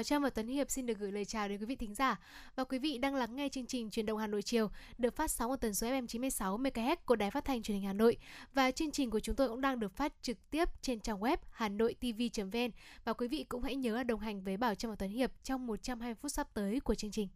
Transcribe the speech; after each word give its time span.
Bảo 0.00 0.04
Trâm 0.04 0.22
và 0.22 0.30
Tuấn 0.30 0.46
Hiệp 0.46 0.70
xin 0.70 0.86
được 0.86 0.98
gửi 0.98 1.12
lời 1.12 1.24
chào 1.24 1.48
đến 1.48 1.60
quý 1.60 1.66
vị 1.66 1.76
thính 1.76 1.94
giả. 1.94 2.20
Và 2.56 2.64
quý 2.64 2.78
vị 2.78 2.98
đang 2.98 3.14
lắng 3.14 3.36
nghe 3.36 3.48
chương 3.48 3.66
trình 3.66 3.90
Truyền 3.90 4.06
động 4.06 4.18
Hà 4.18 4.26
Nội 4.26 4.42
chiều, 4.42 4.70
được 4.98 5.16
phát 5.16 5.30
sóng 5.30 5.50
ở 5.50 5.56
tần 5.56 5.74
số 5.74 5.86
FM 5.86 6.06
96 6.06 6.58
MHz 6.58 6.96
của 7.04 7.16
Đài 7.16 7.30
Phát 7.30 7.44
thanh 7.44 7.62
Truyền 7.62 7.74
hình 7.74 7.86
Hà 7.86 7.92
Nội. 7.92 8.16
Và 8.54 8.70
chương 8.70 8.90
trình 8.90 9.10
của 9.10 9.20
chúng 9.20 9.36
tôi 9.36 9.48
cũng 9.48 9.60
đang 9.60 9.80
được 9.80 9.96
phát 9.96 10.12
trực 10.22 10.50
tiếp 10.50 10.68
trên 10.82 11.00
trang 11.00 11.20
web 11.20 11.36
hanoitv.vn 11.50 12.70
và 13.04 13.12
quý 13.12 13.28
vị 13.28 13.44
cũng 13.48 13.62
hãy 13.62 13.76
nhớ 13.76 14.02
đồng 14.02 14.20
hành 14.20 14.42
với 14.42 14.56
Bảo 14.56 14.74
Trâm 14.74 14.90
và 14.90 14.96
Tuấn 14.96 15.10
Hiệp 15.10 15.30
trong 15.42 15.66
120 15.66 16.14
phút 16.14 16.32
sắp 16.32 16.48
tới 16.54 16.80
của 16.80 16.94
chương 16.94 17.10
trình. 17.10 17.28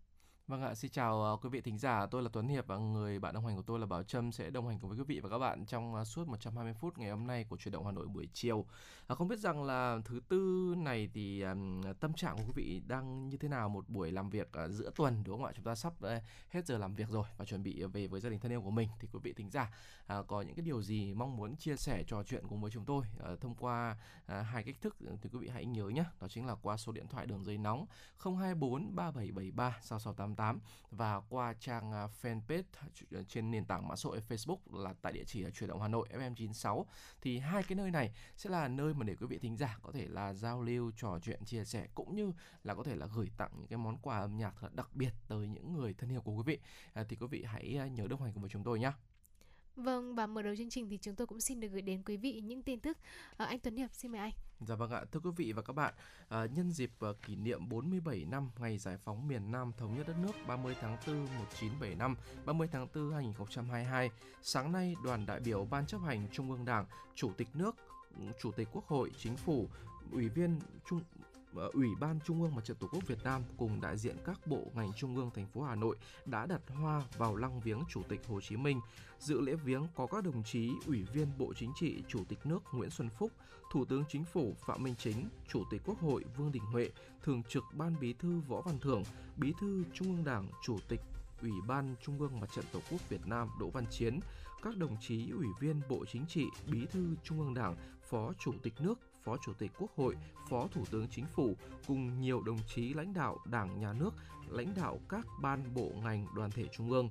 Vâng 0.48 0.62
ạ, 0.62 0.74
xin 0.74 0.90
chào 0.90 1.22
ờ, 1.22 1.36
quý 1.36 1.48
vị 1.48 1.60
thính 1.60 1.78
giả, 1.78 2.06
tôi 2.06 2.22
là 2.22 2.28
Tuấn 2.32 2.48
Hiệp 2.48 2.66
và 2.66 2.78
người 2.78 3.18
bạn 3.18 3.34
đồng 3.34 3.46
hành 3.46 3.56
của 3.56 3.62
tôi 3.62 3.78
là 3.78 3.86
Bảo 3.86 4.02
Trâm 4.02 4.32
sẽ 4.32 4.50
đồng 4.50 4.68
hành 4.68 4.78
cùng 4.78 4.90
với 4.90 4.98
quý 4.98 5.04
vị 5.04 5.20
và 5.20 5.28
các 5.28 5.38
bạn 5.38 5.66
trong 5.66 5.94
ờ, 5.94 6.04
suốt 6.04 6.28
120 6.28 6.74
phút 6.74 6.98
ngày 6.98 7.10
hôm 7.10 7.26
nay 7.26 7.44
của 7.48 7.56
chuyển 7.56 7.72
động 7.72 7.84
Hà 7.84 7.92
Nội 7.92 8.06
buổi 8.06 8.28
chiều. 8.32 8.66
À, 9.06 9.14
không 9.14 9.28
biết 9.28 9.38
rằng 9.38 9.64
là 9.64 9.98
thứ 10.04 10.20
tư 10.28 10.74
này 10.78 11.08
thì 11.14 11.42
um, 11.42 11.82
tâm 12.00 12.14
trạng 12.14 12.36
của 12.36 12.42
quý 12.46 12.52
vị 12.54 12.82
đang 12.86 13.28
như 13.28 13.36
thế 13.36 13.48
nào 13.48 13.68
một 13.68 13.88
buổi 13.88 14.12
làm 14.12 14.30
việc 14.30 14.48
uh, 14.64 14.70
giữa 14.70 14.90
tuần 14.96 15.24
đúng 15.24 15.36
không 15.36 15.46
ạ? 15.46 15.52
Chúng 15.56 15.64
ta 15.64 15.74
sắp 15.74 15.92
uh, 16.04 16.22
hết 16.50 16.66
giờ 16.66 16.78
làm 16.78 16.94
việc 16.94 17.08
rồi 17.08 17.24
và 17.36 17.44
chuẩn 17.44 17.62
bị 17.62 17.82
về 17.82 18.06
với 18.06 18.20
gia 18.20 18.30
đình 18.30 18.40
thân 18.40 18.52
yêu 18.52 18.60
của 18.60 18.70
mình 18.70 18.88
thì 19.00 19.08
quý 19.12 19.20
vị 19.22 19.32
thính 19.32 19.50
giả 19.50 19.74
uh, 20.18 20.26
có 20.26 20.42
những 20.42 20.54
cái 20.54 20.64
điều 20.64 20.82
gì 20.82 21.14
mong 21.14 21.36
muốn 21.36 21.56
chia 21.56 21.76
sẻ 21.76 22.02
trò 22.06 22.22
chuyện 22.22 22.44
cùng 22.48 22.60
với 22.60 22.70
chúng 22.70 22.84
tôi 22.84 23.04
uh, 23.32 23.40
thông 23.40 23.54
qua 23.54 23.96
uh, 24.22 24.46
hai 24.46 24.62
cách 24.62 24.76
thức 24.80 24.96
thì 25.22 25.30
quý 25.32 25.38
vị 25.38 25.48
hãy 25.48 25.64
nhớ 25.66 25.88
nhé, 25.88 26.04
đó 26.20 26.28
chính 26.28 26.46
là 26.46 26.54
qua 26.54 26.76
số 26.76 26.92
điện 26.92 27.08
thoại 27.08 27.26
đường 27.26 27.44
dây 27.44 27.58
nóng 27.58 27.86
024 28.24 28.96
3773 28.96 29.78
668 29.82 30.33
88 30.34 30.60
và 30.90 31.20
qua 31.28 31.54
trang 31.60 31.92
à, 31.92 32.08
fanpage 32.22 32.62
trên 33.28 33.50
nền 33.50 33.64
tảng 33.64 33.88
mạng 33.88 33.96
xã 33.96 34.08
hội 34.08 34.20
Facebook 34.28 34.82
là 34.84 34.94
tại 35.02 35.12
địa 35.12 35.24
chỉ 35.26 35.42
là 35.42 35.50
chuyển 35.50 35.68
động 35.70 35.80
Hà 35.80 35.88
Nội 35.88 36.08
FM96 36.12 36.84
thì 37.20 37.38
hai 37.38 37.62
cái 37.62 37.76
nơi 37.76 37.90
này 37.90 38.12
sẽ 38.36 38.50
là 38.50 38.68
nơi 38.68 38.94
mà 38.94 39.04
để 39.04 39.16
quý 39.20 39.26
vị 39.26 39.38
thính 39.38 39.56
giả 39.56 39.78
có 39.82 39.92
thể 39.92 40.06
là 40.08 40.34
giao 40.34 40.62
lưu 40.62 40.92
trò 40.96 41.18
chuyện 41.22 41.44
chia 41.44 41.64
sẻ 41.64 41.86
cũng 41.94 42.16
như 42.16 42.32
là 42.64 42.74
có 42.74 42.82
thể 42.82 42.96
là 42.96 43.06
gửi 43.14 43.30
tặng 43.36 43.50
những 43.58 43.68
cái 43.68 43.78
món 43.78 43.98
quà 43.98 44.18
âm 44.18 44.36
nhạc 44.36 44.54
thật 44.60 44.74
đặc 44.74 44.88
biệt 44.94 45.12
tới 45.28 45.48
những 45.48 45.72
người 45.72 45.94
thân 45.94 46.12
yêu 46.12 46.20
của 46.20 46.32
quý 46.32 46.42
vị 46.46 46.58
à, 46.92 47.04
thì 47.08 47.16
quý 47.16 47.26
vị 47.26 47.44
hãy 47.44 47.76
à, 47.80 47.86
nhớ 47.86 48.06
đồng 48.06 48.22
hành 48.22 48.32
cùng 48.32 48.42
với 48.42 48.50
chúng 48.50 48.64
tôi 48.64 48.80
nhé. 48.80 48.92
Vâng 49.76 50.14
và 50.14 50.26
mở 50.26 50.42
đầu 50.42 50.56
chương 50.56 50.70
trình 50.70 50.88
thì 50.88 50.98
chúng 50.98 51.14
tôi 51.14 51.26
cũng 51.26 51.40
xin 51.40 51.60
được 51.60 51.68
gửi 51.68 51.82
đến 51.82 52.02
quý 52.02 52.16
vị 52.16 52.40
những 52.40 52.62
tin 52.62 52.80
tức. 52.80 52.98
À, 53.36 53.46
anh 53.46 53.58
Tuấn 53.58 53.76
Hiệp 53.76 53.94
xin 53.94 54.12
mời 54.12 54.20
anh. 54.20 54.32
Dạ 54.66 54.74
vâng 54.74 54.90
ạ, 54.90 55.04
thưa 55.12 55.20
quý 55.20 55.30
vị 55.36 55.52
và 55.52 55.62
các 55.62 55.72
bạn, 55.72 55.94
à, 56.28 56.46
nhân 56.46 56.70
dịp 56.70 56.90
à, 57.00 57.08
kỷ 57.26 57.36
niệm 57.36 57.68
47 57.68 58.24
năm 58.24 58.50
ngày 58.58 58.78
giải 58.78 58.96
phóng 58.96 59.28
miền 59.28 59.50
Nam 59.50 59.72
thống 59.78 59.96
nhất 59.96 60.08
đất 60.08 60.16
nước 60.22 60.32
30 60.46 60.76
tháng 60.80 60.96
4 61.06 61.16
1975, 61.16 62.16
30 62.44 62.68
tháng 62.72 62.86
4 62.94 63.12
2022, 63.12 64.10
sáng 64.42 64.72
nay 64.72 64.94
đoàn 65.04 65.26
đại 65.26 65.40
biểu 65.40 65.64
Ban 65.70 65.86
chấp 65.86 66.00
hành 66.00 66.28
Trung 66.32 66.50
ương 66.50 66.64
Đảng, 66.64 66.86
Chủ 67.14 67.30
tịch 67.36 67.48
nước, 67.54 67.76
ừ, 68.18 68.24
Chủ 68.40 68.52
tịch 68.52 68.68
Quốc 68.72 68.86
hội, 68.86 69.10
Chính 69.18 69.36
phủ, 69.36 69.68
Ủy 70.12 70.28
viên 70.28 70.58
Trung 70.88 71.00
à, 71.56 71.66
Ủy 71.72 71.88
ban 72.00 72.20
Trung 72.20 72.42
ương 72.42 72.54
Mặt 72.54 72.64
trận 72.64 72.76
Tổ 72.76 72.86
quốc 72.86 73.06
Việt 73.06 73.24
Nam 73.24 73.42
cùng 73.56 73.80
đại 73.80 73.96
diện 73.96 74.16
các 74.24 74.46
bộ 74.46 74.62
ngành 74.74 74.92
trung 74.92 75.16
ương 75.16 75.30
thành 75.34 75.46
phố 75.46 75.62
Hà 75.62 75.74
Nội 75.74 75.96
đã 76.24 76.46
đặt 76.46 76.60
hoa 76.68 77.02
vào 77.16 77.36
lăng 77.36 77.60
viếng 77.60 77.80
Chủ 77.88 78.02
tịch 78.08 78.20
Hồ 78.28 78.40
Chí 78.40 78.56
Minh. 78.56 78.80
Dự 79.24 79.40
lễ 79.40 79.54
viếng 79.54 79.86
có 79.94 80.06
các 80.06 80.24
đồng 80.24 80.42
chí 80.42 80.70
Ủy 80.86 81.02
viên 81.12 81.28
Bộ 81.38 81.52
Chính 81.56 81.72
trị, 81.76 82.02
Chủ 82.08 82.24
tịch 82.28 82.46
nước 82.46 82.62
Nguyễn 82.72 82.90
Xuân 82.90 83.08
Phúc, 83.18 83.32
Thủ 83.72 83.84
tướng 83.84 84.04
Chính 84.08 84.24
phủ 84.24 84.54
Phạm 84.66 84.82
Minh 84.82 84.94
Chính, 84.98 85.28
Chủ 85.48 85.64
tịch 85.70 85.82
Quốc 85.84 86.00
hội 86.00 86.24
Vương 86.36 86.52
Đình 86.52 86.62
Huệ, 86.62 86.90
Thường 87.22 87.42
trực 87.48 87.64
Ban 87.72 87.94
Bí 88.00 88.12
thư 88.12 88.40
Võ 88.48 88.60
Văn 88.60 88.78
Thưởng, 88.80 89.02
Bí 89.36 89.52
thư 89.60 89.84
Trung 89.94 90.16
ương 90.16 90.24
Đảng, 90.24 90.48
Chủ 90.64 90.78
tịch 90.88 91.00
Ủy 91.42 91.50
ban 91.66 91.94
Trung 92.02 92.18
ương 92.18 92.40
Mặt 92.40 92.50
trận 92.54 92.64
Tổ 92.72 92.80
quốc 92.90 93.08
Việt 93.08 93.26
Nam 93.26 93.48
Đỗ 93.60 93.70
Văn 93.70 93.84
Chiến, 93.90 94.20
các 94.62 94.76
đồng 94.76 94.96
chí 95.00 95.30
Ủy 95.30 95.46
viên 95.60 95.80
Bộ 95.88 96.04
Chính 96.12 96.26
trị, 96.28 96.44
Bí 96.66 96.86
thư 96.92 97.16
Trung 97.24 97.40
ương 97.40 97.54
Đảng, 97.54 97.76
Phó 98.10 98.32
Chủ 98.38 98.52
tịch 98.62 98.74
nước, 98.80 98.98
Phó 99.22 99.36
Chủ 99.46 99.52
tịch 99.58 99.70
Quốc 99.78 99.90
hội, 99.96 100.16
Phó 100.50 100.68
Thủ 100.72 100.84
tướng 100.90 101.08
Chính 101.08 101.26
phủ 101.26 101.56
cùng 101.86 102.20
nhiều 102.20 102.42
đồng 102.42 102.58
chí 102.74 102.94
lãnh 102.94 103.12
đạo 103.12 103.38
Đảng, 103.44 103.80
Nhà 103.80 103.92
nước, 103.92 104.10
lãnh 104.48 104.74
đạo 104.76 105.00
các 105.08 105.26
ban 105.42 105.74
bộ 105.74 105.90
ngành 106.02 106.26
đoàn 106.36 106.50
thể 106.50 106.64
trung 106.72 106.90
ương. 106.90 107.08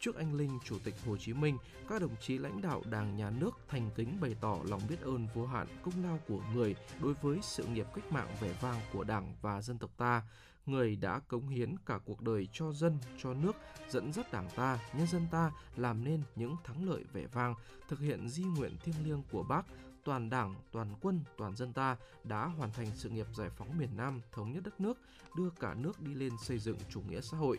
Trước 0.00 0.16
anh 0.16 0.34
linh 0.34 0.58
Chủ 0.64 0.78
tịch 0.84 0.94
Hồ 1.06 1.16
Chí 1.16 1.32
Minh, 1.32 1.58
các 1.88 2.02
đồng 2.02 2.16
chí 2.20 2.38
lãnh 2.38 2.62
đạo 2.62 2.82
Đảng, 2.90 3.16
Nhà 3.16 3.30
nước 3.30 3.50
thành 3.68 3.90
kính 3.94 4.18
bày 4.20 4.36
tỏ 4.40 4.58
lòng 4.68 4.80
biết 4.88 5.00
ơn 5.00 5.26
vô 5.34 5.46
hạn 5.46 5.66
công 5.82 6.04
lao 6.04 6.18
của 6.28 6.40
người 6.54 6.76
đối 7.00 7.14
với 7.14 7.38
sự 7.42 7.64
nghiệp 7.64 7.86
cách 7.94 8.12
mạng 8.12 8.36
vẻ 8.40 8.52
vang 8.60 8.80
của 8.92 9.04
Đảng 9.04 9.34
và 9.42 9.62
dân 9.62 9.78
tộc 9.78 9.90
ta, 9.96 10.22
người 10.66 10.96
đã 10.96 11.18
cống 11.18 11.48
hiến 11.48 11.74
cả 11.86 11.98
cuộc 12.04 12.20
đời 12.20 12.48
cho 12.52 12.72
dân, 12.72 12.98
cho 13.22 13.34
nước, 13.34 13.56
dẫn 13.88 14.12
dắt 14.12 14.32
Đảng 14.32 14.48
ta, 14.56 14.78
nhân 14.92 15.06
dân 15.06 15.26
ta 15.30 15.52
làm 15.76 16.04
nên 16.04 16.22
những 16.36 16.56
thắng 16.64 16.88
lợi 16.88 17.04
vẻ 17.12 17.26
vang, 17.26 17.54
thực 17.88 18.00
hiện 18.00 18.28
di 18.28 18.44
nguyện 18.44 18.76
thiêng 18.84 19.04
liêng 19.04 19.22
của 19.32 19.42
Bác, 19.42 19.62
toàn 20.04 20.30
Đảng, 20.30 20.54
toàn 20.72 20.94
quân, 21.00 21.20
toàn 21.36 21.56
dân 21.56 21.72
ta 21.72 21.96
đã 22.24 22.44
hoàn 22.46 22.72
thành 22.72 22.86
sự 22.94 23.08
nghiệp 23.08 23.26
giải 23.36 23.50
phóng 23.50 23.78
miền 23.78 23.96
Nam, 23.96 24.20
thống 24.32 24.52
nhất 24.52 24.62
đất 24.64 24.80
nước, 24.80 24.98
đưa 25.36 25.50
cả 25.50 25.74
nước 25.74 26.00
đi 26.00 26.14
lên 26.14 26.32
xây 26.42 26.58
dựng 26.58 26.76
chủ 26.90 27.00
nghĩa 27.08 27.20
xã 27.20 27.36
hội. 27.36 27.58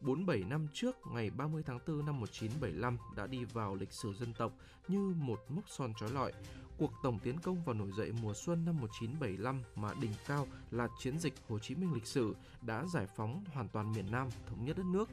47 0.00 0.44
năm 0.48 0.66
trước, 0.72 0.96
ngày 1.12 1.30
30 1.30 1.62
tháng 1.66 1.78
4 1.86 2.06
năm 2.06 2.20
1975 2.20 2.98
đã 3.16 3.26
đi 3.26 3.44
vào 3.44 3.74
lịch 3.74 3.92
sử 3.92 4.14
dân 4.14 4.34
tộc 4.38 4.52
như 4.88 5.14
một 5.16 5.40
mốc 5.48 5.64
son 5.68 5.92
trói 6.00 6.10
lọi. 6.10 6.32
Cuộc 6.78 6.92
tổng 7.02 7.18
tiến 7.18 7.38
công 7.42 7.64
và 7.64 7.72
nổi 7.72 7.90
dậy 7.96 8.12
mùa 8.22 8.34
xuân 8.34 8.64
năm 8.64 8.76
1975 8.80 9.62
mà 9.74 9.94
đỉnh 10.00 10.12
cao 10.26 10.46
là 10.70 10.88
chiến 10.98 11.18
dịch 11.18 11.34
Hồ 11.48 11.58
Chí 11.58 11.74
Minh 11.74 11.92
lịch 11.94 12.06
sử 12.06 12.36
đã 12.62 12.84
giải 12.86 13.06
phóng 13.16 13.44
hoàn 13.52 13.68
toàn 13.68 13.92
miền 13.92 14.10
Nam, 14.10 14.28
thống 14.46 14.64
nhất 14.64 14.76
đất 14.76 14.86
nước. 14.86 15.08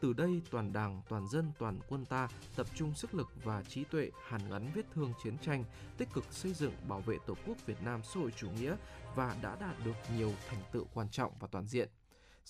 Từ 0.00 0.12
đây, 0.12 0.42
toàn 0.50 0.72
đảng, 0.72 1.02
toàn 1.08 1.28
dân, 1.28 1.52
toàn 1.58 1.78
quân 1.88 2.04
ta 2.04 2.28
tập 2.56 2.66
trung 2.74 2.94
sức 2.94 3.14
lực 3.14 3.28
và 3.44 3.62
trí 3.62 3.84
tuệ 3.84 4.10
hàn 4.28 4.40
gắn 4.50 4.70
vết 4.74 4.82
thương 4.94 5.12
chiến 5.22 5.38
tranh, 5.38 5.64
tích 5.98 6.08
cực 6.12 6.24
xây 6.30 6.52
dựng 6.52 6.72
bảo 6.88 7.00
vệ 7.00 7.16
Tổ 7.26 7.34
quốc 7.46 7.56
Việt 7.66 7.82
Nam 7.82 8.00
xã 8.02 8.20
hội 8.20 8.32
chủ 8.36 8.50
nghĩa 8.50 8.76
và 9.14 9.36
đã 9.42 9.56
đạt 9.60 9.84
được 9.84 9.96
nhiều 10.16 10.32
thành 10.48 10.62
tựu 10.72 10.86
quan 10.94 11.08
trọng 11.10 11.32
và 11.40 11.48
toàn 11.50 11.66
diện. 11.66 11.88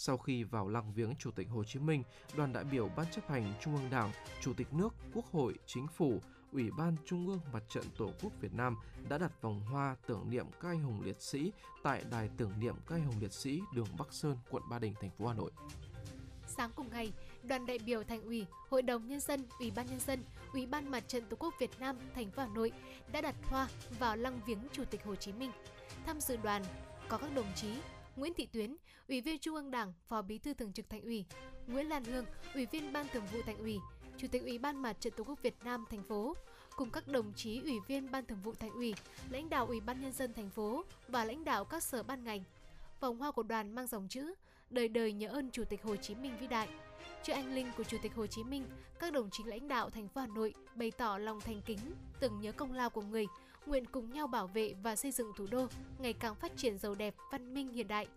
Sau 0.03 0.19
khi 0.19 0.45
vào 0.45 0.69
lăng 0.69 0.93
viếng 0.93 1.15
Chủ 1.19 1.31
tịch 1.31 1.49
Hồ 1.49 1.65
Chí 1.65 1.79
Minh, 1.79 2.03
đoàn 2.37 2.53
đại 2.53 2.65
biểu 2.65 2.91
Ban 2.97 3.07
chấp 3.11 3.29
hành 3.29 3.55
Trung 3.61 3.77
ương 3.77 3.91
Đảng, 3.91 4.11
Chủ 4.41 4.53
tịch 4.55 4.73
nước, 4.73 4.95
Quốc 5.15 5.25
hội, 5.33 5.55
Chính 5.67 5.87
phủ, 5.89 6.21
Ủy 6.53 6.71
ban 6.71 6.97
Trung 7.07 7.27
ương 7.27 7.41
Mặt 7.53 7.63
trận 7.69 7.85
Tổ 7.99 8.11
quốc 8.23 8.33
Việt 8.41 8.55
Nam 8.55 8.77
đã 9.09 9.19
đặt 9.19 9.43
vòng 9.43 9.61
hoa 9.61 9.97
tưởng 10.07 10.31
niệm 10.31 10.47
các 10.61 10.69
anh 10.69 10.83
hùng 10.83 11.01
liệt 11.05 11.23
sĩ 11.23 11.53
tại 11.83 12.05
đài 12.11 12.31
tưởng 12.37 12.53
niệm 12.61 12.75
các 12.87 12.95
anh 12.95 13.05
hùng 13.05 13.15
liệt 13.21 13.33
sĩ 13.33 13.61
đường 13.75 13.87
Bắc 13.99 14.13
Sơn, 14.13 14.37
quận 14.51 14.63
Ba 14.71 14.79
Đình, 14.79 14.95
thành 15.01 15.11
phố 15.11 15.27
Hà 15.27 15.35
Nội. 15.35 15.51
Sáng 16.47 16.71
cùng 16.75 16.91
ngày, 16.91 17.13
đoàn 17.43 17.67
đại 17.67 17.79
biểu 17.79 18.05
Thành 18.05 18.23
ủy, 18.23 18.47
Hội 18.69 18.83
đồng 18.83 19.07
nhân 19.07 19.21
dân, 19.21 19.45
Ủy 19.59 19.71
ban 19.71 19.87
nhân 19.87 20.01
dân, 20.01 20.25
Ủy 20.53 20.67
ban 20.67 20.91
Mặt 20.91 21.09
trận 21.09 21.25
Tổ 21.29 21.37
quốc 21.37 21.55
Việt 21.61 21.71
Nam 21.81 21.97
thành 22.15 22.31
phố 22.31 22.43
Hà 22.43 22.49
Nội 22.49 22.73
đã 23.13 23.21
đặt 23.21 23.35
hoa 23.45 23.69
vào 23.99 24.17
lăng 24.17 24.41
viếng 24.47 24.69
Chủ 24.73 24.85
tịch 24.85 25.05
Hồ 25.05 25.15
Chí 25.15 25.33
Minh. 25.33 25.51
Tham 26.07 26.21
dự 26.21 26.37
đoàn 26.37 26.63
có 27.09 27.19
các 27.19 27.35
đồng 27.35 27.53
chí 27.55 27.75
Nguyễn 28.21 28.35
Thị 28.35 28.47
Tuyến, 28.47 28.77
Ủy 29.09 29.21
viên 29.21 29.39
Trung 29.39 29.55
ương 29.55 29.71
Đảng, 29.71 29.93
Phó 30.09 30.23
Bí 30.23 30.39
thư 30.39 30.55
Thường 30.55 30.73
trực 30.73 30.91
Thành 30.91 31.03
ủy, 31.03 31.25
Nguyễn 31.67 31.89
Lan 31.89 32.05
Hương, 32.05 32.25
Ủy 32.55 32.67
viên 32.67 32.93
Ban 32.93 33.09
Thường 33.09 33.27
vụ 33.33 33.39
Thành 33.47 33.59
ủy, 33.59 33.79
Chủ 34.19 34.29
tịch 34.29 34.43
Ủy 34.43 34.59
ban 34.59 34.83
Mặt 34.83 34.93
trận 35.01 35.13
Tổ 35.17 35.25
quốc 35.25 35.43
Việt 35.43 35.55
Nam 35.65 35.85
thành 35.91 36.03
phố, 36.03 36.37
cùng 36.77 36.91
các 36.91 37.09
đồng 37.09 37.33
chí 37.37 37.61
Ủy 37.61 37.81
viên 37.89 38.11
Ban 38.11 38.27
Thường 38.27 38.39
vụ 38.43 38.55
Thành 38.55 38.71
ủy, 38.71 38.95
lãnh 39.31 39.51
đạo 39.51 39.67
Ủy 39.67 39.81
ban 39.81 40.01
nhân 40.01 40.13
dân 40.13 40.33
thành 40.33 40.51
phố 40.51 40.85
và 41.09 41.25
lãnh 41.25 41.45
đạo 41.45 41.65
các 41.65 41.83
sở 41.83 42.03
ban 42.03 42.25
ngành. 42.25 42.45
Vòng 43.01 43.19
hoa 43.19 43.31
của 43.31 43.43
đoàn 43.43 43.75
mang 43.75 43.87
dòng 43.87 44.09
chữ 44.09 44.35
Đời 44.71 44.89
đời 44.89 45.13
nhớ 45.13 45.29
ơn 45.29 45.51
Chủ 45.51 45.65
tịch 45.65 45.83
Hồ 45.83 45.97
Chí 45.97 46.15
Minh 46.15 46.33
vĩ 46.41 46.47
đại. 46.47 46.69
Trước 47.23 47.33
anh 47.33 47.55
linh 47.55 47.71
của 47.77 47.85
Chủ 47.85 47.97
tịch 48.03 48.15
Hồ 48.15 48.27
Chí 48.27 48.45
Minh, 48.45 48.65
các 48.99 49.13
đồng 49.13 49.31
chí 49.31 49.45
lãnh 49.45 49.69
đạo 49.69 49.91
thành 49.91 50.09
phố 50.09 50.21
Hà 50.21 50.27
Nội 50.27 50.55
bày 50.75 50.91
tỏ 50.91 51.19
lòng 51.19 51.41
thành 51.41 51.63
kính, 51.67 51.79
tưởng 52.21 52.41
nhớ 52.41 52.53
công 52.53 52.73
lao 52.73 52.91
của 52.91 53.03
người, 53.03 53.27
nguyện 53.67 53.85
cùng 53.87 54.13
nhau 54.13 54.27
bảo 54.27 54.47
vệ 54.47 54.75
và 54.83 54.97
xây 54.97 55.13
dựng 55.13 55.33
thủ 55.37 55.47
đô 55.51 55.67
ngày 55.99 56.13
càng 56.13 56.35
phát 56.35 56.53
triển 56.57 56.79
giàu 56.79 56.95
đẹp, 56.95 57.15
văn 57.33 57.55
minh 57.55 57.73
hiện 57.73 57.89
đại. 57.89 58.09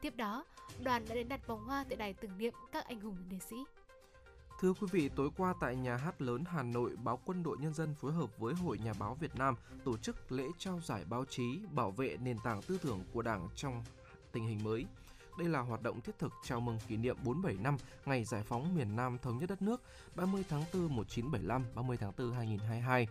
Tiếp 0.00 0.16
đó, 0.16 0.44
đoàn 0.82 1.04
đã 1.08 1.14
đến 1.14 1.28
đặt 1.28 1.46
vòng 1.46 1.64
hoa 1.64 1.84
tại 1.88 1.96
đài 1.96 2.14
tưởng 2.14 2.38
niệm 2.38 2.54
các 2.72 2.84
anh 2.84 3.00
hùng 3.00 3.16
liệt 3.30 3.42
sĩ. 3.50 3.56
Thưa 4.60 4.72
quý 4.72 4.86
vị, 4.92 5.10
tối 5.16 5.30
qua 5.36 5.54
tại 5.60 5.76
nhà 5.76 5.96
hát 5.96 6.22
lớn 6.22 6.44
Hà 6.46 6.62
Nội, 6.62 6.96
báo 7.04 7.20
Quân 7.24 7.42
đội 7.42 7.56
Nhân 7.60 7.74
dân 7.74 7.94
phối 7.94 8.12
hợp 8.12 8.38
với 8.38 8.54
Hội 8.54 8.78
Nhà 8.78 8.92
báo 8.98 9.14
Việt 9.14 9.36
Nam 9.36 9.54
tổ 9.84 9.96
chức 9.96 10.32
lễ 10.32 10.44
trao 10.58 10.80
giải 10.80 11.04
báo 11.10 11.24
chí 11.24 11.60
bảo 11.70 11.90
vệ 11.90 12.16
nền 12.16 12.38
tảng 12.44 12.62
tư 12.62 12.78
tưởng 12.82 13.04
của 13.12 13.22
Đảng 13.22 13.48
trong 13.56 13.84
tình 14.32 14.46
hình 14.46 14.64
mới. 14.64 14.86
Đây 15.38 15.48
là 15.48 15.60
hoạt 15.60 15.82
động 15.82 16.00
thiết 16.00 16.18
thực 16.18 16.32
chào 16.44 16.60
mừng 16.60 16.78
kỷ 16.88 16.96
niệm 16.96 17.16
47 17.24 17.56
năm 17.62 17.76
ngày 18.04 18.24
giải 18.24 18.42
phóng 18.42 18.74
miền 18.74 18.96
Nam 18.96 19.18
thống 19.22 19.38
nhất 19.38 19.48
đất 19.48 19.62
nước 19.62 19.82
30 20.14 20.44
tháng 20.48 20.64
4 20.74 20.96
1975, 20.96 21.64
30 21.74 21.96
tháng 21.96 22.12
4 22.18 22.32
2022. 22.32 23.06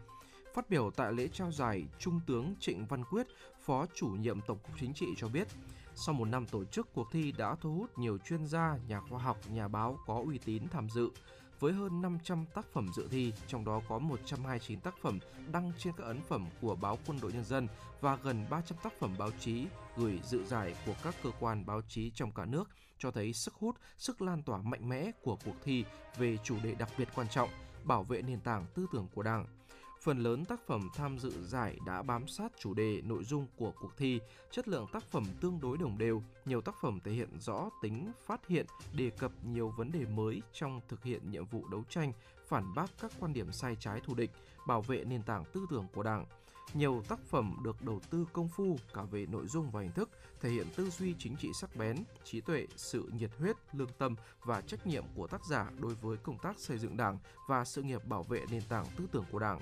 Phát 0.53 0.69
biểu 0.69 0.91
tại 0.95 1.13
lễ 1.13 1.27
trao 1.33 1.51
giải, 1.51 1.83
Trung 1.99 2.19
tướng 2.27 2.55
Trịnh 2.59 2.85
Văn 2.85 3.03
Quyết, 3.03 3.27
Phó 3.65 3.85
chủ 3.93 4.07
nhiệm 4.07 4.41
Tổng 4.41 4.57
cục 4.63 4.71
Chính 4.79 4.93
trị 4.93 5.05
cho 5.17 5.27
biết, 5.27 5.47
sau 5.95 6.15
một 6.15 6.25
năm 6.25 6.45
tổ 6.45 6.65
chức, 6.65 6.93
cuộc 6.93 7.07
thi 7.11 7.31
đã 7.37 7.55
thu 7.61 7.73
hút 7.73 7.97
nhiều 7.97 8.17
chuyên 8.17 8.45
gia, 8.47 8.77
nhà 8.87 8.99
khoa 8.99 9.19
học, 9.19 9.37
nhà 9.49 9.67
báo 9.67 9.99
có 10.07 10.23
uy 10.25 10.37
tín 10.37 10.63
tham 10.71 10.89
dự. 10.89 11.09
với 11.59 11.73
hơn 11.73 12.01
500 12.01 12.45
tác 12.53 12.65
phẩm 12.73 12.87
dự 12.95 13.07
thi, 13.11 13.33
trong 13.47 13.65
đó 13.65 13.81
có 13.89 13.99
129 13.99 14.79
tác 14.79 14.95
phẩm 15.01 15.19
đăng 15.51 15.71
trên 15.77 15.93
các 15.97 16.03
ấn 16.03 16.21
phẩm 16.21 16.45
của 16.61 16.75
báo 16.75 16.97
Quân 17.05 17.19
đội 17.21 17.33
Nhân 17.33 17.43
dân 17.43 17.67
và 18.01 18.15
gần 18.15 18.45
300 18.49 18.77
tác 18.83 18.93
phẩm 18.99 19.15
báo 19.17 19.29
chí 19.39 19.65
gửi 19.97 20.19
dự 20.25 20.45
giải 20.45 20.75
của 20.85 20.93
các 21.03 21.15
cơ 21.23 21.31
quan 21.39 21.65
báo 21.65 21.81
chí 21.87 22.11
trong 22.15 22.31
cả 22.31 22.45
nước, 22.45 22.69
cho 22.99 23.11
thấy 23.11 23.33
sức 23.33 23.53
hút, 23.53 23.75
sức 23.97 24.21
lan 24.21 24.43
tỏa 24.43 24.57
mạnh 24.57 24.89
mẽ 24.89 25.11
của 25.23 25.37
cuộc 25.45 25.55
thi 25.63 25.85
về 26.17 26.37
chủ 26.43 26.55
đề 26.63 26.75
đặc 26.75 26.89
biệt 26.97 27.07
quan 27.15 27.27
trọng, 27.29 27.49
bảo 27.83 28.03
vệ 28.03 28.21
nền 28.21 28.39
tảng 28.39 28.65
tư 28.75 28.87
tưởng 28.91 29.07
của 29.15 29.23
Đảng, 29.23 29.45
Phần 30.03 30.19
lớn 30.19 30.45
tác 30.45 30.67
phẩm 30.67 30.89
tham 30.95 31.19
dự 31.19 31.31
giải 31.43 31.77
đã 31.85 32.01
bám 32.01 32.27
sát 32.27 32.51
chủ 32.59 32.73
đề 32.73 33.01
nội 33.01 33.23
dung 33.23 33.47
của 33.57 33.71
cuộc 33.81 33.97
thi, 33.97 34.19
chất 34.51 34.67
lượng 34.67 34.87
tác 34.91 35.03
phẩm 35.03 35.25
tương 35.41 35.59
đối 35.61 35.77
đồng 35.77 35.97
đều, 35.97 36.23
nhiều 36.45 36.61
tác 36.61 36.75
phẩm 36.81 36.99
thể 37.03 37.11
hiện 37.11 37.29
rõ 37.39 37.69
tính 37.81 38.11
phát 38.25 38.47
hiện, 38.47 38.65
đề 38.93 39.09
cập 39.09 39.31
nhiều 39.45 39.73
vấn 39.77 39.91
đề 39.91 40.05
mới 40.05 40.41
trong 40.53 40.81
thực 40.87 41.03
hiện 41.03 41.31
nhiệm 41.31 41.45
vụ 41.45 41.67
đấu 41.67 41.83
tranh, 41.89 42.13
phản 42.47 42.73
bác 42.75 42.91
các 43.01 43.11
quan 43.19 43.33
điểm 43.33 43.51
sai 43.51 43.75
trái 43.79 44.01
thù 44.05 44.13
địch, 44.15 44.31
bảo 44.67 44.81
vệ 44.81 45.03
nền 45.03 45.23
tảng 45.23 45.43
tư 45.53 45.65
tưởng 45.69 45.87
của 45.93 46.03
Đảng. 46.03 46.25
Nhiều 46.73 47.03
tác 47.07 47.19
phẩm 47.29 47.57
được 47.63 47.81
đầu 47.81 47.99
tư 48.09 48.25
công 48.33 48.49
phu 48.49 48.77
cả 48.93 49.01
về 49.03 49.25
nội 49.25 49.47
dung 49.47 49.71
và 49.71 49.81
hình 49.81 49.91
thức, 49.91 50.09
thể 50.41 50.49
hiện 50.49 50.67
tư 50.75 50.89
duy 50.89 51.15
chính 51.19 51.35
trị 51.35 51.49
sắc 51.53 51.75
bén, 51.75 51.97
trí 52.23 52.41
tuệ, 52.41 52.67
sự 52.75 53.09
nhiệt 53.13 53.31
huyết, 53.39 53.55
lương 53.73 53.91
tâm 53.97 54.15
và 54.43 54.61
trách 54.61 54.87
nhiệm 54.87 55.03
của 55.15 55.27
tác 55.27 55.45
giả 55.45 55.71
đối 55.79 55.95
với 55.95 56.17
công 56.17 56.37
tác 56.37 56.59
xây 56.59 56.77
dựng 56.77 56.97
Đảng 56.97 57.17
và 57.47 57.65
sự 57.65 57.81
nghiệp 57.81 58.05
bảo 58.05 58.23
vệ 58.23 58.41
nền 58.51 58.61
tảng 58.69 58.85
tư 58.97 59.07
tưởng 59.11 59.25
của 59.31 59.39
Đảng. 59.39 59.59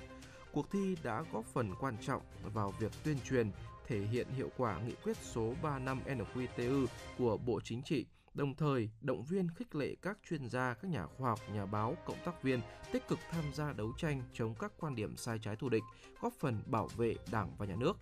Cuộc 0.52 0.70
thi 0.70 0.96
đã 1.02 1.24
góp 1.32 1.44
phần 1.44 1.74
quan 1.80 1.96
trọng 2.00 2.22
vào 2.54 2.70
việc 2.78 2.92
tuyên 3.04 3.16
truyền, 3.28 3.50
thể 3.86 4.00
hiện 4.00 4.26
hiệu 4.36 4.50
quả 4.56 4.80
nghị 4.80 4.94
quyết 5.04 5.16
số 5.16 5.54
35 5.62 6.00
NQTU 6.06 6.86
của 7.18 7.36
Bộ 7.36 7.60
Chính 7.64 7.82
trị, 7.82 8.06
đồng 8.34 8.54
thời 8.54 8.90
động 9.00 9.24
viên 9.24 9.48
khích 9.56 9.74
lệ 9.74 9.94
các 10.02 10.18
chuyên 10.28 10.48
gia, 10.48 10.74
các 10.74 10.88
nhà 10.90 11.06
khoa 11.06 11.28
học, 11.28 11.40
nhà 11.54 11.66
báo, 11.66 11.96
cộng 12.06 12.24
tác 12.24 12.42
viên 12.42 12.60
tích 12.92 13.08
cực 13.08 13.18
tham 13.30 13.44
gia 13.54 13.72
đấu 13.72 13.92
tranh 13.98 14.22
chống 14.32 14.54
các 14.58 14.72
quan 14.80 14.94
điểm 14.94 15.16
sai 15.16 15.38
trái 15.42 15.56
thù 15.56 15.68
địch, 15.68 15.82
góp 16.20 16.32
phần 16.40 16.62
bảo 16.66 16.88
vệ 16.96 17.14
Đảng 17.32 17.54
và 17.58 17.66
Nhà 17.66 17.76
nước. 17.76 17.96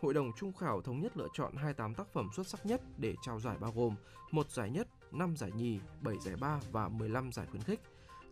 Hội 0.00 0.14
đồng 0.14 0.32
trung 0.36 0.52
khảo 0.52 0.82
thống 0.82 1.00
nhất 1.00 1.16
lựa 1.16 1.28
chọn 1.34 1.56
28 1.56 1.94
tác 1.94 2.12
phẩm 2.12 2.28
xuất 2.36 2.46
sắc 2.46 2.66
nhất 2.66 2.80
để 2.96 3.14
trao 3.22 3.40
giải 3.40 3.56
bao 3.60 3.72
gồm 3.76 3.94
một 4.30 4.50
giải 4.50 4.70
nhất, 4.70 4.88
5 5.12 5.36
giải 5.36 5.50
nhì, 5.52 5.80
7 6.00 6.14
giải 6.24 6.36
ba 6.36 6.60
và 6.72 6.88
15 6.88 7.32
giải 7.32 7.46
khuyến 7.50 7.62
khích. 7.62 7.80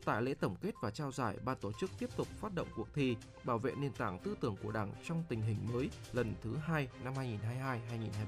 Tại 0.07 0.23
lễ 0.23 0.35
tổng 0.35 0.57
kết 0.63 0.75
và 0.81 0.91
trao 0.91 1.13
giải, 1.13 1.37
ban 1.45 1.57
tổ 1.61 1.73
chức 1.73 1.91
tiếp 1.99 2.11
tục 2.17 2.29
phát 2.41 2.55
động 2.55 2.69
cuộc 2.77 2.95
thi 2.95 3.17
bảo 3.45 3.59
vệ 3.59 3.73
nền 3.77 3.93
tảng 3.93 4.19
tư 4.19 4.37
tưởng 4.41 4.57
của 4.63 4.73
Đảng 4.73 4.93
trong 5.05 5.25
tình 5.29 5.43
hình 5.43 5.59
mới 5.73 5.91
lần 6.13 6.35
thứ 6.43 6.57
hai 6.57 6.89
năm 7.05 7.15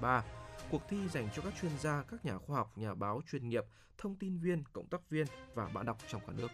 2022-2023. 0.01 0.23
Cuộc 0.71 0.83
thi 0.89 0.97
dành 1.09 1.29
cho 1.37 1.43
các 1.43 1.53
chuyên 1.61 1.73
gia, 1.81 2.03
các 2.03 2.25
nhà 2.25 2.39
khoa 2.39 2.57
học, 2.57 2.79
nhà 2.79 2.95
báo 2.95 3.21
chuyên 3.31 3.49
nghiệp, 3.49 3.65
thông 3.99 4.17
tin 4.17 4.39
viên, 4.39 4.65
cộng 4.73 4.87
tác 4.87 5.11
viên 5.11 5.27
và 5.55 5.69
bạn 5.69 5.87
đọc 5.87 5.99
trong 6.09 6.21
cả 6.27 6.33
nước. 6.37 6.49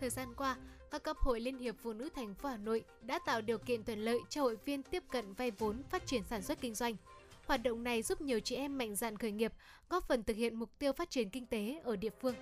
Thời 0.00 0.10
gian 0.10 0.34
qua, 0.36 0.56
các 0.90 1.02
cấp 1.02 1.16
hội 1.20 1.40
Liên 1.40 1.58
hiệp 1.58 1.74
Phụ 1.82 1.92
nữ 1.92 2.08
thành 2.14 2.34
phố 2.34 2.48
Hà 2.48 2.56
Nội 2.56 2.84
đã 3.02 3.18
tạo 3.26 3.40
điều 3.40 3.58
kiện 3.58 3.84
thuận 3.84 3.98
lợi 3.98 4.18
cho 4.28 4.42
hội 4.42 4.56
viên 4.64 4.82
tiếp 4.82 5.02
cận 5.10 5.34
vay 5.34 5.50
vốn 5.50 5.82
phát 5.90 6.06
triển 6.06 6.22
sản 6.30 6.42
xuất 6.42 6.60
kinh 6.60 6.74
doanh. 6.74 6.96
Hoạt 7.46 7.62
động 7.62 7.84
này 7.84 8.02
giúp 8.02 8.20
nhiều 8.20 8.40
chị 8.40 8.56
em 8.56 8.78
mạnh 8.78 8.96
dạn 8.96 9.16
khởi 9.16 9.32
nghiệp, 9.32 9.52
góp 9.88 10.08
phần 10.08 10.22
thực 10.22 10.36
hiện 10.36 10.56
mục 10.56 10.70
tiêu 10.78 10.92
phát 10.92 11.10
triển 11.10 11.30
kinh 11.30 11.46
tế 11.46 11.80
ở 11.84 11.96
địa 11.96 12.10
phương 12.20 12.34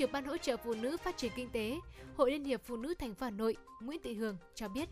trưởng 0.00 0.12
ban 0.12 0.24
hỗ 0.24 0.36
trợ 0.36 0.56
phụ 0.56 0.74
nữ 0.74 0.96
phát 0.96 1.16
triển 1.16 1.32
kinh 1.36 1.50
tế, 1.50 1.78
Hội 2.16 2.30
Liên 2.30 2.44
hiệp 2.44 2.62
Phụ 2.64 2.76
nữ 2.76 2.94
thành 2.94 3.14
phố 3.14 3.24
Hà 3.24 3.30
Nội 3.30 3.56
Nguyễn 3.80 4.02
Thị 4.02 4.14
Hường 4.14 4.36
cho 4.54 4.68
biết, 4.68 4.88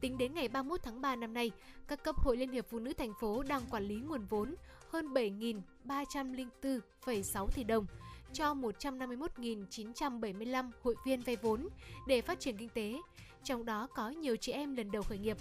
tính 0.00 0.18
đến 0.18 0.34
ngày 0.34 0.48
31 0.48 0.80
tháng 0.82 1.00
3 1.00 1.16
năm 1.16 1.34
nay, 1.34 1.50
các 1.88 2.04
cấp 2.04 2.16
Hội 2.16 2.36
Liên 2.36 2.52
hiệp 2.52 2.66
Phụ 2.70 2.78
nữ 2.78 2.92
thành 2.92 3.12
phố 3.20 3.42
đang 3.42 3.62
quản 3.70 3.84
lý 3.84 3.94
nguồn 3.94 4.24
vốn 4.24 4.54
hơn 4.88 5.14
7.304,6 5.14 7.46
tỷ 7.54 7.64
đồng 7.64 7.86
cho 8.32 8.54
151.975 8.54 10.70
hội 10.82 10.94
viên 11.06 11.20
vay 11.20 11.36
vốn 11.36 11.68
để 12.06 12.20
phát 12.20 12.40
triển 12.40 12.56
kinh 12.56 12.68
tế, 12.68 13.00
trong 13.44 13.64
đó 13.64 13.88
có 13.94 14.10
nhiều 14.10 14.36
chị 14.36 14.52
em 14.52 14.76
lần 14.76 14.90
đầu 14.90 15.02
khởi 15.02 15.18
nghiệp. 15.18 15.36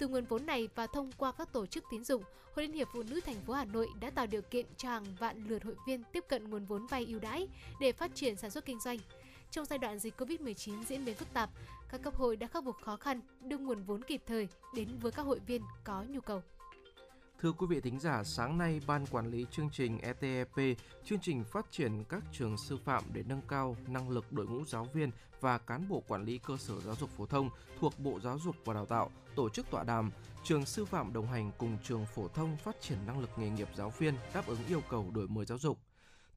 Từ 0.00 0.08
nguồn 0.08 0.24
vốn 0.24 0.46
này 0.46 0.68
và 0.74 0.86
thông 0.86 1.10
qua 1.16 1.32
các 1.32 1.52
tổ 1.52 1.66
chức 1.66 1.84
tín 1.90 2.04
dụng, 2.04 2.22
Hội 2.54 2.66
Liên 2.66 2.72
hiệp 2.72 2.88
Phụ 2.92 3.02
nữ 3.02 3.20
thành 3.26 3.40
phố 3.46 3.52
Hà 3.52 3.64
Nội 3.64 3.88
đã 4.00 4.10
tạo 4.10 4.26
điều 4.26 4.42
kiện 4.42 4.66
cho 4.76 4.88
hàng 4.88 5.04
vạn 5.18 5.44
lượt 5.48 5.64
hội 5.64 5.74
viên 5.86 6.02
tiếp 6.12 6.24
cận 6.28 6.50
nguồn 6.50 6.64
vốn 6.64 6.86
vay 6.86 7.06
ưu 7.06 7.18
đãi 7.18 7.48
để 7.80 7.92
phát 7.92 8.14
triển 8.14 8.36
sản 8.36 8.50
xuất 8.50 8.64
kinh 8.64 8.80
doanh. 8.80 8.98
Trong 9.50 9.64
giai 9.64 9.78
đoạn 9.78 9.98
dịch 9.98 10.20
Covid-19 10.20 10.84
diễn 10.84 11.04
biến 11.04 11.14
phức 11.14 11.32
tạp, 11.32 11.50
các 11.90 12.02
cấp 12.02 12.14
hội 12.16 12.36
đã 12.36 12.46
khắc 12.46 12.64
phục 12.64 12.76
khó 12.84 12.96
khăn, 12.96 13.20
đưa 13.40 13.58
nguồn 13.58 13.82
vốn 13.82 14.02
kịp 14.02 14.22
thời 14.26 14.48
đến 14.74 14.88
với 15.00 15.12
các 15.12 15.22
hội 15.22 15.38
viên 15.46 15.62
có 15.84 16.04
nhu 16.08 16.20
cầu. 16.20 16.42
Thưa 17.42 17.52
quý 17.52 17.66
vị 17.66 17.80
thính 17.80 17.98
giả, 18.00 18.24
sáng 18.24 18.58
nay 18.58 18.80
Ban 18.86 19.06
Quản 19.06 19.30
lý 19.30 19.46
chương 19.50 19.70
trình 19.72 19.98
ETEP, 19.98 20.48
chương 21.04 21.18
trình 21.22 21.44
phát 21.44 21.66
triển 21.70 22.04
các 22.04 22.22
trường 22.32 22.56
sư 22.56 22.78
phạm 22.84 23.04
để 23.12 23.22
nâng 23.26 23.40
cao 23.48 23.76
năng 23.86 24.10
lực 24.10 24.32
đội 24.32 24.46
ngũ 24.46 24.64
giáo 24.64 24.86
viên 24.92 25.10
và 25.40 25.58
cán 25.58 25.88
bộ 25.88 26.02
quản 26.08 26.24
lý 26.24 26.38
cơ 26.38 26.56
sở 26.56 26.80
giáo 26.80 26.94
dục 27.00 27.10
phổ 27.10 27.26
thông 27.26 27.50
thuộc 27.80 27.98
Bộ 27.98 28.20
Giáo 28.20 28.38
dục 28.38 28.56
và 28.64 28.74
Đào 28.74 28.86
tạo 28.86 29.10
tổ 29.36 29.48
chức 29.48 29.70
tọa 29.70 29.84
đàm 29.84 30.10
Trường 30.44 30.66
sư 30.66 30.84
phạm 30.84 31.12
đồng 31.12 31.26
hành 31.26 31.50
cùng 31.58 31.78
trường 31.84 32.06
phổ 32.06 32.28
thông 32.28 32.56
phát 32.56 32.76
triển 32.80 32.98
năng 33.06 33.20
lực 33.20 33.30
nghề 33.36 33.50
nghiệp 33.50 33.68
giáo 33.76 33.92
viên 33.98 34.14
đáp 34.34 34.46
ứng 34.46 34.58
yêu 34.68 34.82
cầu 34.90 35.10
đổi 35.14 35.28
mới 35.28 35.44
giáo 35.44 35.58
dục. 35.58 35.78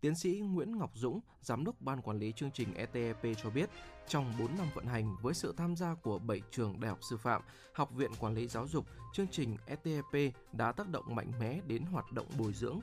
Tiến 0.03 0.15
sĩ 0.15 0.39
Nguyễn 0.39 0.77
Ngọc 0.77 0.91
Dũng, 0.95 1.19
Giám 1.41 1.65
đốc 1.65 1.81
Ban 1.81 2.01
Quản 2.01 2.19
lý 2.19 2.31
chương 2.31 2.51
trình 2.51 2.73
ETEP 2.73 3.17
cho 3.43 3.49
biết, 3.49 3.69
trong 4.07 4.33
4 4.39 4.57
năm 4.57 4.67
vận 4.75 4.85
hành 4.85 5.15
với 5.21 5.33
sự 5.33 5.53
tham 5.57 5.75
gia 5.75 5.95
của 5.95 6.19
7 6.19 6.41
trường 6.51 6.79
đại 6.79 6.89
học 6.89 6.99
sư 7.01 7.17
phạm, 7.17 7.41
Học 7.73 7.91
viện 7.95 8.11
Quản 8.19 8.33
lý 8.33 8.47
Giáo 8.47 8.67
dục, 8.67 8.85
chương 9.13 9.27
trình 9.27 9.57
ETEP 9.65 10.33
đã 10.53 10.71
tác 10.71 10.89
động 10.89 11.15
mạnh 11.15 11.31
mẽ 11.39 11.59
đến 11.67 11.83
hoạt 11.83 12.11
động 12.11 12.27
bồi 12.37 12.53
dưỡng, 12.53 12.79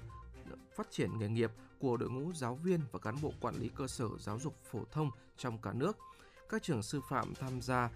phát 0.77 0.91
triển 0.91 1.19
nghề 1.19 1.29
nghiệp 1.29 1.51
của 1.79 1.97
đội 1.97 2.11
ngũ 2.11 2.33
giáo 2.33 2.55
viên 2.55 2.81
và 2.93 2.99
cán 2.99 3.17
bộ 3.23 3.33
quản 3.41 3.55
lý 3.55 3.69
cơ 3.69 3.87
sở 3.87 4.09
giáo 4.19 4.39
dục 4.39 4.55
phổ 4.71 4.85
thông 4.93 5.11
trong 5.37 5.59
cả 5.59 5.73
nước. 5.73 5.99
Các 6.49 6.63
trường 6.63 6.83
sư 6.83 7.01
phạm 7.09 7.35
tham 7.35 7.61
gia 7.61 7.91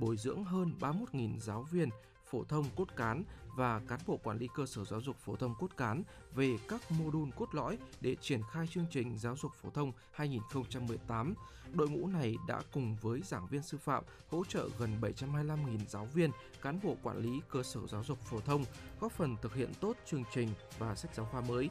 bồi 0.00 0.16
dưỡng 0.16 0.44
hơn 0.44 0.74
31.000 0.80 1.38
giáo 1.38 1.62
viên, 1.62 1.88
phổ 2.30 2.44
thông 2.44 2.64
cốt 2.76 2.96
cán 2.96 3.24
và 3.56 3.80
cán 3.88 4.00
bộ 4.06 4.16
quản 4.16 4.38
lý 4.38 4.48
cơ 4.54 4.66
sở 4.66 4.84
giáo 4.84 5.00
dục 5.00 5.16
phổ 5.16 5.36
thông 5.36 5.54
cốt 5.58 5.76
cán 5.76 6.02
về 6.34 6.58
các 6.68 6.90
mô 6.90 7.10
đun 7.10 7.30
cốt 7.36 7.54
lõi 7.54 7.78
để 8.00 8.16
triển 8.20 8.40
khai 8.52 8.66
chương 8.66 8.86
trình 8.90 9.18
giáo 9.18 9.36
dục 9.36 9.52
phổ 9.54 9.70
thông 9.70 9.92
2018. 10.10 11.34
Đội 11.72 11.88
ngũ 11.88 12.06
này 12.06 12.36
đã 12.48 12.60
cùng 12.72 12.96
với 13.00 13.22
giảng 13.24 13.46
viên 13.46 13.62
sư 13.62 13.78
phạm 13.78 14.04
hỗ 14.28 14.44
trợ 14.44 14.68
gần 14.78 14.96
725.000 15.00 15.78
giáo 15.88 16.08
viên, 16.14 16.30
cán 16.62 16.80
bộ 16.82 16.96
quản 17.02 17.18
lý 17.18 17.40
cơ 17.48 17.62
sở 17.62 17.80
giáo 17.86 18.04
dục 18.04 18.18
phổ 18.18 18.40
thông, 18.40 18.64
góp 19.00 19.12
phần 19.12 19.36
thực 19.42 19.54
hiện 19.54 19.70
tốt 19.80 19.96
chương 20.06 20.24
trình 20.34 20.48
và 20.78 20.94
sách 20.94 21.14
giáo 21.14 21.26
khoa 21.26 21.40
mới. 21.40 21.70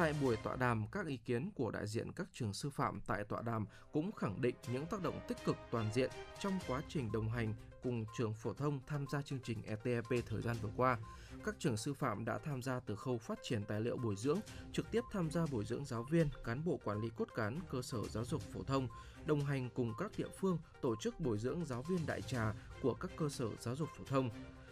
Tại 0.00 0.14
buổi 0.22 0.36
tọa 0.36 0.56
đàm, 0.56 0.86
các 0.92 1.06
ý 1.06 1.16
kiến 1.16 1.50
của 1.54 1.70
đại 1.70 1.86
diện 1.86 2.12
các 2.12 2.26
trường 2.32 2.52
sư 2.52 2.70
phạm 2.70 3.00
tại 3.06 3.24
tọa 3.24 3.42
đàm 3.42 3.66
cũng 3.92 4.12
khẳng 4.12 4.40
định 4.40 4.54
những 4.72 4.86
tác 4.86 5.02
động 5.02 5.20
tích 5.28 5.36
cực 5.44 5.56
toàn 5.70 5.90
diện 5.94 6.10
trong 6.40 6.58
quá 6.68 6.82
trình 6.88 7.12
đồng 7.12 7.28
hành 7.28 7.54
cùng 7.82 8.04
trường 8.18 8.34
phổ 8.34 8.52
thông 8.52 8.80
tham 8.86 9.06
gia 9.12 9.22
chương 9.22 9.38
trình 9.44 9.62
ETEP 9.62 10.04
thời 10.26 10.42
gian 10.42 10.56
vừa 10.62 10.70
qua. 10.76 10.98
Các 11.44 11.54
trường 11.58 11.76
sư 11.76 11.94
phạm 11.94 12.24
đã 12.24 12.38
tham 12.38 12.62
gia 12.62 12.80
từ 12.80 12.96
khâu 12.96 13.18
phát 13.18 13.38
triển 13.42 13.64
tài 13.64 13.80
liệu 13.80 13.96
bồi 13.96 14.16
dưỡng, 14.16 14.40
trực 14.72 14.90
tiếp 14.90 15.04
tham 15.12 15.30
gia 15.30 15.46
bồi 15.46 15.64
dưỡng 15.64 15.84
giáo 15.84 16.02
viên, 16.02 16.28
cán 16.44 16.64
bộ 16.64 16.80
quản 16.84 17.00
lý 17.00 17.08
cốt 17.16 17.28
cán 17.34 17.58
cơ 17.70 17.82
sở 17.82 17.98
giáo 18.08 18.24
dục 18.24 18.42
phổ 18.52 18.62
thông, 18.62 18.88
đồng 19.26 19.44
hành 19.44 19.68
cùng 19.74 19.92
các 19.98 20.12
địa 20.16 20.28
phương 20.38 20.58
tổ 20.80 20.96
chức 20.96 21.20
bồi 21.20 21.38
dưỡng 21.38 21.64
giáo 21.64 21.82
viên 21.82 22.06
đại 22.06 22.22
trà 22.22 22.54
của 22.82 22.94
các 22.94 23.10
cơ 23.16 23.28
sở 23.28 23.48
giáo 23.60 23.76
dục 23.76 23.88
phổ 23.98 24.04
thông. 24.04 24.30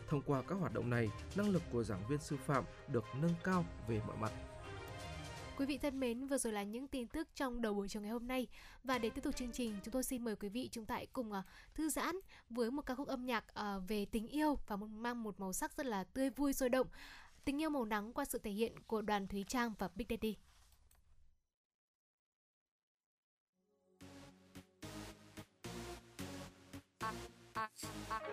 Thông 0.09 0.23
qua 0.23 0.43
các 0.49 0.55
hoạt 0.55 0.75
động 0.75 0.91
này, 0.91 1.11
năng 1.37 1.51
lực 1.51 1.63
của 1.73 1.85
giảng 1.85 2.07
viên 2.09 2.19
sư 2.19 2.37
phạm 2.47 2.65
được 2.93 3.05
nâng 3.21 3.35
cao 3.45 3.65
về 3.89 4.01
mọi 4.07 4.17
mặt. 4.17 4.33
Quý 5.59 5.67
vị 5.67 5.79
thân 5.79 6.01
mến, 6.01 6.27
vừa 6.27 6.39
rồi 6.39 6.53
là 6.53 6.63
những 6.63 6.89
tin 6.89 7.07
tức 7.09 7.29
trong 7.35 7.63
đầu 7.63 7.75
buổi 7.75 7.89
chiều 7.89 8.03
ngày 8.03 8.11
hôm 8.11 8.29
nay 8.29 8.47
và 8.85 8.99
để 8.99 9.11
tiếp 9.11 9.21
tục 9.25 9.37
chương 9.37 9.53
trình, 9.53 9.77
chúng 9.85 9.93
tôi 9.93 10.03
xin 10.03 10.25
mời 10.25 10.37
quý 10.37 10.49
vị 10.49 10.69
chúng 10.73 10.87
ta 10.87 11.01
cùng 11.13 11.33
uh, 11.33 11.45
thư 11.75 11.89
giãn 11.89 12.17
với 12.51 12.71
một 12.71 12.87
ca 12.87 12.95
khúc 12.95 13.09
âm 13.09 13.27
nhạc 13.27 13.45
uh, 13.61 13.89
về 13.89 14.05
tình 14.05 14.29
yêu 14.29 14.59
và 14.67 14.77
mang 14.77 15.23
một 15.23 15.41
màu 15.41 15.53
sắc 15.53 15.77
rất 15.77 15.87
là 15.87 16.05
tươi 16.05 16.31
vui 16.31 16.53
sôi 16.53 16.69
động. 16.69 16.87
Tình 17.45 17.63
yêu 17.63 17.71
màu 17.71 17.85
nắng 17.85 18.13
qua 18.13 18.25
sự 18.25 18.39
thể 18.39 18.51
hiện 18.51 18.73
của 18.87 19.03
đoàn 19.03 19.27
Thúy 19.29 19.45
Trang 19.49 19.73
và 19.79 19.89
Big 19.95 20.07
Daddy. 20.11 20.37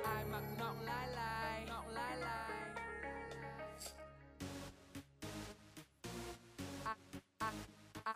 ai 0.03 0.25
mặc 0.31 0.43
ngọn 0.59 0.81
lai 0.81 1.07
lai 1.07 1.65
ngọn 1.67 1.87
lai 1.87 2.17
lai 2.17 2.54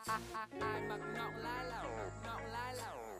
ai 0.08 0.82
mặc 0.90 1.00
ngọc 1.16 1.34
lai 1.38 1.66
lẩu 1.66 1.86
ngọc 2.24 2.42
lai 2.52 2.76
lẩu 2.76 3.20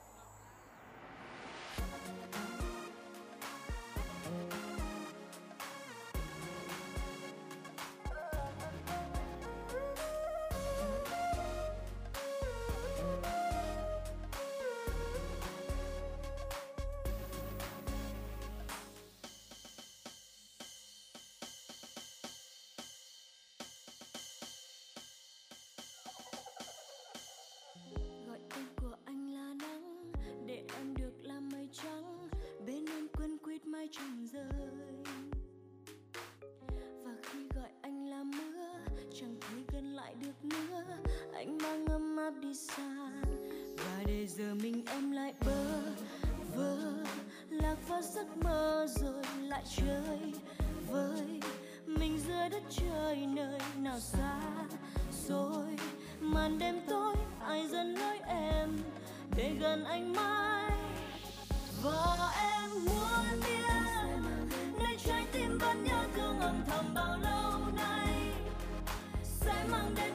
giấc 48.20 48.36
mơ 48.44 48.86
rồi 48.88 49.22
lại 49.42 49.62
chơi 49.76 50.32
với 50.90 51.40
mình 51.86 52.18
giữa 52.26 52.48
đất 52.50 52.62
trời 52.70 53.26
nơi 53.26 53.60
nào 53.78 54.00
xa. 54.00 54.40
Rồi 55.28 55.66
màn 56.20 56.58
đêm 56.58 56.80
tối, 56.88 57.14
ai 57.40 57.68
dẫn 57.68 57.94
lối 57.94 58.18
em 58.26 58.78
để 59.36 59.52
gần 59.60 59.84
anh 59.84 60.12
mãi? 60.12 60.70
Và 61.82 62.32
em 62.40 62.70
muốn 62.84 63.40
biết, 63.40 64.20
nơi 64.78 64.96
trái 65.04 65.24
tim 65.32 65.58
vẫn 65.58 65.84
nhớ 65.84 66.04
thương 66.14 66.40
âm 66.40 66.64
thầm 66.70 66.94
bao 66.94 67.18
lâu 67.18 67.60
nay? 67.76 68.32
Sẽ 69.24 69.64
mang 69.70 69.94
đến 69.96 70.12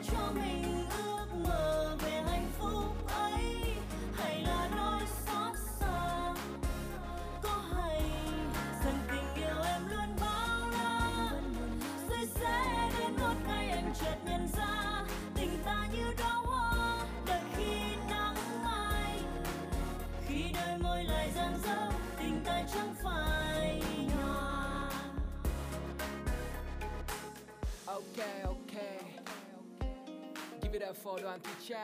for 31.04 31.20
Đoàn 31.24 31.40
Thị 31.44 31.76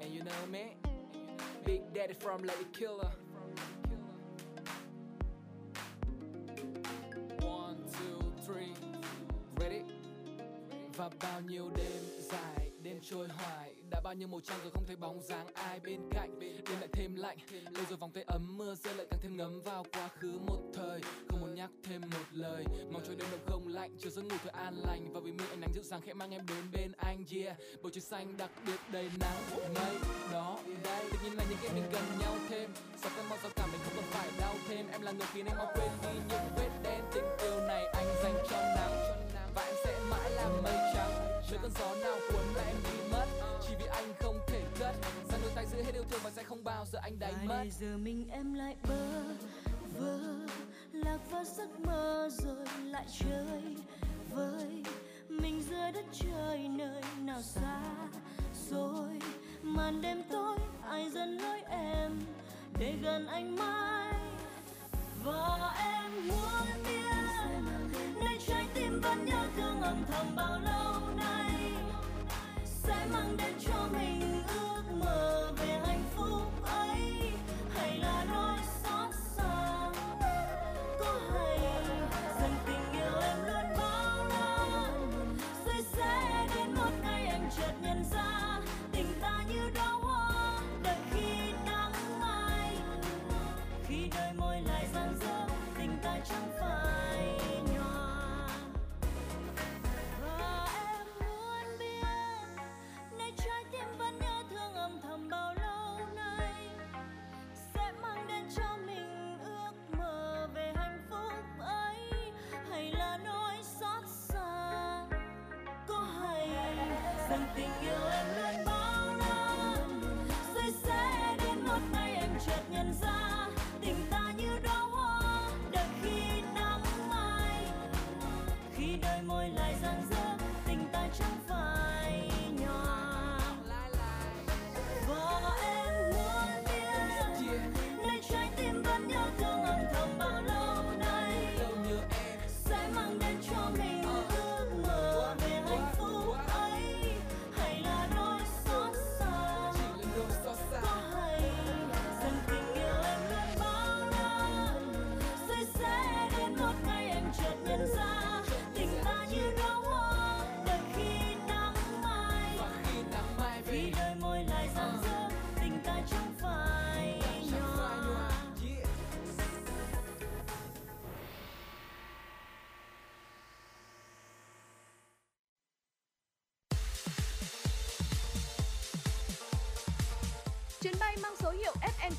And 0.00 0.12
you 0.12 0.24
know 0.24 0.46
me? 0.50 0.74
Big 1.64 1.80
Daddy 1.94 2.14
from 2.14 2.42
Lady 2.42 2.64
Killer. 2.72 3.12
One, 7.40 7.76
two, 7.92 8.20
three. 8.46 8.72
Ready? 9.60 9.82
Và 10.96 11.10
bao 11.22 11.40
nhiêu 11.40 11.70
đêm 11.76 12.02
dài, 12.20 12.70
đêm 12.82 12.98
trôi 13.02 13.28
hoài 13.28 13.74
Đã 13.90 14.00
bao 14.00 14.14
nhiêu 14.14 14.28
màu 14.28 14.40
trăng 14.40 14.58
rồi 14.62 14.70
không 14.70 14.84
thấy 14.86 14.96
bóng 14.96 15.22
dáng 15.22 15.46
ai 15.54 15.80
bên 15.80 16.00
cạnh 16.10 16.38
Đêm 16.40 16.80
lại 16.80 16.88
thêm 16.92 17.16
lạnh, 17.16 17.38
lâu 17.70 17.84
rồi 17.88 17.98
vòng 17.98 18.10
tay 18.14 18.24
ấm 18.26 18.58
mưa 18.58 18.74
rơi 18.74 18.94
lại 18.94 19.06
càng 19.10 19.20
thêm 19.22 19.36
ngấm 19.36 19.60
vào 19.62 19.84
quá 19.92 20.08
khứ 20.08 20.38
một 20.46 20.60
thời 20.74 21.00
nhắc 21.62 21.70
thêm 21.82 22.00
một 22.00 22.26
lời, 22.32 22.64
mong 22.92 23.02
cho 23.06 23.14
đêm 23.18 23.28
đông 23.30 23.40
không 23.46 23.68
lạnh 23.68 23.90
Chiều 23.98 24.10
giấc 24.10 24.22
ngủ 24.22 24.36
thật 24.44 24.52
an 24.52 24.74
lành. 24.86 25.12
Và 25.12 25.20
vì 25.24 25.32
mi 25.32 25.44
ánh 25.50 25.60
nắng 25.60 25.70
dịu 25.74 25.82
dàng 25.82 26.00
khẽ 26.00 26.14
mang 26.14 26.30
em 26.30 26.46
đến 26.48 26.64
bên 26.72 26.92
anh 26.96 27.24
Yeah, 27.32 27.56
bầu 27.82 27.90
trời 27.94 28.00
xanh 28.00 28.36
đặc 28.36 28.50
biệt 28.66 28.80
đầy 28.92 29.10
nắng 29.20 29.36
mây 29.74 29.94
đó 30.32 30.58
đây 30.84 31.04
Tự 31.12 31.18
nhiên 31.24 31.36
là 31.36 31.44
những 31.50 31.58
cái 31.62 31.72
mình 31.74 31.84
gần 31.92 32.02
nhau 32.20 32.34
thêm. 32.48 32.70
Sao 32.96 33.10
các 33.16 33.24
mong 33.28 33.38
sao 33.42 33.50
cảm 33.56 33.68
mình 33.72 33.80
không 33.84 33.92
cần 33.96 34.04
phải 34.10 34.28
đau 34.40 34.54
thêm. 34.68 34.86
Em 34.92 35.02
là 35.02 35.12
người 35.12 35.26
khiến 35.32 35.46
anh 35.46 35.58
mau 35.58 35.72
quên 35.74 35.90
đi 36.02 36.18
những 36.28 36.46
vết 36.56 36.70
đen. 36.84 37.04
Tình 37.14 37.24
yêu 37.42 37.60
này 37.60 37.84
anh 37.86 38.06
dành 38.22 38.44
cho 38.50 38.56
nắng 38.76 38.94
Và 39.54 39.62
em 39.62 39.74
sẽ 39.84 40.00
mãi 40.10 40.30
là 40.30 40.48
mây 40.62 40.76
trắng. 40.94 41.42
Trời 41.50 41.58
cơn 41.62 41.70
gió 41.78 41.94
nào 41.94 42.18
cuốn 42.32 42.46
là 42.56 42.62
em 42.62 42.76
đi 42.84 43.12
mất? 43.12 43.26
Chỉ 43.68 43.74
vì 43.78 43.86
anh 43.86 44.12
không 44.20 44.38
thể 44.46 44.62
cất. 44.78 44.94
Ra 45.30 45.38
đôi 45.42 45.50
tay 45.54 45.66
giữ 45.66 45.82
hết 45.82 45.94
yêu 45.94 46.04
thương 46.10 46.20
và 46.24 46.30
sẽ 46.30 46.42
không 46.42 46.64
bao 46.64 46.86
giờ 46.92 46.98
anh 47.02 47.18
đánh 47.18 47.34
mất. 47.46 47.54
bây 47.58 47.70
giờ 47.70 47.96
mình 47.96 48.28
em 48.30 48.54
lại 48.54 48.76
bơ 48.88 49.22
vơ, 49.98 50.18
lạc 50.92 51.18
vào 51.30 51.44
giấc 51.44 51.80
mơ 51.80 52.28
rồi 52.32 52.66
lại 52.84 53.06
chơi 53.18 53.76
với 54.30 54.82
mình 55.28 55.62
giữa 55.70 55.90
đất 55.94 56.04
trời 56.12 56.68
nơi 56.68 57.02
nào 57.24 57.42
xa. 57.42 57.82
Rồi 58.70 59.18
màn 59.62 60.02
đêm 60.02 60.22
tối, 60.30 60.56
ai 60.88 61.10
dẫn 61.10 61.38
lối 61.38 61.60
em 61.70 62.20
để 62.78 62.94
gần 63.02 63.26
anh 63.26 63.56
mãi? 63.56 64.12
Và 65.24 65.74
em 65.78 66.28
muốn 66.28 66.82
biết, 66.84 67.02
nơi 68.14 68.38
trái 68.46 68.66
tim 68.74 69.00
vẫn 69.00 69.24
nhớ 69.24 69.46
thương 69.56 69.80
âm 69.80 70.04
thầm 70.12 70.26
bao 70.36 70.60
lâu 70.60 71.00
nay? 71.16 71.72
Sẽ 72.64 73.06
mang 73.12 73.36
đến 73.36 73.54
cho 73.66 73.88
mình 73.92 74.42
ước 74.48 74.82
mơ 75.04 75.52
về 75.58 75.71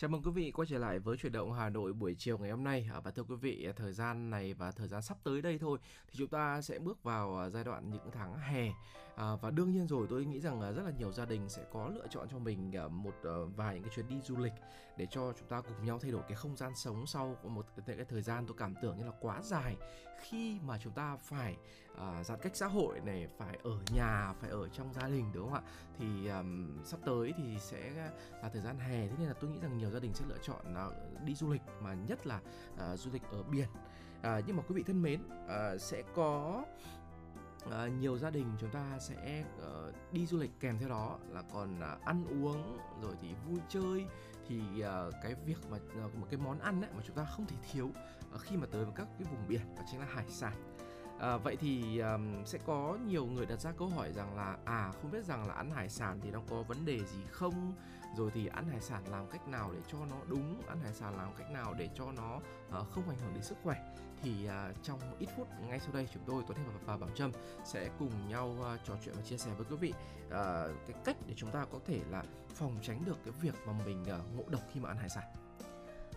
Chào 0.00 0.08
mừng 0.08 0.22
quý 0.22 0.30
vị 0.30 0.50
quay 0.50 0.66
trở 0.66 0.78
lại 0.78 0.98
với 0.98 1.16
chuyển 1.16 1.32
động 1.32 1.52
Hà 1.52 1.68
Nội 1.68 1.92
buổi 1.92 2.14
chiều 2.18 2.38
ngày 2.38 2.50
hôm 2.50 2.64
nay. 2.64 2.88
À, 2.92 3.00
và 3.00 3.10
thưa 3.10 3.22
quý 3.22 3.34
vị 3.36 3.68
thời 3.76 3.92
gian 3.92 4.30
này 4.30 4.54
và 4.54 4.70
thời 4.70 4.88
gian 4.88 5.02
sắp 5.02 5.16
tới 5.24 5.42
đây 5.42 5.58
thôi 5.58 5.78
thì 6.08 6.14
chúng 6.18 6.28
ta 6.28 6.62
sẽ 6.62 6.78
bước 6.78 7.02
vào 7.02 7.38
à, 7.38 7.48
giai 7.48 7.64
đoạn 7.64 7.90
những 7.90 8.10
tháng 8.12 8.38
hè. 8.38 8.68
À, 9.16 9.36
và 9.42 9.50
đương 9.50 9.72
nhiên 9.72 9.86
rồi 9.86 10.06
tôi 10.10 10.24
nghĩ 10.24 10.40
rằng 10.40 10.60
à, 10.60 10.72
rất 10.72 10.82
là 10.82 10.90
nhiều 10.98 11.12
gia 11.12 11.24
đình 11.24 11.48
sẽ 11.48 11.62
có 11.72 11.90
lựa 11.94 12.06
chọn 12.10 12.28
cho 12.30 12.38
mình 12.38 12.72
một 12.90 13.14
ờ, 13.22 13.44
vài 13.46 13.74
những 13.74 13.84
cái 13.84 13.92
chuyến 13.96 14.08
đi 14.08 14.20
du 14.20 14.36
lịch 14.36 14.52
để 14.96 15.06
cho 15.10 15.32
chúng 15.38 15.48
ta 15.48 15.60
cùng 15.60 15.84
nhau 15.84 15.98
thay 15.98 16.10
đổi 16.10 16.22
cái 16.28 16.36
không 16.36 16.56
gian 16.56 16.72
sống 16.76 17.06
sau 17.06 17.36
một 17.42 17.66
cái 17.86 17.96
thời 18.08 18.22
gian 18.22 18.46
tôi 18.46 18.56
cảm 18.58 18.74
tưởng 18.82 18.98
như 18.98 19.04
là 19.04 19.12
quá 19.20 19.42
dài 19.42 19.76
khi 20.20 20.58
mà 20.66 20.78
chúng 20.78 20.92
ta 20.92 21.16
phải 21.16 21.56
à, 21.98 22.24
giãn 22.24 22.38
cách 22.42 22.56
xã 22.56 22.66
hội 22.66 23.00
này 23.00 23.28
phải 23.38 23.58
ở 23.62 23.78
nhà 23.92 24.32
phải 24.40 24.50
ở 24.50 24.68
trong 24.68 24.92
gia 24.92 25.08
đình 25.08 25.30
đúng 25.32 25.44
không 25.44 25.54
ạ? 25.54 25.62
Thì 25.98 26.28
um, 26.28 26.78
sắp 26.84 27.00
tới 27.06 27.32
thì 27.36 27.58
sẽ 27.60 28.10
là 28.42 28.48
thời 28.48 28.62
gian 28.62 28.78
hè 28.78 29.08
thế 29.08 29.14
nên 29.18 29.28
là 29.28 29.34
tôi 29.40 29.50
nghĩ 29.50 29.58
rằng 29.62 29.78
nhiều 29.78 29.90
gia 29.90 30.00
đình 30.00 30.14
sẽ 30.14 30.24
lựa 30.28 30.38
chọn 30.42 30.74
là 30.74 30.90
đi 31.24 31.34
du 31.34 31.52
lịch 31.52 31.62
mà 31.80 31.94
nhất 31.94 32.26
là 32.26 32.40
à, 32.78 32.96
du 32.96 33.10
lịch 33.12 33.22
ở 33.30 33.42
biển. 33.42 33.68
À, 34.22 34.40
nhưng 34.46 34.56
mà 34.56 34.62
quý 34.68 34.74
vị 34.74 34.82
thân 34.82 35.02
mến 35.02 35.20
à, 35.48 35.78
sẽ 35.78 36.02
có 36.14 36.64
à, 37.70 37.86
nhiều 37.86 38.18
gia 38.18 38.30
đình 38.30 38.46
chúng 38.60 38.70
ta 38.70 38.98
sẽ 38.98 39.44
uh, 39.58 40.12
đi 40.12 40.26
du 40.26 40.38
lịch 40.38 40.50
kèm 40.60 40.78
theo 40.78 40.88
đó 40.88 41.18
là 41.28 41.42
còn 41.52 41.78
uh, 41.78 42.04
ăn 42.04 42.24
uống 42.44 42.78
rồi 43.02 43.14
thì 43.20 43.28
vui 43.48 43.60
chơi 43.68 44.06
thì 44.50 44.84
uh, 44.84 45.14
cái 45.22 45.34
việc 45.34 45.58
mà 45.70 45.78
uh, 46.06 46.14
một 46.14 46.26
cái 46.30 46.40
món 46.40 46.58
ăn 46.58 46.82
ấy 46.82 46.90
mà 46.96 47.02
chúng 47.06 47.16
ta 47.16 47.24
không 47.24 47.46
thể 47.46 47.56
thiếu 47.72 47.90
uh, 48.34 48.40
khi 48.40 48.56
mà 48.56 48.66
tới 48.72 48.84
với 48.84 48.94
các 48.96 49.08
cái 49.18 49.28
vùng 49.30 49.48
biển 49.48 49.74
đó 49.76 49.82
chính 49.90 50.00
là 50.00 50.06
hải 50.06 50.28
sản. 50.28 50.52
À, 51.20 51.36
vậy 51.36 51.56
thì 51.56 51.98
um, 51.98 52.44
sẽ 52.44 52.58
có 52.66 52.98
nhiều 53.06 53.26
người 53.26 53.46
đặt 53.46 53.60
ra 53.60 53.72
câu 53.72 53.88
hỏi 53.88 54.12
rằng 54.12 54.36
là 54.36 54.56
à 54.64 54.92
không 55.02 55.10
biết 55.10 55.24
rằng 55.24 55.48
là 55.48 55.54
ăn 55.54 55.70
hải 55.70 55.88
sản 55.88 56.20
thì 56.22 56.30
nó 56.30 56.40
có 56.50 56.62
vấn 56.62 56.84
đề 56.84 56.98
gì 56.98 57.20
không? 57.30 57.74
Rồi 58.16 58.30
thì 58.34 58.46
ăn 58.46 58.68
hải 58.68 58.80
sản 58.80 59.02
làm 59.10 59.26
cách 59.30 59.48
nào 59.48 59.72
để 59.72 59.80
cho 59.92 59.98
nó 60.10 60.16
đúng 60.28 60.62
ăn 60.68 60.80
hải 60.80 60.92
sản 60.92 61.16
làm 61.16 61.34
cách 61.38 61.50
nào 61.50 61.74
để 61.74 61.88
cho 61.94 62.12
nó 62.12 62.36
uh, 62.36 62.90
không 62.90 63.08
ảnh 63.08 63.18
hưởng 63.18 63.34
đến 63.34 63.42
sức 63.42 63.58
khỏe? 63.62 63.94
Thì 64.22 64.32
uh, 64.46 64.82
trong 64.82 65.00
ít 65.18 65.28
phút 65.36 65.48
ngay 65.68 65.80
sau 65.80 65.92
đây 65.92 66.08
chúng 66.14 66.22
tôi 66.26 66.42
Tuấn 66.46 66.58
Thành 66.58 66.78
và 66.86 66.96
Bảo 66.96 67.10
Trâm 67.14 67.32
sẽ 67.64 67.90
cùng 67.98 68.28
nhau 68.28 68.56
uh, 68.60 68.80
trò 68.84 68.94
chuyện 69.04 69.14
và 69.16 69.22
chia 69.22 69.38
sẻ 69.38 69.50
với 69.56 69.66
quý 69.70 69.76
vị 69.76 69.92
uh, 70.26 70.32
cái 70.86 70.96
cách 71.04 71.16
để 71.26 71.34
chúng 71.36 71.50
ta 71.50 71.66
có 71.72 71.78
thể 71.86 72.00
là 72.10 72.22
phòng 72.54 72.78
tránh 72.82 73.04
được 73.04 73.16
cái 73.24 73.34
việc 73.40 73.54
mà 73.66 73.72
mình 73.86 74.02
uh, 74.02 74.36
ngộ 74.36 74.44
độc 74.48 74.62
khi 74.72 74.80
mà 74.80 74.88
ăn 74.88 74.96
hải 74.96 75.08
sản. 75.08 75.24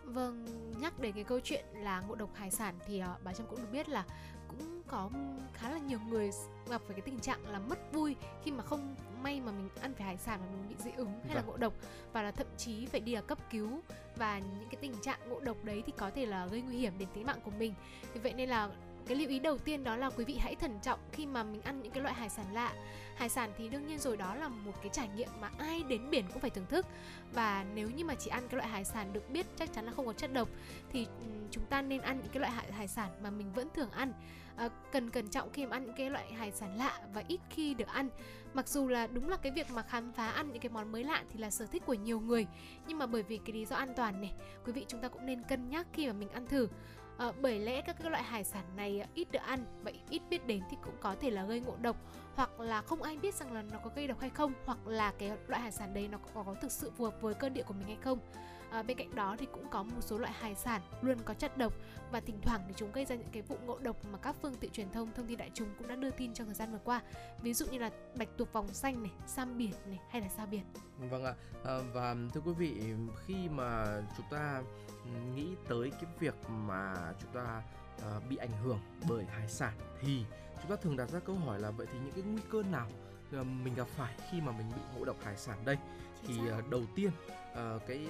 Vâng, 0.03 0.45
nhắc 0.79 1.00
đến 1.00 1.15
cái 1.15 1.24
câu 1.24 1.39
chuyện 1.43 1.65
là 1.74 2.01
ngộ 2.01 2.15
độc 2.15 2.29
hải 2.36 2.51
sản 2.51 2.79
thì 2.86 3.01
uh, 3.01 3.24
bà 3.24 3.33
Trâm 3.33 3.48
cũng 3.48 3.60
được 3.60 3.72
biết 3.72 3.89
là 3.89 4.05
cũng 4.48 4.81
có 4.88 5.10
khá 5.53 5.69
là 5.69 5.77
nhiều 5.77 6.00
người 6.10 6.29
gặp 6.69 6.81
phải 6.86 6.93
cái 6.93 7.01
tình 7.01 7.19
trạng 7.19 7.48
là 7.48 7.60
mất 7.60 7.93
vui 7.93 8.15
khi 8.43 8.51
mà 8.51 8.63
không 8.63 8.95
may 9.24 9.42
mà 9.42 9.51
mình 9.51 9.70
ăn 9.82 9.94
phải 9.94 10.08
hải 10.08 10.18
sản 10.18 10.39
mà 10.39 10.48
mình 10.51 10.70
bị 10.70 10.75
dị 10.84 10.92
ứng 10.98 11.20
hay 11.25 11.36
là 11.36 11.42
vâng. 11.42 11.48
ngộ 11.48 11.58
độc. 11.58 11.74
Và 12.13 12.22
là 12.22 12.32
thậm 12.32 12.48
chí 12.58 12.86
phải 12.86 13.00
đi 13.00 13.15
là 13.15 13.22
cấp 13.22 13.38
cứu. 13.51 13.82
Và 14.15 14.39
những 14.39 14.70
cái 14.72 14.77
tình 14.82 14.94
trạng 15.01 15.20
ngộ 15.30 15.39
độc 15.39 15.58
đấy 15.63 15.84
thì 15.86 15.94
có 15.98 16.12
thể 16.12 16.25
là 16.25 16.46
gây 16.46 16.62
nguy 16.62 16.77
hiểm 16.77 16.94
đến 16.98 17.08
tính 17.13 17.25
mạng 17.25 17.39
của 17.44 17.51
mình. 17.51 17.74
Vì 18.13 18.20
vậy 18.20 18.34
nên 18.34 18.50
là 18.50 18.70
cái 19.08 19.18
lưu 19.18 19.30
ý 19.30 19.39
đầu 19.39 19.58
tiên 19.58 19.84
đó 19.84 19.96
là 19.96 20.10
quý 20.10 20.25
vị 20.25 20.38
hãy 20.39 20.56
thận 20.56 20.80
trọng 20.84 21.00
khi 21.12 21.25
mà 21.25 21.44
mình 21.44 21.62
ăn 21.62 21.82
những 21.82 21.92
cái 21.92 22.03
loại 22.03 22.15
hải 22.15 22.30
sản 22.30 22.53
lạ. 22.53 22.74
Hải 23.15 23.30
sản 23.30 23.51
thì 23.58 23.70
đương 23.70 23.88
nhiên 23.88 24.00
rồi 24.00 24.18
đó 24.18 24.36
là 24.36 24.48
một 24.48 24.74
cái 24.82 24.89
trải 24.94 25.08
nghiệm 25.15 25.30
mà 25.42 25.50
ai 25.58 25.84
đến 25.84 26.10
biển 26.10 26.25
cũng 26.27 26.39
phải 26.39 26.50
thưởng 26.50 26.65
thức. 26.70 26.86
Và 27.34 27.65
nếu 27.74 27.89
như 27.89 28.06
mà 28.06 28.15
chỉ 28.15 28.30
ăn 28.30 28.48
cái 28.48 28.58
loại 28.58 28.70
hải 28.70 28.86
sản 28.86 29.13
được 29.13 29.30
biết 29.30 29.46
chắc 29.56 29.74
chắn 29.74 29.86
là 29.86 29.92
không 29.92 30.06
có 30.06 30.13
chất 30.13 30.34
độc 30.34 30.50
thì 30.92 31.08
chúng 31.51 31.65
ta 31.65 31.82
nên 31.82 32.01
ăn 32.01 32.20
những 32.24 32.32
cái 32.32 32.39
loại 32.39 32.51
hải 32.72 32.88
sản 32.88 33.10
mà 33.24 33.30
mình 33.30 33.53
vẫn 33.53 33.68
thường 33.74 33.92
ăn 33.92 34.13
à, 34.55 34.69
cần 34.91 35.10
cẩn 35.10 35.27
trọng 35.27 35.51
khi 35.53 35.65
mà 35.65 35.75
ăn 35.75 35.86
những 35.86 35.95
cái 35.95 36.10
loại 36.10 36.33
hải 36.33 36.51
sản 36.51 36.77
lạ 36.77 37.00
và 37.13 37.24
ít 37.27 37.39
khi 37.50 37.74
được 37.74 37.88
ăn. 37.88 38.10
Mặc 38.53 38.67
dù 38.67 38.88
là 38.88 39.07
đúng 39.07 39.29
là 39.29 39.38
cái 39.38 39.51
việc 39.51 39.72
mà 39.72 39.81
khám 39.81 40.12
phá 40.12 40.27
ăn 40.27 40.51
những 40.51 40.62
cái 40.62 40.69
món 40.69 40.91
mới 40.91 41.03
lạ 41.03 41.24
thì 41.29 41.39
là 41.39 41.51
sở 41.51 41.65
thích 41.65 41.83
của 41.86 41.93
nhiều 41.93 42.19
người 42.19 42.48
nhưng 42.88 42.98
mà 42.98 43.05
bởi 43.05 43.24
vì 43.24 43.38
cái 43.45 43.53
lý 43.53 43.65
do 43.65 43.75
an 43.75 43.93
toàn 43.95 44.22
này 44.22 44.33
quý 44.65 44.72
vị 44.72 44.86
chúng 44.88 45.01
ta 45.01 45.07
cũng 45.07 45.25
nên 45.25 45.43
cân 45.43 45.69
nhắc 45.69 45.88
khi 45.93 46.07
mà 46.07 46.13
mình 46.13 46.29
ăn 46.29 46.48
thử. 46.48 46.67
À, 47.17 47.31
bởi 47.41 47.60
lẽ 47.60 47.81
các 47.81 47.95
cái 48.01 48.12
loại 48.12 48.24
hải 48.24 48.43
sản 48.43 48.63
này 48.75 49.05
ít 49.13 49.31
được 49.31 49.41
ăn 49.45 49.65
và 49.83 49.91
ít 50.10 50.22
biết 50.29 50.48
đến 50.48 50.62
thì 50.69 50.77
cũng 50.83 50.95
có 51.00 51.15
thể 51.22 51.29
là 51.29 51.45
gây 51.45 51.60
ngộ 51.60 51.75
độc 51.81 51.98
hoặc 52.36 52.60
là 52.60 52.81
không 52.81 53.03
ai 53.03 53.17
biết 53.17 53.36
rằng 53.36 53.53
là 53.53 53.62
nó 53.72 53.77
có 53.83 53.89
gây 53.95 54.07
độc 54.07 54.19
hay 54.19 54.29
không 54.29 54.53
hoặc 54.65 54.88
là 54.88 55.13
cái 55.19 55.31
loại 55.48 55.62
hải 55.62 55.72
sản 55.72 55.93
đấy 55.93 56.07
nó 56.07 56.17
có, 56.17 56.43
có 56.43 56.55
thực 56.62 56.72
sự 56.72 56.91
phù 56.98 57.03
hợp 57.03 57.22
với 57.22 57.33
cơ 57.33 57.50
địa 57.50 57.63
của 57.63 57.74
mình 57.74 57.88
hay 57.88 57.98
không 58.03 58.19
à, 58.74 58.84
bên 58.84 58.98
cạnh 58.98 59.15
đó 59.15 59.36
thì 59.39 59.48
cũng 59.51 59.70
có 59.70 59.84
một 59.84 60.01
số 60.01 60.18
loại 60.18 60.34
hải 60.34 60.56
sản 60.56 60.82
luôn 61.01 61.18
có 61.25 61.34
chất 61.34 61.58
độc. 61.58 61.74
Và 62.12 62.20
thỉnh 62.20 62.39
thoảng 62.42 62.62
thì 62.68 62.74
chúng 62.77 62.92
gây 62.92 63.06
ra 63.06 63.15
những 63.15 63.30
cái 63.32 63.42
vụ 63.42 63.58
ngộ 63.65 63.80
độc 63.80 63.96
mà 64.12 64.18
các 64.18 64.36
phương 64.42 64.53
tiện 64.60 64.72
truyền 64.72 64.92
thông 64.92 65.12
thông 65.15 65.27
tin 65.27 65.38
đại 65.38 65.51
chúng 65.53 65.68
cũng 65.77 65.88
đã 65.88 65.96
đưa 65.96 66.12
tin 66.12 66.34
trong 66.34 66.48
thời 66.48 66.56
gian 66.56 66.72
vừa 66.72 66.80
qua. 66.84 67.01
Ví 67.42 67.53
dụ 67.53 67.65
như 67.65 67.80
là 67.80 67.92
bạch 68.18 68.30
tuộc 68.38 68.53
vòng 68.53 68.68
xanh 68.68 69.03
này 69.03 69.12
sam 69.27 69.58
biển 69.58 69.74
này 69.88 70.00
hay 70.10 70.22
là 70.22 70.30
sao 70.30 70.46
biển. 70.46 70.63
Vâng 70.98 71.25
ạ. 71.25 71.34
À, 71.65 71.80
và 71.94 72.15
thưa 72.34 72.42
quý 72.46 72.53
vị 72.53 72.94
khi 73.25 73.50
mà 73.50 74.01
chúng 74.18 74.25
ta 74.32 74.63
nghĩ 75.36 75.56
tới 75.70 75.92
cái 75.92 76.12
việc 76.20 76.36
mà 76.50 77.13
chúng 77.22 77.32
ta 77.34 77.63
à, 78.03 78.20
bị 78.30 78.36
ảnh 78.36 78.63
hưởng 78.63 78.80
bởi 79.10 79.25
hải 79.25 79.50
sản 79.50 79.74
thì 80.01 80.25
chúng 80.62 80.70
ta 80.70 80.75
thường 80.75 80.98
đặt 80.98 81.10
ra 81.10 81.20
câu 81.20 81.36
hỏi 81.36 81.60
là 81.60 81.72
vậy 81.72 81.88
thì 81.94 82.00
những 82.00 82.13
cái 82.13 82.24
nguy 82.24 82.42
cơ 82.51 82.63
nào 82.72 82.88
mình 83.42 83.75
gặp 83.75 83.88
phải 83.88 84.13
khi 84.32 84.42
mà 84.42 84.51
mình 84.51 84.72
bị 84.75 84.82
ngộ 84.96 85.06
độc 85.06 85.18
hải 85.24 85.38
sản 85.38 85.58
đây? 85.65 85.77
Thì 86.27 86.34
uh, 86.60 86.70
đầu 86.70 86.81
tiên 86.96 87.12
uh, 87.51 87.81
cái 87.88 88.07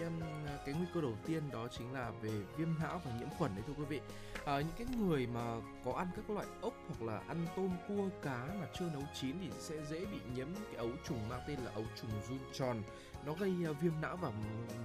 cái 0.65 0.75
nguy 0.75 0.85
cơ 0.93 1.01
đầu 1.01 1.13
tiên 1.25 1.43
đó 1.51 1.67
chính 1.77 1.93
là 1.93 2.11
về 2.21 2.31
viêm 2.57 2.67
não 2.79 3.01
và 3.05 3.11
nhiễm 3.19 3.29
khuẩn 3.37 3.51
đấy 3.55 3.63
thưa 3.67 3.73
quý 3.77 3.85
vị. 3.85 4.01
Uh, 4.41 4.45
những 4.45 4.73
cái 4.77 4.87
người 4.97 5.27
mà 5.27 5.55
có 5.85 5.93
ăn 5.93 6.07
các 6.15 6.29
loại 6.29 6.47
ốc 6.61 6.73
hoặc 6.87 7.01
là 7.11 7.19
ăn 7.27 7.45
tôm 7.55 7.69
cua 7.87 8.09
cá 8.21 8.47
mà 8.59 8.67
chưa 8.79 8.89
nấu 8.93 9.03
chín 9.21 9.35
thì 9.41 9.49
sẽ 9.59 9.75
dễ 9.89 10.05
bị 10.05 10.19
nhiễm 10.35 10.47
cái 10.65 10.75
ấu 10.75 10.89
trùng 11.07 11.29
mang 11.29 11.41
tên 11.47 11.59
là 11.59 11.71
ấu 11.75 11.85
trùng 12.01 12.09
run 12.29 12.39
tròn 12.53 12.83
nó 13.25 13.33
gây 13.33 13.51
viêm 13.81 13.93
não 14.01 14.15
và 14.15 14.31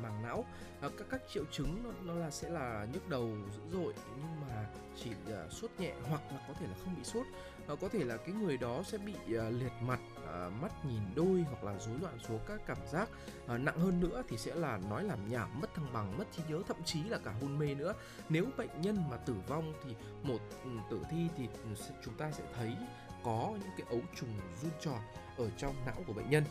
màng 0.03 0.23
não. 0.23 0.39
Uh, 0.87 0.93
các 0.99 1.07
các 1.11 1.21
triệu 1.33 1.45
chứng 1.51 1.83
nó, 1.85 1.91
nó 2.03 2.21
là 2.21 2.31
sẽ 2.31 2.51
là 2.51 2.87
nhức 2.93 3.09
đầu 3.09 3.31
dữ 3.57 3.63
dội 3.73 3.95
nhưng 4.17 4.41
mà 4.41 4.67
chỉ 4.97 5.11
uh, 5.11 5.53
sốt 5.53 5.71
nhẹ 5.79 5.93
hoặc 6.09 6.23
là 6.33 6.39
có 6.49 6.55
thể 6.55 6.67
là 6.67 6.75
không 6.85 6.95
bị 6.97 7.05
sốt 7.05 7.27
uh, 7.73 7.81
có 7.81 7.89
thể 7.89 8.05
là 8.05 8.17
cái 8.17 8.35
người 8.35 8.57
đó 8.57 8.83
sẽ 8.83 8.99
bị 8.99 9.15
uh, 9.15 9.55
liệt 9.61 9.73
mặt 9.81 10.01
uh, 10.17 10.53
mắt 10.63 10.85
nhìn 10.85 11.03
đôi 11.15 11.45
hoặc 11.51 11.65
là 11.65 11.79
rối 11.79 11.99
loạn 12.01 12.19
số 12.29 12.35
các 12.47 12.61
cảm 12.67 12.79
giác. 12.93 13.09
Uh, 13.45 13.61
nặng 13.61 13.81
hơn 13.81 14.01
nữa 14.01 14.23
thì 14.29 14.37
sẽ 14.39 14.55
là 14.55 14.79
nói 14.91 15.05
làm 15.05 15.29
nhảm 15.29 15.61
mất 15.61 15.75
thăng 15.75 15.93
bằng 15.93 16.19
mất 16.19 16.25
trí 16.33 16.43
nhớ 16.49 16.63
thậm 16.69 16.77
chí 16.85 17.05
là 17.05 17.19
cả 17.19 17.35
hôn 17.41 17.59
mê 17.59 17.75
nữa. 17.75 17.95
Nếu 18.29 18.45
bệnh 18.57 18.81
nhân 18.81 18.97
mà 19.11 19.17
tử 19.17 19.35
vong 19.49 19.73
thì 19.85 19.95
một 20.23 20.41
ừ, 20.65 20.71
tử 20.91 21.01
thi 21.11 21.27
thì 21.37 21.49
ừ, 21.65 21.95
chúng 22.05 22.15
ta 22.15 22.31
sẽ 22.33 22.45
thấy 22.57 22.77
có 23.25 23.51
những 23.61 23.71
cái 23.79 23.87
ấu 23.91 24.01
trùng 24.21 24.41
run 24.63 24.73
tròn 24.81 24.99
ở 25.37 25.51
trong 25.57 25.75
não 25.87 26.03
của 26.07 26.13
bệnh 26.13 26.31
nhân. 26.31 26.45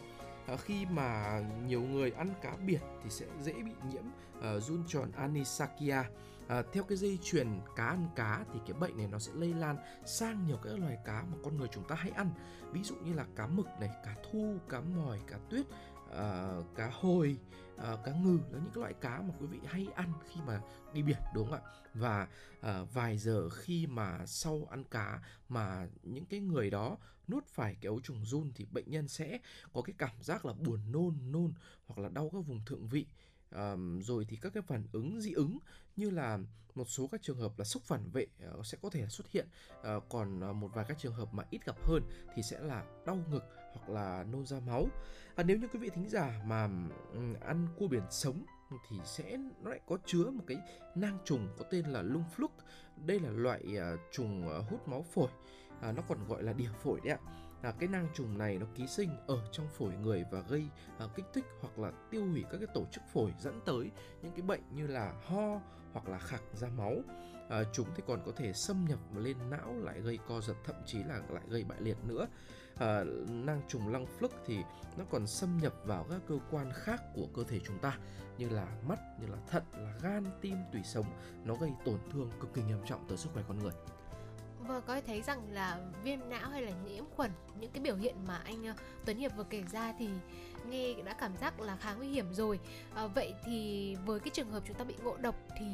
À, 0.48 0.56
khi 0.58 0.86
mà 0.86 1.42
nhiều 1.66 1.82
người 1.82 2.12
ăn 2.12 2.34
cá 2.42 2.56
biển 2.66 2.82
thì 3.04 3.10
sẽ 3.10 3.26
dễ 3.42 3.54
bị 3.54 3.72
nhiễm 3.92 4.04
uh, 4.40 4.64
run 4.64 4.84
tròn 4.88 5.12
Anisakia 5.12 6.04
à, 6.48 6.64
theo 6.74 6.84
cái 6.84 6.98
dây 6.98 7.20
chuyền 7.24 7.48
cá 7.76 7.86
ăn 7.86 8.10
cá 8.16 8.46
thì 8.54 8.60
cái 8.68 8.74
bệnh 8.80 8.98
này 8.98 9.08
nó 9.08 9.20
sẽ 9.20 9.32
lây 9.36 9.54
lan 9.54 9.78
sang 10.06 10.46
nhiều 10.48 10.58
các 10.64 10.80
loài 10.80 10.98
cá 11.06 11.24
mà 11.32 11.38
con 11.44 11.58
người 11.58 11.68
chúng 11.72 11.88
ta 11.88 11.96
hay 11.96 12.12
ăn. 12.12 12.32
Ví 12.72 12.84
dụ 12.84 12.96
như 12.96 13.14
là 13.14 13.26
cá 13.36 13.48
mực 13.48 13.68
này 13.80 13.90
cá 14.06 14.16
thu 14.32 14.58
cá 14.70 14.82
mòi 14.82 15.20
cá 15.28 15.38
tuyết 15.50 15.66
à, 16.12 16.56
cá 16.76 16.90
hồi 16.94 17.38
à, 17.78 17.98
cá 18.06 18.12
ngừ 18.12 18.40
là 18.52 18.60
những 18.60 18.72
cái 18.74 18.82
loại 18.82 18.94
cá 18.94 19.22
mà 19.22 19.34
quý 19.40 19.48
vị 19.48 19.60
hay 19.66 19.88
ăn 19.96 20.14
khi 20.30 20.40
mà 20.48 20.62
đi 20.94 21.02
biển 21.04 21.18
đúng 21.36 21.50
không 21.50 21.60
ạ? 21.64 21.72
Và 21.94 22.28
à, 22.62 22.84
vài 22.94 23.18
giờ 23.18 23.50
khi 23.50 23.88
mà 23.88 24.26
sau 24.26 24.68
ăn 24.70 24.84
cá 24.84 25.22
mà 25.50 25.88
những 26.04 26.26
cái 26.26 26.40
người 26.40 26.70
đó 26.70 26.98
nuốt 27.28 27.48
phải 27.48 27.76
cái 27.82 27.88
ấu 27.88 28.00
trùng 28.00 28.26
run 28.26 28.52
thì 28.56 28.66
bệnh 28.72 28.92
nhân 28.92 29.08
sẽ 29.08 29.40
có 29.74 29.82
cái 29.82 29.94
cảm 29.98 30.16
giác 30.22 30.46
là 30.46 30.54
buồn 30.54 30.80
nôn 30.92 31.18
nôn 31.32 31.54
hoặc 31.86 32.00
là 32.00 32.10
đau 32.10 32.30
các 32.34 32.40
vùng 32.40 32.66
thượng 32.66 32.88
vị. 32.88 33.08
Um, 33.52 34.00
rồi 34.02 34.26
thì 34.30 34.38
các 34.42 34.54
cái 34.54 34.64
phản 34.64 34.84
ứng 34.92 35.22
dị 35.22 35.32
ứng 35.32 35.58
như 35.98 36.10
là 36.10 36.40
một 36.76 36.90
số 36.90 37.08
các 37.12 37.22
trường 37.22 37.38
hợp 37.38 37.60
là 37.60 37.66
sốc 37.66 37.84
phản 37.84 38.10
vệ 38.10 38.26
ờ, 38.42 38.64
sẽ 38.64 38.78
có 38.82 38.90
thể 38.90 39.08
xuất 39.10 39.28
hiện. 39.32 39.48
Ờ, 39.82 40.00
còn 40.10 40.40
ờ, 40.40 40.54
một 40.54 40.70
vài 40.74 40.86
các 40.88 40.98
trường 41.00 41.14
hợp 41.14 41.34
mà 41.34 41.44
ít 41.50 41.66
gặp 41.66 41.76
hơn 41.84 42.04
thì 42.36 42.44
sẽ 42.44 42.60
là 42.60 42.84
đau 43.06 43.18
ngực 43.32 43.44
hoặc 43.74 43.90
là 43.90 44.24
nôn 44.24 44.46
ra 44.46 44.60
máu. 44.60 44.88
À, 45.36 45.44
nếu 45.44 45.58
như 45.58 45.68
quý 45.68 45.80
vị 45.80 45.90
thính 45.90 46.10
giả 46.10 46.42
mà 46.46 46.70
ăn 47.42 47.68
cua 47.78 47.88
biển 47.88 48.04
sống 48.10 48.46
thì 48.90 48.98
sẽ 49.06 49.38
nó 49.62 49.70
lại 49.70 49.80
có 49.88 49.98
chứa 50.06 50.24
một 50.24 50.44
cái 50.48 50.58
nang 50.96 51.18
trùng 51.26 51.48
có 51.58 51.66
tên 51.72 51.86
là 51.86 52.02
lung 52.02 52.24
fluk 52.36 52.50
đây 53.06 53.20
là 53.20 53.30
loại 53.30 53.64
uh, 53.64 54.00
trùng 54.12 54.48
uh, 54.48 54.70
hút 54.70 54.88
máu 54.88 55.06
phổi 55.14 55.30
à, 55.82 55.92
nó 55.92 56.02
còn 56.08 56.28
gọi 56.28 56.44
là 56.44 56.54
đỉa 56.54 56.70
phổi 56.84 57.00
đấy 57.04 57.14
ạ. 57.14 57.20
Là 57.64 57.72
cái 57.72 57.90
nang 57.90 58.08
trùng 58.14 58.38
này 58.38 58.58
nó 58.58 58.66
ký 58.76 58.88
sinh 58.88 59.10
ở 59.28 59.48
trong 59.52 59.68
phổi 59.68 59.94
người 59.94 60.26
và 60.32 60.42
gây 60.50 60.68
à, 61.00 61.08
kích 61.16 61.26
thích 61.34 61.46
hoặc 61.62 61.80
là 61.80 61.92
tiêu 62.10 62.26
hủy 62.26 62.46
các 62.52 62.58
cái 62.58 62.68
tổ 62.74 62.86
chức 62.92 63.04
phổi 63.14 63.34
dẫn 63.40 63.62
tới 63.66 63.92
những 64.22 64.32
cái 64.32 64.42
bệnh 64.42 64.62
như 64.76 64.88
là 64.88 65.14
ho 65.26 65.62
hoặc 65.94 66.08
là 66.08 66.20
khạc 66.20 66.42
ra 66.54 66.68
máu. 66.78 66.94
À, 67.50 67.64
chúng 67.74 67.88
thì 67.96 68.04
còn 68.08 68.20
có 68.26 68.32
thể 68.36 68.54
xâm 68.54 68.86
nhập 68.86 69.00
lên 69.16 69.38
não 69.50 69.74
lại 69.74 70.02
gây 70.02 70.20
co 70.28 70.42
giật 70.42 70.56
thậm 70.66 70.76
chí 70.86 71.04
là 71.04 71.22
lại 71.30 71.44
gây 71.50 71.64
bại 71.64 71.82
liệt 71.82 71.98
nữa. 72.06 72.28
À, 72.76 73.04
nang 73.30 73.62
trùng 73.68 73.92
lăng 73.92 74.06
phức 74.06 74.32
thì 74.46 74.58
nó 74.98 75.06
còn 75.10 75.28
xâm 75.28 75.58
nhập 75.58 75.74
vào 75.86 76.06
các 76.10 76.22
cơ 76.28 76.40
quan 76.52 76.72
khác 76.74 77.02
của 77.14 77.28
cơ 77.36 77.44
thể 77.44 77.60
chúng 77.66 77.80
ta 77.80 77.98
như 78.38 78.50
là 78.50 78.68
mắt 78.88 79.00
như 79.22 79.28
là 79.28 79.38
thận 79.48 79.64
là 79.74 79.94
gan 80.02 80.26
tim 80.42 80.58
tủy 80.74 80.82
sống. 80.84 81.06
Nó 81.44 81.56
gây 81.56 81.72
tổn 81.86 82.00
thương 82.12 82.32
cực 82.40 82.54
kỳ 82.54 82.62
nghiêm 82.64 82.80
trọng 82.86 83.08
tới 83.08 83.18
sức 83.18 83.30
khỏe 83.34 83.44
con 83.48 83.60
người. 83.60 83.74
Vâng, 84.68 84.84
có 84.88 84.96
thể 84.96 85.02
thấy 85.08 85.22
rằng 85.22 85.52
là 85.52 85.80
viêm 86.04 86.20
não 86.30 86.50
hay 86.50 86.62
là 86.62 86.72
nhiễm 86.86 87.04
khuẩn 87.16 87.32
những 87.60 87.72
cái 87.72 87.84
biểu 87.84 87.96
hiện 87.96 88.16
mà 88.28 88.42
anh 88.46 88.66
ờ, 88.66 88.74
Tuấn 89.06 89.18
Hiệp 89.18 89.36
vừa 89.38 89.44
kể 89.44 89.64
ra 89.72 89.94
thì 90.00 90.10
nghe 90.70 90.94
đã 91.06 91.14
cảm 91.14 91.38
giác 91.38 91.60
là 91.60 91.76
khá 91.76 91.94
nguy 91.94 92.08
hiểm 92.08 92.34
rồi. 92.34 92.60
À, 92.96 93.08
vậy 93.08 93.34
thì 93.46 93.96
với 94.06 94.20
cái 94.20 94.30
trường 94.30 94.52
hợp 94.52 94.64
chúng 94.68 94.76
ta 94.76 94.84
bị 94.84 94.96
ngộ 95.04 95.18
độc 95.18 95.36
thì 95.60 95.66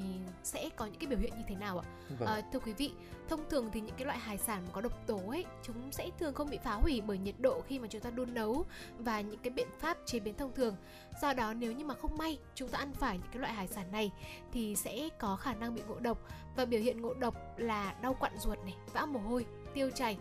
sẽ 0.43 0.69
có 0.75 0.85
những 0.85 0.99
cái 0.99 1.07
biểu 1.07 1.19
hiện 1.19 1.33
như 1.37 1.43
thế 1.47 1.55
nào 1.55 1.79
ạ? 1.79 1.85
Vâng. 2.19 2.29
À, 2.29 2.41
thưa 2.53 2.59
quý 2.59 2.73
vị, 2.73 2.91
thông 3.29 3.49
thường 3.49 3.69
thì 3.73 3.81
những 3.81 3.95
cái 3.95 4.05
loại 4.05 4.17
hải 4.17 4.37
sản 4.37 4.63
mà 4.65 4.71
có 4.71 4.81
độc 4.81 5.07
tố 5.07 5.19
ấy 5.29 5.45
chúng 5.63 5.91
sẽ 5.91 6.09
thường 6.19 6.33
không 6.33 6.49
bị 6.49 6.57
phá 6.63 6.73
hủy 6.73 7.01
bởi 7.01 7.17
nhiệt 7.17 7.35
độ 7.39 7.61
khi 7.67 7.79
mà 7.79 7.87
chúng 7.87 8.01
ta 8.01 8.09
đun 8.09 8.33
nấu 8.33 8.65
và 8.97 9.21
những 9.21 9.39
cái 9.39 9.51
biện 9.51 9.67
pháp 9.79 9.97
chế 10.05 10.19
biến 10.19 10.37
thông 10.37 10.53
thường. 10.53 10.75
Do 11.21 11.33
đó 11.33 11.53
nếu 11.53 11.71
như 11.71 11.85
mà 11.85 11.95
không 11.95 12.17
may 12.17 12.39
chúng 12.55 12.69
ta 12.69 12.79
ăn 12.79 12.93
phải 12.93 13.17
những 13.17 13.31
cái 13.31 13.39
loại 13.39 13.53
hải 13.53 13.67
sản 13.67 13.91
này 13.91 14.11
thì 14.51 14.75
sẽ 14.75 15.09
có 15.19 15.35
khả 15.35 15.53
năng 15.53 15.75
bị 15.75 15.81
ngộ 15.87 15.99
độc 15.99 16.17
và 16.55 16.65
biểu 16.65 16.79
hiện 16.79 17.01
ngộ 17.01 17.13
độc 17.13 17.35
là 17.57 17.95
đau 18.01 18.13
quặn 18.13 18.31
ruột 18.39 18.57
này, 18.63 18.75
vã 18.93 19.05
mồ 19.05 19.19
hôi, 19.19 19.45
tiêu 19.73 19.89
chảy, 19.95 20.17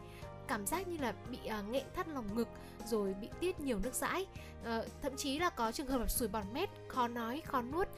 cảm 0.49 0.67
giác 0.67 0.89
như 0.89 0.97
là 0.99 1.15
bị 1.31 1.39
uh, 1.61 1.69
nghẹn 1.71 1.85
thắt 1.95 2.09
lòng 2.09 2.37
ngực 2.37 2.49
rồi 2.87 3.15
bị 3.21 3.29
tiết 3.41 3.61
nhiều 3.61 3.79
nước 3.79 3.95
dãi 3.95 4.27
à, 4.65 4.83
thậm 5.03 5.17
chí 5.17 5.39
là 5.39 5.51
có 5.51 5.73
trường 5.73 5.87
hợp 5.87 5.99
là 5.99 6.09
sùi 6.09 6.29
bọt 6.29 6.45
mép 6.53 6.71
khó 6.89 7.09
nói 7.09 7.43
khó 7.45 7.63
nuốt 7.63 7.89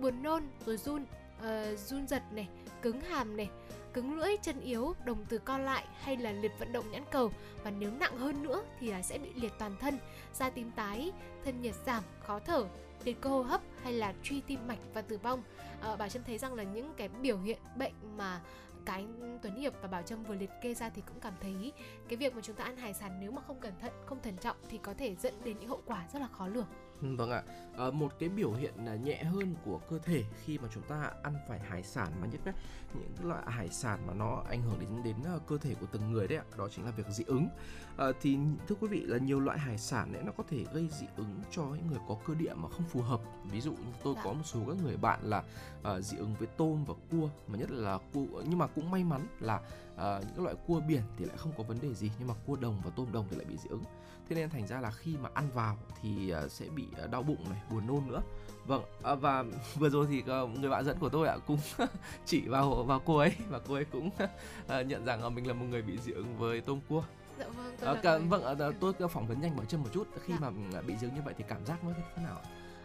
buồn 0.00 0.22
nôn 0.22 0.42
rồi 0.66 0.76
run 0.76 1.02
uh, 1.38 1.78
run 1.78 2.08
giật 2.08 2.22
này 2.32 2.48
cứng 2.82 3.00
hàm 3.00 3.36
này 3.36 3.48
cứng 3.94 4.18
lưỡi, 4.18 4.36
chân 4.42 4.60
yếu, 4.60 4.94
đồng 5.04 5.24
từ 5.28 5.38
co 5.38 5.58
lại 5.58 5.84
hay 6.00 6.16
là 6.16 6.32
liệt 6.32 6.52
vận 6.58 6.72
động 6.72 6.90
nhãn 6.90 7.04
cầu 7.10 7.32
và 7.64 7.70
nếu 7.70 7.90
nặng 7.90 8.18
hơn 8.18 8.42
nữa 8.42 8.62
thì 8.80 8.90
là 8.90 9.02
sẽ 9.02 9.18
bị 9.18 9.28
liệt 9.34 9.52
toàn 9.58 9.76
thân, 9.80 9.98
da 10.34 10.50
tím 10.50 10.70
tái, 10.70 11.12
thân 11.44 11.62
nhiệt 11.62 11.74
giảm, 11.86 12.02
khó 12.20 12.38
thở, 12.38 12.64
liệt 13.04 13.20
cơ 13.20 13.30
hô 13.30 13.42
hấp 13.42 13.60
hay 13.82 13.92
là 13.92 14.14
truy 14.22 14.40
tim 14.40 14.66
mạch 14.68 14.78
và 14.94 15.02
tử 15.02 15.18
vong. 15.18 15.42
À, 15.80 15.96
bà 15.96 16.08
Trâm 16.08 16.22
thấy 16.24 16.38
rằng 16.38 16.54
là 16.54 16.62
những 16.62 16.94
cái 16.96 17.08
biểu 17.08 17.38
hiện 17.38 17.58
bệnh 17.76 17.92
mà 18.16 18.40
cái 18.84 19.06
Tuấn 19.42 19.56
Hiệp 19.56 19.72
và 19.82 19.88
Bảo 19.88 20.02
Trâm 20.02 20.24
vừa 20.24 20.34
liệt 20.34 20.50
kê 20.62 20.74
ra 20.74 20.90
thì 20.90 21.02
cũng 21.06 21.20
cảm 21.20 21.34
thấy 21.40 21.72
cái 22.08 22.16
việc 22.16 22.34
mà 22.34 22.40
chúng 22.42 22.56
ta 22.56 22.64
ăn 22.64 22.76
hải 22.76 22.94
sản 22.94 23.18
nếu 23.20 23.30
mà 23.30 23.42
không 23.42 23.60
cẩn 23.60 23.72
thận, 23.80 23.92
không 24.06 24.22
thận 24.22 24.36
trọng 24.36 24.56
thì 24.68 24.78
có 24.78 24.94
thể 24.94 25.14
dẫn 25.14 25.34
đến 25.44 25.58
những 25.58 25.68
hậu 25.68 25.82
quả 25.86 26.06
rất 26.12 26.18
là 26.18 26.28
khó 26.28 26.46
lường. 26.46 26.66
Vâng 27.02 27.30
ạ, 27.30 27.42
à, 27.78 27.90
một 27.90 28.12
cái 28.18 28.28
biểu 28.28 28.52
hiện 28.52 28.74
là 28.84 28.94
nhẹ 28.94 29.24
hơn 29.24 29.54
của 29.64 29.80
cơ 29.90 29.98
thể 29.98 30.24
khi 30.44 30.58
mà 30.58 30.68
chúng 30.74 30.82
ta 30.82 31.10
ăn 31.22 31.34
phải 31.48 31.58
hải 31.58 31.82
sản 31.82 32.08
mà 32.20 32.26
nhất 32.26 32.40
là 32.44 32.52
những 32.94 33.28
loại 33.28 33.42
hải 33.46 33.68
sản 33.68 34.06
mà 34.06 34.14
nó 34.14 34.42
ảnh 34.48 34.62
hưởng 34.62 34.80
đến 34.80 34.88
đến 35.04 35.34
uh, 35.36 35.46
cơ 35.46 35.58
thể 35.58 35.74
của 35.80 35.86
từng 35.92 36.12
người 36.12 36.28
đấy 36.28 36.38
ạ, 36.38 36.44
đó 36.58 36.68
chính 36.68 36.84
là 36.84 36.90
việc 36.90 37.06
dị 37.10 37.24
ứng. 37.26 37.48
À, 37.96 38.06
thì 38.20 38.38
thưa 38.68 38.74
quý 38.80 38.88
vị 38.88 39.00
là 39.00 39.18
nhiều 39.18 39.40
loại 39.40 39.58
hải 39.58 39.78
sản 39.78 40.12
ấy 40.14 40.22
nó 40.22 40.32
có 40.32 40.44
thể 40.48 40.64
gây 40.74 40.88
dị 41.00 41.06
ứng 41.16 41.40
cho 41.50 41.62
những 41.62 41.86
người 41.86 42.00
có 42.08 42.16
cơ 42.26 42.34
địa 42.34 42.54
mà 42.54 42.68
không 42.68 42.84
phù 42.88 43.00
hợp. 43.02 43.20
Ví 43.50 43.60
dụ 43.60 43.70
như 43.72 43.92
tôi 44.04 44.14
Dạ. 44.14 44.20
có 44.24 44.32
một 44.32 44.42
số 44.44 44.60
các 44.66 44.76
người 44.82 44.96
bạn 44.96 45.20
là 45.22 45.42
uh, 45.80 46.04
dị 46.04 46.18
ứng 46.18 46.34
với 46.38 46.48
tôm 46.56 46.84
và 46.84 46.94
cua 47.10 47.28
mà 47.46 47.58
nhất 47.58 47.70
là 47.70 47.98
cua 48.12 48.26
nhưng 48.48 48.58
mà 48.58 48.66
cũng 48.66 48.90
may 48.90 49.04
mắn 49.04 49.26
là 49.40 49.56
uh, 49.94 50.00
những 50.34 50.44
loại 50.44 50.54
cua 50.66 50.80
biển 50.80 51.02
thì 51.16 51.24
lại 51.24 51.36
không 51.36 51.52
có 51.58 51.62
vấn 51.62 51.78
đề 51.82 51.94
gì 51.94 52.10
nhưng 52.18 52.28
mà 52.28 52.34
cua 52.46 52.56
đồng 52.56 52.82
và 52.84 52.90
tôm 52.96 53.12
đồng 53.12 53.26
thì 53.30 53.36
lại 53.36 53.44
bị 53.48 53.56
dị 53.56 53.68
ứng 53.68 53.84
thế 54.28 54.36
nên 54.36 54.50
thành 54.50 54.66
ra 54.66 54.80
là 54.80 54.90
khi 54.90 55.16
mà 55.22 55.28
ăn 55.34 55.48
vào 55.54 55.76
thì 56.02 56.30
ờ, 56.30 56.48
sẽ 56.48 56.66
bị 56.76 56.86
ờ, 56.98 57.06
đau 57.06 57.22
bụng 57.22 57.44
này 57.50 57.60
buồn 57.70 57.86
nôn 57.86 58.06
nữa 58.08 58.22
vâng 58.66 58.82
à, 59.02 59.14
và 59.14 59.44
vừa 59.74 59.88
rồi 59.88 60.06
thì 60.10 60.22
ờ, 60.26 60.46
người 60.46 60.70
bạn 60.70 60.84
dẫn 60.84 60.98
của 60.98 61.08
tôi 61.08 61.28
ạ 61.28 61.36
cũng 61.46 61.58
chỉ 62.26 62.40
vào 62.48 62.74
vào 62.82 63.00
cô 63.06 63.16
ấy 63.16 63.32
và 63.48 63.58
cô 63.68 63.74
ấy 63.74 63.84
cũng 63.84 64.10
ờ, 64.66 64.80
nhận 64.82 65.04
rằng 65.04 65.34
mình 65.34 65.46
là 65.46 65.52
một 65.54 65.64
người 65.70 65.82
bị 65.82 65.98
dị 65.98 66.12
ứng 66.12 66.38
với 66.38 66.60
tôm 66.60 66.80
cua 66.88 67.02
Dạ 67.38 67.48
vâng, 67.48 67.74
tôi 67.80 67.88
Ờ, 67.88 68.00
cả, 68.02 68.18
người- 68.18 68.26
vâng 68.28 68.42
ờ, 68.42 68.72
tôi 68.80 68.92
ờ, 68.98 69.08
phỏng 69.08 69.26
vấn 69.26 69.40
nhanh 69.40 69.56
bảo 69.56 69.64
chân 69.66 69.82
một 69.82 69.88
chút 69.92 70.08
khi 70.24 70.32
Dạ. 70.32 70.38
mà 70.50 70.78
ừ, 70.78 70.82
bị 70.86 70.94
dị 71.00 71.06
ứng 71.06 71.14
như 71.14 71.22
vậy 71.24 71.34
thì 71.38 71.44
cảm 71.48 71.66
giác 71.66 71.84
nó 71.84 71.90
thế 72.16 72.22
nào 72.22 72.40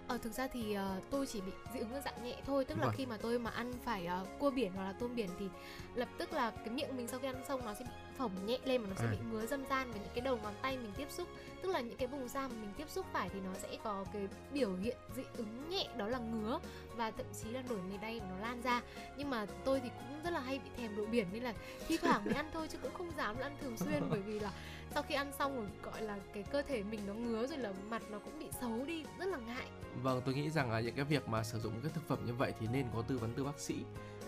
Ờ 0.08 0.18
thực 0.18 0.34
ra 0.34 0.48
thì 0.54 0.74
ờ, 0.74 1.00
tôi 1.10 1.26
chỉ 1.26 1.42
bị 1.42 1.52
dị 1.74 1.80
ứng 1.80 1.94
ở 1.94 2.02
dạng 2.06 2.24
nhẹ 2.24 2.36
thôi 2.46 2.66
Tức 2.66 2.78
là 2.78 2.86
Vâng. 2.86 2.94
khi 2.98 3.06
mà 3.06 3.18
tôi 3.22 3.40
mà 3.40 3.50
ăn 3.52 3.74
phải 3.86 4.06
ờ, 4.06 4.26
cua 4.40 4.50
biển 4.52 4.72
hoặc 4.76 4.84
là 4.84 4.94
tôm 5.00 5.16
biển 5.16 5.30
thì 5.40 5.50
lập 5.96 6.08
tức 6.18 6.34
là 6.34 6.52
cái 6.52 6.70
miệng 6.70 6.98
mình 6.98 7.08
sau 7.08 7.20
khi 7.20 7.28
ăn 7.28 7.42
xong 7.48 7.66
nó 7.66 7.74
sẽ 7.74 7.86
bị 7.86 7.92
phồng 8.18 8.32
nhẹ 8.46 8.58
lên 8.66 8.82
và 8.82 8.88
nó 8.90 8.96
sẽ 8.96 9.06
À. 9.06 9.12
bị 9.12 9.18
ngứa 9.32 9.46
dâm 9.46 9.66
gian 9.70 9.92
và 9.92 9.98
những 10.00 10.10
cái 10.16 10.22
đầu 10.22 10.40
ngón 10.44 10.54
tay 10.62 10.78
mình 10.78 10.92
tiếp 10.98 11.08
xúc. 11.12 11.28
Tức 11.62 11.70
là 11.72 11.80
những 11.80 11.98
cái 11.98 12.08
vùng 12.08 12.28
da 12.28 12.48
mà 12.48 12.54
mình 12.62 12.72
tiếp 12.78 12.90
xúc 12.90 13.06
phải 13.14 13.30
thì 13.30 13.40
nó 13.46 13.54
sẽ 13.54 13.78
có 13.84 14.06
cái 14.14 14.28
biểu 14.54 14.76
hiện 14.76 14.98
dị 15.16 15.24
ứng 15.38 15.70
nhẹ 15.70 15.88
đó 15.98 16.08
là 16.08 16.20
ngứa 16.20 16.60
và 16.96 17.12
thậm 17.12 17.26
chí 17.44 17.50
là 17.50 17.64
nổi 17.70 17.80
mề 17.92 17.98
đay 17.98 18.20
nó 18.30 18.38
lan 18.42 18.62
ra. 18.62 18.82
Nhưng 19.18 19.30
mà 19.30 19.46
tôi 19.66 19.80
thì 19.80 19.90
cũng 19.90 20.22
rất 20.24 20.30
là 20.30 20.40
hay 20.40 20.60
bị 20.60 20.70
thèm 20.78 20.96
đồ 20.98 21.06
biển 21.06 21.28
nên 21.34 21.44
là 21.44 21.54
thi 21.88 21.98
thoảng 21.98 22.26
mới 22.26 22.34
ăn 22.34 22.50
thôi 22.54 22.68
chứ 22.72 22.78
cũng 22.82 22.94
không 22.94 23.12
dám 23.18 23.40
ăn 23.40 23.58
thường 23.62 23.78
xuyên 23.78 24.04
bởi 24.10 24.20
vì 24.22 24.40
là 24.40 24.52
sau 24.94 25.04
khi 25.04 25.16
ăn 25.16 25.32
xong 25.40 25.56
rồi 25.56 25.66
gọi 25.84 26.02
là 26.02 26.18
cái 26.34 26.44
cơ 26.44 26.62
thể 26.62 26.84
mình 26.84 27.00
nó 27.08 27.14
ngứa 27.14 27.48
rồi 27.48 27.58
là 27.58 27.74
mặt 27.90 28.02
nó 28.10 28.20
cũng 28.20 28.40
bị 28.40 28.48
xấu 28.62 28.86
đi 28.86 29.04
rất 29.20 29.26
là 29.26 29.38
ngại. 29.38 29.68
Vâng, 30.04 30.22
tôi 30.26 30.34
nghĩ 30.36 30.50
rằng 30.50 30.72
là 30.72 30.80
những 30.80 30.96
cái 30.96 31.06
việc 31.06 31.28
mà 31.30 31.44
sử 31.44 31.60
dụng 31.60 31.74
các 31.84 31.92
thực 31.94 32.08
phẩm 32.08 32.20
như 32.26 32.34
vậy 32.34 32.54
thì 32.60 32.68
nên 32.74 32.86
có 32.94 33.02
tư 33.02 33.18
vấn 33.18 33.34
từ 33.38 33.44
bác 33.44 33.60
sĩ 33.60 33.76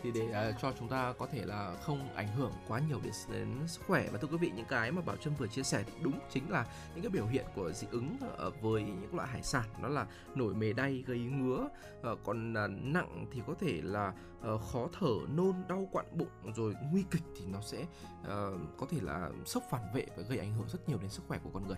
thì 0.04 0.12
để 0.12 0.50
uh, 0.50 0.56
cho 0.62 0.74
chúng 0.80 0.88
ta 0.88 1.14
có 1.18 1.28
thể 1.32 1.46
là 1.46 1.76
không 1.82 2.16
ảnh 2.16 2.28
hưởng 2.28 2.52
quá 2.68 2.82
nhiều 2.90 3.00
đến, 3.04 3.14
đến 3.32 3.68
sức 3.68 3.82
khỏe. 3.88 4.08
Và 4.12 4.20
thưa 4.22 4.28
quý 4.28 4.38
vị 4.38 4.52
những 4.56 4.66
cái 4.66 4.92
mà 4.92 5.02
Bảo 5.02 5.16
Trâm 5.16 5.34
vừa 5.36 5.48
chia 5.48 5.64
sẻ 5.64 5.84
thì 5.86 5.94
đúng 6.02 6.20
chính 6.30 6.52
là 6.52 6.66
những 6.94 7.04
cái 7.04 7.10
biểu 7.10 7.26
hiện 7.26 7.46
của 7.56 7.72
dị 7.72 7.88
ứng 7.92 8.18
ở 8.38 8.52
với 8.62 8.84
những 8.84 9.16
loại 9.16 9.28
hải 9.28 9.44
sản. 9.44 9.66
Đó 9.82 9.90
là 9.90 10.08
nổi 10.36 10.54
mề 10.54 10.74
đay 10.74 11.04
gây 11.08 11.20
ngứa 11.20 11.70
uh, 12.12 12.20
còn 12.24 12.54
uh, 12.54 12.84
nặng 12.84 13.26
thì 13.32 13.42
có 13.48 13.54
thể 13.60 13.82
là 13.84 14.14
uh, 14.54 14.62
khó 14.62 14.88
thở 15.00 15.14
nôn 15.36 15.54
đau 15.68 15.88
quặn 15.92 16.06
bụng 16.18 16.54
rồi 16.56 16.76
nguy 16.92 17.04
kịch 17.12 17.24
thì 17.40 17.46
nó 17.46 17.62
sẽ 17.62 17.82
uh, 18.22 18.60
có 18.78 18.86
thể 18.90 18.98
là 19.02 19.30
sốc 19.46 19.64
phản 19.70 19.94
vệ 19.94 20.06
và 20.18 20.24
gây 20.30 20.38
ảnh 20.38 20.54
hưởng 20.54 20.68
rất 20.70 20.90
nhiều 20.90 20.98
đến 21.02 21.10
sức 21.10 21.24
khỏe 21.28 21.40
của 21.44 21.50
con 21.54 21.68
người. 21.68 21.78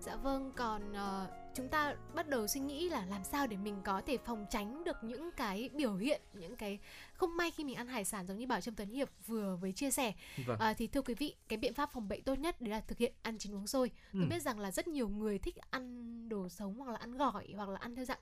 Dạ 0.00 0.16
vâng, 0.16 0.52
còn 0.56 0.92
uh, 0.92 1.28
chúng 1.54 1.68
ta 1.68 1.94
bắt 2.14 2.28
đầu 2.28 2.46
suy 2.46 2.60
nghĩ 2.60 2.88
là 2.88 3.06
làm 3.06 3.24
sao 3.24 3.46
để 3.46 3.56
mình 3.56 3.76
có 3.84 4.00
thể 4.06 4.18
phòng 4.18 4.46
tránh 4.50 4.84
được 4.84 4.96
những 5.04 5.30
cái 5.36 5.70
biểu 5.74 5.96
hiện, 5.96 6.22
những 6.32 6.56
cái 6.56 6.78
không 7.14 7.36
may 7.36 7.50
khi 7.50 7.64
mình 7.64 7.74
ăn 7.74 7.86
hải 7.88 8.04
sản 8.04 8.26
giống 8.26 8.38
như 8.38 8.46
Bảo 8.46 8.60
Trâm 8.60 8.74
Tuấn 8.74 8.88
Hiệp 8.88 9.08
vừa 9.26 9.56
mới 9.56 9.72
chia 9.72 9.90
sẻ. 9.90 10.12
vâng 10.46 10.58
À, 10.58 10.74
thì 10.74 10.86
thưa 10.86 11.02
quý 11.02 11.14
vị, 11.14 11.34
cái 11.48 11.56
biện 11.56 11.74
pháp 11.74 11.90
phòng 11.92 12.08
bệnh 12.08 12.22
tốt 12.22 12.38
nhất 12.38 12.60
đấy 12.60 12.70
là 12.70 12.80
thực 12.80 12.98
hiện 12.98 13.12
ăn 13.22 13.38
chín 13.38 13.54
uống 13.54 13.66
sôi. 13.66 13.90
Tôi 14.12 14.22
Ừ. 14.22 14.28
biết 14.30 14.42
rằng 14.42 14.58
là 14.60 14.70
rất 14.70 14.88
nhiều 14.88 15.08
người 15.08 15.38
thích 15.38 15.56
ăn 15.70 16.28
đồ 16.28 16.48
sống 16.48 16.78
hoặc 16.78 16.92
là 16.92 16.98
ăn 16.98 17.16
gỏi 17.16 17.48
hoặc 17.56 17.68
là 17.68 17.78
ăn 17.78 17.94
theo 17.94 18.04
dạng 18.04 18.18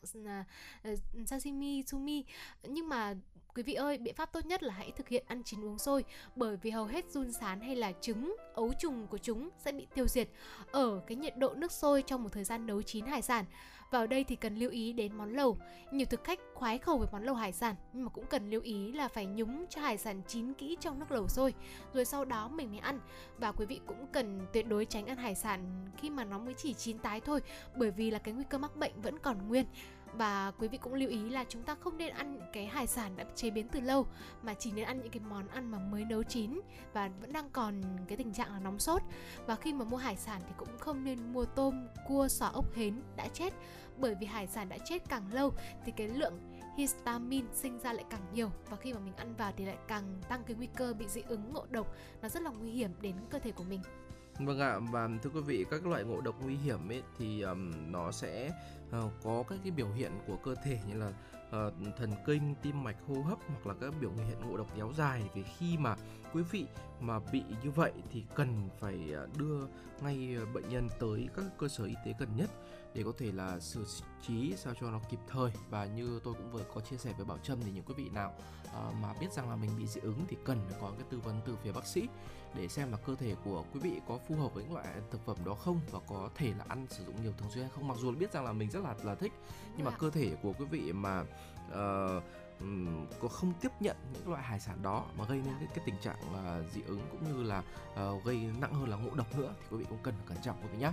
ờ, 0.82 0.94
sashimi, 1.26 1.82
sumi. 1.86 2.24
Nhưng 2.62 2.88
mà 2.88 3.14
quý 3.54 3.62
vị 3.62 3.74
ơi, 3.74 3.98
biện 3.98 4.14
pháp 4.14 4.32
tốt 4.32 4.46
nhất 4.46 4.62
là 4.62 4.74
hãy 4.74 4.92
thực 4.96 5.08
hiện 5.08 5.24
ăn 5.26 5.42
chín 5.44 5.64
uống 5.64 5.78
sôi 5.78 6.04
bởi 6.36 6.56
vì 6.56 6.70
hầu 6.70 6.84
hết 6.84 7.10
giun 7.10 7.32
sán 7.32 7.60
hay 7.60 7.76
là 7.76 7.92
trứng, 8.00 8.36
ấu 8.54 8.72
trùng 8.72 9.06
của 9.06 9.18
chúng 9.18 9.48
sẽ 9.58 9.72
bị 9.72 9.86
tiêu 9.94 10.06
diệt 10.06 10.28
ở 10.70 11.00
cái 11.06 11.16
nhiệt 11.16 11.36
độ 11.36 11.54
nước 11.54 11.72
sôi 11.72 12.02
trong 12.02 12.22
một 12.22 12.28
thời 12.32 12.44
gian 12.44 12.66
nấu 12.66 12.82
chín 12.82 13.06
hải 13.06 13.22
sản. 13.22 13.44
vào 13.90 14.06
đây 14.06 14.24
thì 14.24 14.36
cần 14.36 14.56
lưu 14.56 14.70
ý 14.70 14.92
đến 14.92 15.16
món 15.16 15.34
lẩu. 15.34 15.58
Nhiều 15.92 16.06
thực 16.06 16.24
khách 16.24 16.38
khoái 16.54 16.78
khẩu 16.78 16.98
với 16.98 17.08
món 17.12 17.24
lẩu 17.24 17.34
hải 17.34 17.52
sản 17.52 17.74
nhưng 17.92 18.04
mà 18.04 18.10
cũng 18.10 18.26
cần 18.26 18.50
lưu 18.50 18.60
ý 18.60 18.92
là 18.92 19.08
phải 19.08 19.26
nhúng 19.26 19.66
cho 19.70 19.80
hải 19.80 19.98
sản 19.98 20.22
chín 20.26 20.54
kỹ 20.54 20.76
trong 20.80 20.98
nước 20.98 21.12
lẩu 21.12 21.28
sôi 21.28 21.54
rồi 21.92 22.04
sau 22.04 22.24
đó 22.24 22.48
mình 22.48 22.70
mới 22.70 22.78
ăn 22.78 23.00
và 23.38 23.52
quý 23.52 23.66
vị 23.66 23.80
cũng 23.86 24.06
cần 24.12 24.46
tuyệt 24.52 24.68
đối 24.68 24.84
tránh 24.84 25.06
ăn 25.06 25.16
hải 25.16 25.34
sản 25.34 25.86
khi 25.96 26.10
mà 26.10 26.24
nó 26.24 26.38
mới 26.38 26.54
chỉ 26.54 26.74
chín 26.74 26.98
tái 26.98 27.20
thôi 27.20 27.40
bởi 27.76 27.90
vì 27.90 28.10
là 28.10 28.18
cái 28.18 28.34
nguy 28.34 28.44
cơ 28.48 28.58
mắc 28.58 28.76
bệnh 28.76 29.00
vẫn 29.02 29.18
còn 29.18 29.48
nguyên 29.48 29.66
và 30.12 30.52
quý 30.58 30.68
vị 30.68 30.78
cũng 30.78 30.94
lưu 30.94 31.08
ý 31.08 31.30
là 31.30 31.44
chúng 31.48 31.62
ta 31.62 31.74
không 31.74 31.98
nên 31.98 32.14
ăn 32.14 32.40
cái 32.52 32.66
hải 32.66 32.86
sản 32.86 33.16
đã 33.16 33.24
chế 33.34 33.50
biến 33.50 33.68
từ 33.68 33.80
lâu, 33.80 34.06
mà 34.42 34.54
chỉ 34.54 34.72
nên 34.72 34.84
ăn 34.84 35.00
những 35.00 35.10
cái 35.10 35.20
món 35.28 35.48
ăn 35.48 35.70
mà 35.70 35.78
mới 35.78 36.04
nấu 36.04 36.22
chín 36.22 36.60
và 36.92 37.10
vẫn 37.20 37.32
đang 37.32 37.50
còn 37.50 37.82
cái 38.08 38.16
tình 38.16 38.32
trạng 38.32 38.52
là 38.52 38.60
nóng 38.60 38.78
sốt. 38.78 39.02
Và 39.46 39.56
khi 39.56 39.72
mà 39.72 39.84
mua 39.84 39.96
hải 39.96 40.16
sản 40.16 40.40
thì 40.46 40.54
cũng 40.56 40.78
không 40.78 41.04
nên 41.04 41.32
mua 41.32 41.44
tôm, 41.44 41.86
cua, 42.08 42.28
sò 42.28 42.46
ốc, 42.46 42.74
hến 42.74 43.02
đã 43.16 43.28
chết. 43.28 43.54
Bởi 43.98 44.14
vì 44.14 44.26
hải 44.26 44.46
sản 44.46 44.68
đã 44.68 44.78
chết 44.84 45.08
càng 45.08 45.32
lâu 45.32 45.52
thì 45.84 45.92
cái 45.92 46.08
lượng 46.08 46.34
histamine 46.76 47.46
sinh 47.54 47.78
ra 47.78 47.92
lại 47.92 48.04
càng 48.10 48.20
nhiều 48.34 48.50
và 48.70 48.76
khi 48.76 48.92
mà 48.92 49.00
mình 49.00 49.16
ăn 49.16 49.34
vào 49.36 49.52
thì 49.56 49.64
lại 49.64 49.76
càng 49.88 50.20
tăng 50.28 50.42
cái 50.44 50.56
nguy 50.56 50.68
cơ 50.76 50.94
bị 50.94 51.08
dị 51.08 51.20
ứng 51.20 51.52
ngộ 51.52 51.66
độc. 51.70 51.94
Nó 52.22 52.28
rất 52.28 52.42
là 52.42 52.50
nguy 52.50 52.70
hiểm 52.70 52.90
đến 53.00 53.16
cơ 53.30 53.38
thể 53.38 53.50
của 53.50 53.64
mình. 53.64 53.80
Vâng 54.38 54.58
ạ, 54.58 54.78
và 54.78 55.08
thưa 55.22 55.30
quý 55.30 55.40
vị, 55.40 55.64
các 55.70 55.86
loại 55.86 56.04
ngộ 56.04 56.20
độc 56.20 56.34
nguy 56.42 56.56
hiểm 56.56 56.88
ấy 56.88 57.02
thì 57.18 57.42
um, 57.42 57.92
nó 57.92 58.12
sẽ 58.12 58.50
uh, 58.88 59.12
có 59.22 59.44
các 59.48 59.58
cái 59.62 59.70
biểu 59.70 59.88
hiện 59.88 60.12
của 60.26 60.36
cơ 60.36 60.54
thể 60.64 60.80
như 60.88 60.94
là 60.94 61.08
uh, 61.66 61.96
thần 61.96 62.10
kinh, 62.26 62.54
tim 62.62 62.84
mạch, 62.84 62.96
hô 63.08 63.22
hấp 63.22 63.38
hoặc 63.48 63.66
là 63.66 63.74
các 63.80 63.94
biểu 64.00 64.10
hiện 64.12 64.40
ngộ 64.40 64.56
độc 64.56 64.66
kéo 64.76 64.92
dài. 64.96 65.22
Vì 65.34 65.42
khi 65.42 65.78
mà 65.78 65.96
quý 66.32 66.42
vị 66.50 66.66
mà 67.00 67.18
bị 67.32 67.42
như 67.64 67.70
vậy 67.70 67.92
thì 68.12 68.24
cần 68.34 68.68
phải 68.80 69.14
uh, 69.24 69.38
đưa 69.38 69.66
ngay 70.02 70.36
bệnh 70.52 70.68
nhân 70.68 70.88
tới 71.00 71.28
các 71.36 71.44
cơ 71.58 71.68
sở 71.68 71.84
y 71.84 71.94
tế 72.04 72.14
gần 72.18 72.28
nhất 72.36 72.50
để 72.94 73.02
có 73.02 73.12
thể 73.18 73.32
là 73.32 73.60
xử 73.60 73.84
trí 74.26 74.54
sao 74.56 74.74
cho 74.80 74.90
nó 74.90 75.00
kịp 75.10 75.20
thời 75.28 75.50
và 75.70 75.86
như 75.86 76.20
tôi 76.24 76.34
cũng 76.34 76.52
vừa 76.52 76.64
có 76.74 76.80
chia 76.80 76.96
sẻ 76.96 77.12
với 77.16 77.26
Bảo 77.26 77.38
Trâm 77.38 77.58
thì 77.64 77.70
những 77.70 77.84
quý 77.84 77.94
vị 77.96 78.08
nào 78.08 78.34
uh, 78.64 78.94
mà 79.02 79.14
biết 79.20 79.32
rằng 79.32 79.50
là 79.50 79.56
mình 79.56 79.70
bị 79.78 79.86
dị 79.86 80.00
ứng 80.00 80.24
thì 80.28 80.36
cần 80.44 80.58
phải 80.70 80.78
có 80.80 80.90
cái 80.90 81.06
tư 81.10 81.18
vấn 81.18 81.40
từ 81.46 81.56
phía 81.62 81.72
bác 81.72 81.86
sĩ 81.86 82.08
để 82.56 82.68
xem 82.68 82.90
là 82.92 82.96
cơ 83.06 83.14
thể 83.14 83.34
của 83.44 83.64
quý 83.74 83.80
vị 83.80 84.00
có 84.08 84.18
phù 84.28 84.34
hợp 84.36 84.54
với 84.54 84.64
những 84.64 84.74
loại 84.74 84.86
thực 85.10 85.24
phẩm 85.26 85.36
đó 85.44 85.54
không 85.54 85.80
và 85.90 85.98
có 86.08 86.28
thể 86.34 86.52
là 86.58 86.64
ăn 86.68 86.86
sử 86.90 87.04
dụng 87.04 87.22
nhiều 87.22 87.32
thường 87.38 87.50
xuyên 87.50 87.64
hay 87.64 87.72
không. 87.74 87.88
Mặc 87.88 87.96
dù 88.00 88.12
biết 88.12 88.32
rằng 88.32 88.44
là 88.44 88.52
mình 88.52 88.70
rất 88.70 88.84
là 88.84 88.94
là 89.02 89.14
thích 89.14 89.32
nhưng 89.76 89.84
mà 89.84 89.90
Dạ. 89.90 89.96
cơ 90.00 90.10
thể 90.10 90.36
của 90.42 90.52
quý 90.58 90.64
vị 90.64 90.92
mà 90.92 91.24
ừm, 92.60 93.06
có 93.20 93.28
không 93.28 93.52
tiếp 93.60 93.72
nhận 93.80 93.96
những 94.12 94.30
loại 94.30 94.42
hải 94.42 94.60
sản 94.60 94.82
đó 94.82 95.04
mà 95.18 95.24
gây 95.24 95.38
nên 95.44 95.54
cái, 95.58 95.68
cái 95.74 95.84
tình 95.86 95.94
trạng 96.00 96.16
ờ, 96.34 96.64
dị 96.74 96.82
ứng 96.86 97.00
cũng 97.10 97.24
như 97.36 97.42
là 97.42 97.62
ờ, 97.94 98.18
gây 98.24 98.36
nặng 98.60 98.74
hơn 98.74 98.88
là 98.88 98.96
ngộ 98.96 99.10
độc 99.14 99.38
nữa 99.38 99.54
thì 99.60 99.66
quý 99.70 99.76
vị 99.78 99.84
cũng 99.88 99.98
cần 100.02 100.14
phải 100.16 100.26
cẩn 100.26 100.44
trọng 100.44 100.56
quý 100.62 100.68
vị 100.72 100.78
nhé 100.78 100.92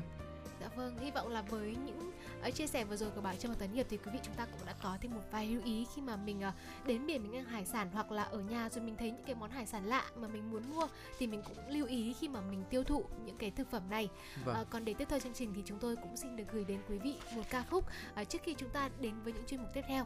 Dạ 0.61 0.67
vâng, 0.75 0.97
hy 0.99 1.11
vọng 1.11 1.27
là 1.27 1.41
với 1.41 1.75
những 1.85 2.11
uh, 2.47 2.55
chia 2.55 2.67
sẻ 2.67 2.85
vừa 2.85 2.95
rồi 2.95 3.09
của 3.15 3.21
Bảo 3.21 3.35
Trâm 3.35 3.51
và 3.51 3.57
Tuấn 3.59 3.71
Hiệp 3.71 3.85
thì 3.89 3.97
quý 3.97 4.11
vị 4.13 4.19
chúng 4.23 4.35
ta 4.35 4.45
cũng 4.45 4.65
đã 4.65 4.73
có 4.83 4.97
thêm 5.01 5.15
một 5.15 5.21
vài 5.31 5.47
lưu 5.47 5.61
ý 5.65 5.85
khi 5.95 6.01
mà 6.01 6.15
mình 6.15 6.41
uh, 6.47 6.87
đến 6.87 7.05
biển 7.05 7.23
mình 7.23 7.35
ăn 7.35 7.45
hải 7.45 7.65
sản 7.65 7.89
hoặc 7.93 8.11
là 8.11 8.23
ở 8.23 8.39
nhà 8.39 8.69
rồi 8.69 8.83
mình 8.83 8.95
thấy 8.99 9.11
những 9.11 9.23
cái 9.25 9.35
món 9.35 9.51
hải 9.51 9.65
sản 9.65 9.85
lạ 9.85 10.03
mà 10.15 10.27
mình 10.27 10.51
muốn 10.51 10.63
mua 10.75 10.87
thì 11.17 11.27
mình 11.27 11.41
cũng 11.47 11.69
lưu 11.69 11.87
ý 11.87 12.13
khi 12.19 12.27
mà 12.27 12.41
mình 12.41 12.63
tiêu 12.69 12.83
thụ 12.83 13.05
những 13.25 13.37
cái 13.37 13.51
thực 13.51 13.71
phẩm 13.71 13.83
này. 13.89 14.09
vâng 14.45 14.55
À, 14.55 14.63
còn 14.69 14.85
để 14.85 14.93
tiếp 14.93 15.07
theo 15.09 15.19
chương 15.19 15.33
trình 15.33 15.53
thì 15.55 15.61
chúng 15.65 15.79
tôi 15.79 15.95
cũng 15.95 16.17
xin 16.17 16.35
được 16.35 16.45
gửi 16.51 16.65
đến 16.65 16.79
quý 16.89 16.97
vị 16.97 17.15
một 17.35 17.43
ca 17.49 17.63
khúc 17.69 17.85
à, 18.15 18.23
trước 18.23 18.39
khi 18.43 18.53
chúng 18.53 18.69
ta 18.69 18.89
đến 19.01 19.13
với 19.23 19.33
những 19.33 19.45
chuyên 19.45 19.61
mục 19.61 19.69
tiếp 19.73 19.83
theo. 19.87 20.05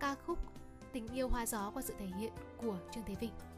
Ca 0.00 0.14
khúc 0.26 0.38
Tình 0.92 1.08
yêu 1.08 1.28
hoa 1.28 1.46
gió 1.46 1.70
qua 1.74 1.82
sự 1.82 1.94
thể 1.98 2.06
hiện 2.06 2.32
của 2.56 2.76
Trương 2.94 3.04
Thế 3.06 3.14
Vinh. 3.20 3.51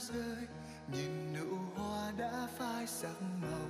Rơi, 0.00 0.46
nhìn 0.92 1.32
nụ 1.32 1.56
hoa 1.74 2.12
đã 2.18 2.48
phai 2.58 2.86
sắc 2.86 3.22
màu. 3.42 3.68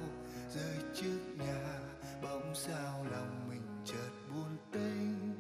Rơi 0.55 0.77
trước 0.95 1.21
nhà, 1.39 1.79
bỗng 2.23 2.55
sao 2.55 3.07
lòng 3.11 3.49
mình 3.49 3.63
chợt 3.85 4.11
buồn 4.35 4.57
tênh. 4.73 5.35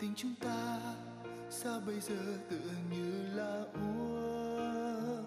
Tình 0.00 0.14
chúng 0.16 0.34
ta, 0.40 0.78
sao 1.50 1.80
bây 1.86 2.00
giờ 2.00 2.38
tựa 2.50 2.70
như 2.90 3.22
là 3.34 3.64
úa? 3.72 5.22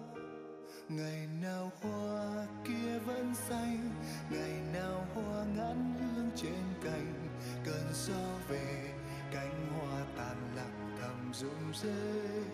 Ngày 0.88 1.26
nào 1.42 1.72
hoa 1.82 2.46
kia 2.64 2.98
vẫn 2.98 3.34
xanh, 3.34 3.90
ngày 4.30 4.60
nào 4.72 5.06
hoa 5.14 5.44
ngắn 5.44 5.94
hương 6.00 6.30
trên 6.36 6.64
cành. 6.84 7.28
Cơn 7.64 7.92
gió 7.92 8.38
về, 8.48 8.94
cánh 9.32 9.72
hoa 9.72 10.04
tàn 10.16 10.36
lặng 10.56 10.96
thầm 11.00 11.32
rụng 11.34 11.72
rơi. 11.82 12.44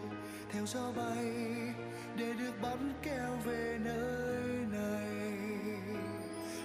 Theo 0.52 0.66
gió 0.66 0.92
bay 0.96 1.34
để 2.20 2.32
được 2.38 2.52
bắn 2.62 2.92
keo 3.02 3.36
về 3.44 3.78
nơi 3.84 4.42
này. 4.72 5.10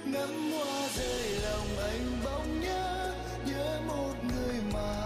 Ngắm 0.06 0.52
hoa 0.52 0.88
rơi 0.96 1.40
lòng 1.44 1.78
anh 1.78 2.22
bỗng 2.24 2.62
nhớ 2.62 3.14
nhớ 3.46 3.82
một 3.88 4.14
người 4.24 4.56
mà 4.74 5.05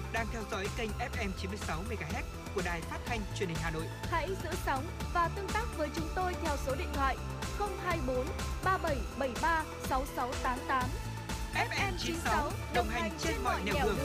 bạn 0.00 0.12
đang 0.12 0.26
theo 0.32 0.42
dõi 0.50 0.66
kênh 0.76 0.90
FM 0.90 1.30
96 1.38 1.82
MHz 1.90 2.22
của 2.54 2.62
đài 2.64 2.80
phát 2.80 2.98
thanh 3.06 3.20
truyền 3.38 3.48
hình 3.48 3.58
Hà 3.60 3.70
Nội. 3.70 3.84
Hãy 4.02 4.28
giữ 4.42 4.50
sóng 4.66 4.84
và 5.14 5.28
tương 5.36 5.48
tác 5.48 5.64
với 5.78 5.88
chúng 5.96 6.08
tôi 6.14 6.34
theo 6.42 6.56
số 6.66 6.74
điện 6.78 6.88
thoại 6.94 7.16
024 7.58 8.26
3773 8.64 9.64
6688. 9.82 10.84
FM 11.54 11.92
96 11.98 12.50
đồng 12.74 12.88
hành 12.88 13.10
trên 13.18 13.34
mọi 13.44 13.60
nẻo 13.64 13.74
đường. 13.84 13.96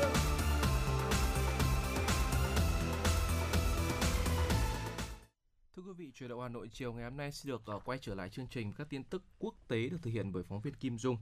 Thưa 5.75 5.81
quý 5.81 5.93
vị, 5.97 6.11
truyền 6.15 6.29
động 6.29 6.41
Hà 6.41 6.49
Nội 6.49 6.69
chiều 6.71 6.93
ngày 6.93 7.03
hôm 7.03 7.17
nay 7.17 7.31
sẽ 7.31 7.47
được 7.47 7.61
ờ, 7.65 7.79
quay 7.85 7.97
trở 8.01 8.15
lại 8.15 8.29
chương 8.29 8.47
trình 8.47 8.73
các 8.77 8.87
tin 8.89 9.03
tức 9.03 9.23
quốc 9.39 9.55
tế 9.67 9.89
được 9.89 9.97
thực 10.01 10.11
hiện 10.11 10.31
bởi 10.31 10.43
phóng 10.43 10.61
viên 10.61 10.73
Kim 10.73 10.97
Dung. 10.97 11.17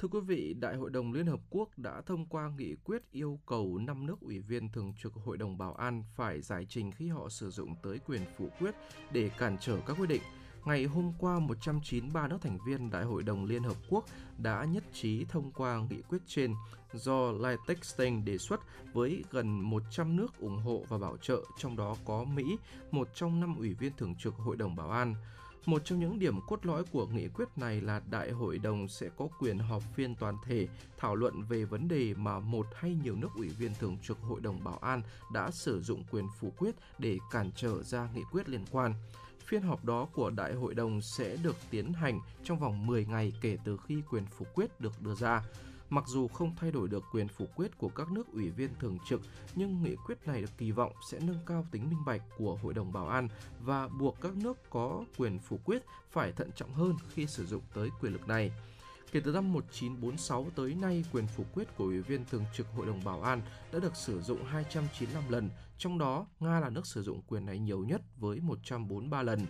Thưa 0.00 0.08
quý 0.08 0.20
vị, 0.20 0.54
Đại 0.60 0.76
hội 0.76 0.90
đồng 0.90 1.12
Liên 1.12 1.26
Hợp 1.26 1.40
Quốc 1.50 1.78
đã 1.78 2.02
thông 2.06 2.26
qua 2.26 2.50
nghị 2.58 2.74
quyết 2.84 3.02
yêu 3.12 3.38
cầu 3.46 3.78
5 3.78 4.06
nước 4.06 4.20
ủy 4.20 4.40
viên 4.40 4.72
thường 4.72 4.92
trực 5.02 5.12
Hội 5.14 5.36
đồng 5.36 5.58
Bảo 5.58 5.74
an 5.74 6.04
phải 6.16 6.40
giải 6.40 6.66
trình 6.68 6.92
khi 6.92 7.08
họ 7.08 7.28
sử 7.28 7.50
dụng 7.50 7.74
tới 7.82 7.98
quyền 8.06 8.20
phủ 8.38 8.48
quyết 8.58 8.74
để 9.12 9.30
cản 9.38 9.56
trở 9.60 9.78
các 9.86 9.96
quyết 9.98 10.08
định. 10.08 10.22
Ngày 10.64 10.84
hôm 10.84 11.12
qua, 11.18 11.38
193 11.38 12.28
nước 12.28 12.38
thành 12.40 12.58
viên 12.66 12.90
Đại 12.90 13.04
hội 13.04 13.22
đồng 13.22 13.44
Liên 13.44 13.62
Hợp 13.62 13.76
Quốc 13.88 14.04
đã 14.38 14.64
nhất 14.64 14.84
trí 14.92 15.24
thông 15.24 15.52
qua 15.52 15.80
nghị 15.90 16.02
quyết 16.02 16.22
trên 16.26 16.54
do 16.92 17.32
Liechtenstein 17.32 18.24
đề 18.24 18.38
xuất 18.38 18.60
với 18.92 19.24
gần 19.30 19.60
100 19.60 20.16
nước 20.16 20.38
ủng 20.38 20.58
hộ 20.58 20.84
và 20.88 20.98
bảo 20.98 21.16
trợ, 21.16 21.44
trong 21.58 21.76
đó 21.76 21.96
có 22.04 22.24
Mỹ, 22.24 22.56
một 22.90 23.08
trong 23.14 23.40
năm 23.40 23.56
ủy 23.56 23.74
viên 23.74 23.92
thường 23.96 24.14
trực 24.18 24.34
Hội 24.34 24.56
đồng 24.56 24.76
Bảo 24.76 24.90
an. 24.90 25.14
Một 25.66 25.82
trong 25.84 26.00
những 26.00 26.18
điểm 26.18 26.40
cốt 26.46 26.66
lõi 26.66 26.84
của 26.84 27.06
nghị 27.06 27.28
quyết 27.28 27.48
này 27.56 27.80
là 27.80 28.00
Đại 28.10 28.30
hội 28.30 28.58
đồng 28.58 28.88
sẽ 28.88 29.08
có 29.16 29.28
quyền 29.38 29.58
họp 29.58 29.82
phiên 29.94 30.14
toàn 30.14 30.36
thể, 30.44 30.68
thảo 30.96 31.14
luận 31.14 31.42
về 31.42 31.64
vấn 31.64 31.88
đề 31.88 32.14
mà 32.14 32.38
một 32.38 32.66
hay 32.74 32.96
nhiều 33.04 33.16
nước 33.16 33.28
ủy 33.36 33.48
viên 33.48 33.74
thường 33.74 33.98
trực 34.02 34.18
Hội 34.20 34.40
đồng 34.40 34.64
Bảo 34.64 34.78
an 34.78 35.02
đã 35.32 35.50
sử 35.50 35.80
dụng 35.80 36.04
quyền 36.10 36.26
phủ 36.40 36.52
quyết 36.58 36.74
để 36.98 37.18
cản 37.30 37.50
trở 37.56 37.82
ra 37.82 38.08
nghị 38.14 38.22
quyết 38.32 38.48
liên 38.48 38.64
quan. 38.70 38.94
Phiên 39.46 39.62
họp 39.62 39.84
đó 39.84 40.08
của 40.12 40.30
Đại 40.30 40.54
hội 40.54 40.74
đồng 40.74 41.00
sẽ 41.02 41.36
được 41.42 41.56
tiến 41.70 41.92
hành 41.92 42.20
trong 42.44 42.58
vòng 42.58 42.86
10 42.86 43.06
ngày 43.06 43.32
kể 43.40 43.56
từ 43.64 43.76
khi 43.86 44.02
quyền 44.10 44.24
phủ 44.26 44.46
quyết 44.54 44.80
được 44.80 45.02
đưa 45.02 45.14
ra. 45.14 45.42
Mặc 45.90 46.04
dù 46.06 46.28
không 46.28 46.56
thay 46.56 46.70
đổi 46.70 46.88
được 46.88 47.04
quyền 47.12 47.28
phủ 47.28 47.46
quyết 47.54 47.78
của 47.78 47.88
các 47.88 48.12
nước 48.12 48.32
ủy 48.32 48.50
viên 48.50 48.70
thường 48.80 48.98
trực, 49.08 49.20
nhưng 49.54 49.82
nghị 49.82 49.96
quyết 50.06 50.26
này 50.26 50.40
được 50.40 50.50
kỳ 50.58 50.70
vọng 50.70 50.92
sẽ 51.10 51.18
nâng 51.20 51.38
cao 51.46 51.66
tính 51.70 51.90
minh 51.90 52.04
bạch 52.06 52.22
của 52.38 52.58
Hội 52.62 52.74
đồng 52.74 52.92
Bảo 52.92 53.08
an 53.08 53.28
và 53.60 53.88
buộc 53.88 54.20
các 54.20 54.36
nước 54.36 54.70
có 54.70 55.04
quyền 55.16 55.38
phủ 55.38 55.58
quyết 55.64 55.82
phải 56.10 56.32
thận 56.32 56.50
trọng 56.56 56.74
hơn 56.74 56.96
khi 57.14 57.26
sử 57.26 57.46
dụng 57.46 57.62
tới 57.74 57.88
quyền 58.00 58.12
lực 58.12 58.28
này. 58.28 58.52
Kể 59.12 59.20
từ 59.24 59.32
năm 59.32 59.52
1946 59.52 60.46
tới 60.54 60.74
nay, 60.74 61.04
quyền 61.12 61.26
phủ 61.26 61.44
quyết 61.54 61.76
của 61.76 61.84
Ủy 61.84 62.00
viên 62.00 62.24
Thường 62.24 62.44
trực 62.56 62.66
Hội 62.76 62.86
đồng 62.86 63.04
Bảo 63.04 63.22
an 63.22 63.42
đã 63.72 63.78
được 63.78 63.96
sử 63.96 64.20
dụng 64.20 64.44
295 64.44 65.22
lần, 65.28 65.50
trong 65.78 65.98
đó 65.98 66.26
Nga 66.40 66.60
là 66.60 66.68
nước 66.68 66.86
sử 66.86 67.02
dụng 67.02 67.22
quyền 67.22 67.46
này 67.46 67.58
nhiều 67.58 67.84
nhất 67.84 68.00
với 68.16 68.40
143 68.40 69.22
lần. 69.22 69.46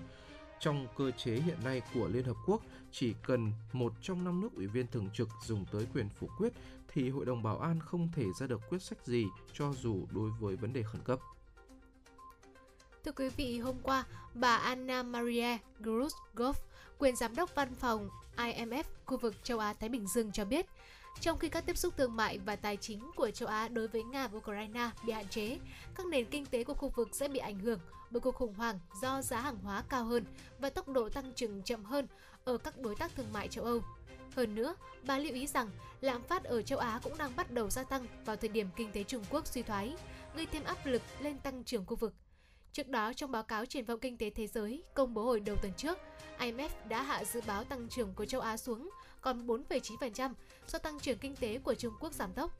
Trong 0.60 0.86
cơ 0.96 1.10
chế 1.10 1.32
hiện 1.32 1.58
nay 1.64 1.82
của 1.94 2.08
Liên 2.08 2.24
Hợp 2.24 2.36
Quốc, 2.46 2.62
chỉ 2.92 3.14
cần 3.22 3.52
một 3.72 3.92
trong 4.02 4.24
năm 4.24 4.40
nước 4.40 4.48
ủy 4.56 4.66
viên 4.66 4.86
thường 4.86 5.08
trực 5.14 5.28
dùng 5.46 5.64
tới 5.72 5.86
quyền 5.94 6.08
phủ 6.08 6.28
quyết 6.38 6.52
thì 6.88 7.10
Hội 7.10 7.24
đồng 7.24 7.42
Bảo 7.42 7.58
an 7.58 7.80
không 7.80 8.08
thể 8.12 8.24
ra 8.38 8.46
được 8.46 8.60
quyết 8.68 8.82
sách 8.82 9.06
gì 9.06 9.26
cho 9.52 9.72
dù 9.72 10.06
đối 10.10 10.30
với 10.30 10.56
vấn 10.56 10.72
đề 10.72 10.82
khẩn 10.82 11.00
cấp. 11.04 11.18
Thưa 13.04 13.12
quý 13.12 13.28
vị, 13.28 13.58
hôm 13.58 13.76
qua, 13.82 14.04
bà 14.34 14.56
Anna 14.56 15.02
Maria 15.02 15.58
Gruzgov, 15.80 16.52
quyền 16.98 17.16
giám 17.16 17.34
đốc 17.34 17.54
văn 17.54 17.74
phòng 17.74 18.10
IMF 18.36 18.84
khu 19.06 19.16
vực 19.16 19.34
châu 19.42 19.58
Á 19.58 19.72
Thái 19.72 19.88
Bình 19.88 20.06
Dương 20.06 20.32
cho 20.32 20.44
biết, 20.44 20.66
trong 21.20 21.38
khi 21.38 21.48
các 21.48 21.66
tiếp 21.66 21.78
xúc 21.78 21.94
thương 21.96 22.16
mại 22.16 22.38
và 22.38 22.56
tài 22.56 22.76
chính 22.76 23.10
của 23.16 23.30
châu 23.30 23.48
Á 23.48 23.68
đối 23.68 23.88
với 23.88 24.02
Nga 24.02 24.28
và 24.28 24.38
Ukraine 24.38 24.90
bị 25.06 25.12
hạn 25.12 25.28
chế, 25.28 25.58
các 25.94 26.06
nền 26.06 26.24
kinh 26.24 26.46
tế 26.46 26.64
của 26.64 26.74
khu 26.74 26.88
vực 26.96 27.08
sẽ 27.12 27.28
bị 27.28 27.38
ảnh 27.38 27.58
hưởng 27.58 27.78
bởi 28.10 28.20
cuộc 28.20 28.34
khủng 28.34 28.54
hoảng 28.54 28.78
do 29.02 29.22
giá 29.22 29.40
hàng 29.40 29.58
hóa 29.62 29.82
cao 29.88 30.04
hơn 30.04 30.24
và 30.58 30.70
tốc 30.70 30.88
độ 30.88 31.08
tăng 31.08 31.32
trưởng 31.32 31.62
chậm 31.62 31.84
hơn 31.84 32.06
ở 32.44 32.58
các 32.58 32.78
đối 32.78 32.94
tác 32.94 33.14
thương 33.16 33.32
mại 33.32 33.48
châu 33.48 33.64
Âu. 33.64 33.82
Hơn 34.36 34.54
nữa, 34.54 34.74
bà 35.06 35.18
lưu 35.18 35.34
ý 35.34 35.46
rằng 35.46 35.70
lạm 36.00 36.22
phát 36.22 36.44
ở 36.44 36.62
châu 36.62 36.78
Á 36.78 37.00
cũng 37.02 37.18
đang 37.18 37.36
bắt 37.36 37.50
đầu 37.50 37.70
gia 37.70 37.84
tăng 37.84 38.06
vào 38.24 38.36
thời 38.36 38.48
điểm 38.48 38.68
kinh 38.76 38.92
tế 38.92 39.02
Trung 39.02 39.24
Quốc 39.30 39.46
suy 39.46 39.62
thoái, 39.62 39.94
gây 40.36 40.46
thêm 40.46 40.64
áp 40.64 40.86
lực 40.86 41.02
lên 41.20 41.38
tăng 41.38 41.64
trưởng 41.64 41.86
khu 41.86 41.96
vực. 41.96 42.14
Trước 42.72 42.88
đó, 42.88 43.12
trong 43.12 43.30
báo 43.30 43.42
cáo 43.42 43.66
triển 43.66 43.84
vọng 43.84 44.00
kinh 44.00 44.18
tế 44.18 44.30
thế 44.30 44.46
giới 44.46 44.82
công 44.94 45.14
bố 45.14 45.24
hồi 45.24 45.40
đầu 45.40 45.56
tuần 45.62 45.72
trước, 45.76 45.98
IMF 46.38 46.68
đã 46.88 47.02
hạ 47.02 47.24
dự 47.24 47.40
báo 47.46 47.64
tăng 47.64 47.88
trưởng 47.88 48.14
của 48.14 48.24
châu 48.24 48.40
Á 48.40 48.56
xuống 48.56 48.90
còn 49.20 49.46
4,9% 49.46 50.32
do 50.66 50.78
tăng 50.78 51.00
trưởng 51.00 51.18
kinh 51.18 51.36
tế 51.36 51.58
của 51.58 51.74
Trung 51.74 51.94
Quốc 52.00 52.12
giảm 52.12 52.32
tốc. 52.32 52.50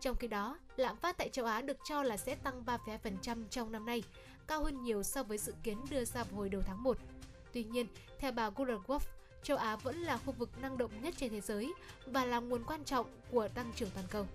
Trong 0.00 0.16
khi 0.16 0.28
đó, 0.28 0.58
lạm 0.76 0.96
phát 0.96 1.16
tại 1.18 1.28
châu 1.28 1.46
Á 1.46 1.60
được 1.60 1.76
cho 1.88 2.02
là 2.02 2.16
sẽ 2.16 2.34
tăng 2.34 2.64
3,2% 2.64 3.44
trong 3.50 3.72
năm 3.72 3.86
nay, 3.86 4.02
cao 4.46 4.64
hơn 4.64 4.82
nhiều 4.82 5.02
so 5.02 5.22
với 5.22 5.38
dự 5.38 5.54
kiến 5.62 5.78
đưa 5.90 6.04
ra 6.04 6.24
hồi 6.34 6.48
đầu 6.48 6.62
tháng 6.66 6.82
1. 6.82 6.98
Tuy 7.52 7.64
nhiên, 7.64 7.86
theo 8.18 8.32
bà 8.32 8.50
Goodwolf, 8.50 9.00
châu 9.42 9.56
Á 9.56 9.76
vẫn 9.76 9.96
là 9.96 10.16
khu 10.16 10.32
vực 10.32 10.50
năng 10.62 10.78
động 10.78 10.90
nhất 11.02 11.14
trên 11.16 11.30
thế 11.30 11.40
giới 11.40 11.72
và 12.06 12.24
là 12.24 12.40
nguồn 12.40 12.64
quan 12.64 12.84
trọng 12.84 13.06
của 13.30 13.48
tăng 13.48 13.72
trưởng 13.76 13.90
toàn 13.94 14.06
cầu. 14.10 14.26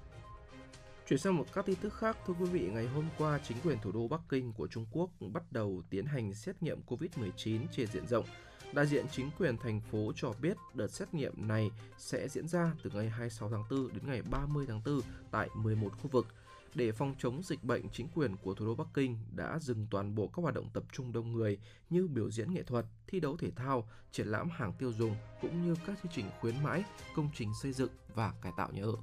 Chuyển 1.07 1.19
sang 1.19 1.37
một 1.37 1.45
các 1.53 1.65
tin 1.65 1.75
tức 1.75 1.93
khác, 1.93 2.17
thưa 2.27 2.33
quý 2.39 2.45
vị, 2.45 2.69
ngày 2.73 2.87
hôm 2.87 3.05
qua, 3.17 3.39
chính 3.47 3.57
quyền 3.63 3.77
thủ 3.79 3.91
đô 3.91 4.07
Bắc 4.07 4.21
Kinh 4.29 4.53
của 4.53 4.67
Trung 4.67 4.85
Quốc 4.91 5.09
bắt 5.19 5.43
đầu 5.51 5.83
tiến 5.89 6.05
hành 6.05 6.33
xét 6.33 6.63
nghiệm 6.63 6.81
COVID-19 6.87 7.59
trên 7.71 7.87
diện 7.87 8.07
rộng. 8.07 8.25
Đại 8.73 8.87
diện 8.87 9.05
chính 9.11 9.29
quyền 9.39 9.57
thành 9.57 9.81
phố 9.81 10.11
cho 10.15 10.33
biết 10.41 10.57
đợt 10.73 10.87
xét 10.87 11.13
nghiệm 11.13 11.47
này 11.47 11.71
sẽ 11.97 12.27
diễn 12.27 12.47
ra 12.47 12.71
từ 12.83 12.89
ngày 12.93 13.09
26 13.09 13.49
tháng 13.49 13.63
4 13.69 13.87
đến 13.93 14.03
ngày 14.07 14.21
30 14.31 14.65
tháng 14.67 14.81
4 14.85 15.01
tại 15.31 15.49
11 15.55 15.89
khu 16.01 16.07
vực. 16.07 16.27
Để 16.75 16.91
phòng 16.91 17.15
chống 17.19 17.43
dịch 17.43 17.63
bệnh, 17.63 17.89
chính 17.89 18.07
quyền 18.15 18.35
của 18.43 18.53
thủ 18.53 18.65
đô 18.65 18.75
Bắc 18.75 18.87
Kinh 18.93 19.17
đã 19.35 19.59
dừng 19.61 19.87
toàn 19.91 20.15
bộ 20.15 20.27
các 20.27 20.41
hoạt 20.41 20.55
động 20.55 20.69
tập 20.73 20.83
trung 20.91 21.13
đông 21.13 21.31
người 21.31 21.57
như 21.89 22.07
biểu 22.07 22.31
diễn 22.31 22.53
nghệ 22.53 22.63
thuật, 22.63 22.85
thi 23.07 23.19
đấu 23.19 23.37
thể 23.37 23.51
thao, 23.51 23.89
triển 24.11 24.27
lãm 24.27 24.49
hàng 24.49 24.73
tiêu 24.79 24.93
dùng 24.93 25.15
cũng 25.41 25.65
như 25.65 25.75
các 25.87 25.97
chương 26.03 26.11
trình 26.15 26.25
khuyến 26.41 26.63
mãi, 26.63 26.83
công 27.15 27.29
trình 27.35 27.51
xây 27.61 27.73
dựng 27.73 27.89
và 28.15 28.33
cải 28.41 28.51
tạo 28.57 28.71
nhà 28.71 28.83
ở. 28.83 28.95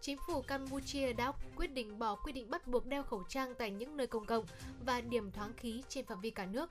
Chính 0.00 0.18
phủ 0.26 0.42
Campuchia 0.42 1.12
đã 1.12 1.32
quyết 1.56 1.72
định 1.72 1.98
bỏ 1.98 2.16
quy 2.16 2.32
định 2.32 2.50
bắt 2.50 2.66
buộc 2.66 2.86
đeo 2.86 3.02
khẩu 3.02 3.22
trang 3.28 3.54
tại 3.58 3.70
những 3.70 3.96
nơi 3.96 4.06
công 4.06 4.26
cộng 4.26 4.44
và 4.84 5.00
điểm 5.00 5.30
thoáng 5.30 5.52
khí 5.56 5.82
trên 5.88 6.06
phạm 6.06 6.20
vi 6.20 6.30
cả 6.30 6.46
nước. 6.46 6.70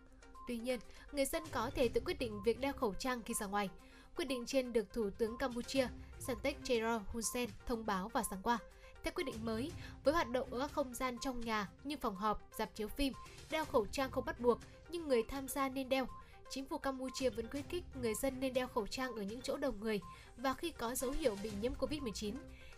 Tuy 0.50 0.58
nhiên, 0.58 0.80
người 1.12 1.26
dân 1.26 1.44
có 1.52 1.70
thể 1.76 1.88
tự 1.88 2.02
quyết 2.06 2.20
định 2.20 2.44
việc 2.44 2.60
đeo 2.60 2.74
khẩu 2.74 2.94
trang 2.94 3.22
khi 3.22 3.34
ra 3.34 3.46
ngoài. 3.46 3.70
Quyết 4.16 4.26
định 4.26 4.46
trên 4.46 4.74
được 4.74 4.94
Thủ 4.94 5.10
tướng 5.18 5.38
Campuchia 5.38 5.88
Samdech 6.20 6.64
Chero 6.64 7.02
Hun 7.08 7.24
Sen 7.34 7.50
thông 7.66 7.86
báo 7.86 8.08
vào 8.08 8.24
sáng 8.30 8.40
qua. 8.44 8.58
Theo 9.04 9.14
quyết 9.16 9.24
định 9.24 9.46
mới, 9.46 9.72
với 10.04 10.14
hoạt 10.14 10.30
động 10.30 10.54
ở 10.54 10.60
các 10.60 10.72
không 10.72 10.94
gian 10.94 11.18
trong 11.20 11.42
nhà 11.42 11.70
như 11.84 11.98
phòng 11.98 12.16
họp, 12.16 12.42
dạp 12.58 12.76
chiếu 12.76 12.88
phim, 12.88 13.14
đeo 13.50 13.66
khẩu 13.66 13.86
trang 13.92 14.12
không 14.12 14.26
bắt 14.26 14.40
buộc, 14.40 14.60
nhưng 14.90 15.08
người 15.08 15.24
tham 15.24 15.48
gia 15.48 15.70
nên 15.70 15.90
đeo. 15.90 16.08
Chính 16.50 16.66
phủ 16.66 16.78
Campuchia 16.78 17.30
vẫn 17.30 17.50
khuyến 17.50 17.64
khích 17.64 17.84
người 18.02 18.14
dân 18.14 18.40
nên 18.40 18.54
đeo 18.54 18.68
khẩu 18.68 18.88
trang 18.88 19.16
ở 19.16 19.22
những 19.22 19.42
chỗ 19.42 19.58
đông 19.58 19.80
người 19.80 20.02
và 20.38 20.54
khi 20.54 20.72
có 20.72 20.96
dấu 20.96 21.12
hiệu 21.12 21.38
bị 21.44 21.52
nhiễm 21.62 21.74
Covid-19. 21.80 22.34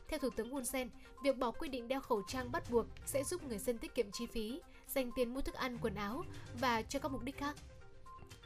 Theo 0.08 0.20
Thủ 0.20 0.30
tướng 0.30 0.50
Hun 0.50 0.66
Sen, 0.66 0.90
việc 1.24 1.38
bỏ 1.38 1.52
quy 1.52 1.70
định 1.70 1.88
đeo 1.88 2.02
khẩu 2.02 2.22
trang 2.28 2.52
bắt 2.52 2.72
buộc 2.72 2.86
sẽ 3.06 3.24
giúp 3.24 3.44
người 3.44 3.58
dân 3.58 3.78
tiết 3.78 3.96
kiệm 3.96 4.12
chi 4.12 4.26
phí, 4.26 4.62
dành 4.96 5.12
tiền 5.16 5.34
mua 5.34 5.42
thức 5.42 5.56
ăn, 5.56 5.78
quần 5.82 5.96
áo 5.96 6.24
và 6.60 6.82
cho 6.82 7.00
các 7.00 7.12
mục 7.12 7.24
đích 7.24 7.38
khác. 7.38 7.56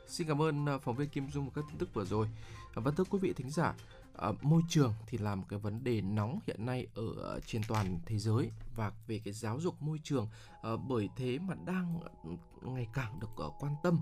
Xin 0.07 0.27
cảm 0.27 0.41
ơn 0.41 0.65
à, 0.65 0.77
phóng 0.77 0.95
viên 0.95 1.09
Kim 1.09 1.31
Dung 1.31 1.45
và 1.45 1.51
các 1.55 1.65
tin 1.69 1.77
tức 1.77 1.93
vừa 1.93 2.05
rồi. 2.05 2.27
Và 2.73 2.91
thưa 2.91 3.03
quý 3.03 3.19
vị 3.19 3.33
thính 3.33 3.49
giả, 3.49 3.73
à, 4.17 4.31
môi 4.41 4.61
trường 4.69 4.93
thì 5.07 5.17
là 5.17 5.35
một 5.35 5.45
cái 5.49 5.59
vấn 5.59 5.83
đề 5.83 6.01
nóng 6.01 6.39
hiện 6.47 6.65
nay 6.65 6.87
ở 6.95 7.35
à, 7.35 7.39
trên 7.45 7.61
toàn 7.67 7.99
thế 8.05 8.19
giới 8.19 8.51
và 8.75 8.91
về 9.07 9.21
cái 9.23 9.33
giáo 9.33 9.59
dục 9.59 9.81
môi 9.81 9.99
trường 10.03 10.27
bởi 10.87 11.09
thế 11.15 11.39
mà 11.39 11.55
đang 11.65 11.99
ngày 12.61 12.87
càng 12.93 13.19
được 13.19 13.27
quan 13.59 13.75
tâm 13.83 13.99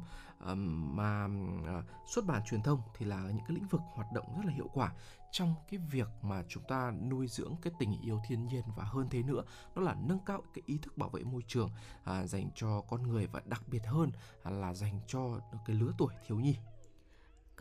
mà 0.95 1.27
ờ, 1.65 1.84
xuất 2.08 2.25
bản 2.25 2.41
truyền 2.45 2.62
thông 2.62 2.82
thì 2.97 3.06
là 3.06 3.21
những 3.21 3.45
cái 3.47 3.56
lĩnh 3.56 3.67
vực 3.67 3.82
hoạt 3.93 4.08
động 4.13 4.25
rất 4.36 4.45
là 4.45 4.53
hiệu 4.53 4.69
quả. 4.73 4.93
Trong 5.32 5.56
cái 5.69 5.79
việc 5.91 6.08
mà 6.21 6.43
chúng 6.47 6.63
ta 6.67 6.91
nuôi 7.10 7.27
dưỡng 7.27 7.56
cái 7.62 7.73
tình 7.79 8.01
yêu 8.01 8.21
thiên 8.27 8.47
nhiên 8.47 8.63
và 8.77 8.84
hơn 8.84 9.08
thế 9.12 9.23
nữa 9.23 9.43
đó 9.75 9.82
là 9.82 9.95
nâng 10.08 10.19
cao 10.25 10.41
cái 10.53 10.63
ý 10.65 10.77
thức 10.82 10.97
bảo 10.97 11.10
vệ 11.10 11.23
môi 11.23 11.41
trường 11.47 11.69
à, 12.03 12.25
dành 12.25 12.49
cho 12.56 12.82
con 12.82 13.03
người 13.03 13.27
và 13.27 13.41
đặc 13.45 13.62
biệt 13.67 13.86
hơn 13.86 14.12
là 14.43 14.73
dành 14.73 14.99
cho 15.08 15.39
cái 15.65 15.75
lứa 15.75 15.91
tuổi 15.97 16.13
thiếu 16.27 16.39
nhi 16.39 16.56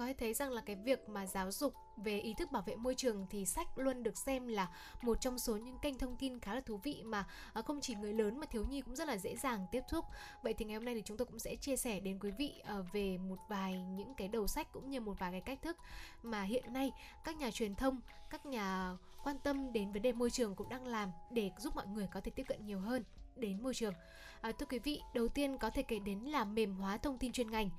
có 0.03 0.07
thể 0.07 0.15
thấy 0.19 0.35
rằng 0.35 0.53
là 0.53 0.63
cái 0.67 0.77
việc 0.77 1.09
mà 1.09 1.27
giáo 1.27 1.51
dục 1.51 1.75
về 1.97 2.19
ý 2.19 2.35
thức 2.35 2.53
bảo 2.53 2.63
vệ 2.67 2.77
môi 2.77 2.95
trường 2.95 3.27
thì 3.31 3.47
sách 3.47 3.79
luôn 3.79 4.03
được 4.03 4.17
xem 4.17 4.47
là 4.47 4.69
một 5.03 5.21
trong 5.21 5.39
số 5.39 5.57
những 5.57 5.79
kênh 5.79 5.99
thông 5.99 6.17
tin 6.17 6.41
khá 6.41 6.55
là 6.55 6.61
thú 6.61 6.81
vị 6.83 7.03
mà 7.05 7.27
à, 7.53 7.63
không 7.63 7.81
chỉ 7.81 7.95
người 7.95 8.13
lớn 8.13 8.41
mà 8.41 8.47
thiếu 8.47 8.65
nhi 8.65 8.81
cũng 8.81 8.97
rất 8.97 9.09
là 9.09 9.17
dễ 9.17 9.37
dàng 9.37 9.67
tiếp 9.73 9.83
xúc. 9.91 10.05
Vậy 10.43 10.55
thì 10.55 10.65
ngày 10.65 10.75
hôm 10.75 10.85
nay 10.85 10.95
thì 10.95 11.03
chúng 11.05 11.17
tôi 11.17 11.27
cũng 11.27 11.39
sẽ 11.39 11.57
chia 11.57 11.77
sẻ 11.77 12.01
đến 12.01 12.19
quý 12.19 12.31
vị 12.31 12.55
ờ, 12.65 12.85
về 12.93 13.19
một 13.19 13.39
vài 13.49 13.83
những 13.83 14.15
cái 14.15 14.29
đầu 14.29 14.47
sách 14.47 14.73
cũng 14.73 14.91
như 14.91 15.01
một 15.01 15.19
vài 15.19 15.31
cái 15.33 15.41
cách 15.41 15.63
thức 15.63 15.77
mà 16.23 16.43
hiện 16.43 16.73
nay 16.73 16.93
các 17.25 17.37
nhà 17.37 17.51
truyền 17.51 17.75
thông, 17.75 18.01
các 18.31 18.47
nhà 18.47 18.97
quan 19.25 19.39
tâm 19.39 19.73
đến 19.73 19.93
vấn 19.93 20.03
đề 20.03 20.13
môi 20.13 20.31
trường 20.31 20.55
cũng 20.55 20.69
đang 20.69 20.87
làm 20.87 21.11
để 21.31 21.51
giúp 21.59 21.77
mọi 21.77 21.87
người 21.87 22.09
có 22.13 22.21
thể 22.21 22.31
tiếp 22.31 22.45
cận 22.49 22.67
nhiều 22.67 22.81
hơn 22.81 23.05
đến 23.37 23.63
môi 23.63 23.75
trường. 23.75 23.95
À, 24.41 24.53
thưa 24.53 24.67
quý 24.67 24.79
vị, 24.79 25.01
đầu 25.15 25.29
tiên 25.29 25.59
có 25.59 25.71
thể 25.71 25.83
kể 25.83 25.99
đến 25.99 26.19
là 26.19 26.45
mềm 26.45 26.75
hóa 26.75 26.97
thông 26.97 27.19
tin 27.19 27.33
chuyên 27.33 27.51
ngành. 27.51 27.71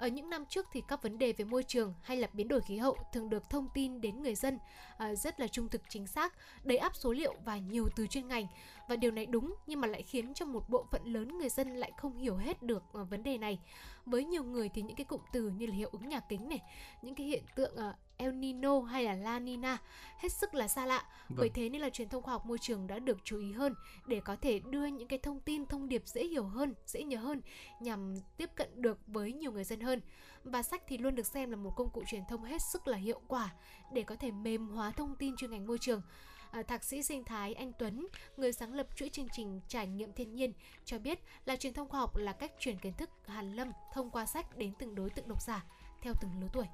Ở 0.00 0.06
những 0.06 0.30
năm 0.30 0.44
trước 0.48 0.66
thì 0.72 0.82
các 0.88 1.02
vấn 1.02 1.18
đề 1.18 1.32
về 1.32 1.44
môi 1.44 1.62
trường 1.62 1.94
hay 2.02 2.16
là 2.16 2.28
biến 2.32 2.48
đổi 2.48 2.60
khí 2.60 2.76
hậu 2.76 2.96
thường 3.12 3.30
được 3.30 3.50
thông 3.50 3.68
tin 3.74 4.00
đến 4.00 4.22
người 4.22 4.34
dân 4.34 4.58
à, 4.98 5.14
rất 5.14 5.40
là 5.40 5.48
trung 5.48 5.68
thực 5.68 5.82
chính 5.88 6.06
xác, 6.06 6.34
đầy 6.64 6.78
áp 6.78 6.96
số 6.96 7.12
liệu 7.12 7.34
và 7.44 7.58
nhiều 7.58 7.88
từ 7.96 8.06
chuyên 8.06 8.28
ngành. 8.28 8.46
Và 8.88 8.96
điều 8.96 9.10
này 9.10 9.26
đúng 9.26 9.54
nhưng 9.66 9.80
mà 9.80 9.88
lại 9.88 10.02
khiến 10.02 10.34
cho 10.34 10.46
một 10.46 10.68
bộ 10.68 10.84
phận 10.90 11.04
lớn 11.04 11.38
người 11.38 11.48
dân 11.48 11.76
lại 11.76 11.92
không 11.96 12.18
hiểu 12.18 12.36
hết 12.36 12.62
được 12.62 12.82
à, 12.92 13.02
vấn 13.02 13.22
đề 13.22 13.38
này. 13.38 13.58
Với 14.06 14.24
nhiều 14.24 14.44
người 14.44 14.68
thì 14.68 14.82
những 14.82 14.96
cái 14.96 15.04
cụm 15.04 15.20
từ 15.32 15.48
như 15.48 15.66
là 15.66 15.74
hiệu 15.74 15.88
ứng 15.92 16.08
nhà 16.08 16.20
kính 16.20 16.48
này, 16.48 16.62
những 17.02 17.14
cái 17.14 17.26
hiện 17.26 17.44
tượng 17.54 17.74
uh, 17.74 17.94
El 18.20 18.32
Nino 18.32 18.80
hay 18.80 19.04
là 19.04 19.14
La 19.14 19.38
Nina 19.38 19.78
hết 20.18 20.32
sức 20.32 20.54
là 20.54 20.68
xa 20.68 20.86
lạ. 20.86 21.04
Vâng. 21.28 21.36
Bởi 21.38 21.48
thế 21.48 21.68
nên 21.68 21.80
là 21.80 21.90
truyền 21.90 22.08
thông 22.08 22.22
khoa 22.22 22.32
học 22.32 22.46
môi 22.46 22.58
trường 22.58 22.86
đã 22.86 22.98
được 22.98 23.18
chú 23.24 23.38
ý 23.38 23.52
hơn 23.52 23.74
để 24.06 24.20
có 24.20 24.36
thể 24.36 24.58
đưa 24.58 24.86
những 24.86 25.08
cái 25.08 25.18
thông 25.18 25.40
tin 25.40 25.66
thông 25.66 25.88
điệp 25.88 26.02
dễ 26.06 26.24
hiểu 26.24 26.44
hơn, 26.44 26.74
dễ 26.86 27.02
nhớ 27.02 27.18
hơn 27.18 27.40
nhằm 27.80 28.14
tiếp 28.36 28.50
cận 28.54 28.82
được 28.82 28.98
với 29.06 29.32
nhiều 29.32 29.52
người 29.52 29.64
dân 29.64 29.80
hơn. 29.80 30.00
Và 30.44 30.62
sách 30.62 30.82
thì 30.88 30.98
luôn 30.98 31.14
được 31.14 31.26
xem 31.26 31.50
là 31.50 31.56
một 31.56 31.72
công 31.76 31.90
cụ 31.90 32.02
truyền 32.06 32.22
thông 32.28 32.44
hết 32.44 32.62
sức 32.62 32.88
là 32.88 32.96
hiệu 32.96 33.20
quả 33.28 33.50
để 33.92 34.02
có 34.02 34.16
thể 34.16 34.30
mềm 34.30 34.68
hóa 34.68 34.90
thông 34.90 35.16
tin 35.16 35.36
chuyên 35.36 35.50
ngành 35.50 35.66
môi 35.66 35.78
trường. 35.78 36.02
À, 36.50 36.62
thạc 36.62 36.84
sĩ 36.84 37.02
sinh 37.02 37.24
thái 37.24 37.54
Anh 37.54 37.72
Tuấn, 37.78 38.06
người 38.36 38.52
sáng 38.52 38.74
lập 38.74 38.86
chuỗi 38.96 39.08
chương 39.08 39.28
trình 39.32 39.60
trải 39.68 39.86
nghiệm 39.86 40.12
thiên 40.12 40.34
nhiên, 40.34 40.52
cho 40.84 40.98
biết 40.98 41.20
là 41.44 41.56
truyền 41.56 41.74
thông 41.74 41.88
khoa 41.88 42.00
học 42.00 42.16
là 42.16 42.32
cách 42.32 42.52
truyền 42.58 42.78
kiến 42.78 42.92
thức 42.92 43.10
hàn 43.26 43.56
lâm 43.56 43.72
thông 43.94 44.10
qua 44.10 44.26
sách 44.26 44.56
đến 44.56 44.72
từng 44.78 44.94
đối 44.94 45.10
tượng 45.10 45.28
độc 45.28 45.42
giả 45.42 45.64
theo 46.02 46.14
từng 46.20 46.30
lứa 46.40 46.48
tuổi. 46.52 46.66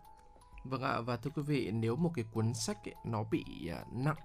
Vâng 0.68 0.82
ạ, 0.82 1.00
và 1.00 1.16
thưa 1.16 1.30
quý 1.34 1.42
vị, 1.42 1.70
nếu 1.70 1.96
một 1.96 2.10
cái 2.14 2.24
cuốn 2.32 2.54
sách 2.54 2.88
ấy, 2.88 2.94
nó 3.04 3.22
bị 3.22 3.44
à, 3.68 3.84
nặng 3.92 4.16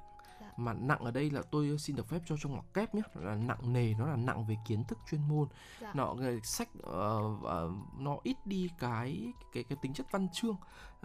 dạ. 0.42 0.48
mà 0.58 0.74
nặng 0.74 1.00
ở 1.00 1.12
đây 1.12 1.30
là 1.30 1.42
tôi 1.52 1.78
xin 1.78 1.96
được 1.96 2.08
phép 2.08 2.20
cho 2.26 2.36
trong 2.38 2.52
ngoặc 2.52 2.66
kép 2.74 2.96
nhé 2.96 3.02
là 3.16 3.36
nặng 3.36 3.74
nề 3.74 3.94
nó 3.94 4.06
là 4.06 4.16
nặng 4.16 4.46
về 4.46 4.56
kiến 4.68 4.84
thức 4.84 5.00
chuyên 5.10 5.22
môn 5.28 5.48
dạ. 5.82 5.92
nó 5.96 6.16
sách 6.44 6.70
uh, 6.78 7.44
uh, 7.44 8.00
nó 8.00 8.18
ít 8.24 8.38
đi 8.46 8.70
cái 8.80 9.34
cái 9.54 9.64
cái 9.64 9.78
tính 9.82 9.94
chất 9.94 10.08
văn 10.12 10.28
chương 10.34 10.56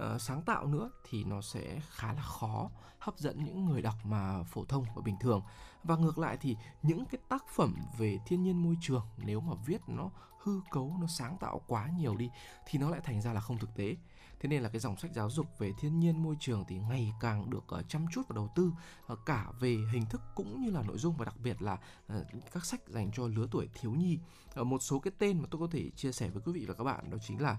uh, 0.03 0.21
sáng 0.21 0.43
tạo 0.43 0.67
nữa 0.67 0.91
thì 1.09 1.25
nó 1.25 1.41
sẽ 1.41 1.81
khá 1.91 2.13
là 2.13 2.23
khó 2.23 2.71
hấp 2.99 3.19
dẫn 3.19 3.45
những 3.45 3.65
người 3.65 3.83
đọc 3.83 3.95
mà 4.05 4.43
phổ 4.43 4.65
thông 4.65 4.85
và 4.95 5.03
bình 5.05 5.17
thường 5.21 5.43
và 5.85 5.97
ngược 5.97 6.19
lại 6.19 6.37
thì 6.41 6.57
những 6.83 7.05
cái 7.05 7.21
tác 7.29 7.45
phẩm 7.49 7.75
về 7.99 8.19
thiên 8.27 8.43
nhiên 8.43 8.63
môi 8.63 8.77
trường 8.81 9.07
nếu 9.17 9.41
mà 9.41 9.55
viết 9.67 9.81
nó 9.87 10.11
hư 10.43 10.61
cấu 10.71 10.97
nó 11.01 11.07
sáng 11.07 11.37
tạo 11.41 11.61
quá 11.67 11.91
nhiều 11.99 12.17
đi 12.17 12.31
thì 12.67 12.79
nó 12.79 12.91
lại 12.91 13.01
thành 13.05 13.21
ra 13.21 13.33
là 13.33 13.41
không 13.41 13.59
thực 13.59 13.75
tế 13.75 13.97
thế 14.41 14.49
nên 14.49 14.63
là 14.63 14.69
cái 14.69 14.81
dòng 14.81 14.97
sách 14.97 15.11
giáo 15.15 15.31
dục 15.31 15.47
về 15.59 15.73
thiên 15.79 16.01
nhiên 16.01 16.23
môi 16.23 16.37
trường 16.41 16.65
thì 16.69 16.79
ngày 16.79 17.13
càng 17.21 17.51
được 17.51 17.65
ờ, 17.69 17.83
chăm 17.83 18.07
chút 18.13 18.23
và 18.29 18.35
đầu 18.35 18.49
tư 18.55 18.73
ờ, 19.07 19.17
cả 19.27 19.47
về 19.61 19.77
hình 19.93 20.07
thức 20.11 20.21
cũng 20.35 20.63
như 20.63 20.71
là 20.71 20.83
nội 20.83 20.99
dung 20.99 21.17
và 21.17 21.25
đặc 21.25 21.35
biệt 21.43 21.63
là 21.63 21.79
ờ, 22.07 22.25
các 22.53 22.65
sách 22.65 22.81
dành 22.89 23.11
cho 23.13 23.27
lứa 23.27 23.47
tuổi 23.51 23.69
thiếu 23.81 23.93
nhi. 23.93 24.19
Một 24.57 24.83
số 24.83 24.99
cái 24.99 25.13
tên 25.19 25.39
mà 25.41 25.49
tôi 25.51 25.61
có 25.61 25.69
thể 25.71 25.91
chia 25.97 26.13
sẻ 26.13 26.29
với 26.29 26.43
quý 26.47 26.53
vị 26.53 26.65
và 26.69 26.75
các 26.75 26.85
bạn 26.85 27.11
đó 27.11 27.19
chính 27.27 27.41
là 27.41 27.59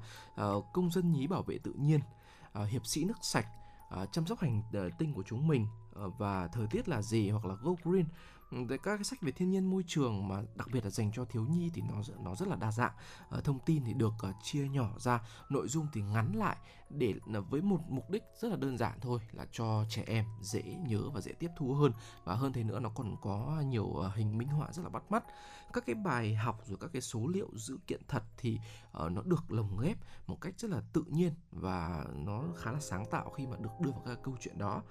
công 0.73 0.91
dân 0.91 1.11
nhí 1.11 1.27
bảo 1.27 1.43
vệ 1.43 1.57
tự 1.57 1.73
nhiên 1.73 1.99
hiệp 2.69 2.85
sĩ 2.85 3.03
nước 3.03 3.17
sạch 3.21 3.47
chăm 4.11 4.25
sóc 4.25 4.39
hành 4.39 4.61
tinh 4.97 5.13
của 5.13 5.23
chúng 5.23 5.47
mình 5.47 5.67
và 6.17 6.47
thời 6.47 6.67
tiết 6.67 6.89
là 6.89 7.01
gì 7.01 7.29
hoặc 7.29 7.45
là 7.45 7.55
Go 7.55 7.71
Green 7.83 8.05
các 8.51 8.79
cái 8.83 9.03
sách 9.03 9.21
về 9.21 9.31
thiên 9.31 9.49
nhiên 9.49 9.69
môi 9.69 9.83
trường 9.87 10.27
mà 10.27 10.41
đặc 10.55 10.67
biệt 10.71 10.83
là 10.83 10.89
dành 10.89 11.11
cho 11.13 11.25
thiếu 11.25 11.45
nhi 11.45 11.71
thì 11.73 11.81
nó 11.81 12.01
nó 12.23 12.35
rất 12.35 12.47
là 12.47 12.55
đa 12.55 12.71
dạng. 12.71 12.93
Ờ, 13.29 13.41
thông 13.41 13.59
tin 13.59 13.83
thì 13.85 13.93
được 13.93 14.13
ờ, 14.19 14.33
chia 14.43 14.67
nhỏ 14.67 14.89
ra, 14.99 15.21
nội 15.49 15.67
dung 15.67 15.87
thì 15.93 16.01
ngắn 16.01 16.35
lại 16.35 16.57
để 16.89 17.13
với 17.49 17.61
một 17.61 17.79
mục 17.89 18.09
đích 18.09 18.23
rất 18.41 18.47
là 18.49 18.55
đơn 18.55 18.77
giản 18.77 18.99
thôi, 19.01 19.19
là 19.31 19.45
cho 19.51 19.85
trẻ 19.89 20.03
em 20.07 20.25
dễ 20.41 20.61
nhớ 20.61 21.09
và 21.13 21.21
dễ 21.21 21.31
tiếp 21.31 21.49
thu 21.57 21.73
hơn. 21.73 21.91
Và 22.23 22.35
hơn 22.35 22.53
thế 22.53 22.63
nữa, 22.63 22.79
nó 22.79 22.89
còn 22.89 23.15
có 23.21 23.63
nhiều 23.65 23.93
ờ, 23.93 24.11
hình 24.15 24.37
minh 24.37 24.47
họa 24.47 24.67
rất 24.71 24.83
là 24.83 24.89
bắt 24.89 25.11
mắt. 25.11 25.23
Các 25.73 25.83
cái 25.85 25.95
bài 25.95 26.35
học 26.35 26.61
rồi 26.65 26.77
các 26.81 26.89
cái 26.93 27.01
số 27.01 27.27
liệu 27.27 27.49
dữ 27.55 27.77
kiện 27.87 28.01
thật 28.07 28.23
thì 28.37 28.59
nó 28.93 29.21
được 29.21 29.51
lồng 29.51 29.77
ghép 29.81 29.97
một 30.27 30.41
cách 30.41 30.53
rất 30.57 30.71
là 30.71 30.81
tự 30.93 31.03
nhiên 31.07 31.33
và 31.51 32.05
nó 32.13 32.43
khá 32.57 32.71
là 32.71 32.79
sáng 32.79 33.05
tạo 33.11 33.29
khi 33.29 33.47
mà 33.47 33.57
được 33.57 33.69
đưa 33.79 33.91
vào 33.91 34.01
các 34.05 34.19
câu 34.23 34.37
chuyện 34.41 34.57
đó 34.57 34.81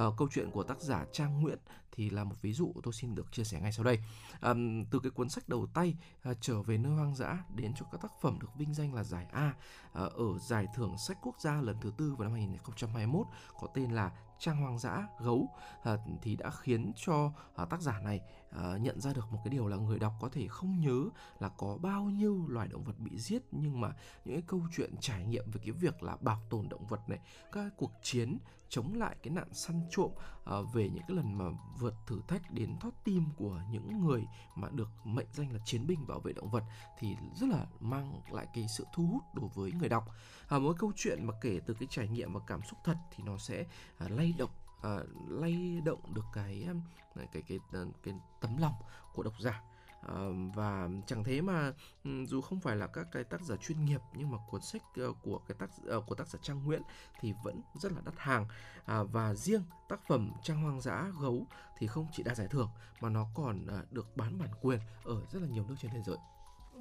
uh, 0.00 0.14
câu 0.16 0.28
chuyện 0.30 0.50
của 0.50 0.62
tác 0.62 0.80
giả 0.80 1.04
Trang 1.12 1.40
Nguyễn 1.40 1.58
thì 1.92 2.10
là 2.10 2.24
một 2.24 2.34
ví 2.42 2.52
dụ 2.52 2.72
tôi 2.82 2.92
xin 2.92 3.14
được 3.14 3.32
chia 3.32 3.44
sẻ 3.44 3.60
ngay 3.60 3.72
sau 3.72 3.84
đây. 3.84 3.98
Um, 4.42 4.84
từ 4.84 4.98
cái 4.98 5.10
cuốn 5.10 5.28
sách 5.28 5.48
đầu 5.48 5.66
tay 5.74 5.96
uh, 6.30 6.36
trở 6.40 6.62
về 6.62 6.78
nơi 6.78 6.92
hoang 6.92 7.14
dã 7.14 7.44
đến 7.54 7.72
cho 7.76 7.86
các 7.92 8.02
tác 8.02 8.12
phẩm 8.20 8.38
được 8.40 8.48
vinh 8.56 8.74
danh 8.74 8.94
là 8.94 9.04
giải 9.04 9.26
A 9.32 9.54
uh, 9.88 9.94
ở 10.12 10.38
giải 10.48 10.66
thưởng 10.74 10.94
sách 10.98 11.18
quốc 11.22 11.40
gia 11.40 11.60
lần 11.60 11.76
thứ 11.80 11.92
tư 11.98 12.14
vào 12.18 12.28
năm 12.28 12.32
2021 12.32 13.26
có 13.60 13.68
tên 13.74 13.90
là 13.90 14.12
trang 14.42 14.56
hoang 14.56 14.78
dã 14.78 15.08
gấu 15.20 15.48
à, 15.82 15.96
thì 16.22 16.36
đã 16.36 16.50
khiến 16.50 16.92
cho 16.96 17.32
à, 17.56 17.64
tác 17.64 17.80
giả 17.80 18.00
này 18.04 18.20
à, 18.50 18.76
nhận 18.80 19.00
ra 19.00 19.12
được 19.12 19.32
một 19.32 19.38
cái 19.44 19.50
điều 19.50 19.66
là 19.66 19.76
người 19.76 19.98
đọc 19.98 20.12
có 20.20 20.28
thể 20.28 20.48
không 20.48 20.80
nhớ 20.80 21.04
là 21.40 21.48
có 21.48 21.78
bao 21.82 22.04
nhiêu 22.04 22.46
loài 22.48 22.68
động 22.68 22.84
vật 22.84 22.98
bị 22.98 23.18
giết 23.18 23.42
nhưng 23.50 23.80
mà 23.80 23.88
những 24.24 24.34
cái 24.34 24.44
câu 24.46 24.62
chuyện 24.76 24.94
trải 25.00 25.24
nghiệm 25.24 25.50
về 25.50 25.60
cái 25.64 25.72
việc 25.72 26.02
là 26.02 26.16
bảo 26.20 26.42
tồn 26.50 26.68
động 26.68 26.86
vật 26.86 27.08
này 27.08 27.18
các 27.52 27.72
cuộc 27.76 27.92
chiến 28.02 28.38
chống 28.72 28.94
lại 28.94 29.16
cái 29.22 29.30
nạn 29.34 29.48
săn 29.52 29.80
trộm 29.90 30.10
à, 30.44 30.56
về 30.74 30.88
những 30.88 31.02
cái 31.08 31.16
lần 31.16 31.38
mà 31.38 31.44
vượt 31.78 31.94
thử 32.06 32.20
thách 32.28 32.50
đến 32.50 32.76
thoát 32.80 32.90
tim 33.04 33.24
của 33.36 33.60
những 33.70 34.06
người 34.06 34.26
mà 34.56 34.68
được 34.70 34.88
mệnh 35.04 35.26
danh 35.32 35.52
là 35.52 35.58
chiến 35.64 35.86
binh 35.86 36.06
bảo 36.06 36.20
vệ 36.20 36.32
động 36.32 36.50
vật 36.50 36.64
thì 36.98 37.16
rất 37.34 37.48
là 37.48 37.66
mang 37.80 38.20
lại 38.30 38.46
cái 38.54 38.66
sự 38.68 38.84
thu 38.94 39.06
hút 39.06 39.22
đối 39.34 39.48
với 39.54 39.72
người 39.72 39.88
đọc. 39.88 40.04
À, 40.48 40.58
mỗi 40.58 40.74
câu 40.78 40.92
chuyện 40.96 41.26
mà 41.26 41.34
kể 41.40 41.60
từ 41.66 41.74
cái 41.74 41.86
trải 41.90 42.08
nghiệm 42.08 42.32
và 42.32 42.40
cảm 42.46 42.60
xúc 42.62 42.78
thật 42.84 42.96
thì 43.10 43.24
nó 43.24 43.38
sẽ 43.38 43.64
à, 43.98 44.06
lay 44.08 44.34
động 44.38 44.50
à, 44.82 44.98
lay 45.28 45.80
động 45.84 46.14
được 46.14 46.24
cái 46.32 46.66
à, 46.68 46.74
cái 47.14 47.26
cái 47.32 47.42
cái, 47.72 47.84
cái 48.02 48.14
tấm 48.40 48.56
lòng 48.56 48.74
của 49.14 49.22
độc 49.22 49.34
giả. 49.40 49.62
Ờ, 50.06 50.32
và 50.54 50.88
chẳng 51.06 51.24
thế 51.24 51.40
mà 51.40 51.72
ừ, 52.04 52.10
dù 52.26 52.40
không 52.40 52.60
phải 52.60 52.76
là 52.76 52.86
các 52.86 53.06
cái 53.12 53.24
tác 53.24 53.42
giả 53.42 53.56
chuyên 53.56 53.84
nghiệp, 53.84 54.00
nhưng 54.14 54.30
mà 54.30 54.38
cuốn 54.50 54.60
sách 54.62 54.82
ờ, 54.96 55.12
của 55.22 55.38
cái 55.38 55.56
tác 55.58 55.70
ờ, 55.86 56.00
của 56.00 56.14
tác 56.14 56.28
giả 56.28 56.38
Trang 56.42 56.64
Nguyễn 56.64 56.82
thì 57.20 57.32
vẫn 57.44 57.60
rất 57.74 57.92
là 57.92 58.00
đắt 58.04 58.14
hàng 58.16 58.46
à, 58.84 59.02
và 59.02 59.34
riêng 59.34 59.62
tác 59.88 60.00
phẩm 60.08 60.32
Trang 60.42 60.62
Hoang 60.62 60.80
dã 60.80 61.12
gấu 61.20 61.46
thì 61.78 61.86
không 61.86 62.06
chỉ 62.12 62.22
đạt 62.22 62.36
giải 62.36 62.48
thưởng 62.50 62.68
mà 63.00 63.08
nó 63.08 63.26
còn 63.34 63.66
được 63.90 64.16
bán 64.16 64.38
bản 64.38 64.50
quyền 64.62 64.80
ở 65.04 65.16
rất 65.32 65.42
là 65.42 65.48
nhiều 65.48 65.64
nước 65.68 65.74
trên 65.78 65.90
thế 65.90 66.02
giới. 66.06 66.16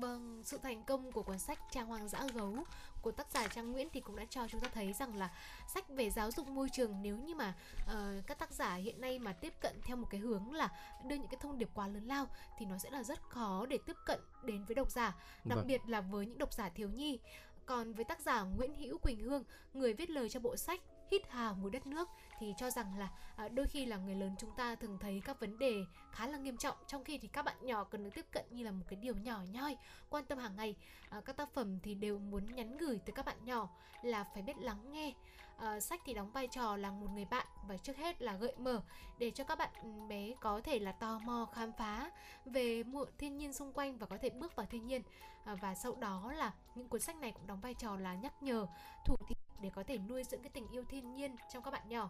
Vâng, 0.02 0.42
sự 0.44 0.58
thành 0.58 0.84
công 0.84 1.12
của 1.12 1.24
cuốn 1.24 1.40
sách 1.40 1.60
Trang 1.72 1.88
Hoàng 1.88 2.08
dã 2.08 2.28
gấu 2.34 2.56
của 3.02 3.12
tác 3.12 3.32
giả 3.32 3.48
Trang 3.48 3.72
Nguyễn 3.72 3.90
thì 3.94 4.00
cũng 4.00 4.16
đã 4.16 4.26
cho 4.30 4.48
chúng 4.48 4.62
ta 4.62 4.70
thấy 4.74 4.94
rằng 4.94 5.16
là 5.16 5.30
sách 5.74 5.90
về 5.90 6.10
giáo 6.10 6.32
dục 6.32 6.48
môi 6.48 6.70
trường 6.70 7.02
nếu 7.02 7.18
như 7.18 7.36
mà 7.36 7.54
uh, 7.86 8.28
các 8.28 8.40
tác 8.40 8.52
giả 8.52 8.76
hiện 8.76 9.02
nay 9.02 9.20
mà 9.20 9.34
tiếp 9.34 9.54
cận 9.62 9.80
theo 9.84 9.98
một 9.98 10.08
cái 10.10 10.20
hướng 10.20 10.54
là 10.54 10.70
đưa 11.06 11.16
những 11.16 11.28
cái 11.28 11.38
thông 11.42 11.58
điệp 11.58 11.70
quá 11.74 11.88
lớn 11.88 12.06
lao 12.06 12.28
thì 12.58 12.66
nó 12.66 12.78
sẽ 12.78 12.90
là 12.90 13.04
rất 13.04 13.22
khó 13.30 13.66
để 13.66 13.80
tiếp 13.86 13.96
cận 14.06 14.20
đến 14.44 14.66
với 14.66 14.76
độc 14.76 14.92
giả, 14.92 15.16
đặc 15.46 15.58
vâng. 15.58 15.68
biệt 15.68 15.82
là 15.88 16.02
với 16.02 16.26
những 16.26 16.38
độc 16.38 16.54
giả 16.54 16.70
thiếu 16.70 16.90
nhi. 16.90 17.20
Còn 17.66 17.94
với 17.94 18.06
tác 18.06 18.20
giả 18.20 18.42
Nguyễn 18.42 18.76
Hữu 18.76 18.98
Quỳnh 18.98 19.20
Hương, 19.20 19.44
người 19.74 19.94
viết 19.94 20.10
lời 20.10 20.30
cho 20.30 20.40
bộ 20.40 20.56
sách 20.56 20.82
hít 21.12 21.22
hà 21.30 21.54
mùi 21.54 21.72
đất 21.72 21.88
nước 21.88 22.10
thì 22.40 22.54
cho 22.58 22.70
rằng 22.70 23.00
là 23.00 23.10
à, 23.36 23.48
đôi 23.48 23.68
khi 23.68 23.86
là 23.86 23.98
người 23.98 24.16
lớn 24.16 24.36
chúng 24.40 24.52
ta 24.52 24.76
thường 24.76 24.98
thấy 25.02 25.22
các 25.26 25.40
vấn 25.40 25.60
đề 25.60 25.86
khá 26.12 26.28
là 26.28 26.38
nghiêm 26.38 26.58
trọng. 26.58 26.76
Trong 26.88 27.04
khi 27.04 27.18
thì 27.18 27.28
các 27.28 27.46
bạn 27.46 27.56
nhỏ 27.62 27.84
cần 27.84 28.04
được 28.04 28.10
tiếp 28.16 28.26
cận 28.32 28.46
như 28.52 28.64
là 28.64 28.72
một 28.72 28.86
cái 28.90 29.00
điều 29.02 29.16
nhỏ 29.16 29.40
nhoi 29.52 29.78
quan 30.10 30.26
tâm 30.26 30.38
hàng 30.38 30.56
ngày. 30.56 30.76
À, 31.10 31.22
các 31.26 31.38
tác 31.38 31.54
phẩm 31.54 31.80
thì 31.84 31.96
đều 31.96 32.20
muốn 32.20 32.56
nhắn 32.56 32.78
gửi 32.78 33.00
tới 33.06 33.14
các 33.14 33.26
bạn 33.26 33.38
nhỏ 33.46 33.70
là 34.04 34.24
phải 34.34 34.44
biết 34.44 34.58
lắng 34.58 34.92
nghe. 34.92 35.14
À, 35.58 35.80
sách 35.80 36.02
thì 36.06 36.14
đóng 36.14 36.32
vai 36.32 36.48
trò 36.48 36.78
là 36.78 36.92
một 36.92 37.08
người 37.14 37.26
bạn 37.26 37.48
và 37.68 37.78
trước 37.78 37.98
hết 37.98 38.22
là 38.22 38.36
gợi 38.36 38.54
mở 38.58 38.82
để 39.20 39.32
cho 39.32 39.44
các 39.44 39.58
bạn 39.58 39.70
ừ, 39.84 39.90
bé 40.10 40.34
có 40.42 40.62
thể 40.64 40.80
là 40.80 40.92
tò 40.92 41.20
mò 41.20 41.48
khám 41.54 41.72
phá 41.78 42.12
về 42.46 42.84
thiên 43.18 43.38
nhiên 43.38 43.54
xung 43.54 43.74
quanh 43.74 43.98
và 43.98 44.08
có 44.08 44.18
thể 44.18 44.30
bước 44.30 44.56
vào 44.56 44.66
thiên 44.66 44.88
nhiên. 44.88 45.02
À, 45.46 45.56
và 45.56 45.76
sau 45.76 45.96
đó 45.96 46.32
là 46.36 46.54
những 46.76 46.88
cuốn 46.88 47.02
sách 47.02 47.16
này 47.16 47.32
cũng 47.32 47.48
đóng 47.48 47.60
vai 47.60 47.74
trò 47.74 47.96
là 47.96 48.16
nhắc 48.16 48.44
nhở 48.44 48.68
thủ 49.06 49.16
thị 49.30 49.36
để 49.62 49.70
có 49.76 49.84
thể 49.84 49.98
nuôi 49.98 50.24
dưỡng 50.24 50.42
cái 50.42 50.50
tình 50.50 50.68
yêu 50.68 50.84
thiên 50.90 51.14
nhiên 51.14 51.36
trong 51.54 51.64
các 51.64 51.72
bạn 51.72 51.90
nhỏ. 51.90 52.10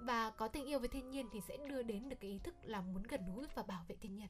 Và 0.00 0.30
có 0.30 0.48
tình 0.48 0.64
yêu 0.64 0.78
với 0.78 0.88
thiên 0.88 1.10
nhiên 1.10 1.28
thì 1.32 1.40
sẽ 1.40 1.56
đưa 1.68 1.82
đến 1.82 2.08
được 2.08 2.16
cái 2.20 2.30
ý 2.30 2.38
thức 2.38 2.54
là 2.62 2.80
muốn 2.80 3.02
gần 3.02 3.20
gũi 3.34 3.46
và 3.54 3.62
bảo 3.62 3.84
vệ 3.88 3.96
thiên 4.00 4.16
nhiên. 4.16 4.28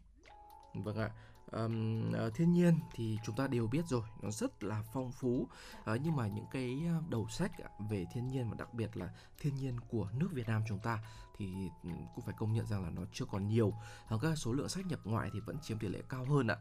Vâng 0.75 0.99
ạ 0.99 1.11
um, 1.53 2.13
thiên 2.35 2.53
nhiên 2.53 2.75
thì 2.95 3.19
chúng 3.25 3.37
ta 3.37 3.47
đều 3.47 3.67
biết 3.67 3.87
rồi 3.87 4.03
nó 4.23 4.31
rất 4.31 4.65
là 4.65 4.83
phong 4.93 5.13
phú. 5.13 5.49
Uh, 5.81 6.01
nhưng 6.03 6.17
mà 6.17 6.27
những 6.27 6.47
cái 6.53 6.83
ờ, 6.87 7.03
đầu 7.09 7.29
sách 7.29 7.53
về 7.91 8.07
thiên 8.15 8.29
nhiên 8.29 8.51
và 8.51 8.57
đặc 8.59 8.75
biệt 8.75 8.97
là 8.97 9.09
thiên 9.39 9.55
nhiên 9.55 9.81
của 9.89 10.09
nước 10.13 10.29
Việt 10.33 10.49
Nam 10.49 10.63
chúng 10.69 10.79
ta 10.79 10.99
thì 11.37 11.47
ừ, 11.83 11.91
cũng 12.15 12.25
phải 12.25 12.35
công 12.39 12.53
nhận 12.53 12.67
rằng 12.67 12.85
là 12.85 12.91
nó 12.91 13.03
chưa 13.13 13.25
còn 13.25 13.49
nhiều. 13.49 13.75
Uh, 14.15 14.23
các 14.23 14.35
số 14.37 14.53
lượng 14.53 14.69
sách 14.69 14.87
nhập 14.87 15.01
ngoại 15.05 15.31
thì 15.33 15.41
vẫn 15.41 15.57
chiếm 15.63 15.79
tỷ 15.79 15.89
lệ 15.89 16.03
cao 16.09 16.25
hơn 16.25 16.47
ạ. 16.47 16.57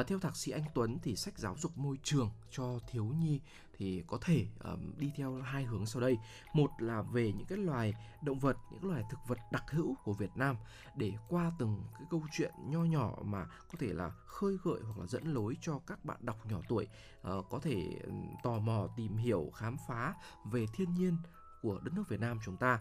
Uh, 0.00 0.06
theo 0.06 0.18
thạc 0.18 0.36
sĩ 0.36 0.52
Anh 0.52 0.64
Tuấn 0.74 0.98
thì 1.02 1.16
sách 1.16 1.38
giáo 1.38 1.56
dục 1.58 1.78
môi 1.78 1.98
trường 2.02 2.30
cho 2.50 2.78
thiếu 2.90 3.04
nhi 3.04 3.40
thì 3.78 4.02
có 4.06 4.18
thể 4.20 4.46
um, 4.64 4.92
đi 4.98 5.10
theo 5.16 5.40
hai 5.42 5.64
hướng 5.64 5.86
sau 5.86 6.02
đây. 6.02 6.18
Một 6.54 6.70
là 6.78 7.02
về 7.02 7.32
những 7.32 7.46
cái 7.46 7.58
loài 7.58 7.94
động 8.22 8.38
vật 8.38 8.56
những 8.70 8.90
loài 8.90 9.04
thực 9.10 9.18
vật 9.26 9.38
đặc 9.52 9.64
hữu 9.70 9.94
của 10.04 10.12
Việt 10.12 10.30
Nam 10.36 10.56
để 10.96 11.12
qua 11.28 11.52
từng 11.58 11.82
cái 11.92 12.02
câu 12.10 12.22
chuyện 12.32 12.52
nho 12.66 12.84
nhỏ 12.84 13.18
mà 13.24 13.44
có 13.44 13.78
thể 13.78 13.86
là 13.92 14.10
khơi 14.32 14.58
gợi 14.64 14.80
hoặc 14.84 14.98
là 14.98 15.06
dẫn 15.06 15.34
lối 15.34 15.56
cho 15.60 15.80
các 15.86 16.04
bạn 16.04 16.16
đọc 16.20 16.46
nhỏ 16.46 16.58
tuổi 16.68 16.88
uh, 17.20 17.46
có 17.50 17.58
thể 17.62 17.98
ừ, 18.02 18.12
tò 18.42 18.58
mò 18.58 18.88
tìm 18.96 19.16
hiểu 19.16 19.50
khám 19.54 19.76
phá 19.88 20.14
về 20.52 20.66
thiên 20.72 20.94
nhiên 20.94 21.16
của 21.62 21.80
đất 21.82 21.94
nước 21.94 22.08
Việt 22.08 22.20
Nam 22.20 22.38
chúng 22.44 22.56
ta. 22.56 22.80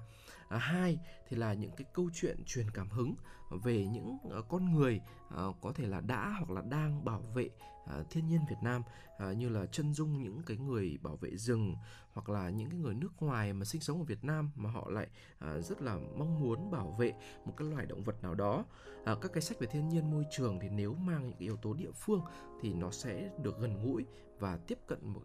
À, 0.50 0.58
hai 0.58 1.00
thì 1.30 1.38
là 1.38 1.54
những 1.54 1.72
cái 1.78 1.86
câu 1.94 2.10
chuyện 2.14 2.44
truyền 2.46 2.72
cảm 2.72 2.90
hứng 2.90 3.16
về 3.64 3.86
những 3.86 4.18
uh, 4.40 4.46
con 4.50 4.74
người 4.74 5.02
uh, 5.28 5.56
có 5.62 5.72
thể 5.76 5.88
là 5.88 6.02
đã 6.02 6.36
hoặc 6.38 6.50
là 6.50 6.62
đang 6.62 7.06
bảo 7.06 7.22
vệ 7.22 7.50
uh, 7.84 8.10
thiên 8.10 8.28
nhiên 8.28 8.40
Việt 8.50 8.56
Nam 8.62 8.82
uh, 9.16 9.38
như 9.38 9.50
là 9.50 9.66
chân 9.66 9.94
dung 9.94 10.24
những 10.24 10.42
cái 10.46 10.58
người 10.58 10.98
bảo 11.02 11.16
vệ 11.16 11.38
rừng 11.38 11.76
hoặc 12.14 12.30
là 12.30 12.50
những 12.50 12.70
cái 12.70 12.80
người 12.80 12.96
nước 12.96 13.12
ngoài 13.20 13.54
mà 13.54 13.66
sinh 13.66 13.82
sống 13.82 13.98
ở 13.98 14.04
Việt 14.04 14.24
Nam 14.24 14.52
mà 14.56 14.72
họ 14.72 14.90
lại 14.90 15.08
uh, 15.38 15.66
rất 15.66 15.82
là 15.82 15.98
mong 16.18 16.40
muốn 16.40 16.72
bảo 16.72 16.96
vệ 17.00 17.14
một 17.46 17.54
cái 17.58 17.68
loài 17.68 17.86
động 17.86 18.04
vật 18.04 18.24
nào 18.24 18.36
đó. 18.36 18.66
Uh, 19.12 19.22
các 19.22 19.34
cái 19.34 19.42
sách 19.42 19.60
về 19.60 19.68
thiên 19.68 19.90
nhiên 19.90 20.12
môi 20.12 20.26
trường 20.32 20.60
thì 20.60 20.70
nếu 20.70 20.94
mang 20.94 21.22
những 21.28 21.38
cái 21.40 21.42
yếu 21.48 21.58
tố 21.58 21.74
địa 21.74 21.92
phương 21.92 22.22
thì 22.62 22.74
nó 22.74 22.92
sẽ 22.92 23.30
được 23.44 23.60
gần 23.60 23.86
gũi 23.86 24.06
và 24.40 24.58
tiếp 24.68 24.78
cận 24.88 25.00
một, 25.08 25.22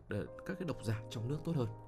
các 0.47 0.57
cái 0.59 0.69
độc 0.69 0.85
giả 0.85 1.01
trong 1.11 1.29
nước 1.29 1.39
tốt 1.45 1.57
hơn. 1.57 1.86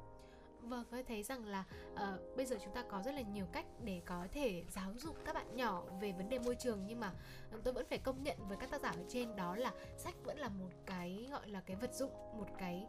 Vâng, 0.68 0.84
tôi 0.90 1.02
thấy 1.02 1.22
rằng 1.22 1.46
là 1.46 1.64
uh, 1.92 2.36
bây 2.36 2.46
giờ 2.46 2.56
chúng 2.64 2.74
ta 2.74 2.84
có 2.90 3.02
rất 3.02 3.14
là 3.14 3.20
nhiều 3.20 3.46
cách 3.52 3.66
để 3.84 4.00
có 4.06 4.26
thể 4.32 4.64
giáo 4.70 4.92
dục 4.96 5.16
các 5.24 5.34
bạn 5.34 5.56
nhỏ 5.56 5.82
về 6.00 6.12
vấn 6.12 6.28
đề 6.28 6.38
môi 6.38 6.54
trường. 6.54 6.86
Nhưng 6.86 7.00
mà 7.00 7.12
ờ, 7.52 7.58
tôi 7.64 7.74
vẫn 7.74 7.86
phải 7.88 7.98
công 7.98 8.22
nhận 8.22 8.36
với 8.48 8.56
các 8.56 8.70
tác 8.70 8.80
giả 8.80 8.90
ở 8.90 9.04
trên 9.08 9.36
đó 9.36 9.56
là 9.56 9.72
sách 9.96 10.14
vẫn 10.24 10.38
là 10.38 10.48
một 10.48 10.70
cái 10.86 11.28
gọi 11.30 11.48
là 11.48 11.60
cái 11.60 11.76
vật 11.76 11.94
dụng, 11.94 12.10
một 12.38 12.48
cái 12.58 12.86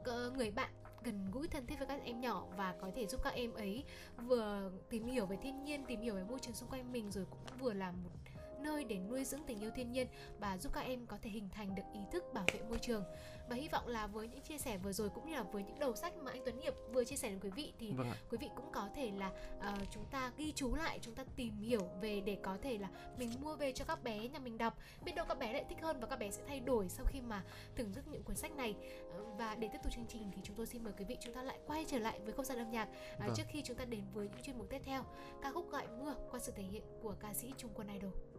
uh, 0.00 0.36
người 0.36 0.50
bạn 0.50 0.70
gần 1.04 1.30
gũi 1.32 1.48
thân 1.48 1.66
thiết 1.66 1.78
với 1.78 1.86
các 1.86 2.00
em 2.04 2.20
nhỏ 2.20 2.46
và 2.56 2.74
có 2.80 2.90
thể 2.94 3.06
giúp 3.06 3.20
các 3.24 3.34
em 3.34 3.54
ấy 3.54 3.84
vừa 4.16 4.70
tìm 4.90 5.06
hiểu 5.06 5.26
về 5.26 5.36
thiên 5.42 5.64
nhiên, 5.64 5.84
tìm 5.84 6.00
hiểu 6.00 6.14
về 6.14 6.24
môi 6.24 6.38
trường 6.38 6.54
xung 6.54 6.68
quanh 6.68 6.92
mình 6.92 7.10
rồi 7.10 7.26
cũng 7.30 7.58
vừa 7.58 7.72
là 7.72 7.90
một 7.90 8.10
nơi 8.62 8.84
để 8.84 8.98
nuôi 8.98 9.24
dưỡng 9.24 9.42
tình 9.46 9.60
yêu 9.60 9.70
thiên 9.74 9.92
nhiên 9.92 10.06
và 10.38 10.58
giúp 10.58 10.72
các 10.74 10.80
em 10.80 11.06
có 11.06 11.18
thể 11.22 11.30
hình 11.30 11.48
thành 11.48 11.74
được 11.74 11.82
ý 11.94 12.00
thức 12.12 12.24
bảo 12.34 12.44
vệ 12.52 12.60
môi 12.68 12.78
trường. 12.78 13.04
Và 13.48 13.56
hy 13.56 13.68
vọng 13.68 13.86
là 13.86 14.06
với 14.06 14.28
những 14.28 14.40
chia 14.40 14.58
sẻ 14.58 14.78
vừa 14.78 14.92
rồi 14.92 15.08
cũng 15.08 15.26
như 15.26 15.34
là 15.34 15.42
với 15.42 15.62
những 15.62 15.78
đầu 15.78 15.96
sách 15.96 16.12
mà 16.16 16.30
anh 16.30 16.42
Tuấn 16.44 16.60
Hiệp 16.60 16.74
vừa 16.92 17.04
chia 17.04 17.16
sẻ 17.16 17.28
đến 17.28 17.40
quý 17.40 17.50
vị 17.50 17.72
thì 17.78 17.92
vâng 17.92 18.12
quý 18.30 18.38
vị 18.40 18.48
cũng 18.56 18.72
có 18.72 18.88
thể 18.94 19.10
là 19.18 19.32
uh, 19.58 19.90
chúng 19.90 20.04
ta 20.10 20.32
ghi 20.36 20.52
chú 20.52 20.74
lại 20.74 20.98
chúng 21.02 21.14
ta 21.14 21.24
tìm 21.36 21.56
hiểu 21.56 21.88
về 22.00 22.20
để 22.20 22.36
có 22.42 22.56
thể 22.62 22.78
là 22.78 22.88
mình 23.18 23.30
mua 23.40 23.56
về 23.56 23.72
cho 23.72 23.84
các 23.84 24.02
bé 24.02 24.28
nhà 24.28 24.38
mình 24.38 24.58
đọc. 24.58 24.78
Biết 25.04 25.12
đâu 25.14 25.26
các 25.28 25.38
bé 25.38 25.52
lại 25.52 25.64
thích 25.68 25.78
hơn 25.82 26.00
và 26.00 26.06
các 26.06 26.18
bé 26.18 26.30
sẽ 26.30 26.42
thay 26.48 26.60
đổi 26.60 26.88
sau 26.88 27.06
khi 27.08 27.20
mà 27.20 27.44
thưởng 27.76 27.92
thức 27.92 28.04
những 28.10 28.22
cuốn 28.22 28.36
sách 28.36 28.52
này. 28.52 28.74
Uh, 29.20 29.38
và 29.38 29.54
để 29.54 29.68
tiếp 29.72 29.78
tục 29.82 29.92
chương 29.92 30.06
trình 30.08 30.30
thì 30.34 30.40
chúng 30.44 30.56
tôi 30.56 30.66
xin 30.66 30.84
mời 30.84 30.92
quý 30.98 31.04
vị 31.04 31.16
chúng 31.20 31.34
ta 31.34 31.42
lại 31.42 31.58
quay 31.66 31.84
trở 31.88 31.98
lại 31.98 32.20
với 32.20 32.32
không 32.32 32.44
gian 32.44 32.58
âm 32.58 32.70
nhạc 32.70 32.88
uh, 32.88 33.20
vâng. 33.20 33.34
trước 33.36 33.46
khi 33.48 33.62
chúng 33.62 33.76
ta 33.76 33.84
đến 33.84 34.02
với 34.14 34.28
những 34.28 34.42
chuyên 34.42 34.58
mục 34.58 34.66
tiếp 34.70 34.80
theo. 34.84 35.04
Ca 35.42 35.52
khúc 35.52 35.70
gọi 35.70 35.86
mưa 36.00 36.14
qua 36.30 36.40
sự 36.40 36.52
thể 36.56 36.62
hiện 36.62 36.82
của 37.02 37.14
ca 37.20 37.34
sĩ 37.34 37.52
Trung 37.56 37.70
Quân 37.74 37.88
Idol. 37.88 38.31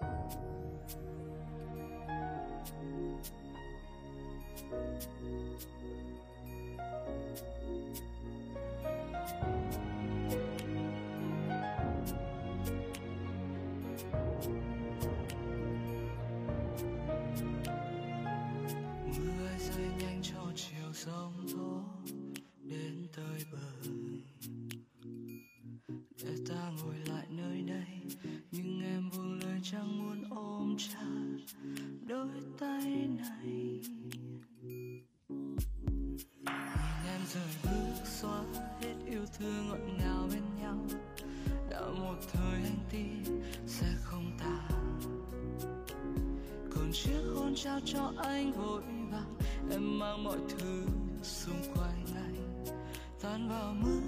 Mưa 0.00 0.06
rơi 0.08 0.55
cho 47.86 48.12
anh 48.16 48.52
vội 48.52 48.82
vàng 49.12 49.34
em 49.70 49.98
mang 49.98 50.24
mọi 50.24 50.38
thứ 50.48 50.86
xung 51.22 51.62
quanh 51.74 52.06
anh 52.14 52.64
tan 53.22 53.48
vào 53.48 53.74
mưa. 53.74 54.05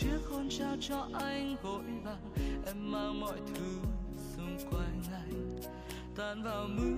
chiếc 0.00 0.18
hôn 0.30 0.48
trao 0.50 0.76
cho 0.80 1.08
anh 1.12 1.56
vội 1.62 1.82
vàng, 2.04 2.32
em 2.66 2.92
mang 2.92 3.20
mọi 3.20 3.38
thứ 3.54 3.78
xung 4.36 4.58
quanh 4.70 5.02
anh, 5.12 5.60
tan 6.16 6.42
vào 6.42 6.68
mưa. 6.68 6.96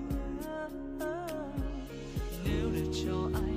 Nếu 2.45 2.69
để 2.73 2.83
cho 3.05 3.29
anh 3.33 3.48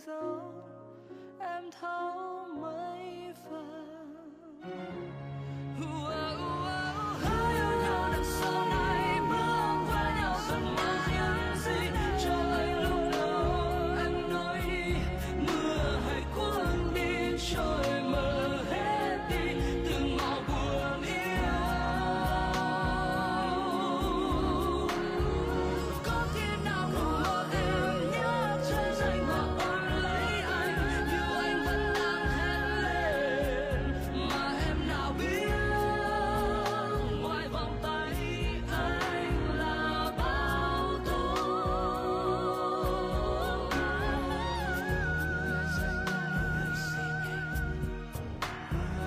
dáng 0.00 0.62
em 1.38 1.70
thấu 1.80 2.46
mấy 2.60 3.32
phần. 3.50 5.05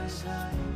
side 0.09 0.68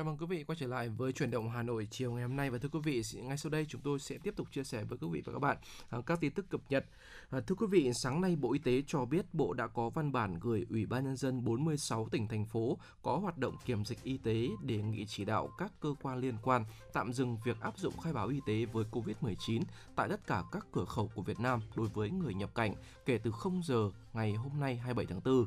Chào 0.00 0.04
mừng 0.04 0.16
quý 0.18 0.26
vị 0.26 0.44
quay 0.44 0.56
trở 0.60 0.66
lại 0.66 0.88
với 0.88 1.12
chuyển 1.12 1.30
động 1.30 1.50
Hà 1.50 1.62
Nội 1.62 1.88
chiều 1.90 2.12
ngày 2.12 2.22
hôm 2.22 2.36
nay 2.36 2.50
và 2.50 2.58
thưa 2.58 2.68
quý 2.68 2.80
vị, 2.84 3.02
ngay 3.14 3.36
sau 3.36 3.50
đây 3.50 3.66
chúng 3.68 3.80
tôi 3.80 3.98
sẽ 3.98 4.18
tiếp 4.18 4.34
tục 4.36 4.48
chia 4.52 4.64
sẻ 4.64 4.84
với 4.84 4.98
quý 4.98 5.08
vị 5.10 5.22
và 5.24 5.32
các 5.32 5.38
bạn 5.38 5.56
à, 5.90 5.98
các 6.06 6.20
tin 6.20 6.32
tức 6.32 6.50
cập 6.50 6.60
nhật. 6.68 6.84
À, 7.30 7.40
thưa 7.40 7.54
quý 7.54 7.66
vị, 7.70 7.90
sáng 7.94 8.20
nay 8.20 8.36
Bộ 8.36 8.52
Y 8.52 8.58
tế 8.58 8.82
cho 8.86 9.04
biết 9.04 9.34
Bộ 9.34 9.52
đã 9.52 9.66
có 9.66 9.90
văn 9.90 10.12
bản 10.12 10.38
gửi 10.40 10.66
Ủy 10.70 10.86
ban 10.86 11.04
nhân 11.04 11.16
dân 11.16 11.44
46 11.44 12.08
tỉnh 12.10 12.28
thành 12.28 12.44
phố 12.44 12.78
có 13.02 13.16
hoạt 13.16 13.38
động 13.38 13.56
kiểm 13.64 13.84
dịch 13.84 14.02
y 14.02 14.18
tế 14.18 14.48
đề 14.62 14.76
nghị 14.76 15.06
chỉ 15.06 15.24
đạo 15.24 15.48
các 15.58 15.72
cơ 15.80 15.94
quan 16.02 16.18
liên 16.18 16.34
quan 16.42 16.64
tạm 16.92 17.12
dừng 17.12 17.36
việc 17.44 17.60
áp 17.60 17.78
dụng 17.78 17.98
khai 17.98 18.12
báo 18.12 18.28
y 18.28 18.40
tế 18.46 18.64
với 18.64 18.84
COVID-19 18.90 19.62
tại 19.96 20.08
tất 20.08 20.26
cả 20.26 20.42
các 20.52 20.66
cửa 20.72 20.84
khẩu 20.84 21.10
của 21.14 21.22
Việt 21.22 21.40
Nam 21.40 21.60
đối 21.76 21.88
với 21.88 22.10
người 22.10 22.34
nhập 22.34 22.54
cảnh 22.54 22.74
kể 23.06 23.18
từ 23.18 23.30
0 23.30 23.62
giờ 23.64 23.90
ngày 24.12 24.32
hôm 24.32 24.60
nay 24.60 24.76
27 24.76 25.06
tháng 25.06 25.20
4. 25.24 25.46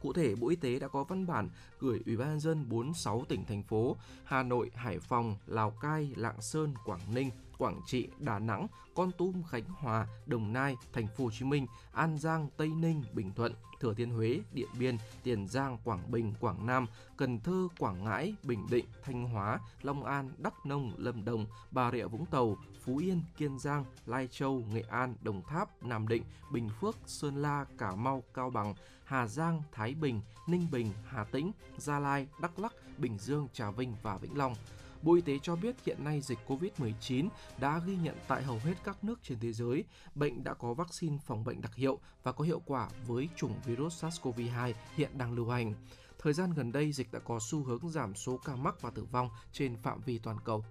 Cụ 0.00 0.12
thể, 0.12 0.34
Bộ 0.34 0.48
Y 0.48 0.56
tế 0.56 0.78
đã 0.78 0.88
có 0.88 1.04
văn 1.04 1.26
bản 1.26 1.48
gửi 1.80 2.00
Ủy 2.06 2.16
ban 2.16 2.28
nhân 2.28 2.40
dân 2.40 2.68
46 2.68 3.24
tỉnh 3.28 3.44
thành 3.44 3.62
phố 3.62 3.96
Hà 4.24 4.42
Nội, 4.42 4.70
Hải 4.74 4.98
Phòng, 4.98 5.36
Lào 5.46 5.70
Cai, 5.70 6.12
Lạng 6.16 6.40
Sơn, 6.40 6.74
Quảng 6.84 7.14
Ninh, 7.14 7.30
Quảng 7.58 7.80
Trị, 7.86 8.08
Đà 8.18 8.38
Nẵng, 8.38 8.66
Con 8.94 9.10
Tum, 9.18 9.42
Khánh 9.50 9.64
Hòa, 9.64 10.06
Đồng 10.26 10.52
Nai, 10.52 10.76
Thành 10.92 11.06
phố 11.16 11.24
Hồ 11.24 11.30
Chí 11.30 11.44
Minh, 11.44 11.66
An 11.92 12.18
Giang, 12.18 12.48
Tây 12.56 12.68
Ninh, 12.68 13.02
Bình 13.12 13.32
Thuận, 13.36 13.52
Thừa 13.80 13.94
Thiên 13.94 14.10
Huế, 14.10 14.40
Điện 14.52 14.68
Biên, 14.78 14.98
Tiền 15.22 15.48
Giang, 15.48 15.78
Quảng 15.84 16.10
Bình, 16.10 16.34
Quảng 16.40 16.66
Nam, 16.66 16.86
Cần 17.16 17.40
Thơ, 17.40 17.68
Quảng 17.78 18.04
Ngãi, 18.04 18.34
Bình 18.42 18.66
Định, 18.70 18.84
Thanh 19.02 19.24
Hóa, 19.28 19.58
Long 19.82 20.04
An, 20.04 20.30
Đắk 20.38 20.66
Nông, 20.66 20.92
Lâm 20.96 21.24
Đồng, 21.24 21.46
Bà 21.70 21.90
Rịa 21.90 22.06
Vũng 22.06 22.26
Tàu, 22.26 22.56
Phú 22.84 22.96
Yên, 22.96 23.22
Kiên 23.36 23.58
Giang, 23.58 23.84
Lai 24.06 24.28
Châu, 24.28 24.62
Nghệ 24.72 24.84
An, 24.90 25.14
Đồng 25.22 25.42
Tháp, 25.42 25.82
Nam 25.82 26.08
Định, 26.08 26.22
Bình 26.52 26.68
Phước, 26.80 26.96
Sơn 27.06 27.36
La, 27.36 27.64
Cà 27.78 27.94
Mau, 27.94 28.22
Cao 28.34 28.50
Bằng, 28.50 28.74
Hà 29.04 29.26
Giang, 29.26 29.62
Thái 29.72 29.94
Bình, 29.94 30.20
Ninh 30.46 30.66
Bình, 30.70 30.92
Hà 31.06 31.24
Tĩnh, 31.24 31.52
Gia 31.76 31.98
Lai, 31.98 32.26
Đắk 32.40 32.58
Lắc, 32.58 32.72
Bình 32.98 33.18
Dương, 33.18 33.48
Trà 33.52 33.70
Vinh 33.70 33.94
và 34.02 34.16
Vĩnh 34.18 34.38
Long. 34.38 34.54
Bộ 35.02 35.14
Y 35.14 35.20
tế 35.20 35.38
cho 35.42 35.56
biết 35.56 35.74
hiện 35.84 36.04
nay 36.04 36.20
dịch 36.20 36.38
COVID-19 36.46 37.28
đã 37.58 37.80
ghi 37.86 37.96
nhận 37.96 38.16
tại 38.28 38.42
hầu 38.42 38.58
hết 38.64 38.74
các 38.84 39.04
nước 39.04 39.18
trên 39.22 39.40
thế 39.40 39.52
giới. 39.52 39.84
Bệnh 40.14 40.44
đã 40.44 40.54
có 40.54 40.74
vaccine 40.74 41.18
phòng 41.26 41.44
bệnh 41.44 41.60
đặc 41.60 41.74
hiệu 41.74 41.98
và 42.22 42.32
có 42.32 42.44
hiệu 42.44 42.62
quả 42.66 42.88
với 43.06 43.28
chủng 43.36 43.54
virus 43.64 44.04
SARS-CoV-2 44.04 44.72
hiện 44.96 45.18
đang 45.18 45.32
lưu 45.32 45.48
hành. 45.48 45.74
Thời 46.18 46.32
gian 46.32 46.52
gần 46.56 46.72
đây, 46.72 46.92
dịch 46.92 47.12
đã 47.12 47.18
có 47.18 47.38
xu 47.40 47.64
hướng 47.64 47.90
giảm 47.90 48.14
số 48.14 48.36
ca 48.44 48.56
mắc 48.56 48.82
và 48.82 48.90
tử 48.90 49.04
vong 49.04 49.30
trên 49.52 49.76
phạm 49.76 50.00
vi 50.00 50.18
toàn 50.18 50.36
cầu. 50.44 50.64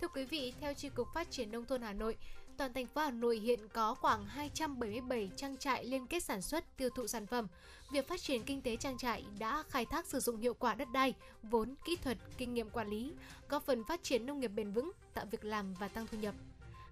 Thưa 0.00 0.08
quý 0.08 0.24
vị, 0.24 0.52
theo 0.60 0.74
tri 0.74 0.88
cục 0.88 1.08
Phát 1.14 1.30
triển 1.30 1.50
Nông 1.50 1.64
thôn 1.64 1.82
Hà 1.82 1.92
Nội, 1.92 2.16
toàn 2.58 2.72
thành 2.72 2.86
phố 2.86 3.00
Hà 3.00 3.10
Nội 3.10 3.38
hiện 3.38 3.60
có 3.72 3.94
khoảng 3.94 4.26
277 4.26 5.30
trang 5.36 5.56
trại 5.56 5.84
liên 5.84 6.06
kết 6.06 6.24
sản 6.24 6.42
xuất, 6.42 6.76
tiêu 6.76 6.90
thụ 6.90 7.06
sản 7.06 7.26
phẩm. 7.26 7.46
Việc 7.92 8.08
phát 8.08 8.20
triển 8.20 8.42
kinh 8.42 8.62
tế 8.62 8.76
trang 8.76 8.98
trại 8.98 9.24
đã 9.38 9.62
khai 9.68 9.86
thác 9.86 10.06
sử 10.06 10.20
dụng 10.20 10.36
hiệu 10.36 10.54
quả 10.54 10.74
đất 10.74 10.88
đai, 10.92 11.14
vốn, 11.42 11.74
kỹ 11.84 11.96
thuật, 11.96 12.18
kinh 12.38 12.54
nghiệm 12.54 12.70
quản 12.70 12.88
lý, 12.88 13.12
góp 13.48 13.62
phần 13.66 13.84
phát 13.84 14.02
triển 14.02 14.26
nông 14.26 14.40
nghiệp 14.40 14.48
bền 14.48 14.72
vững, 14.72 14.92
tạo 15.14 15.26
việc 15.30 15.44
làm 15.44 15.74
và 15.74 15.88
tăng 15.88 16.06
thu 16.06 16.18
nhập. 16.18 16.34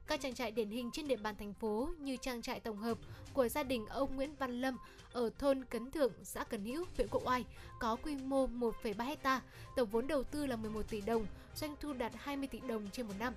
Các 0.07 0.21
trang 0.21 0.35
trại 0.35 0.51
điển 0.51 0.71
hình 0.71 0.91
trên 0.93 1.09
địa 1.09 1.17
bàn 1.17 1.37
thành 1.39 1.55
phố 1.55 1.89
như 1.99 2.17
trang 2.17 2.43
trại 2.43 2.61
tổng 2.61 2.77
hợp 2.77 2.99
của 3.33 3.49
gia 3.49 3.63
đình 3.63 3.87
ông 3.87 4.17
Nguyễn 4.17 4.35
Văn 4.39 4.61
Lâm 4.61 4.79
ở 5.13 5.31
thôn 5.39 5.65
Cấn 5.65 5.91
Thượng, 5.91 6.13
xã 6.23 6.45
Cần 6.45 6.65
Hữu, 6.65 6.85
huyện 6.97 7.09
Quốc 7.11 7.23
Oai 7.27 7.45
có 7.79 7.97
quy 7.97 8.17
mô 8.17 8.47
1,3 8.47 9.05
hecta, 9.05 9.41
tổng 9.77 9.89
vốn 9.89 10.07
đầu 10.07 10.25
tư 10.25 10.47
là 10.47 10.57
11 10.57 10.83
tỷ 10.91 11.01
đồng, 11.01 11.27
doanh 11.57 11.75
thu 11.81 11.93
đạt 11.93 12.13
20 12.17 12.49
tỷ 12.49 12.61
đồng 12.61 12.89
trên 12.93 13.07
một 13.07 13.15
năm. 13.19 13.35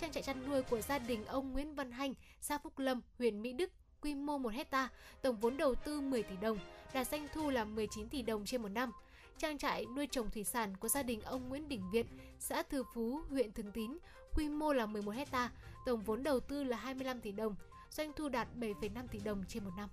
Trang 0.00 0.12
trại 0.12 0.22
chăn 0.22 0.48
nuôi 0.48 0.62
của 0.62 0.80
gia 0.80 0.98
đình 0.98 1.24
ông 1.24 1.52
Nguyễn 1.52 1.74
Văn 1.74 1.90
Hanh, 1.90 2.14
xã 2.40 2.58
Phúc 2.58 2.78
Lâm, 2.78 3.00
huyện 3.18 3.42
Mỹ 3.42 3.52
Đức, 3.52 3.70
quy 4.00 4.14
mô 4.14 4.38
1 4.38 4.48
hecta, 4.48 4.88
tổng 5.22 5.36
vốn 5.36 5.56
đầu 5.56 5.74
tư 5.74 6.00
10 6.00 6.22
tỷ 6.22 6.36
đồng, 6.40 6.58
đạt 6.94 7.08
doanh 7.08 7.26
thu 7.34 7.50
là 7.50 7.64
19 7.64 8.08
tỷ 8.08 8.22
đồng 8.22 8.44
trên 8.44 8.62
một 8.62 8.68
năm. 8.68 8.92
Trang 9.38 9.58
trại 9.58 9.86
nuôi 9.96 10.06
trồng 10.06 10.30
thủy 10.30 10.44
sản 10.44 10.76
của 10.76 10.88
gia 10.88 11.02
đình 11.02 11.20
ông 11.20 11.48
Nguyễn 11.48 11.68
Đình 11.68 11.90
Viện, 11.92 12.06
xã 12.38 12.62
Thư 12.62 12.82
Phú, 12.94 13.20
huyện 13.30 13.52
Thường 13.52 13.72
Tín, 13.72 13.98
quy 14.34 14.48
mô 14.48 14.72
là 14.72 14.86
11 14.86 15.12
hecta, 15.12 15.50
tổng 15.86 16.02
vốn 16.02 16.22
đầu 16.22 16.40
tư 16.40 16.64
là 16.64 16.76
25 16.76 17.20
tỷ 17.20 17.32
đồng, 17.32 17.54
doanh 17.90 18.12
thu 18.12 18.28
đạt 18.28 18.48
7,5 18.56 19.06
tỷ 19.08 19.18
đồng 19.18 19.44
trên 19.48 19.64
một 19.64 19.70
năm. 19.76 19.88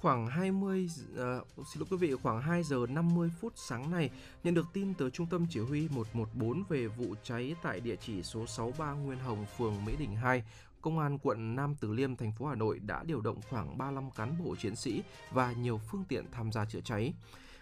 Khoảng 0.00 0.26
20 0.26 0.88
uh, 1.12 1.16
ờ, 1.16 1.44
xin 1.56 1.80
lỗi 1.80 1.86
quý 1.90 1.96
vị, 1.96 2.14
khoảng 2.22 2.42
2 2.42 2.62
giờ 2.62 2.86
50 2.88 3.30
phút 3.40 3.52
sáng 3.56 3.90
nay, 3.90 4.10
nhận 4.44 4.54
được 4.54 4.66
tin 4.72 4.94
từ 4.94 5.10
Trung 5.10 5.26
tâm 5.26 5.46
Chỉ 5.50 5.60
huy 5.60 5.88
114 5.88 6.64
về 6.68 6.86
vụ 6.86 7.14
cháy 7.22 7.54
tại 7.62 7.80
địa 7.80 7.96
chỉ 8.06 8.22
số 8.22 8.46
63 8.46 8.92
Nguyên 8.92 9.18
Hồng, 9.18 9.46
phường 9.58 9.84
Mỹ 9.84 9.92
Đình 9.98 10.16
2, 10.16 10.42
Công 10.80 10.98
an 10.98 11.18
quận 11.18 11.56
Nam 11.56 11.74
Từ 11.80 11.92
Liêm, 11.92 12.16
thành 12.16 12.32
phố 12.32 12.46
Hà 12.46 12.54
Nội 12.54 12.78
đã 12.78 13.02
điều 13.02 13.20
động 13.20 13.40
khoảng 13.50 13.78
35 13.78 14.10
cán 14.10 14.44
bộ 14.44 14.56
chiến 14.56 14.76
sĩ 14.76 15.02
và 15.30 15.52
nhiều 15.52 15.80
phương 15.90 16.04
tiện 16.08 16.24
tham 16.32 16.52
gia 16.52 16.64
chữa 16.64 16.80
cháy 16.84 17.12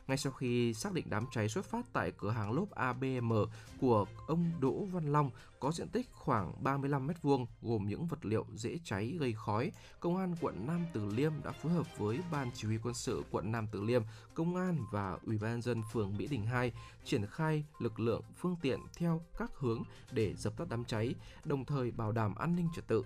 ngay 0.06 0.16
sau 0.16 0.32
khi 0.32 0.74
xác 0.74 0.92
định 0.92 1.06
đám 1.08 1.26
cháy 1.30 1.48
xuất 1.48 1.64
phát 1.64 1.86
tại 1.92 2.12
cửa 2.18 2.30
hàng 2.30 2.52
lốp 2.52 2.70
ABM 2.70 3.32
của 3.80 4.06
ông 4.26 4.50
Đỗ 4.60 4.84
Văn 4.84 5.12
Long 5.12 5.30
có 5.60 5.72
diện 5.72 5.88
tích 5.88 6.08
khoảng 6.12 6.64
35 6.64 7.08
m2 7.08 7.46
gồm 7.62 7.88
những 7.88 8.06
vật 8.06 8.24
liệu 8.24 8.46
dễ 8.54 8.78
cháy 8.84 9.16
gây 9.20 9.32
khói, 9.32 9.72
Công 10.00 10.16
an 10.16 10.34
quận 10.40 10.66
Nam 10.66 10.86
Từ 10.92 11.06
Liêm 11.06 11.32
đã 11.44 11.52
phối 11.52 11.72
hợp 11.72 11.86
với 11.98 12.18
Ban 12.32 12.50
Chỉ 12.54 12.66
huy 12.68 12.78
quân 12.82 12.94
sự 12.94 13.22
quận 13.30 13.52
Nam 13.52 13.66
Từ 13.72 13.82
Liêm, 13.82 14.02
Công 14.34 14.56
an 14.56 14.78
và 14.92 15.18
Ủy 15.26 15.38
ban 15.38 15.62
dân 15.62 15.82
phường 15.92 16.16
Mỹ 16.16 16.26
Đình 16.26 16.46
2 16.46 16.72
triển 17.04 17.26
khai 17.26 17.64
lực 17.78 18.00
lượng 18.00 18.22
phương 18.36 18.56
tiện 18.62 18.80
theo 18.96 19.20
các 19.38 19.50
hướng 19.58 19.82
để 20.10 20.34
dập 20.34 20.56
tắt 20.56 20.64
đám 20.70 20.84
cháy, 20.84 21.14
đồng 21.44 21.64
thời 21.64 21.90
bảo 21.90 22.12
đảm 22.12 22.34
an 22.34 22.56
ninh 22.56 22.68
trật 22.76 22.86
tự. 22.86 23.04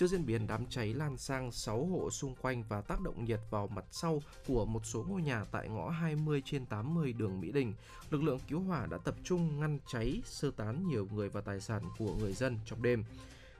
Trước 0.00 0.06
diễn 0.06 0.26
biến 0.26 0.46
đám 0.46 0.66
cháy 0.66 0.94
lan 0.94 1.16
sang 1.16 1.52
6 1.52 1.86
hộ 1.86 2.10
xung 2.10 2.34
quanh 2.34 2.64
và 2.68 2.80
tác 2.80 3.00
động 3.00 3.24
nhiệt 3.24 3.40
vào 3.50 3.66
mặt 3.66 3.84
sau 3.90 4.22
của 4.46 4.64
một 4.64 4.86
số 4.86 5.04
ngôi 5.08 5.22
nhà 5.22 5.44
tại 5.44 5.68
ngõ 5.68 5.90
20 5.90 6.42
trên 6.44 6.66
80 6.66 7.12
đường 7.12 7.40
Mỹ 7.40 7.52
Đình, 7.52 7.74
lực 8.10 8.22
lượng 8.22 8.38
cứu 8.48 8.60
hỏa 8.60 8.86
đã 8.86 8.98
tập 8.98 9.14
trung 9.24 9.60
ngăn 9.60 9.78
cháy, 9.86 10.22
sơ 10.24 10.50
tán 10.50 10.88
nhiều 10.88 11.08
người 11.12 11.28
và 11.28 11.40
tài 11.40 11.60
sản 11.60 11.82
của 11.98 12.14
người 12.14 12.32
dân 12.32 12.58
trong 12.64 12.82
đêm. 12.82 13.04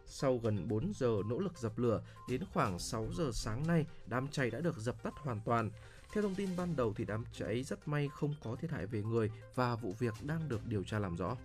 Sau 0.06 0.38
gần 0.38 0.68
4 0.68 0.92
giờ 0.94 1.16
nỗ 1.26 1.38
lực 1.38 1.58
dập 1.58 1.78
lửa, 1.78 2.02
đến 2.28 2.42
khoảng 2.52 2.78
6 2.78 3.06
giờ 3.16 3.30
sáng 3.32 3.66
nay, 3.66 3.86
đám 4.06 4.28
cháy 4.28 4.50
đã 4.50 4.60
được 4.60 4.76
dập 4.78 5.02
tắt 5.02 5.14
hoàn 5.16 5.40
toàn. 5.44 5.70
Theo 6.12 6.22
thông 6.22 6.34
tin 6.34 6.56
ban 6.56 6.76
đầu 6.76 6.94
thì 6.96 7.04
đám 7.04 7.24
cháy 7.32 7.62
rất 7.62 7.88
may 7.88 8.08
không 8.08 8.34
có 8.44 8.56
thiệt 8.56 8.70
hại 8.70 8.86
về 8.86 9.02
người 9.02 9.30
và 9.54 9.74
vụ 9.74 9.94
việc 9.98 10.14
đang 10.22 10.48
được 10.48 10.66
điều 10.66 10.84
tra 10.84 10.98
làm 10.98 11.16
rõ. 11.16 11.36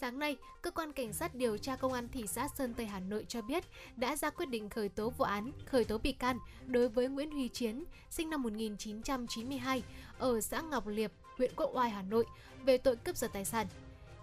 Sáng 0.00 0.18
nay, 0.18 0.36
cơ 0.62 0.70
quan 0.70 0.92
cảnh 0.92 1.12
sát 1.12 1.34
điều 1.34 1.58
tra 1.58 1.76
công 1.76 1.92
an 1.92 2.08
thị 2.12 2.26
xã 2.26 2.48
Sơn 2.48 2.74
Tây 2.74 2.86
Hà 2.86 3.00
Nội 3.00 3.24
cho 3.28 3.42
biết 3.42 3.64
đã 3.96 4.16
ra 4.16 4.30
quyết 4.30 4.46
định 4.46 4.68
khởi 4.68 4.88
tố 4.88 5.10
vụ 5.10 5.24
án, 5.24 5.52
khởi 5.66 5.84
tố 5.84 5.98
bị 5.98 6.12
can 6.12 6.38
đối 6.66 6.88
với 6.88 7.08
Nguyễn 7.08 7.30
Huy 7.30 7.48
Chiến, 7.48 7.84
sinh 8.10 8.30
năm 8.30 8.42
1992, 8.42 9.82
ở 10.18 10.40
xã 10.40 10.60
Ngọc 10.60 10.86
Liệp, 10.86 11.12
huyện 11.36 11.50
Quốc 11.56 11.70
Oai, 11.74 11.90
Hà 11.90 12.02
Nội, 12.02 12.24
về 12.64 12.78
tội 12.78 12.96
cướp 12.96 13.16
giật 13.16 13.30
tài 13.32 13.44
sản. 13.44 13.66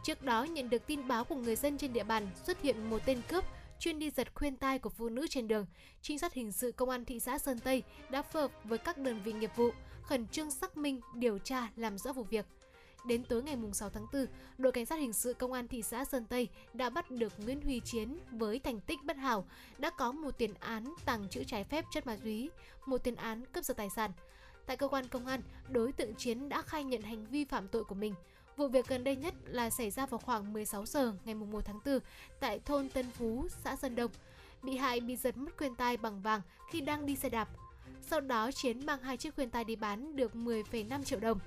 Trước 0.03 0.23
đó, 0.23 0.43
nhận 0.43 0.69
được 0.69 0.87
tin 0.87 1.07
báo 1.07 1.23
của 1.23 1.35
người 1.35 1.55
dân 1.55 1.77
trên 1.77 1.93
địa 1.93 2.03
bàn 2.03 2.27
xuất 2.43 2.61
hiện 2.61 2.89
một 2.89 3.01
tên 3.05 3.21
cướp 3.29 3.45
chuyên 3.79 3.99
đi 3.99 4.09
giật 4.09 4.27
khuyên 4.33 4.55
tai 4.55 4.79
của 4.79 4.89
phụ 4.89 5.09
nữ 5.09 5.27
trên 5.29 5.47
đường. 5.47 5.65
Trinh 6.01 6.19
sát 6.19 6.33
hình 6.33 6.51
sự 6.51 6.71
công 6.71 6.89
an 6.89 7.05
thị 7.05 7.19
xã 7.19 7.37
Sơn 7.37 7.59
Tây 7.59 7.83
đã 8.09 8.21
phối 8.21 8.41
hợp 8.41 8.51
với 8.63 8.77
các 8.77 8.97
đơn 8.97 9.21
vị 9.23 9.33
nghiệp 9.33 9.51
vụ 9.55 9.69
khẩn 10.01 10.27
trương 10.27 10.51
xác 10.51 10.77
minh, 10.77 11.01
điều 11.15 11.37
tra, 11.37 11.69
làm 11.75 11.97
rõ 11.97 12.13
vụ 12.13 12.23
việc. 12.23 12.45
Đến 13.03 13.23
tối 13.23 13.43
ngày 13.43 13.57
6 13.73 13.89
tháng 13.89 14.05
4, 14.13 14.25
đội 14.57 14.71
cảnh 14.71 14.85
sát 14.85 14.95
hình 14.99 15.13
sự 15.13 15.33
công 15.33 15.53
an 15.53 15.67
thị 15.67 15.81
xã 15.81 16.05
Sơn 16.05 16.25
Tây 16.25 16.47
đã 16.73 16.89
bắt 16.89 17.11
được 17.11 17.33
Nguyễn 17.37 17.61
Huy 17.61 17.79
Chiến 17.79 18.17
với 18.31 18.59
thành 18.59 18.79
tích 18.79 19.03
bất 19.03 19.17
hảo, 19.17 19.45
đã 19.77 19.89
có 19.89 20.11
một 20.11 20.37
tiền 20.37 20.53
án 20.59 20.93
tàng 21.05 21.29
trữ 21.29 21.43
trái 21.43 21.63
phép 21.63 21.85
chất 21.91 22.07
ma 22.07 22.17
túy, 22.23 22.49
một 22.85 22.97
tiền 22.97 23.15
án 23.15 23.45
cướp 23.45 23.65
giật 23.65 23.77
tài 23.77 23.89
sản. 23.89 24.11
Tại 24.65 24.77
cơ 24.77 24.87
quan 24.87 25.07
công 25.07 25.25
an, 25.25 25.41
đối 25.69 25.91
tượng 25.91 26.15
Chiến 26.15 26.49
đã 26.49 26.61
khai 26.61 26.83
nhận 26.83 27.01
hành 27.01 27.25
vi 27.25 27.45
phạm 27.45 27.67
tội 27.67 27.83
của 27.83 27.95
mình. 27.95 28.13
Vụ 28.57 28.67
việc 28.67 28.87
gần 28.87 29.03
đây 29.03 29.15
nhất 29.15 29.33
là 29.45 29.69
xảy 29.69 29.91
ra 29.91 30.05
vào 30.05 30.17
khoảng 30.17 30.53
16 30.53 30.85
giờ 30.85 31.13
ngày 31.25 31.35
1 31.35 31.65
tháng 31.65 31.79
4 31.85 31.99
tại 32.39 32.59
thôn 32.59 32.89
Tân 32.89 33.11
Phú, 33.11 33.47
xã 33.63 33.75
Sơn 33.75 33.95
Đông. 33.95 34.11
Bị 34.63 34.77
hại 34.77 34.99
bị 34.99 35.15
giật 35.15 35.37
mất 35.37 35.57
khuyên 35.57 35.75
tai 35.75 35.97
bằng 35.97 36.21
vàng 36.21 36.41
khi 36.71 36.81
đang 36.81 37.05
đi 37.05 37.15
xe 37.15 37.29
đạp. 37.29 37.49
Sau 38.01 38.21
đó 38.21 38.51
Chiến 38.51 38.85
mang 38.85 39.01
hai 39.01 39.17
chiếc 39.17 39.35
khuyên 39.35 39.49
tai 39.49 39.63
đi 39.63 39.75
bán 39.75 40.15
được 40.15 40.31
10,5 40.33 41.03
triệu 41.03 41.19
đồng. 41.19 41.39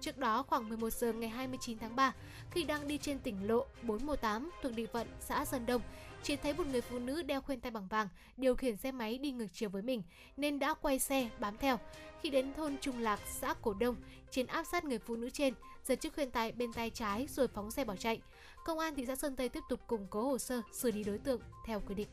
Trước 0.00 0.18
đó 0.18 0.42
khoảng 0.42 0.68
11 0.68 0.92
giờ 0.92 1.12
ngày 1.12 1.28
29 1.28 1.78
tháng 1.78 1.96
3, 1.96 2.14
khi 2.50 2.64
đang 2.64 2.88
đi 2.88 2.98
trên 2.98 3.18
tỉnh 3.18 3.48
lộ 3.48 3.66
418 3.82 4.50
thuộc 4.62 4.72
địa 4.72 4.86
phận 4.86 5.06
xã 5.20 5.44
Sơn 5.44 5.66
Đông, 5.66 5.82
Chiến 6.22 6.38
thấy 6.42 6.54
một 6.54 6.66
người 6.66 6.80
phụ 6.80 6.98
nữ 6.98 7.22
đeo 7.22 7.40
khuyên 7.40 7.60
tai 7.60 7.70
bằng 7.70 7.88
vàng 7.88 8.08
điều 8.36 8.56
khiển 8.56 8.76
xe 8.76 8.92
máy 8.92 9.18
đi 9.18 9.30
ngược 9.30 9.46
chiều 9.52 9.68
với 9.68 9.82
mình 9.82 10.02
nên 10.36 10.58
đã 10.58 10.74
quay 10.74 10.98
xe 10.98 11.30
bám 11.38 11.56
theo. 11.56 11.78
Khi 12.22 12.30
đến 12.30 12.54
thôn 12.56 12.76
Trung 12.80 12.98
Lạc, 12.98 13.20
xã 13.26 13.54
Cổ 13.54 13.74
Đông, 13.74 13.96
Chiến 14.30 14.46
áp 14.46 14.64
sát 14.64 14.84
người 14.84 14.98
phụ 14.98 15.16
nữ 15.16 15.30
trên, 15.30 15.54
giật 15.84 16.00
chiếc 16.00 16.14
khuyên 16.14 16.30
tai 16.30 16.52
bên 16.52 16.72
tay 16.72 16.90
trái 16.90 17.26
rồi 17.30 17.48
phóng 17.48 17.70
xe 17.70 17.84
bỏ 17.84 17.96
chạy. 17.96 18.20
Công 18.64 18.78
an 18.78 18.94
thị 18.94 19.06
xã 19.06 19.16
Sơn 19.16 19.36
Tây 19.36 19.48
tiếp 19.48 19.62
tục 19.68 19.80
củng 19.86 20.06
cố 20.10 20.22
hồ 20.22 20.38
sơ 20.38 20.62
xử 20.72 20.90
lý 20.90 21.04
đối 21.04 21.18
tượng 21.18 21.40
theo 21.66 21.80
quy 21.88 21.94
định. 21.94 22.08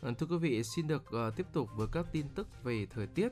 Ờ, 0.00 0.12
thưa 0.18 0.26
quý 0.26 0.36
vị, 0.36 0.62
xin 0.64 0.86
được 0.86 1.02
ờ, 1.10 1.30
tiếp 1.36 1.46
tục 1.52 1.68
với 1.76 1.86
các 1.92 2.06
tin 2.12 2.26
tức 2.34 2.48
về 2.64 2.86
thời 2.94 3.06
tiết. 3.06 3.28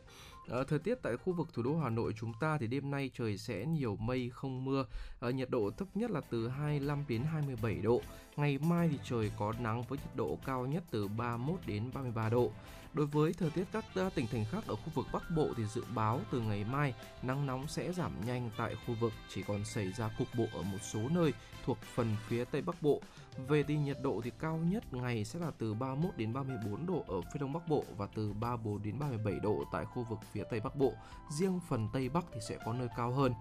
À, 0.51 0.59
thời 0.69 0.79
tiết 0.79 0.95
tại 1.03 1.17
khu 1.17 1.33
vực 1.33 1.49
thủ 1.55 1.63
đô 1.63 1.77
Hà 1.77 1.91
Nội 1.91 2.13
chúng 2.17 2.33
ta 2.41 2.59
thì 2.59 2.67
đêm 2.67 2.91
nay 2.91 3.11
trời 3.15 3.39
sẽ 3.39 3.67
nhiều 3.67 3.97
mây 3.97 4.31
không 4.31 4.65
mưa, 4.65 4.87
à, 5.21 5.31
nhiệt 5.31 5.51
độ 5.51 5.71
thấp 5.71 5.89
nhất 5.95 6.11
là 6.11 6.21
từ 6.31 6.49
25 6.49 7.05
đến 7.09 7.23
27 7.23 7.75
độ. 7.75 8.01
Ngày 8.37 8.59
mai 8.59 8.89
thì 8.89 8.99
trời 9.05 9.31
có 9.39 9.53
nắng 9.61 9.83
với 9.83 9.99
nhiệt 9.99 10.17
độ 10.17 10.39
cao 10.47 10.67
nhất 10.67 10.85
từ 10.91 11.09
31 11.09 11.61
đến 11.67 11.91
33 11.95 12.29
độ. 12.29 12.51
Đối 12.95 13.07
với 13.07 13.33
thời 13.33 13.51
tiết 13.51 13.65
các 13.73 13.85
tỉnh 14.15 14.27
thành 14.27 14.45
khác 14.51 14.65
ở 14.67 14.77
khu 14.77 14.91
vực 14.95 15.07
Bắc 15.13 15.31
Bộ 15.37 15.49
thì 15.57 15.65
dự 15.67 15.85
báo 15.95 16.21
từ 16.33 16.41
ngày 16.41 16.65
mai, 16.65 16.95
nắng 17.23 17.47
nóng 17.47 17.69
sẽ 17.69 17.93
giảm 17.93 18.13
nhanh 18.27 18.51
tại 18.57 18.75
khu 18.87 18.95
vực, 19.01 19.13
chỉ 19.35 19.43
còn 19.43 19.65
xảy 19.65 19.93
ra 19.93 20.11
cục 20.19 20.29
bộ 20.39 20.47
ở 20.55 20.63
một 20.63 20.79
số 20.83 21.01
nơi 21.11 21.33
thuộc 21.65 21.79
phần 21.95 22.17
phía 22.29 22.45
Tây 22.45 22.63
Bắc 22.63 22.83
Bộ. 22.83 23.01
Về 23.49 23.63
thì 23.63 23.77
nhiệt 23.77 23.97
độ 24.03 24.21
thì 24.25 24.31
cao 24.41 24.57
nhất 24.57 24.93
ngày 24.93 25.25
sẽ 25.25 25.39
là 25.39 25.51
từ 25.59 25.75
31 25.75 26.17
đến 26.17 26.33
34 26.33 26.87
độ 26.87 27.05
ở 27.09 27.21
phía 27.21 27.41
Đông 27.41 27.53
Bắc 27.53 27.69
Bộ 27.69 27.85
và 27.97 28.07
từ 28.15 28.33
34 28.33 28.83
đến 28.83 28.99
37 28.99 29.41
độ 29.43 29.65
tại 29.73 29.85
khu 29.85 30.07
vực 30.11 30.19
phía 30.33 30.45
Tây 30.51 30.61
Bắc 30.61 30.77
Bộ. 30.77 30.93
Riêng 31.39 31.61
phần 31.69 31.89
Tây 31.93 32.09
Bắc 32.09 32.25
thì 32.33 32.41
sẽ 32.49 32.59
có 32.65 32.73
nơi 32.73 32.89
cao 32.97 33.13
hơn. 33.13 33.33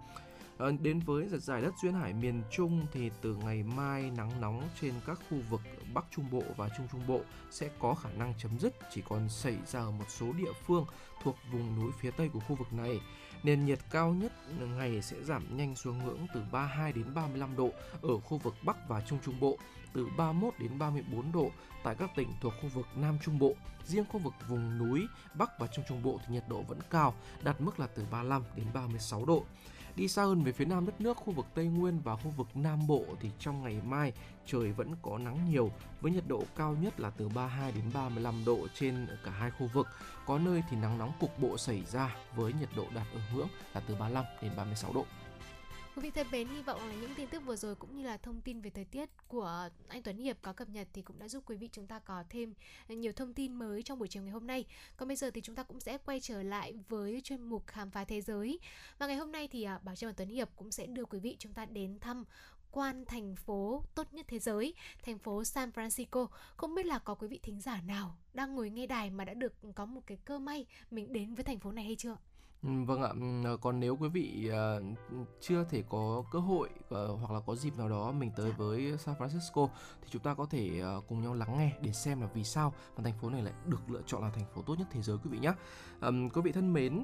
À, 0.64 0.70
đến 0.82 1.00
với 1.00 1.28
giải 1.30 1.62
đất 1.62 1.74
duyên 1.82 1.94
hải 1.94 2.14
miền 2.14 2.42
Trung 2.52 2.86
thì 2.92 3.12
từ 3.22 3.36
ngày 3.36 3.64
mai 3.64 4.12
nắng 4.18 4.42
nóng 4.42 4.70
trên 4.82 4.94
các 5.06 5.20
khu 5.30 5.38
vực 5.50 5.62
Bắc 5.94 6.06
Trung 6.12 6.26
Bộ 6.32 6.44
và 6.58 6.70
Trung 6.78 6.88
Trung 6.92 7.08
Bộ 7.08 7.22
sẽ 7.52 7.70
có 7.80 7.94
khả 7.94 8.10
năng 8.12 8.34
chấm 8.38 8.60
dứt 8.60 8.74
chỉ 8.92 9.02
còn 9.10 9.30
xảy 9.30 9.58
ra 9.68 9.80
ở 9.80 9.92
một 9.92 10.06
số 10.10 10.34
địa 10.34 10.52
phương 10.66 10.86
thuộc 11.24 11.36
vùng 11.52 11.80
núi 11.80 11.92
phía 12.00 12.12
Tây 12.12 12.30
của 12.34 12.40
khu 12.40 12.56
vực 12.56 12.74
này. 12.74 13.00
Nền 13.44 13.66
nhiệt 13.66 13.80
cao 13.92 14.14
nhất 14.14 14.32
ngày 14.78 15.02
sẽ 15.02 15.24
giảm 15.24 15.58
nhanh 15.58 15.76
xuống 15.76 16.06
ngưỡng 16.06 16.28
từ 16.34 16.42
32 16.52 16.94
đến 16.94 17.14
35 17.14 17.56
độ 17.56 17.70
ở 18.02 18.20
khu 18.20 18.38
vực 18.38 18.56
Bắc 18.66 18.78
và 18.88 19.02
Trung 19.02 19.20
Trung 19.26 19.40
Bộ, 19.40 19.58
từ 19.94 20.08
31 20.18 20.54
đến 20.60 20.80
34 20.80 21.32
độ 21.32 21.50
tại 21.84 21.96
các 22.00 22.12
tỉnh 22.16 22.30
thuộc 22.42 22.54
khu 22.62 22.70
vực 22.74 22.86
Nam 22.96 23.18
Trung 23.24 23.40
Bộ. 23.40 23.54
Riêng 23.86 24.06
khu 24.10 24.20
vực 24.20 24.34
vùng 24.48 24.78
núi 24.78 25.08
Bắc 25.34 25.60
và 25.60 25.68
Trung 25.68 25.86
Trung 25.90 26.04
Bộ 26.04 26.20
thì 26.20 26.34
nhiệt 26.34 26.44
độ 26.50 26.62
vẫn 26.62 26.80
cao, 26.90 27.14
đạt 27.44 27.62
mức 27.62 27.80
là 27.80 27.88
từ 27.88 28.06
35 28.12 28.44
đến 28.56 28.68
36 28.74 29.26
độ. 29.26 29.46
Đi 29.96 30.08
xa 30.08 30.24
hơn 30.24 30.44
về 30.44 30.52
phía 30.52 30.66
nam 30.66 30.86
đất 30.86 31.02
nước, 31.02 31.18
khu 31.18 31.34
vực 31.34 31.46
Tây 31.54 31.66
Nguyên 31.66 32.00
và 32.00 32.16
khu 32.16 32.30
vực 32.38 32.48
Nam 32.56 32.88
Bộ 32.88 33.06
thì 33.20 33.30
trong 33.40 33.64
ngày 33.64 33.82
mai 33.86 34.14
trời 34.46 34.72
vẫn 34.72 34.96
có 35.02 35.18
nắng 35.18 35.50
nhiều 35.50 35.72
với 36.02 36.12
nhiệt 36.12 36.24
độ 36.28 36.44
cao 36.56 36.76
nhất 36.82 37.00
là 37.00 37.10
từ 37.10 37.30
32 37.30 37.72
đến 37.72 37.84
35 37.94 38.46
độ 38.46 38.68
trên 38.74 39.08
cả 39.26 39.32
hai 39.32 39.52
khu 39.52 39.70
vực. 39.74 39.88
Có 40.26 40.40
nơi 40.40 40.64
thì 40.70 40.78
nắng 40.78 40.98
nóng 40.98 41.12
cục 41.20 41.40
bộ 41.40 41.58
xảy 41.58 41.84
ra 41.92 42.16
với 42.36 42.54
nhiệt 42.54 42.70
độ 42.76 42.86
đạt 42.96 43.08
ở 43.14 43.20
ngưỡng 43.34 43.48
là 43.74 43.82
từ 43.88 43.96
35 43.96 44.26
đến 44.42 44.52
36 44.58 44.94
độ. 44.94 45.06
Quý 45.96 46.02
vị 46.02 46.12
thân 46.12 46.28
mến, 46.32 46.48
hy 46.48 46.62
vọng 46.62 46.90
là 46.90 46.96
những 46.96 47.16
tin 47.16 47.28
tức 47.28 47.40
vừa 47.46 47.56
rồi 47.56 47.76
cũng 47.76 47.96
như 47.96 48.04
là 48.04 48.18
thông 48.18 48.42
tin 48.42 48.62
về 48.62 48.70
thời 48.70 48.86
tiết 48.86 49.10
của 49.28 49.70
anh 49.88 50.04
Tuấn 50.04 50.18
Hiệp 50.18 50.38
có 50.42 50.54
cập 50.54 50.70
nhật 50.70 50.88
thì 50.94 51.02
cũng 51.02 51.20
đã 51.20 51.28
giúp 51.28 51.44
quý 51.46 51.56
vị 51.56 51.70
chúng 51.72 51.88
ta 51.88 52.00
có 52.00 52.24
thêm 52.30 52.54
nhiều 52.88 53.14
thông 53.14 53.34
tin 53.34 53.54
mới 53.54 53.84
trong 53.84 54.00
buổi 54.00 54.08
chiều 54.08 54.24
ngày 54.24 54.32
hôm 54.32 54.48
nay. 54.48 54.66
Còn 54.98 55.08
bây 55.08 55.18
giờ 55.18 55.32
thì 55.32 55.42
chúng 55.42 55.56
ta 55.56 55.64
cũng 55.64 55.80
sẽ 55.80 55.98
quay 55.98 56.20
trở 56.20 56.44
lại 56.44 56.74
với 56.90 57.22
chuyên 57.24 57.42
mục 57.42 57.68
khám 57.68 57.92
phá 57.92 58.06
thế 58.06 58.22
giới. 58.22 58.60
Và 58.98 59.08
ngày 59.08 59.16
hôm 59.16 59.32
nay 59.32 59.48
thì 59.48 59.68
Bảo 59.84 59.96
Trâm 59.96 60.10
và 60.10 60.14
Tuấn 60.18 60.30
Hiệp 60.30 60.50
cũng 60.56 60.72
sẽ 60.72 60.86
đưa 60.86 61.06
quý 61.06 61.20
vị 61.20 61.36
chúng 61.40 61.54
ta 61.54 61.66
đến 61.66 62.00
thăm 62.00 62.24
quan 62.72 63.06
thành 63.06 63.36
phố 63.36 63.84
tốt 63.96 64.14
nhất 64.14 64.26
thế 64.30 64.40
giới, 64.40 64.74
thành 65.04 65.20
phố 65.20 65.44
San 65.44 65.70
Francisco. 65.70 66.28
Không 66.58 66.76
biết 66.76 66.86
là 66.86 67.00
có 67.00 67.16
quý 67.16 67.28
vị 67.28 67.40
thính 67.44 67.62
giả 67.62 67.82
nào 67.82 68.18
đang 68.34 68.56
ngồi 68.56 68.70
nghe 68.70 68.88
đài 68.88 69.10
mà 69.10 69.26
đã 69.26 69.34
được 69.34 69.54
có 69.76 69.86
một 69.86 70.02
cái 70.06 70.18
cơ 70.26 70.40
may 70.40 70.66
mình 70.92 71.14
đến 71.14 71.36
với 71.36 71.44
thành 71.44 71.60
phố 71.60 71.72
này 71.72 71.86
hay 71.86 71.96
chưa? 71.96 72.18
Ừ, 72.64 72.70
vâng 72.86 73.02
ạ, 73.02 73.10
ừ, 73.44 73.58
còn 73.62 73.80
nếu 73.80 73.96
quý 73.96 74.10
vị 74.10 74.50
uh, 74.50 74.98
chưa 75.42 75.64
thể 75.64 75.84
có 75.90 76.24
cơ 76.32 76.40
hội 76.40 76.70
uh, 76.80 77.20
hoặc 77.20 77.32
là 77.32 77.40
có 77.46 77.56
dịp 77.56 77.78
nào 77.78 77.90
đó 77.90 78.12
mình 78.12 78.32
tới 78.36 78.50
dạ. 78.50 78.56
với 78.58 78.98
San 78.98 79.16
Francisco 79.16 79.68
thì 80.02 80.08
chúng 80.10 80.22
ta 80.22 80.34
có 80.34 80.46
thể 80.46 80.82
uh, 80.98 81.04
cùng 81.08 81.22
nhau 81.22 81.34
lắng 81.34 81.58
nghe 81.58 81.72
để 81.82 81.92
xem 81.92 82.22
là 82.22 82.28
vì 82.34 82.44
sao 82.44 82.74
mà 82.98 83.04
thành 83.04 83.14
phố 83.22 83.30
này 83.30 83.42
lại 83.42 83.54
được 83.66 83.90
lựa 83.90 84.02
chọn 84.06 84.22
là 84.22 84.30
thành 84.30 84.46
phố 84.56 84.62
tốt 84.62 84.76
nhất 84.80 84.88
thế 84.92 85.02
giới 85.02 85.18
quý 85.18 85.30
vị 85.30 85.40
nhé. 85.40 85.54
Quý 86.34 86.42
vị 86.44 86.52
thân 86.52 86.74
mến, 86.74 87.04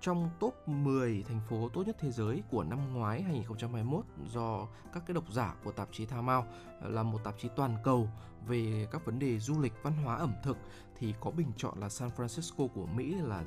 trong 0.00 0.30
top 0.40 0.54
10 0.66 1.24
thành 1.28 1.40
phố 1.48 1.68
tốt 1.68 1.86
nhất 1.86 1.96
thế 2.00 2.10
giới 2.10 2.42
của 2.50 2.64
năm 2.64 2.94
ngoái 2.94 3.22
2021 3.22 4.04
do 4.26 4.66
các 4.92 5.02
cái 5.06 5.14
độc 5.14 5.32
giả 5.32 5.54
của 5.64 5.72
tạp 5.72 5.88
chí 5.92 6.06
Time 6.06 6.34
Out 6.34 6.44
là 6.82 7.02
một 7.02 7.24
tạp 7.24 7.34
chí 7.38 7.48
toàn 7.56 7.76
cầu 7.84 8.08
về 8.46 8.88
các 8.90 9.04
vấn 9.04 9.18
đề 9.18 9.38
du 9.38 9.60
lịch, 9.60 9.72
văn 9.82 9.92
hóa, 10.04 10.16
ẩm 10.16 10.32
thực 10.42 10.56
thì 10.98 11.14
có 11.20 11.30
bình 11.30 11.52
chọn 11.56 11.80
là 11.80 11.88
San 11.88 12.10
Francisco 12.16 12.68
của 12.68 12.86
Mỹ 12.86 13.14
là 13.14 13.44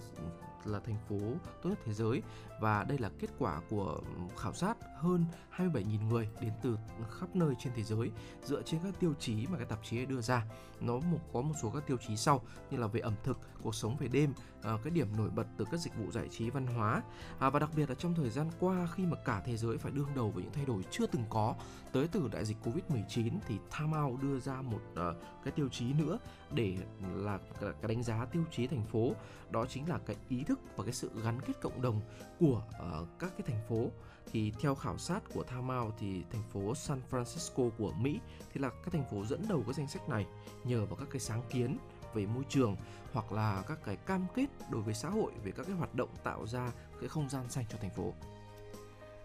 là 0.66 0.80
thành 0.80 0.97
phố 1.09 1.18
tốt 1.61 1.70
nhất 1.70 1.80
thế 1.86 1.93
giới 1.93 2.22
và 2.59 2.83
đây 2.83 2.97
là 2.97 3.09
kết 3.19 3.27
quả 3.39 3.61
của 3.69 4.01
khảo 4.37 4.53
sát 4.53 4.77
hơn 4.97 5.25
27.000 5.57 6.07
người 6.07 6.29
đến 6.41 6.51
từ 6.61 6.77
khắp 7.19 7.35
nơi 7.35 7.53
trên 7.59 7.73
thế 7.75 7.83
giới 7.83 8.11
dựa 8.43 8.61
trên 8.61 8.79
các 8.83 8.93
tiêu 8.99 9.13
chí 9.19 9.47
mà 9.47 9.57
cái 9.57 9.65
tạp 9.65 9.79
chí 9.83 10.05
đưa 10.05 10.21
ra. 10.21 10.45
Nó 10.81 10.99
một 10.99 11.19
có 11.33 11.41
một 11.41 11.53
số 11.61 11.69
các 11.69 11.87
tiêu 11.87 11.97
chí 12.07 12.17
sau 12.17 12.41
như 12.71 12.77
là 12.77 12.87
về 12.87 12.99
ẩm 12.99 13.13
thực, 13.23 13.37
cuộc 13.63 13.75
sống 13.75 13.97
về 13.97 14.07
đêm, 14.07 14.33
à, 14.63 14.77
cái 14.83 14.91
điểm 14.91 15.07
nổi 15.17 15.29
bật 15.29 15.47
từ 15.57 15.65
các 15.71 15.79
dịch 15.79 15.95
vụ 15.97 16.11
giải 16.11 16.27
trí 16.31 16.49
văn 16.49 16.67
hóa 16.67 17.01
à, 17.39 17.49
và 17.49 17.59
đặc 17.59 17.69
biệt 17.75 17.89
là 17.89 17.95
trong 17.95 18.15
thời 18.15 18.29
gian 18.29 18.49
qua 18.59 18.87
khi 18.95 19.05
mà 19.05 19.17
cả 19.25 19.41
thế 19.45 19.57
giới 19.57 19.77
phải 19.77 19.91
đương 19.91 20.09
đầu 20.15 20.31
với 20.31 20.43
những 20.43 20.53
thay 20.53 20.65
đổi 20.65 20.83
chưa 20.91 21.07
từng 21.07 21.23
có 21.29 21.55
tới 21.91 22.07
từ 22.07 22.29
đại 22.31 22.45
dịch 22.45 22.57
Covid-19 22.63 23.31
thì 23.47 23.55
Time 23.79 23.97
Out 23.97 24.21
đưa 24.21 24.39
ra 24.39 24.61
một 24.61 24.81
uh, 24.91 24.97
cái 25.43 25.51
tiêu 25.51 25.69
chí 25.69 25.93
nữa 25.93 26.19
để 26.51 26.77
là 27.15 27.39
cái 27.61 27.87
đánh 27.87 28.03
giá 28.03 28.25
tiêu 28.25 28.43
chí 28.51 28.67
thành 28.67 28.85
phố 28.85 29.13
đó 29.49 29.65
chính 29.69 29.89
là 29.89 29.99
cái 30.05 30.15
ý 30.29 30.43
thức 30.43 30.59
và 30.75 30.83
cái 30.83 30.93
sự 30.93 31.09
gắn 31.23 31.41
kết 31.41 31.53
cộng 31.61 31.81
đồng 31.81 32.01
của 32.39 32.44
uh, 32.51 33.07
các 33.19 33.31
cái 33.37 33.47
thành 33.47 33.61
phố 33.69 33.89
thì 34.31 34.51
theo 34.59 34.75
khảo 34.75 34.97
sát 34.97 35.19
của 35.33 35.43
Time 35.43 35.73
thì 35.99 36.23
thành 36.31 36.43
phố 36.53 36.75
San 36.75 37.01
Francisco 37.11 37.69
của 37.77 37.91
Mỹ 37.91 38.19
thì 38.53 38.61
là 38.61 38.69
các 38.69 38.91
thành 38.91 39.05
phố 39.11 39.25
dẫn 39.25 39.45
đầu 39.49 39.63
cái 39.65 39.73
danh 39.73 39.87
sách 39.87 40.09
này 40.09 40.25
nhờ 40.63 40.85
vào 40.85 40.95
các 40.95 41.07
cái 41.11 41.19
sáng 41.19 41.41
kiến 41.49 41.77
về 42.13 42.25
môi 42.25 42.43
trường 42.49 42.75
hoặc 43.13 43.31
là 43.31 43.63
các 43.67 43.79
cái 43.85 43.95
cam 43.95 44.25
kết 44.35 44.47
đối 44.69 44.81
với 44.81 44.93
xã 44.93 45.09
hội 45.09 45.31
về 45.43 45.51
các 45.51 45.65
cái 45.67 45.75
hoạt 45.75 45.95
động 45.95 46.09
tạo 46.23 46.47
ra 46.47 46.71
cái 46.99 47.09
không 47.09 47.29
gian 47.29 47.49
xanh 47.49 47.65
cho 47.69 47.77
thành 47.81 47.93
phố. 47.95 48.13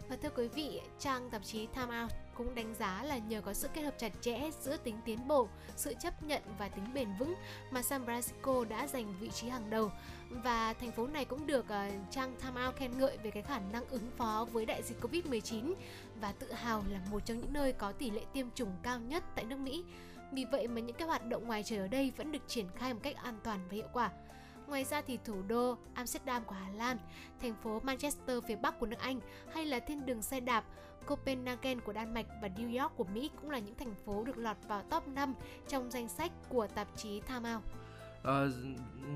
Và 0.09 0.17
thưa 0.23 0.31
quý 0.37 0.49
vị, 0.49 0.81
trang 0.99 1.31
tạp 1.31 1.45
chí 1.45 1.67
Time 1.67 2.03
Out 2.03 2.13
cũng 2.35 2.55
đánh 2.55 2.75
giá 2.75 3.03
là 3.03 3.19
nhờ 3.19 3.41
có 3.41 3.53
sự 3.53 3.69
kết 3.75 3.83
hợp 3.83 3.95
chặt 3.99 4.13
chẽ 4.21 4.51
giữa 4.61 4.77
tính 4.77 4.97
tiến 5.05 5.29
bộ, 5.29 5.49
sự 5.77 5.95
chấp 6.01 6.23
nhận 6.23 6.43
và 6.59 6.69
tính 6.69 6.95
bền 6.95 7.09
vững 7.19 7.35
mà 7.71 7.83
San 7.83 8.05
Francisco 8.05 8.65
đã 8.65 8.87
giành 8.87 9.15
vị 9.21 9.31
trí 9.31 9.49
hàng 9.49 9.71
đầu 9.71 9.91
và 10.31 10.73
thành 10.73 10.93
phố 10.93 11.07
này 11.07 11.25
cũng 11.25 11.47
được 11.47 11.65
uh, 11.65 12.11
trang 12.11 12.35
Time 12.43 12.67
Out 12.67 12.77
khen 12.77 12.99
ngợi 12.99 13.19
về 13.23 13.31
cái 13.31 13.43
khả 13.43 13.61
năng 13.73 13.89
ứng 13.89 14.11
phó 14.17 14.47
với 14.53 14.67
đại 14.67 14.83
dịch 14.83 15.01
Covid-19 15.01 15.75
và 16.21 16.33
tự 16.33 16.53
hào 16.53 16.85
là 16.91 17.01
một 17.11 17.27
trong 17.27 17.41
những 17.41 17.53
nơi 17.53 17.73
có 17.73 17.93
tỷ 17.93 18.11
lệ 18.11 18.23
tiêm 18.33 18.47
chủng 18.55 18.73
cao 18.83 19.01
nhất 19.01 19.25
tại 19.35 19.45
nước 19.45 19.59
Mỹ. 19.59 19.85
Vì 20.33 20.45
vậy 20.45 20.69
mà 20.69 20.81
những 20.81 20.97
cái 20.97 21.09
hoạt 21.09 21.27
động 21.27 21.47
ngoài 21.47 21.63
trời 21.63 21.79
ở 21.79 21.89
đây 21.89 22.13
vẫn 22.17 22.33
được 22.33 22.49
triển 22.49 22.67
khai 22.77 22.95
một 22.95 23.01
cách 23.03 23.17
an 23.17 23.39
toàn 23.45 23.61
và 23.69 23.75
hiệu 23.75 23.89
quả. 23.93 24.11
Ngoài 24.67 24.85
ra 24.85 25.03
thì 25.03 25.19
thủ 25.25 25.43
đô 25.49 25.77
Amsterdam 25.95 26.45
của 26.45 26.55
Hà 26.55 26.69
Lan, 26.71 26.99
thành 27.43 27.55
phố 27.63 27.81
Manchester 27.81 28.45
phía 28.49 28.57
Bắc 28.57 28.79
của 28.79 28.87
nước 28.87 28.99
Anh 28.99 29.21
hay 29.53 29.67
là 29.67 29.79
thiên 29.79 30.07
đường 30.07 30.23
xe 30.23 30.41
đạp 30.41 30.65
Copenhagen 31.07 31.81
của 31.81 31.93
Đan 31.93 32.15
Mạch 32.15 32.27
và 32.43 32.49
New 32.49 32.83
York 32.83 32.97
của 32.97 33.05
Mỹ 33.05 33.31
cũng 33.41 33.51
là 33.51 33.59
những 33.59 33.75
thành 33.75 33.95
phố 34.05 34.25
được 34.25 34.39
lọt 34.39 34.57
vào 34.69 34.83
top 34.83 35.09
5 35.09 35.35
trong 35.69 35.91
danh 35.91 36.09
sách 36.09 36.33
của 36.49 36.67
tạp 36.67 36.89
chí 36.97 37.21
Time 37.21 37.55
Out. 37.55 37.80
Ờ, 38.23 38.53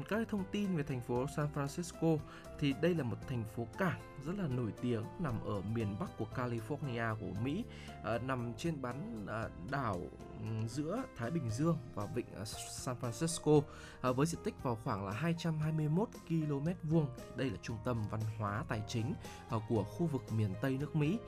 các 0.08 0.28
thông 0.28 0.44
tin 0.52 0.76
về 0.76 0.82
thành 0.82 1.00
phố 1.00 1.26
San 1.36 1.48
Francisco 1.54 2.18
thì 2.58 2.74
đây 2.82 2.94
là 2.94 3.04
một 3.04 3.16
thành 3.28 3.44
phố 3.56 3.66
cảng 3.78 4.00
rất 4.26 4.32
là 4.38 4.48
nổi 4.48 4.72
tiếng 4.82 5.02
nằm 5.18 5.34
ở 5.44 5.60
miền 5.74 5.96
bắc 6.00 6.18
của 6.18 6.26
California 6.36 7.16
của 7.16 7.40
Mỹ, 7.42 7.64
ờ, 8.02 8.18
nằm 8.18 8.52
trên 8.58 8.82
bán 8.82 9.26
ờ, 9.26 9.50
đảo 9.70 10.00
giữa 10.68 11.02
Thái 11.16 11.30
Bình 11.30 11.50
Dương 11.50 11.78
và 11.94 12.06
vịnh 12.14 12.26
San 12.70 12.96
Francisco 13.00 13.62
với 14.02 14.26
diện 14.26 14.40
tích 14.44 14.54
vào 14.62 14.78
khoảng 14.84 15.06
là 15.06 15.12
221 15.12 16.08
km 16.28 16.68
vuông. 16.82 17.06
Đây 17.36 17.50
là 17.50 17.56
trung 17.62 17.76
tâm 17.84 18.02
văn 18.10 18.20
hóa 18.38 18.64
tài 18.68 18.82
chính 18.88 19.14
của 19.68 19.84
khu 19.84 20.06
vực 20.06 20.22
miền 20.32 20.54
Tây 20.62 20.76
nước 20.80 20.96
Mỹ. 20.96 21.18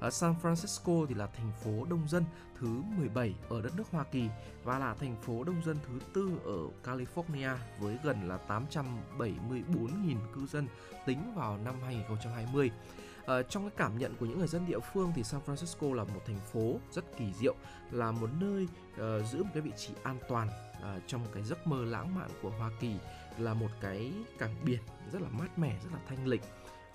Ở 0.00 0.10
San 0.10 0.34
Francisco 0.42 1.06
thì 1.06 1.14
là 1.14 1.26
thành 1.26 1.52
phố 1.64 1.84
đông 1.90 2.08
dân 2.08 2.24
thứ 2.60 2.68
17 2.98 3.34
ở 3.48 3.62
đất 3.62 3.76
nước 3.76 3.84
Hoa 3.90 4.04
Kỳ 4.04 4.28
và 4.64 4.78
là 4.78 4.94
thành 4.94 5.16
phố 5.22 5.44
đông 5.44 5.62
dân 5.64 5.76
thứ 5.86 5.98
tư 6.14 6.30
ở 6.44 6.92
California 6.92 7.56
với 7.78 7.98
gần 8.04 8.28
là 8.28 8.38
874.000 8.48 10.16
cư 10.34 10.46
dân 10.46 10.66
tính 11.06 11.32
vào 11.34 11.58
năm 11.64 11.74
2020. 11.84 12.70
À, 12.70 13.34
ờ, 13.34 13.42
trong 13.42 13.62
cái 13.62 13.72
cảm 13.76 13.98
nhận 13.98 14.14
của 14.20 14.26
những 14.26 14.38
người 14.38 14.48
dân 14.48 14.66
địa 14.66 14.78
phương 14.92 15.12
thì 15.16 15.22
San 15.22 15.40
Francisco 15.46 15.92
là 15.92 16.04
một 16.04 16.20
thành 16.26 16.40
phố 16.52 16.80
rất 16.92 17.04
kỳ 17.18 17.32
diệu, 17.32 17.54
là 17.90 18.10
một 18.10 18.30
nơi 18.40 18.68
uh, 18.92 19.26
giữ 19.32 19.42
một 19.42 19.50
cái 19.54 19.60
vị 19.60 19.72
trí 19.76 19.90
an 20.02 20.18
toàn 20.28 20.48
uh, 20.78 21.02
trong 21.06 21.26
cái 21.34 21.42
giấc 21.42 21.66
mơ 21.66 21.84
lãng 21.84 22.14
mạn 22.14 22.30
của 22.42 22.50
Hoa 22.50 22.70
Kỳ, 22.80 22.94
là 23.38 23.54
một 23.54 23.70
cái 23.80 24.12
cảng 24.38 24.54
biển 24.64 24.80
rất 25.12 25.22
là 25.22 25.28
mát 25.28 25.58
mẻ, 25.58 25.78
rất 25.84 25.90
là 25.92 25.98
thanh 26.08 26.26
lịch 26.26 26.42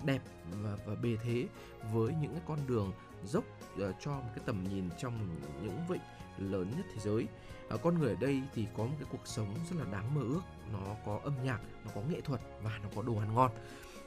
đẹp 0.04 0.22
và, 0.62 0.76
và 0.86 0.94
bề 0.94 1.16
thế 1.22 1.46
với 1.92 2.14
những 2.20 2.32
cái 2.32 2.42
con 2.46 2.58
đường 2.66 2.92
dốc 3.24 3.44
uh, 3.74 3.94
cho 4.00 4.10
một 4.10 4.30
cái 4.34 4.44
tầm 4.46 4.64
nhìn 4.70 4.90
trong 4.98 5.28
những 5.62 5.78
vịnh 5.88 6.00
lớn 6.38 6.70
nhất 6.76 6.86
thế 6.94 7.00
giới. 7.00 7.26
Uh, 7.74 7.82
con 7.82 7.98
người 7.98 8.10
ở 8.10 8.16
đây 8.20 8.42
thì 8.54 8.66
có 8.76 8.84
một 8.84 8.94
cái 8.98 9.08
cuộc 9.12 9.26
sống 9.26 9.54
rất 9.70 9.76
là 9.78 9.84
đáng 9.92 10.14
mơ 10.14 10.20
ước, 10.20 10.42
nó 10.72 10.94
có 11.06 11.20
âm 11.24 11.34
nhạc, 11.44 11.60
nó 11.84 11.90
có 11.94 12.00
nghệ 12.10 12.20
thuật 12.20 12.40
và 12.62 12.78
nó 12.82 12.88
có 12.96 13.02
đồ 13.02 13.16
ăn 13.16 13.34
ngon. 13.34 13.50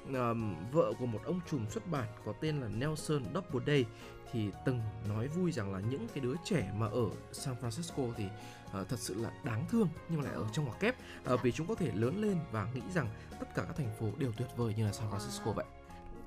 Uh, 0.08 0.74
vợ 0.74 0.94
của 1.00 1.06
một 1.06 1.20
ông 1.26 1.40
trùm 1.52 1.68
xuất 1.70 1.92
bản 1.92 2.08
có 2.26 2.34
tên 2.42 2.60
là 2.62 2.68
Nelson 2.68 3.24
Doubleday 3.34 3.86
thì 4.32 4.50
từng 4.66 4.82
nói 5.10 5.28
vui 5.28 5.52
rằng 5.52 5.74
là 5.74 5.80
những 5.80 6.08
cái 6.08 6.20
đứa 6.20 6.34
trẻ 6.44 6.72
mà 6.78 6.88
ở 6.88 7.10
San 7.32 7.56
Francisco 7.62 8.12
thì 8.18 8.26
uh, 8.82 8.90
thật 8.90 9.00
sự 9.00 9.14
là 9.14 9.32
đáng 9.44 9.66
thương 9.70 9.88
nhưng 10.10 10.22
lại 10.22 10.34
ở 10.34 10.46
trong 10.54 10.66
ngoặc 10.66 10.80
kép 10.80 10.96
uh, 11.34 11.42
vì 11.44 11.52
chúng 11.52 11.68
có 11.68 11.76
thể 11.76 11.92
lớn 11.94 12.22
lên 12.22 12.38
và 12.52 12.68
nghĩ 12.74 12.82
rằng 12.94 13.10
tất 13.40 13.56
cả 13.56 13.64
các 13.68 13.76
thành 13.78 13.96
phố 14.00 14.08
đều 14.18 14.32
tuyệt 14.38 14.48
vời 14.58 14.74
như 14.78 14.86
là 14.86 14.94
San 14.94 15.10
Francisco 15.10 15.54
vậy 15.54 15.66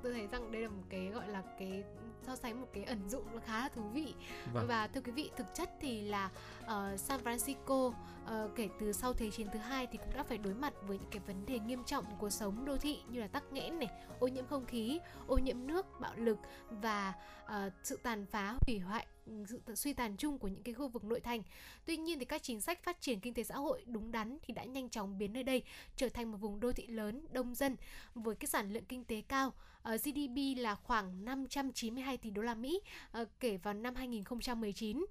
tôi 0.03 0.13
thấy 0.13 0.27
rằng 0.27 0.53
đây 0.53 0.63
là 0.63 0.69
một 0.69 0.83
cái 0.91 1.07
gọi 1.07 1.29
là 1.29 1.43
cái 1.59 1.85
so 2.27 2.37
sánh 2.37 2.61
một 2.61 2.67
cái 2.73 2.85
ẩn 2.85 3.09
dụ 3.09 3.23
nó 3.35 3.41
khá 3.47 3.59
là 3.59 3.69
thú 3.69 3.83
vị. 3.83 4.15
Vâng. 4.53 4.67
và 4.69 4.87
thưa 4.87 5.01
quý 5.01 5.13
vị 5.13 5.31
thực 5.37 5.47
chất 5.55 5.71
thì 5.81 6.03
là 6.03 6.31
ờ, 6.67 6.97
San 6.97 7.21
Francisco 7.25 7.93
ờ, 8.27 8.51
kể 8.57 8.69
từ 8.81 8.93
sau 8.93 9.13
thế 9.13 9.31
chiến 9.31 9.47
thứ 9.53 9.59
hai 9.59 9.87
thì 9.87 9.99
cũng 9.99 10.15
đã 10.17 10.23
phải 10.23 10.39
đối 10.39 10.55
mặt 10.55 10.73
với 10.87 10.99
những 10.99 11.11
cái 11.11 11.21
vấn 11.27 11.47
đề 11.47 11.59
nghiêm 11.59 11.85
trọng 11.85 12.05
của 12.05 12.17
cuộc 12.19 12.31
sống 12.31 12.65
đô 12.65 12.77
thị 12.77 12.99
như 13.09 13.21
là 13.21 13.29
tắc 13.29 13.53
nghẽn 13.53 13.79
này 13.79 13.89
ô 14.19 14.27
nhiễm 14.27 14.47
không 14.47 14.67
khí 14.67 15.01
ô 15.27 15.39
nhiễm 15.39 15.67
nước 15.67 15.87
bạo 16.01 16.13
lực 16.17 16.39
và 16.71 17.15
ờ, 17.45 17.71
sự 17.83 17.99
tàn 18.03 18.27
phá 18.27 18.55
hủy 18.67 18.79
hoại 18.79 19.07
sự 19.49 19.61
suy 19.75 19.93
tàn 19.93 20.17
chung 20.17 20.39
của 20.39 20.49
những 20.49 20.63
cái 20.63 20.75
khu 20.75 20.89
vực 20.89 21.05
nội 21.05 21.21
thành. 21.21 21.43
Tuy 21.85 21.97
nhiên 21.97 22.19
thì 22.19 22.25
các 22.25 22.43
chính 22.43 22.61
sách 22.61 22.85
phát 22.85 23.01
triển 23.01 23.21
kinh 23.21 23.35
tế 23.35 23.43
xã 23.43 23.57
hội 23.57 23.85
đúng 23.87 24.13
đắn 24.13 24.39
thì 24.43 24.55
đã 24.55 24.65
nhanh 24.65 24.89
chóng 24.89 25.19
biến 25.19 25.33
nơi 25.33 25.43
đây 25.43 25.63
trở 25.97 26.09
thành 26.09 26.33
một 26.33 26.39
vùng 26.39 26.61
đô 26.61 26.73
thị 26.73 26.87
lớn 26.87 27.27
đông 27.33 27.55
dân 27.55 27.77
với 28.15 28.35
cái 28.35 28.47
sản 28.47 28.73
lượng 28.73 28.85
kinh 28.85 29.05
tế 29.05 29.23
cao 29.29 29.53
Ờ, 29.83 29.97
GDP 29.97 30.59
là 30.59 30.75
khoảng 30.75 31.25
592 31.25 32.17
tỷ 32.17 32.31
đô 32.31 32.43
la 32.43 32.55
Mỹ 32.55 32.81
ờ, 33.13 33.25
kể 33.41 33.57
vào 33.57 33.75
năm 33.75 33.95
2019 33.95 35.07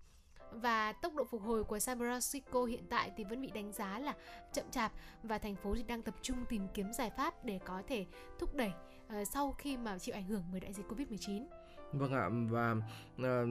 và 0.51 0.93
tốc 0.93 1.15
độ 1.15 1.23
phục 1.23 1.41
hồi 1.41 1.63
của 1.63 1.79
San 1.79 1.99
Francisco 1.99 2.65
hiện 2.65 2.83
tại 2.89 3.11
thì 3.17 3.23
vẫn 3.23 3.41
bị 3.41 3.51
đánh 3.53 3.71
giá 3.71 3.99
là 3.99 4.13
chậm 4.53 4.65
chạp 4.71 4.91
và 5.23 5.37
thành 5.37 5.55
phố 5.55 5.75
thì 5.75 5.83
đang 5.83 6.01
tập 6.01 6.15
trung 6.21 6.37
tìm 6.49 6.67
kiếm 6.73 6.93
giải 6.93 7.11
pháp 7.17 7.45
để 7.45 7.59
có 7.65 7.81
thể 7.87 8.05
thúc 8.39 8.55
đẩy 8.55 8.71
ờ, 9.07 9.25
sau 9.25 9.51
khi 9.51 9.77
mà 9.77 9.99
chịu 9.99 10.15
ảnh 10.15 10.27
hưởng 10.27 10.43
bởi 10.51 10.59
đại 10.59 10.73
dịch 10.73 10.85
Covid-19. 10.89 11.45
Vâng 11.93 12.13
ạ 12.13 12.29
và 12.49 12.75
uh, 13.15 13.49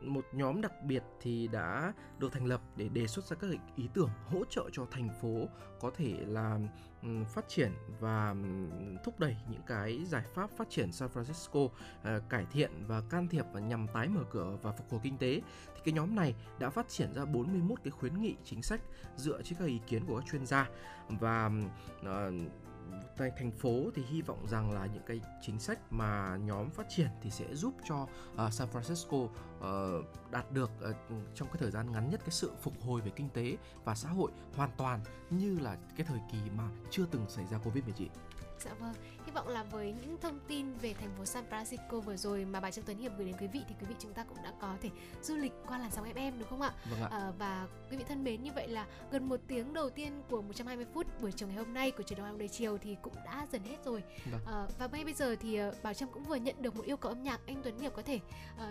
một 0.00 0.26
nhóm 0.32 0.60
đặc 0.60 0.72
biệt 0.84 1.02
thì 1.20 1.48
đã 1.48 1.92
được 2.18 2.32
thành 2.32 2.46
lập 2.46 2.60
để 2.76 2.88
đề 2.88 3.06
xuất 3.06 3.24
ra 3.24 3.36
các 3.40 3.50
ý 3.76 3.88
tưởng 3.94 4.10
hỗ 4.26 4.44
trợ 4.50 4.68
cho 4.72 4.86
thành 4.90 5.08
phố 5.22 5.46
có 5.80 5.90
thể 5.96 6.14
là 6.26 6.58
ừ, 7.02 7.08
phát 7.34 7.48
triển 7.48 7.72
và 8.00 8.30
ừ, 8.30 8.96
thúc 9.04 9.20
đẩy 9.20 9.36
những 9.50 9.62
cái 9.66 10.04
giải 10.04 10.24
pháp 10.34 10.50
phát 10.50 10.70
triển 10.70 10.92
San 10.92 11.08
Francisco 11.14 11.68
ờ, 12.02 12.20
cải 12.28 12.46
thiện 12.52 12.70
và 12.86 13.02
can 13.10 13.28
thiệp 13.28 13.44
và 13.52 13.60
nhằm 13.60 13.86
tái 13.94 14.08
mở 14.08 14.20
cửa 14.30 14.58
và 14.62 14.72
phục 14.72 14.90
hồi 14.90 15.00
kinh 15.04 15.18
tế. 15.18 15.42
Thì 15.74 15.80
cái 15.84 15.92
nhóm 15.92 16.14
này 16.14 16.34
đã 16.58 16.70
phát 16.70 16.88
triển 16.88 17.14
ra 17.14 17.24
41 17.24 17.78
cái 17.84 17.90
khuyến 17.90 18.20
nghị 18.20 18.34
chính 18.44 18.62
sách 18.62 18.80
dựa 19.16 19.42
trên 19.42 19.58
các 19.58 19.64
ý 19.64 19.80
kiến 19.86 20.06
của 20.06 20.16
các 20.16 20.24
chuyên 20.30 20.46
gia 20.46 20.68
và 21.08 21.46
ừ, 21.46 22.08
ờ, 22.08 22.32
tại 23.16 23.30
thành 23.38 23.50
phố 23.50 23.90
thì 23.94 24.02
hy 24.02 24.22
vọng 24.22 24.46
rằng 24.48 24.72
là 24.72 24.86
những 24.86 25.02
cái 25.06 25.20
chính 25.42 25.58
sách 25.58 25.78
mà 25.90 26.36
nhóm 26.36 26.70
phát 26.70 26.86
triển 26.88 27.08
thì 27.22 27.30
sẽ 27.30 27.54
giúp 27.54 27.74
cho 27.88 28.02
uh, 28.02 28.52
San 28.52 28.68
Francisco 28.72 29.24
uh, 29.24 30.30
đạt 30.30 30.52
được 30.52 30.70
uh, 30.90 30.96
trong 31.34 31.48
cái 31.48 31.56
thời 31.58 31.70
gian 31.70 31.92
ngắn 31.92 32.10
nhất 32.10 32.20
cái 32.20 32.30
sự 32.30 32.52
phục 32.62 32.74
hồi 32.80 33.00
về 33.00 33.10
kinh 33.16 33.28
tế 33.28 33.56
và 33.84 33.94
xã 33.94 34.08
hội 34.08 34.30
hoàn 34.54 34.70
toàn 34.76 35.00
như 35.30 35.58
là 35.58 35.76
cái 35.96 36.06
thời 36.06 36.20
kỳ 36.32 36.38
mà 36.56 36.68
chưa 36.90 37.06
từng 37.10 37.24
xảy 37.28 37.46
ra 37.46 37.58
Covid-19. 37.64 38.06
Dạ 38.58 38.74
vâng, 38.80 38.94
vọng 39.36 39.48
là 39.48 39.62
với 39.62 39.94
những 40.00 40.16
thông 40.20 40.38
tin 40.48 40.66
về 40.82 40.94
thành 40.94 41.10
phố 41.18 41.24
San 41.24 41.44
Francisco 41.50 42.00
vừa 42.00 42.16
rồi 42.16 42.44
mà 42.44 42.60
bà 42.60 42.70
Trương 42.70 42.84
Tuấn 42.84 42.98
Hiệp 42.98 43.12
gửi 43.18 43.26
đến 43.26 43.36
quý 43.40 43.46
vị 43.46 43.60
thì 43.68 43.74
quý 43.80 43.86
vị 43.88 43.94
chúng 43.98 44.12
ta 44.12 44.24
cũng 44.24 44.38
đã 44.44 44.52
có 44.60 44.74
thể 44.80 44.90
du 45.22 45.36
lịch 45.36 45.52
qua 45.66 45.78
làn 45.78 45.90
sóng 45.90 46.12
FM 46.14 46.32
đúng 46.38 46.48
không 46.48 46.60
ạ? 46.60 46.72
Vâng 46.90 47.00
ạ. 47.00 47.08
À, 47.10 47.32
và 47.38 47.66
quý 47.90 47.96
vị 47.96 48.04
thân 48.08 48.24
mến 48.24 48.42
như 48.42 48.52
vậy 48.52 48.68
là 48.68 48.86
gần 49.10 49.28
một 49.28 49.40
tiếng 49.48 49.72
đầu 49.72 49.90
tiên 49.90 50.22
của 50.30 50.42
120 50.42 50.86
phút 50.94 51.06
buổi 51.20 51.32
chiều 51.32 51.48
ngày 51.48 51.56
hôm 51.56 51.74
nay 51.74 51.90
của 51.90 52.02
truyền 52.02 52.18
động 52.18 52.38
Đời 52.38 52.48
chiều 52.48 52.78
thì 52.78 52.96
cũng 53.02 53.14
đã 53.24 53.46
dần 53.52 53.62
hết 53.64 53.76
rồi. 53.84 54.02
Vâng. 54.32 54.40
À, 54.46 54.66
và 54.78 54.88
ngay 54.92 55.04
bây 55.04 55.14
giờ 55.14 55.36
thì 55.40 55.56
ờ, 55.56 55.74
Bảo 55.82 55.94
Trâm 55.94 56.08
cũng 56.12 56.24
vừa 56.24 56.36
nhận 56.36 56.62
được 56.62 56.76
một 56.76 56.84
yêu 56.84 56.96
cầu 56.96 57.12
âm 57.12 57.22
nhạc 57.22 57.40
anh 57.46 57.62
Tuấn 57.62 57.78
Hiệp 57.78 57.94
có 57.94 58.02
thể 58.02 58.20
ờ, 58.58 58.70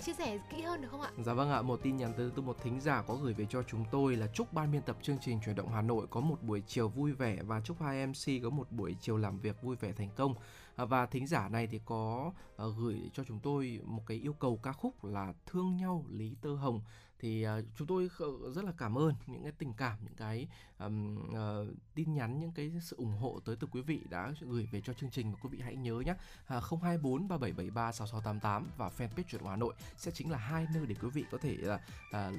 chia 0.00 0.12
sẻ 0.12 0.38
kỹ 0.50 0.62
hơn 0.62 0.82
được 0.82 0.88
không 0.90 1.00
ạ? 1.00 1.10
Dạ 1.24 1.34
vâng 1.34 1.50
ạ, 1.50 1.62
một 1.62 1.80
tin 1.82 1.96
nhắn 1.96 2.12
tới 2.16 2.30
từ 2.36 2.42
một 2.42 2.56
thính 2.62 2.80
giả 2.80 3.02
có 3.02 3.14
gửi 3.14 3.34
về 3.34 3.46
cho 3.50 3.62
chúng 3.62 3.84
tôi 3.90 4.16
là 4.16 4.26
chúc 4.34 4.52
ban 4.52 4.72
biên 4.72 4.82
tập 4.82 4.96
chương 5.02 5.18
trình 5.20 5.40
chuyển 5.44 5.56
động 5.56 5.68
Hà 5.68 5.82
Nội 5.82 6.06
có 6.10 6.20
một 6.20 6.42
buổi 6.42 6.62
chiều 6.66 6.88
vui 6.88 7.12
vẻ 7.12 7.38
và 7.42 7.60
chúc 7.60 7.80
hai 7.80 8.06
MC 8.06 8.42
có 8.42 8.50
một 8.50 8.72
buổi 8.72 8.96
chiều 9.00 9.16
làm 9.16 9.38
việc 9.38 9.62
vui 9.62 9.76
vẻ 9.76 9.92
thành 9.92 10.08
công. 10.16 10.34
À, 10.76 10.84
và 10.84 11.06
thính 11.06 11.26
giả 11.26 11.48
này 11.48 11.66
thì 11.66 11.80
có 11.84 12.32
ờ, 12.56 12.72
gửi 12.78 13.10
cho 13.14 13.24
chúng 13.24 13.40
tôi 13.40 13.80
một 13.84 14.02
cái 14.06 14.16
yêu 14.16 14.32
cầu 14.32 14.60
ca 14.62 14.72
khúc 14.72 15.04
là 15.04 15.32
Thương 15.46 15.76
nhau 15.76 16.04
Lý 16.08 16.34
Tơ 16.42 16.54
Hồng 16.54 16.80
thì 17.20 17.46
uh, 17.46 17.64
chúng 17.76 17.86
tôi 17.86 18.10
rất 18.54 18.64
là 18.64 18.72
cảm 18.78 18.98
ơn 18.98 19.14
những 19.26 19.42
cái 19.42 19.52
tình 19.58 19.72
cảm 19.72 19.98
những 20.04 20.14
cái 20.16 20.48
um, 20.78 21.16
uh, 21.28 21.76
tin 21.94 22.14
nhắn 22.14 22.40
những 22.40 22.52
cái 22.52 22.72
sự 22.82 22.96
ủng 22.96 23.16
hộ 23.20 23.40
tới 23.44 23.56
từ 23.60 23.66
quý 23.70 23.80
vị 23.80 24.00
đã 24.10 24.32
gửi 24.40 24.68
về 24.72 24.80
cho 24.80 24.92
chương 24.92 25.10
trình 25.10 25.32
và 25.32 25.38
quý 25.42 25.48
vị 25.52 25.58
hãy 25.60 25.76
nhớ 25.76 26.02
nhé 26.06 26.14
uh, 26.56 26.82
024 26.82 27.28
3773 27.28 27.92
6688 27.92 28.70
và 28.76 28.90
fanpage 28.98 29.22
chuyển 29.28 29.42
hóa 29.42 29.50
Hà 29.50 29.56
Nội 29.56 29.74
sẽ 29.96 30.10
chính 30.10 30.30
là 30.30 30.38
hai 30.38 30.66
nơi 30.74 30.86
để 30.86 30.94
quý 31.02 31.08
vị 31.08 31.24
có 31.30 31.38
thể 31.38 31.56
là 31.58 31.80
uh, 32.08 32.34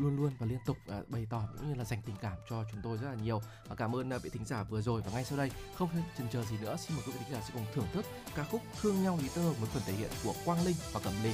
luôn 0.00 0.16
luôn 0.16 0.32
và 0.38 0.46
liên 0.46 0.58
tục 0.66 0.76
uh, 0.98 1.08
bày 1.08 1.26
tỏ 1.30 1.48
cũng 1.58 1.68
như 1.68 1.74
là 1.74 1.84
dành 1.84 2.02
tình 2.06 2.16
cảm 2.20 2.38
cho 2.50 2.64
chúng 2.72 2.80
tôi 2.82 2.98
rất 2.98 3.08
là 3.08 3.14
nhiều. 3.14 3.42
Và 3.68 3.74
cảm 3.74 3.96
ơn 3.96 4.08
uh, 4.08 4.22
vị 4.22 4.30
thính 4.30 4.44
giả 4.44 4.62
vừa 4.62 4.82
rồi. 4.82 5.02
Và 5.04 5.12
ngay 5.12 5.24
sau 5.24 5.38
đây 5.38 5.50
không 5.74 5.88
chần 6.18 6.28
chờ 6.32 6.44
gì 6.44 6.56
nữa 6.60 6.76
xin 6.78 6.96
mời 6.96 7.04
quý 7.06 7.12
vị 7.12 7.18
thính 7.24 7.32
giả 7.32 7.40
sẽ 7.40 7.54
cùng 7.54 7.66
thưởng 7.74 7.86
thức 7.92 8.04
ca 8.34 8.44
khúc 8.44 8.62
Thương 8.80 9.02
nhau 9.02 9.18
lý 9.22 9.28
tơ 9.34 9.52
với 9.52 9.68
phần 9.68 9.82
thể 9.86 9.92
hiện 9.92 10.10
của 10.24 10.34
Quang 10.44 10.64
Linh 10.64 10.76
và 10.92 11.00
Cẩm 11.04 11.14
Ly. 11.22 11.32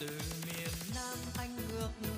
từ 0.00 0.37
anh 1.88 2.02
ngược 2.02 2.17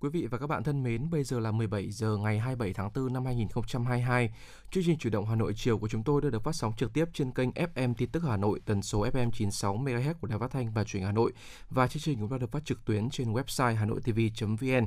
Quý 0.00 0.08
vị 0.08 0.26
và 0.26 0.38
các 0.38 0.46
bạn 0.46 0.62
thân 0.62 0.82
mến, 0.82 1.10
bây 1.10 1.24
giờ 1.24 1.40
là 1.40 1.50
17 1.52 1.90
giờ 1.90 2.16
ngày 2.16 2.38
27 2.38 2.72
tháng 2.74 2.90
4 2.94 3.12
năm 3.12 3.24
2022. 3.24 4.32
Chương 4.70 4.84
trình 4.86 4.98
chủ 4.98 5.10
động 5.10 5.26
Hà 5.26 5.34
Nội 5.34 5.52
chiều 5.56 5.78
của 5.78 5.88
chúng 5.88 6.04
tôi 6.04 6.22
đã 6.22 6.30
được 6.30 6.44
phát 6.44 6.54
sóng 6.54 6.72
trực 6.76 6.92
tiếp 6.92 7.04
trên 7.12 7.32
kênh 7.32 7.50
FM 7.50 7.94
tin 7.94 8.10
tức 8.10 8.22
Hà 8.28 8.36
Nội 8.36 8.60
tần 8.66 8.82
số 8.82 9.06
FM 9.06 9.30
96 9.30 9.76
MHz 9.76 10.14
của 10.14 10.26
Đài 10.26 10.38
Phát 10.38 10.50
thanh 10.50 10.72
và 10.72 10.84
Truyền 10.84 11.00
hình 11.00 11.06
Hà 11.06 11.12
Nội 11.12 11.32
và 11.70 11.88
chương 11.88 12.02
trình 12.02 12.20
cũng 12.20 12.30
đã 12.30 12.38
được 12.38 12.52
phát 12.52 12.64
trực 12.64 12.84
tuyến 12.84 13.10
trên 13.10 13.32
website 13.32 13.74
hanoitv.vn. 13.74 14.86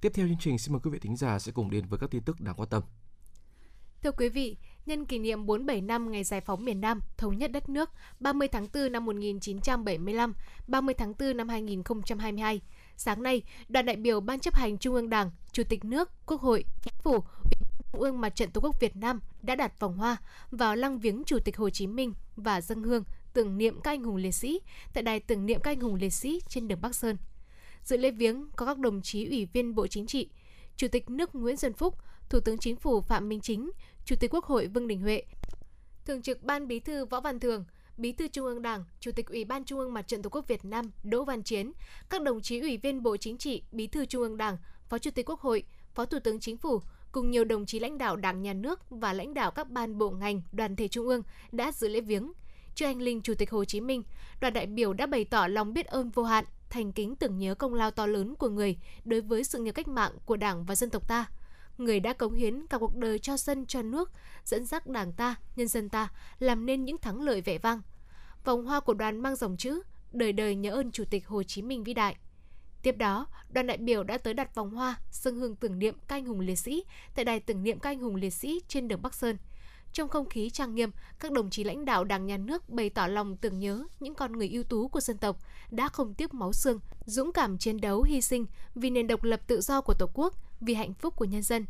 Tiếp 0.00 0.12
theo 0.14 0.28
chương 0.28 0.38
trình 0.40 0.58
xin 0.58 0.72
mời 0.72 0.80
quý 0.84 0.90
vị 0.90 0.98
thính 0.98 1.16
giả 1.16 1.38
sẽ 1.38 1.52
cùng 1.52 1.70
đến 1.70 1.86
với 1.86 1.98
các 1.98 2.10
tin 2.10 2.22
tức 2.22 2.40
đáng 2.40 2.54
quan 2.56 2.68
tâm. 2.68 2.82
Thưa 4.02 4.12
quý 4.12 4.28
vị, 4.28 4.56
nhân 4.86 5.06
kỷ 5.06 5.18
niệm 5.18 5.46
47 5.46 5.80
năm 5.80 6.10
ngày 6.10 6.24
giải 6.24 6.40
phóng 6.40 6.64
miền 6.64 6.80
Nam, 6.80 7.00
thống 7.16 7.38
nhất 7.38 7.52
đất 7.52 7.68
nước 7.68 7.90
30 8.20 8.48
tháng 8.48 8.66
4 8.74 8.92
năm 8.92 9.04
1975, 9.04 10.34
30 10.66 10.94
tháng 10.98 11.12
4 11.18 11.36
năm 11.36 11.48
2022, 11.48 12.60
Sáng 12.96 13.22
nay, 13.22 13.42
đoàn 13.68 13.86
đại 13.86 13.96
biểu 13.96 14.20
Ban 14.20 14.40
chấp 14.40 14.54
hành 14.54 14.78
Trung 14.78 14.94
ương 14.94 15.10
Đảng, 15.10 15.30
Chủ 15.52 15.62
tịch 15.68 15.84
nước, 15.84 16.10
Quốc 16.26 16.40
hội, 16.40 16.64
Chính 16.82 16.94
phủ, 17.02 17.12
Ủy 17.12 17.20
ban 17.50 17.74
Trung 17.92 18.00
ương 18.00 18.20
Mặt 18.20 18.36
trận 18.36 18.50
Tổ 18.50 18.60
quốc 18.60 18.80
Việt 18.80 18.96
Nam 18.96 19.20
đã 19.42 19.54
đặt 19.54 19.80
vòng 19.80 19.96
hoa 19.96 20.16
vào 20.50 20.76
lăng 20.76 20.98
viếng 20.98 21.22
Chủ 21.26 21.38
tịch 21.44 21.56
Hồ 21.56 21.70
Chí 21.70 21.86
Minh 21.86 22.14
và 22.36 22.60
dân 22.60 22.82
hương 22.82 23.04
tưởng 23.32 23.58
niệm 23.58 23.80
các 23.80 23.90
anh 23.90 24.02
hùng 24.04 24.16
liệt 24.16 24.32
sĩ 24.32 24.60
tại 24.94 25.02
đài 25.02 25.20
tưởng 25.20 25.46
niệm 25.46 25.60
các 25.60 25.70
anh 25.70 25.80
hùng 25.80 25.94
liệt 25.94 26.10
sĩ 26.10 26.40
trên 26.48 26.68
đường 26.68 26.80
Bắc 26.82 26.94
Sơn. 26.94 27.16
Dự 27.84 27.96
lễ 27.96 28.10
viếng 28.10 28.46
có 28.56 28.66
các 28.66 28.78
đồng 28.78 29.02
chí 29.02 29.26
Ủy 29.26 29.46
viên 29.52 29.74
Bộ 29.74 29.86
Chính 29.86 30.06
trị, 30.06 30.28
Chủ 30.76 30.88
tịch 30.88 31.10
nước 31.10 31.34
Nguyễn 31.34 31.56
Xuân 31.56 31.72
Phúc, 31.72 31.98
Thủ 32.28 32.40
tướng 32.40 32.58
Chính 32.58 32.76
phủ 32.76 33.00
Phạm 33.00 33.28
Minh 33.28 33.40
Chính, 33.40 33.70
Chủ 34.04 34.16
tịch 34.20 34.34
Quốc 34.34 34.44
hội 34.44 34.66
Vương 34.66 34.88
Đình 34.88 35.00
Huệ, 35.00 35.22
Thường 36.06 36.22
trực 36.22 36.42
Ban 36.42 36.68
Bí 36.68 36.80
thư 36.80 37.04
Võ 37.04 37.20
Văn 37.20 37.40
Thường, 37.40 37.64
Bí 37.96 38.12
thư 38.12 38.28
Trung 38.28 38.46
ương 38.46 38.62
Đảng, 38.62 38.84
Chủ 39.00 39.12
tịch 39.12 39.26
Ủy 39.26 39.44
ban 39.44 39.64
Trung 39.64 39.78
ương 39.78 39.94
Mặt 39.94 40.08
trận 40.08 40.22
Tổ 40.22 40.30
quốc 40.30 40.48
Việt 40.48 40.64
Nam 40.64 40.90
Đỗ 41.04 41.24
Văn 41.24 41.42
Chiến, 41.42 41.72
các 42.10 42.22
đồng 42.22 42.40
chí 42.40 42.60
Ủy 42.60 42.76
viên 42.76 43.02
Bộ 43.02 43.16
Chính 43.16 43.38
trị, 43.38 43.62
Bí 43.72 43.86
thư 43.86 44.06
Trung 44.06 44.22
ương 44.22 44.36
Đảng, 44.36 44.56
Phó 44.88 44.98
Chủ 44.98 45.10
tịch 45.10 45.28
Quốc 45.28 45.40
hội, 45.40 45.64
Phó 45.94 46.04
Thủ 46.04 46.18
tướng 46.18 46.40
Chính 46.40 46.56
phủ 46.56 46.80
cùng 47.12 47.30
nhiều 47.30 47.44
đồng 47.44 47.66
chí 47.66 47.78
lãnh 47.78 47.98
đạo 47.98 48.16
Đảng, 48.16 48.42
Nhà 48.42 48.52
nước 48.52 48.80
và 48.90 49.12
lãnh 49.12 49.34
đạo 49.34 49.50
các 49.50 49.70
ban 49.70 49.98
bộ 49.98 50.10
ngành, 50.10 50.42
đoàn 50.52 50.76
thể 50.76 50.88
trung 50.88 51.08
ương 51.08 51.22
đã 51.52 51.72
dự 51.72 51.88
lễ 51.88 52.00
viếng. 52.00 52.32
Trước 52.74 52.86
anh 52.86 53.02
linh 53.02 53.22
Chủ 53.22 53.34
tịch 53.34 53.50
Hồ 53.50 53.64
Chí 53.64 53.80
Minh, 53.80 54.02
đoàn 54.40 54.54
đại 54.54 54.66
biểu 54.66 54.92
đã 54.92 55.06
bày 55.06 55.24
tỏ 55.24 55.46
lòng 55.46 55.74
biết 55.74 55.86
ơn 55.86 56.10
vô 56.10 56.22
hạn, 56.22 56.44
thành 56.70 56.92
kính 56.92 57.16
tưởng 57.16 57.38
nhớ 57.38 57.54
công 57.54 57.74
lao 57.74 57.90
to 57.90 58.06
lớn 58.06 58.34
của 58.34 58.48
người 58.48 58.76
đối 59.04 59.20
với 59.20 59.44
sự 59.44 59.58
nghiệp 59.58 59.72
cách 59.72 59.88
mạng 59.88 60.12
của 60.26 60.36
Đảng 60.36 60.64
và 60.64 60.74
dân 60.74 60.90
tộc 60.90 61.08
ta– 61.08 61.26
người 61.78 62.00
đã 62.00 62.12
cống 62.12 62.34
hiến 62.34 62.66
cả 62.66 62.78
cuộc 62.78 62.96
đời 62.96 63.18
cho 63.18 63.36
dân 63.36 63.66
cho 63.66 63.82
nước, 63.82 64.10
dẫn 64.44 64.66
dắt 64.66 64.86
Đảng 64.86 65.12
ta, 65.12 65.34
nhân 65.56 65.68
dân 65.68 65.88
ta 65.88 66.08
làm 66.38 66.66
nên 66.66 66.84
những 66.84 66.98
thắng 66.98 67.22
lợi 67.22 67.40
vẻ 67.40 67.58
vang. 67.58 67.82
Vòng 68.44 68.64
hoa 68.64 68.80
của 68.80 68.94
đoàn 68.94 69.20
mang 69.20 69.36
dòng 69.36 69.56
chữ 69.56 69.82
Đời 70.14 70.32
đời 70.32 70.54
nhớ 70.54 70.70
ơn 70.70 70.90
Chủ 70.90 71.04
tịch 71.10 71.26
Hồ 71.26 71.42
Chí 71.42 71.62
Minh 71.62 71.84
vĩ 71.84 71.94
đại. 71.94 72.16
Tiếp 72.82 72.96
đó, 72.96 73.26
đoàn 73.50 73.66
đại 73.66 73.76
biểu 73.76 74.02
đã 74.02 74.18
tới 74.18 74.34
đặt 74.34 74.54
vòng 74.54 74.70
hoa 74.70 74.96
dâng 75.10 75.36
hương 75.36 75.56
tưởng 75.56 75.78
niệm 75.78 75.94
các 76.08 76.16
anh 76.16 76.26
hùng 76.26 76.40
liệt 76.40 76.56
sĩ 76.56 76.84
tại 77.14 77.24
đài 77.24 77.40
tưởng 77.40 77.62
niệm 77.62 77.78
các 77.78 77.90
anh 77.90 78.00
hùng 78.00 78.16
liệt 78.16 78.30
sĩ 78.30 78.60
trên 78.68 78.88
đường 78.88 79.02
Bắc 79.02 79.14
Sơn. 79.14 79.36
Trong 79.92 80.08
không 80.08 80.28
khí 80.28 80.50
trang 80.50 80.74
nghiêm, 80.74 80.90
các 81.18 81.32
đồng 81.32 81.50
chí 81.50 81.64
lãnh 81.64 81.84
đạo 81.84 82.04
Đảng 82.04 82.26
Nhà 82.26 82.36
nước 82.36 82.68
bày 82.68 82.90
tỏ 82.90 83.06
lòng 83.06 83.36
tưởng 83.36 83.58
nhớ 83.58 83.86
những 84.00 84.14
con 84.14 84.32
người 84.32 84.48
ưu 84.48 84.62
tú 84.62 84.88
của 84.88 85.00
dân 85.00 85.18
tộc 85.18 85.36
đã 85.70 85.88
không 85.88 86.14
tiếc 86.14 86.34
máu 86.34 86.52
xương, 86.52 86.80
dũng 87.04 87.32
cảm 87.32 87.58
chiến 87.58 87.80
đấu 87.80 88.02
hy 88.02 88.20
sinh 88.20 88.46
vì 88.74 88.90
nền 88.90 89.06
độc 89.06 89.22
lập 89.22 89.40
tự 89.46 89.60
do 89.60 89.80
của 89.80 89.94
Tổ 89.94 90.06
quốc, 90.14 90.34
vì 90.64 90.74
hạnh 90.74 90.94
phúc 90.94 91.16
của 91.16 91.24
nhân 91.24 91.42
dân. 91.42 91.66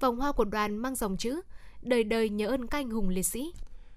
Vòng 0.00 0.16
hoa 0.16 0.32
của 0.32 0.44
đoàn 0.44 0.76
mang 0.76 0.94
dòng 0.94 1.16
chữ 1.16 1.40
Đời 1.82 2.04
đời 2.04 2.28
nhớ 2.28 2.46
ơn 2.46 2.66
các 2.66 2.78
anh 2.78 2.90
hùng 2.90 3.08
liệt 3.08 3.22
sĩ. 3.22 3.52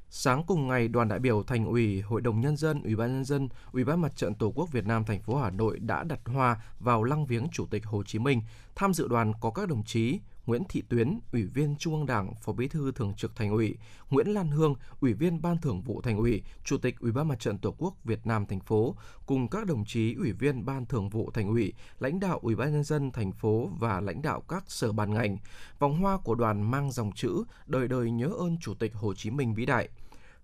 Sáng 0.10 0.44
cùng 0.48 0.68
ngày, 0.68 0.88
đoàn 0.88 1.08
đại 1.08 1.20
biểu 1.20 1.44
Thành 1.44 1.66
ủy, 1.66 2.02
Hội 2.02 2.22
đồng 2.22 2.42
nhân 2.42 2.58
dân, 2.58 2.84
Ủy 2.84 2.96
ban 2.96 3.14
nhân 3.14 3.26
dân, 3.26 3.50
Ủy 3.72 3.84
ban 3.84 4.02
Mặt 4.02 4.16
trận 4.16 4.36
Tổ 4.36 4.52
quốc 4.56 4.72
Việt 4.72 4.86
Nam 4.86 5.06
thành 5.06 5.22
phố 5.22 5.36
Hà 5.36 5.50
Nội 5.50 5.80
đã 5.80 6.04
đặt 6.04 6.20
hoa 6.26 6.62
vào 6.80 7.04
lăng 7.04 7.26
viếng 7.26 7.48
Chủ 7.52 7.66
tịch 7.66 7.86
Hồ 7.86 8.04
Chí 8.04 8.20
Minh. 8.20 8.42
Tham 8.76 8.94
dự 8.94 9.08
đoàn 9.08 9.34
có 9.42 9.52
các 9.52 9.68
đồng 9.68 9.84
chí 9.84 10.20
Nguyễn 10.52 10.64
Thị 10.70 10.84
Tuyến, 10.89 11.20
Ủy 11.32 11.43
viên 11.43 11.76
Trung 11.76 11.93
ương 11.93 12.06
Đảng, 12.06 12.34
Phó 12.41 12.54
Bí 12.54 12.68
thư 12.68 12.91
Thường 12.91 13.14
trực 13.18 13.36
Thành 13.36 13.52
ủy, 13.52 13.76
Nguyễn 14.10 14.28
Lan 14.28 14.47
Hương, 14.47 14.76
Ủy 14.99 15.14
viên 15.14 15.41
Ban 15.41 15.58
Thường 15.58 15.82
vụ 15.82 16.02
Thành 16.02 16.18
ủy, 16.18 16.43
Chủ 16.64 16.78
tịch 16.78 16.99
Ủy 16.99 17.12
ban 17.12 17.28
Mặt 17.28 17.39
trận 17.39 17.58
Tổ 17.58 17.76
quốc 17.78 17.95
Việt 18.04 18.28
Nam 18.28 18.45
thành 18.45 18.60
phố 18.60 18.95
cùng 19.26 19.47
các 19.47 19.66
đồng 19.66 19.86
chí 19.86 20.14
Ủy 20.14 20.32
viên 20.32 20.66
Ban 20.66 20.86
Thường 20.86 21.10
vụ 21.10 21.32
Thành 21.34 21.47
ủy, 21.47 21.74
lãnh 21.99 22.20
đạo 22.20 22.39
Ủy 22.41 22.56
ban 22.56 22.72
nhân 22.74 22.84
dân 22.84 23.12
thành 23.12 23.32
phố 23.32 23.70
và 23.80 24.02
lãnh 24.02 24.22
đạo 24.22 24.41
các 24.47 24.64
sở 24.68 24.91
ban 24.91 25.14
ngành. 25.14 25.38
Vòng 25.80 26.02
hoa 26.02 26.18
của 26.18 26.36
đoàn 26.36 26.72
mang 26.72 26.91
dòng 26.91 27.12
chữ 27.12 27.43
Đời 27.68 27.88
đời 27.88 28.12
nhớ 28.12 28.28
ơn 28.39 28.58
Chủ 28.62 28.74
tịch 28.74 28.93
Hồ 28.93 29.14
Chí 29.14 29.30
Minh 29.30 29.54
vĩ 29.54 29.66
đại. 29.66 29.89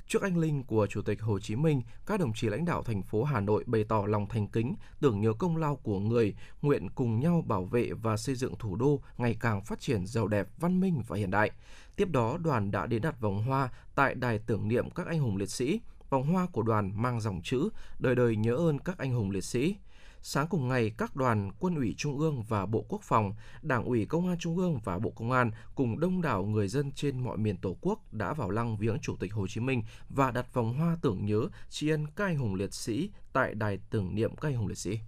Trước 0.07 0.21
anh 0.21 0.37
linh 0.37 0.63
của 0.63 0.87
Chủ 0.87 1.01
tịch 1.01 1.21
Hồ 1.21 1.39
Chí 1.39 1.55
Minh, 1.55 1.81
các 2.05 2.19
đồng 2.19 2.33
chí 2.33 2.49
lãnh 2.49 2.65
đạo 2.65 2.83
thành 2.83 3.03
phố 3.03 3.23
Hà 3.23 3.39
Nội 3.39 3.63
bày 3.67 3.83
tỏ 3.83 4.05
lòng 4.07 4.27
thành 4.29 4.47
kính, 4.47 4.75
tưởng 4.99 5.21
nhớ 5.21 5.33
công 5.33 5.57
lao 5.57 5.75
của 5.75 5.99
người, 5.99 6.35
nguyện 6.61 6.89
cùng 6.95 7.19
nhau 7.19 7.43
bảo 7.47 7.65
vệ 7.65 7.91
và 8.01 8.17
xây 8.17 8.35
dựng 8.35 8.55
thủ 8.59 8.75
đô 8.75 9.01
ngày 9.17 9.37
càng 9.39 9.61
phát 9.61 9.79
triển 9.79 10.05
giàu 10.05 10.27
đẹp, 10.27 10.47
văn 10.57 10.79
minh 10.79 11.03
và 11.07 11.17
hiện 11.17 11.31
đại. 11.31 11.51
Tiếp 11.95 12.09
đó, 12.11 12.37
đoàn 12.37 12.71
đã 12.71 12.85
đến 12.85 13.01
đặt 13.01 13.21
vòng 13.21 13.43
hoa 13.43 13.69
tại 13.95 14.15
đài 14.15 14.39
tưởng 14.39 14.67
niệm 14.67 14.89
các 14.89 15.07
anh 15.07 15.19
hùng 15.19 15.37
liệt 15.37 15.49
sĩ. 15.49 15.79
Vòng 16.09 16.27
hoa 16.33 16.47
của 16.51 16.61
đoàn 16.61 17.01
mang 17.01 17.21
dòng 17.21 17.41
chữ 17.43 17.69
Đời 17.99 18.15
đời 18.15 18.35
nhớ 18.35 18.55
ơn 18.55 18.79
các 18.79 18.97
anh 18.97 19.13
hùng 19.13 19.31
liệt 19.31 19.43
sĩ. 19.43 19.75
Sáng 20.21 20.47
cùng 20.47 20.67
ngày, 20.67 20.91
các 20.97 21.15
đoàn 21.15 21.51
Quân 21.59 21.75
ủy 21.75 21.95
Trung 21.97 22.19
ương 22.19 22.43
và 22.43 22.65
Bộ 22.65 22.85
Quốc 22.89 23.01
phòng, 23.03 23.33
Đảng 23.61 23.85
ủy 23.85 24.05
Công 24.05 24.27
an 24.27 24.37
Trung 24.39 24.57
ương 24.57 24.79
và 24.83 24.99
Bộ 24.99 25.09
Công 25.09 25.31
an 25.31 25.51
cùng 25.75 25.99
đông 25.99 26.21
đảo 26.21 26.45
người 26.45 26.67
dân 26.67 26.91
trên 26.91 27.23
mọi 27.23 27.37
miền 27.37 27.57
Tổ 27.57 27.77
quốc 27.81 28.13
đã 28.13 28.33
vào 28.33 28.49
lăng 28.49 28.77
viếng 28.77 28.99
Chủ 29.01 29.15
tịch 29.19 29.33
Hồ 29.33 29.47
Chí 29.47 29.61
Minh 29.61 29.83
và 30.09 30.31
đặt 30.31 30.53
vòng 30.53 30.73
hoa 30.73 30.97
tưởng 31.01 31.25
nhớ 31.25 31.41
tri 31.69 31.89
ân 31.89 32.07
các 32.15 32.25
anh 32.25 32.37
hùng 32.37 32.55
liệt 32.55 32.73
sĩ 32.73 33.09
tại 33.33 33.53
đài 33.53 33.79
tưởng 33.89 34.15
niệm 34.15 34.35
các 34.35 34.49
anh 34.49 34.55
hùng 34.55 34.67
liệt 34.67 34.77
sĩ. 34.77 34.99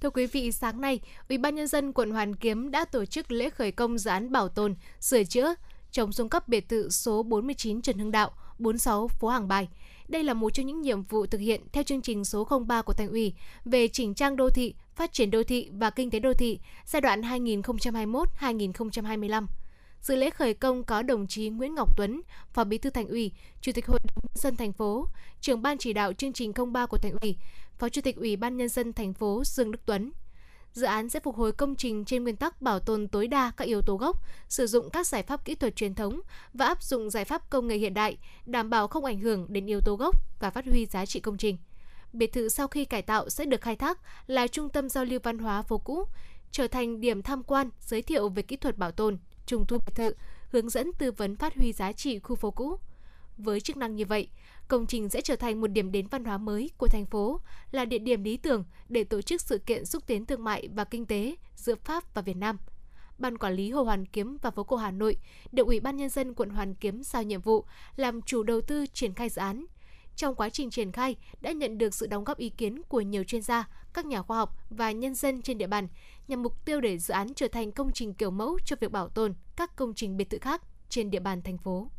Thưa 0.00 0.10
quý 0.10 0.26
vị, 0.26 0.52
sáng 0.52 0.80
nay, 0.80 1.00
Ủy 1.28 1.38
ban 1.38 1.54
nhân 1.54 1.66
dân 1.66 1.92
quận 1.92 2.10
Hoàn 2.10 2.36
Kiếm 2.36 2.70
đã 2.70 2.84
tổ 2.84 3.04
chức 3.04 3.30
lễ 3.30 3.50
khởi 3.50 3.72
công 3.72 3.98
dự 3.98 4.10
án 4.10 4.32
bảo 4.32 4.48
tồn, 4.48 4.74
sửa 5.00 5.24
chữa, 5.24 5.54
chống 5.90 6.12
xuống 6.12 6.28
cấp 6.28 6.48
biệt 6.48 6.68
thự 6.68 6.88
số 6.88 7.22
49 7.22 7.82
Trần 7.82 7.98
Hưng 7.98 8.10
Đạo, 8.10 8.30
46 8.58 9.08
phố 9.08 9.28
Hàng 9.28 9.48
Bài. 9.48 9.68
Đây 10.08 10.24
là 10.24 10.34
một 10.34 10.50
trong 10.50 10.66
những 10.66 10.82
nhiệm 10.82 11.02
vụ 11.02 11.26
thực 11.26 11.38
hiện 11.38 11.60
theo 11.72 11.84
chương 11.84 12.02
trình 12.02 12.24
số 12.24 12.48
03 12.66 12.82
của 12.82 12.92
Thành 12.92 13.08
ủy 13.08 13.34
về 13.64 13.88
chỉnh 13.88 14.14
trang 14.14 14.36
đô 14.36 14.50
thị, 14.50 14.74
phát 14.94 15.12
triển 15.12 15.30
đô 15.30 15.42
thị 15.42 15.68
và 15.72 15.90
kinh 15.90 16.10
tế 16.10 16.18
đô 16.18 16.34
thị 16.34 16.58
giai 16.84 17.00
đoạn 17.00 17.20
2021-2025. 17.20 19.46
Dự 20.00 20.16
lễ 20.16 20.30
khởi 20.30 20.54
công 20.54 20.84
có 20.84 21.02
đồng 21.02 21.26
chí 21.26 21.48
Nguyễn 21.48 21.74
Ngọc 21.74 21.96
Tuấn, 21.96 22.22
Phó 22.52 22.64
Bí 22.64 22.78
thư 22.78 22.90
Thành 22.90 23.08
ủy, 23.08 23.32
Chủ 23.60 23.72
tịch 23.72 23.86
Hội 23.86 23.98
đồng 23.98 24.22
nhân 24.22 24.34
dân 24.34 24.56
thành 24.56 24.72
phố, 24.72 25.08
trưởng 25.40 25.62
ban 25.62 25.78
chỉ 25.78 25.92
đạo 25.92 26.12
chương 26.12 26.32
trình 26.32 26.52
03 26.72 26.86
của 26.86 26.98
Thành 26.98 27.16
ủy, 27.20 27.36
Phó 27.78 27.88
Chủ 27.88 28.00
tịch 28.00 28.16
Ủy 28.16 28.36
ban 28.36 28.56
nhân 28.56 28.68
dân 28.68 28.92
thành 28.92 29.14
phố 29.14 29.42
Dương 29.44 29.70
Đức 29.70 29.80
Tuấn. 29.86 30.12
Dự 30.76 30.86
án 30.86 31.08
sẽ 31.08 31.20
phục 31.20 31.36
hồi 31.36 31.52
công 31.52 31.76
trình 31.76 32.04
trên 32.04 32.22
nguyên 32.22 32.36
tắc 32.36 32.62
bảo 32.62 32.80
tồn 32.80 33.08
tối 33.08 33.28
đa 33.28 33.52
các 33.56 33.64
yếu 33.64 33.82
tố 33.82 33.96
gốc, 33.96 34.22
sử 34.48 34.66
dụng 34.66 34.90
các 34.90 35.06
giải 35.06 35.22
pháp 35.22 35.44
kỹ 35.44 35.54
thuật 35.54 35.76
truyền 35.76 35.94
thống 35.94 36.20
và 36.54 36.66
áp 36.66 36.82
dụng 36.82 37.10
giải 37.10 37.24
pháp 37.24 37.50
công 37.50 37.66
nghệ 37.66 37.76
hiện 37.76 37.94
đại, 37.94 38.18
đảm 38.46 38.70
bảo 38.70 38.88
không 38.88 39.04
ảnh 39.04 39.20
hưởng 39.20 39.46
đến 39.48 39.66
yếu 39.66 39.80
tố 39.80 39.96
gốc 39.96 40.14
và 40.40 40.50
phát 40.50 40.64
huy 40.64 40.86
giá 40.86 41.06
trị 41.06 41.20
công 41.20 41.36
trình. 41.36 41.58
Biệt 42.12 42.32
thự 42.32 42.48
sau 42.48 42.68
khi 42.68 42.84
cải 42.84 43.02
tạo 43.02 43.28
sẽ 43.28 43.44
được 43.44 43.60
khai 43.60 43.76
thác 43.76 43.98
là 44.26 44.46
trung 44.46 44.68
tâm 44.68 44.88
giao 44.88 45.04
lưu 45.04 45.20
văn 45.22 45.38
hóa 45.38 45.62
phố 45.62 45.78
cũ, 45.78 46.04
trở 46.50 46.66
thành 46.66 47.00
điểm 47.00 47.22
tham 47.22 47.42
quan, 47.42 47.70
giới 47.80 48.02
thiệu 48.02 48.28
về 48.28 48.42
kỹ 48.42 48.56
thuật 48.56 48.78
bảo 48.78 48.90
tồn, 48.90 49.18
trùng 49.46 49.64
tu 49.68 49.78
biệt 49.86 49.94
thự, 49.94 50.14
hướng 50.50 50.68
dẫn 50.68 50.92
tư 50.98 51.12
vấn 51.12 51.36
phát 51.36 51.54
huy 51.54 51.72
giá 51.72 51.92
trị 51.92 52.18
khu 52.18 52.36
phố 52.36 52.50
cũ. 52.50 52.76
Với 53.38 53.60
chức 53.60 53.76
năng 53.76 53.96
như 53.96 54.04
vậy, 54.04 54.28
công 54.68 54.86
trình 54.86 55.08
sẽ 55.08 55.20
trở 55.20 55.36
thành 55.36 55.60
một 55.60 55.66
điểm 55.66 55.92
đến 55.92 56.06
văn 56.06 56.24
hóa 56.24 56.38
mới 56.38 56.70
của 56.76 56.88
thành 56.88 57.06
phố, 57.06 57.40
là 57.70 57.84
địa 57.84 57.98
điểm 57.98 58.24
lý 58.24 58.36
tưởng 58.36 58.64
để 58.88 59.04
tổ 59.04 59.22
chức 59.22 59.40
sự 59.40 59.58
kiện 59.58 59.86
xúc 59.86 60.06
tiến 60.06 60.26
thương 60.26 60.44
mại 60.44 60.68
và 60.74 60.84
kinh 60.84 61.06
tế 61.06 61.36
giữa 61.54 61.74
Pháp 61.74 62.14
và 62.14 62.22
Việt 62.22 62.36
Nam. 62.36 62.58
Ban 63.18 63.38
quản 63.38 63.54
lý 63.54 63.70
Hồ 63.70 63.82
Hoàn 63.82 64.06
Kiếm 64.06 64.36
và 64.42 64.50
phố 64.50 64.64
cổ 64.64 64.76
Hà 64.76 64.90
Nội 64.90 65.16
được 65.52 65.66
Ủy 65.66 65.80
ban 65.80 65.96
nhân 65.96 66.08
dân 66.08 66.34
quận 66.34 66.50
Hoàn 66.50 66.74
Kiếm 66.74 67.02
giao 67.02 67.22
nhiệm 67.22 67.40
vụ 67.40 67.64
làm 67.96 68.22
chủ 68.22 68.42
đầu 68.42 68.60
tư 68.60 68.86
triển 68.86 69.14
khai 69.14 69.28
dự 69.28 69.40
án. 69.40 69.66
Trong 70.16 70.34
quá 70.34 70.48
trình 70.48 70.70
triển 70.70 70.92
khai 70.92 71.16
đã 71.40 71.52
nhận 71.52 71.78
được 71.78 71.94
sự 71.94 72.06
đóng 72.06 72.24
góp 72.24 72.38
ý 72.38 72.48
kiến 72.48 72.82
của 72.88 73.00
nhiều 73.00 73.24
chuyên 73.24 73.42
gia, 73.42 73.68
các 73.94 74.06
nhà 74.06 74.22
khoa 74.22 74.36
học 74.36 74.56
và 74.70 74.92
nhân 74.92 75.14
dân 75.14 75.42
trên 75.42 75.58
địa 75.58 75.66
bàn 75.66 75.88
nhằm 76.28 76.42
mục 76.42 76.64
tiêu 76.64 76.80
để 76.80 76.98
dự 76.98 77.14
án 77.14 77.34
trở 77.34 77.48
thành 77.48 77.72
công 77.72 77.92
trình 77.92 78.14
kiểu 78.14 78.30
mẫu 78.30 78.58
cho 78.66 78.76
việc 78.80 78.92
bảo 78.92 79.08
tồn 79.08 79.34
các 79.56 79.76
công 79.76 79.94
trình 79.94 80.16
biệt 80.16 80.30
thự 80.30 80.38
khác 80.38 80.62
trên 80.88 81.10
địa 81.10 81.20
bàn 81.20 81.42
thành 81.42 81.58
phố. 81.58 81.90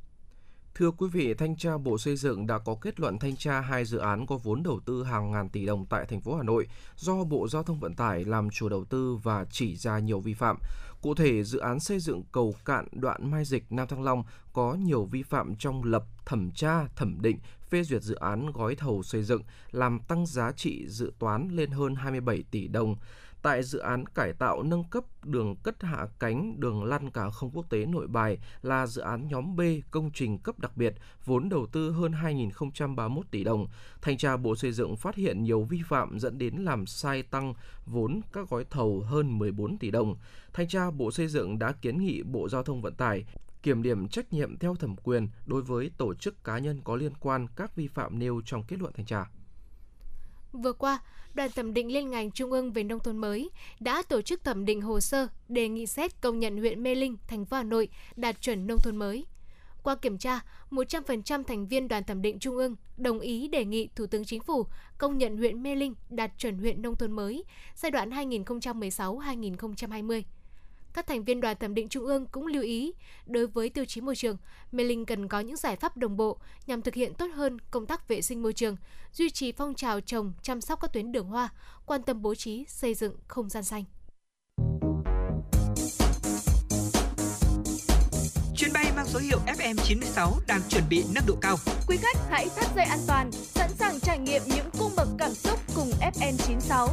Thưa 0.78 0.91
quý 0.91 1.07
vị, 1.11 1.34
Thanh 1.34 1.55
tra 1.55 1.78
Bộ 1.78 1.97
Xây 1.97 2.15
dựng 2.15 2.47
đã 2.47 2.57
có 2.57 2.75
kết 2.82 2.99
luận 2.99 3.19
thanh 3.19 3.36
tra 3.36 3.61
hai 3.61 3.86
dự 3.86 3.97
án 3.97 4.25
có 4.25 4.38
vốn 4.38 4.63
đầu 4.63 4.80
tư 4.86 5.03
hàng 5.03 5.32
ngàn 5.32 5.49
tỷ 5.49 5.65
đồng 5.65 5.86
tại 5.86 6.05
thành 6.05 6.21
phố 6.21 6.36
Hà 6.36 6.43
Nội 6.43 6.67
do 6.95 7.23
Bộ 7.23 7.47
Giao 7.47 7.63
thông 7.63 7.80
Vận 7.80 7.93
tải 7.93 8.25
làm 8.25 8.49
chủ 8.49 8.69
đầu 8.69 8.86
tư 8.86 9.15
và 9.23 9.45
chỉ 9.51 9.75
ra 9.75 9.99
nhiều 9.99 10.19
vi 10.19 10.34
phạm. 10.34 10.57
Cụ 11.01 11.15
thể, 11.15 11.43
dự 11.43 11.59
án 11.59 11.80
xây 11.80 11.99
dựng 11.99 12.23
cầu 12.32 12.55
cạn 12.65 12.88
đoạn 12.91 13.32
Mai 13.32 13.45
Dịch 13.45 13.63
Nam 13.69 13.88
Thăng 13.88 14.03
Long 14.03 14.23
có 14.53 14.73
nhiều 14.73 15.05
vi 15.05 15.23
phạm 15.23 15.55
trong 15.55 15.84
lập, 15.84 16.03
thẩm 16.25 16.51
tra, 16.51 16.88
thẩm 16.95 17.21
định, 17.21 17.39
phê 17.69 17.84
duyệt 17.84 18.03
dự 18.03 18.15
án 18.15 18.51
gói 18.51 18.75
thầu 18.75 19.03
xây 19.03 19.23
dựng, 19.23 19.41
làm 19.71 19.99
tăng 20.07 20.25
giá 20.25 20.51
trị 20.51 20.88
dự 20.88 21.11
toán 21.19 21.49
lên 21.51 21.71
hơn 21.71 21.95
27 21.95 22.43
tỷ 22.51 22.67
đồng. 22.67 22.95
Tại 23.42 23.64
dự 23.64 23.80
án 23.80 24.06
cải 24.06 24.34
tạo 24.34 24.64
nâng 24.64 24.84
cấp 24.84 25.04
đường 25.24 25.56
cất 25.56 25.84
hạ 25.84 26.08
cánh 26.20 26.60
đường 26.60 26.84
lăn 26.84 27.12
cảng 27.12 27.32
không 27.32 27.52
quốc 27.52 27.70
tế 27.70 27.86
Nội 27.86 28.08
Bài 28.08 28.38
là 28.62 28.88
dự 28.88 29.02
án 29.02 29.28
nhóm 29.28 29.56
B 29.56 29.62
công 29.92 30.12
trình 30.14 30.38
cấp 30.38 30.60
đặc 30.60 30.78
biệt, 30.78 30.94
vốn 31.26 31.50
đầu 31.50 31.68
tư 31.72 31.92
hơn 31.92 32.12
2.031 32.12 33.22
tỷ 33.32 33.44
đồng. 33.44 33.68
Thanh 34.02 34.18
tra 34.18 34.38
Bộ 34.38 34.56
Xây 34.56 34.72
dựng 34.72 34.96
phát 34.96 35.16
hiện 35.16 35.44
nhiều 35.44 35.64
vi 35.64 35.82
phạm 35.88 36.20
dẫn 36.20 36.38
đến 36.38 36.56
làm 36.56 36.86
sai 36.86 37.24
tăng 37.24 37.54
vốn 37.86 38.22
các 38.34 38.50
gói 38.50 38.66
thầu 38.70 39.02
hơn 39.02 39.38
14 39.38 39.78
tỷ 39.78 39.92
đồng. 39.92 40.16
Thanh 40.54 40.68
tra 40.68 40.92
Bộ 40.92 41.12
Xây 41.12 41.28
dựng 41.28 41.60
đã 41.60 41.72
kiến 41.72 41.98
nghị 41.98 42.24
Bộ 42.24 42.50
Giao 42.50 42.64
thông 42.64 42.82
Vận 42.82 42.96
tải 42.96 43.26
kiểm 43.64 43.84
điểm 43.84 44.08
trách 44.08 44.34
nhiệm 44.34 44.58
theo 44.58 44.76
thẩm 44.76 44.96
quyền 44.96 45.28
đối 45.46 45.62
với 45.62 45.92
tổ 45.98 46.14
chức 46.14 46.44
cá 46.44 46.58
nhân 46.58 46.82
có 46.84 46.96
liên 46.96 47.14
quan 47.20 47.48
các 47.56 47.76
vi 47.76 47.88
phạm 47.88 48.20
nêu 48.20 48.42
trong 48.46 48.64
kết 48.64 48.80
luận 48.80 48.94
thanh 48.96 49.06
tra. 49.06 49.26
Vừa 50.54 50.74
qua, 50.74 51.00
Đoàn 51.38 51.50
thẩm 51.56 51.74
định 51.74 51.93
liên 51.93 52.10
ngành 52.10 52.32
Trung 52.32 52.52
ương 52.52 52.72
về 52.72 52.84
nông 52.84 53.00
thôn 53.00 53.18
mới 53.18 53.50
đã 53.80 54.04
tổ 54.10 54.22
chức 54.22 54.43
thẩm 54.43 54.66
định 54.66 54.82
hồ 54.82 55.00
sơ 55.00 55.28
đề 55.48 55.68
nghị 55.68 55.86
xét 55.86 56.22
công 56.22 56.39
nhận 56.39 56.58
huyện 56.58 56.84
Mê 56.84 56.95
Linh, 56.95 57.18
thành 57.28 57.45
phố 57.45 57.58
Hà 57.58 57.64
Nội 57.64 57.89
đạt 58.16 58.41
chuẩn 58.41 58.68
nông 58.68 58.78
thôn 58.84 58.95
mới. 58.95 59.26
Qua 59.84 59.95
kiểm 59.95 60.18
tra, 60.18 60.39
100% 60.72 61.43
thành 61.43 61.68
viên 61.68 61.88
đoàn 61.88 62.04
thẩm 62.04 62.22
định 62.22 62.39
Trung 62.39 62.58
ương 62.58 62.76
đồng 62.98 63.20
ý 63.20 63.48
đề 63.48 63.66
nghị 63.66 63.89
Thủ 63.95 64.06
tướng 64.06 64.26
Chính 64.26 64.41
phủ 64.41 64.66
công 64.98 65.18
nhận 65.18 65.38
huyện 65.38 65.64
Mê 65.64 65.76
Linh 65.76 65.93
đạt 66.10 66.32
chuẩn 66.38 66.58
huyện 66.58 66.82
nông 66.82 66.95
thôn 66.95 67.12
mới 67.12 67.43
giai 67.76 67.91
đoạn 67.91 68.10
2016-2020. 68.10 70.22
Các 70.98 71.08
thành 71.08 71.24
viên 71.24 71.41
đoàn 71.41 71.58
thẩm 71.60 71.74
định 71.74 71.89
trung 71.89 72.06
ương 72.06 72.26
cũng 72.26 72.48
lưu 72.48 72.64
ý, 72.64 72.93
đối 73.26 73.48
với 73.48 73.70
tiêu 73.70 73.86
chí 73.86 74.02
môi 74.02 74.16
trường, 74.16 74.38
Mê 74.72 74.84
Linh 74.84 75.06
cần 75.06 75.28
có 75.28 75.39
những 75.39 75.56
giải 75.56 75.76
pháp 75.76 75.98
đồng 75.98 76.18
bộ 76.18 76.38
nhằm 76.68 76.82
thực 76.82 76.93
hiện 76.93 77.14
tốt 77.14 77.28
hơn 77.36 77.58
công 77.72 77.86
tác 77.86 78.08
vệ 78.08 78.22
sinh 78.22 78.41
môi 78.41 78.54
trường, 78.54 78.76
duy 79.14 79.30
trì 79.30 79.52
phong 79.52 79.74
trào 79.74 80.02
trồng, 80.02 80.34
chăm 80.41 80.62
sóc 80.62 80.82
các 80.82 80.93
tuyến 80.93 81.12
đường 81.12 81.28
hoa, 81.28 81.50
quan 81.86 82.02
tâm 82.02 82.22
bố 82.22 82.36
trí 82.36 82.66
xây 82.68 82.93
dựng 82.93 83.16
không 83.28 83.50
gian 83.50 83.64
xanh. 83.64 83.84
Chuyến 88.56 88.74
bay 88.74 88.91
mang 88.95 89.08
số 89.08 89.20
hiệu 89.20 89.39
FM96 89.45 90.32
đang 90.48 90.62
chuẩn 90.70 90.84
bị 90.89 91.04
nâng 91.16 91.26
độ 91.28 91.36
cao. 91.41 91.58
Quý 91.88 91.98
khách 91.98 92.18
hãy 92.30 92.48
thắt 92.56 92.76
dây 92.76 92.86
an 92.86 93.00
toàn, 93.08 93.32
sẵn 93.32 93.70
sàng 93.74 94.00
trải 94.00 94.20
nghiệm 94.20 94.41
những 94.45 94.70
cung 94.80 94.91
bậc 94.95 95.08
cảm 95.18 95.34
xúc 95.34 95.60
cùng 95.76 95.89
FN96. 96.02 96.88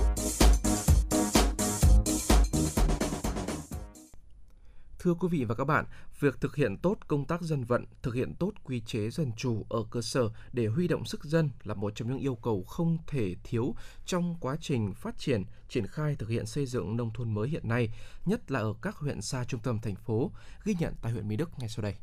Thưa 5.05 5.15
quý 5.15 5.29
vị 5.31 5.45
và 5.45 5.55
các 5.55 5.65
bạn, 5.65 5.85
việc 6.21 6.41
thực 6.41 6.57
hiện 6.57 6.77
tốt 6.77 6.99
công 7.09 7.25
tác 7.25 7.43
dân 7.43 7.65
vận, 7.65 7.85
thực 8.03 8.15
hiện 8.15 8.35
tốt 8.39 8.53
quy 8.65 8.81
chế 8.81 9.11
dân 9.11 9.33
chủ 9.37 9.67
ở 9.69 9.85
cơ 9.91 10.03
sở 10.03 10.31
để 10.53 10.67
huy 10.67 10.89
động 10.89 11.05
sức 11.05 11.25
dân 11.25 11.51
là 11.65 11.75
một 11.75 11.93
trong 11.95 12.09
những 12.09 12.19
yêu 12.19 12.35
cầu 12.35 12.65
không 12.65 12.99
thể 13.07 13.35
thiếu 13.45 13.75
trong 14.07 14.37
quá 14.41 14.57
trình 14.61 14.93
phát 14.95 15.19
triển, 15.19 15.45
triển 15.69 15.87
khai 15.87 16.17
thực 16.19 16.29
hiện 16.29 16.47
xây 16.47 16.67
dựng 16.67 16.97
nông 16.97 17.11
thôn 17.15 17.35
mới 17.35 17.49
hiện 17.49 17.69
nay, 17.69 17.89
nhất 18.27 18.51
là 18.51 18.61
ở 18.61 18.75
các 18.83 18.97
huyện 18.97 19.23
xa 19.23 19.45
trung 19.45 19.61
tâm 19.61 19.79
thành 19.83 19.97
phố, 19.97 20.31
ghi 20.65 20.75
nhận 20.79 20.95
tại 21.03 21.13
huyện 21.13 21.29
Mỹ 21.29 21.37
Đức 21.37 21.51
ngay 21.59 21.69
sau 21.69 21.83
đây. 21.83 21.95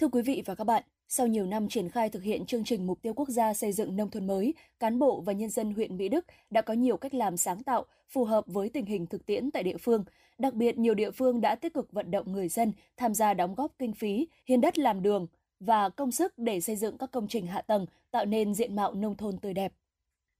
Thưa 0.00 0.08
quý 0.08 0.22
vị 0.22 0.42
và 0.46 0.54
các 0.54 0.64
bạn, 0.64 0.82
sau 1.14 1.26
nhiều 1.26 1.46
năm 1.46 1.68
triển 1.68 1.88
khai 1.88 2.10
thực 2.10 2.22
hiện 2.22 2.46
chương 2.46 2.64
trình 2.64 2.86
mục 2.86 3.02
tiêu 3.02 3.14
quốc 3.14 3.28
gia 3.28 3.54
xây 3.54 3.72
dựng 3.72 3.96
nông 3.96 4.10
thôn 4.10 4.26
mới, 4.26 4.54
cán 4.80 4.98
bộ 4.98 5.20
và 5.20 5.32
nhân 5.32 5.50
dân 5.50 5.74
huyện 5.74 5.96
Mỹ 5.96 6.08
Đức 6.08 6.24
đã 6.50 6.62
có 6.62 6.74
nhiều 6.74 6.96
cách 6.96 7.14
làm 7.14 7.36
sáng 7.36 7.62
tạo, 7.62 7.84
phù 8.08 8.24
hợp 8.24 8.44
với 8.46 8.68
tình 8.68 8.86
hình 8.86 9.06
thực 9.06 9.26
tiễn 9.26 9.50
tại 9.50 9.62
địa 9.62 9.76
phương. 9.76 10.04
Đặc 10.38 10.54
biệt, 10.54 10.78
nhiều 10.78 10.94
địa 10.94 11.10
phương 11.10 11.40
đã 11.40 11.54
tích 11.54 11.74
cực 11.74 11.92
vận 11.92 12.10
động 12.10 12.32
người 12.32 12.48
dân 12.48 12.72
tham 12.96 13.14
gia 13.14 13.34
đóng 13.34 13.54
góp 13.54 13.72
kinh 13.78 13.92
phí, 13.92 14.28
hiến 14.46 14.60
đất 14.60 14.78
làm 14.78 15.02
đường 15.02 15.26
và 15.60 15.88
công 15.88 16.10
sức 16.10 16.38
để 16.38 16.60
xây 16.60 16.76
dựng 16.76 16.98
các 16.98 17.10
công 17.10 17.28
trình 17.28 17.46
hạ 17.46 17.62
tầng, 17.62 17.86
tạo 18.10 18.24
nên 18.24 18.54
diện 18.54 18.76
mạo 18.76 18.94
nông 18.94 19.16
thôn 19.16 19.38
tươi 19.38 19.54
đẹp. 19.54 19.72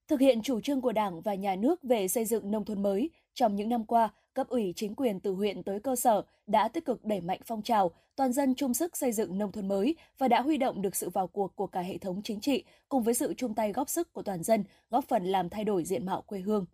Thực 0.08 0.20
hiện 0.20 0.42
chủ 0.42 0.60
trương 0.60 0.80
của 0.80 0.92
Đảng 0.92 1.20
và 1.20 1.34
Nhà 1.34 1.56
nước 1.56 1.82
về 1.82 2.08
xây 2.08 2.24
dựng 2.24 2.50
nông 2.50 2.64
thôn 2.64 2.82
mới, 2.82 3.10
trong 3.34 3.56
những 3.56 3.68
năm 3.68 3.84
qua, 3.84 4.10
cấp 4.34 4.48
ủy 4.48 4.72
chính 4.76 4.94
quyền 4.94 5.20
từ 5.20 5.32
huyện 5.32 5.62
tới 5.62 5.80
cơ 5.80 5.96
sở 5.96 6.22
đã 6.46 6.68
tích 6.68 6.84
cực 6.84 7.04
đẩy 7.04 7.20
mạnh 7.20 7.40
phong 7.44 7.62
trào 7.62 7.90
toàn 8.16 8.32
dân 8.32 8.54
chung 8.54 8.74
sức 8.74 8.96
xây 8.96 9.12
dựng 9.12 9.38
nông 9.38 9.52
thôn 9.52 9.68
mới 9.68 9.96
và 10.18 10.28
đã 10.28 10.42
huy 10.42 10.56
động 10.56 10.82
được 10.82 10.96
sự 10.96 11.10
vào 11.10 11.26
cuộc 11.26 11.56
của 11.56 11.66
cả 11.66 11.80
hệ 11.80 11.98
thống 11.98 12.22
chính 12.24 12.40
trị 12.40 12.64
cùng 12.88 13.02
với 13.02 13.14
sự 13.14 13.34
chung 13.36 13.54
tay 13.54 13.72
góp 13.72 13.88
sức 13.88 14.12
của 14.12 14.22
toàn 14.22 14.42
dân, 14.42 14.64
góp 14.90 15.04
phần 15.08 15.24
làm 15.24 15.48
thay 15.48 15.64
đổi 15.64 15.84
diện 15.84 16.06
mạo 16.06 16.22
quê 16.22 16.40
hương. 16.40 16.66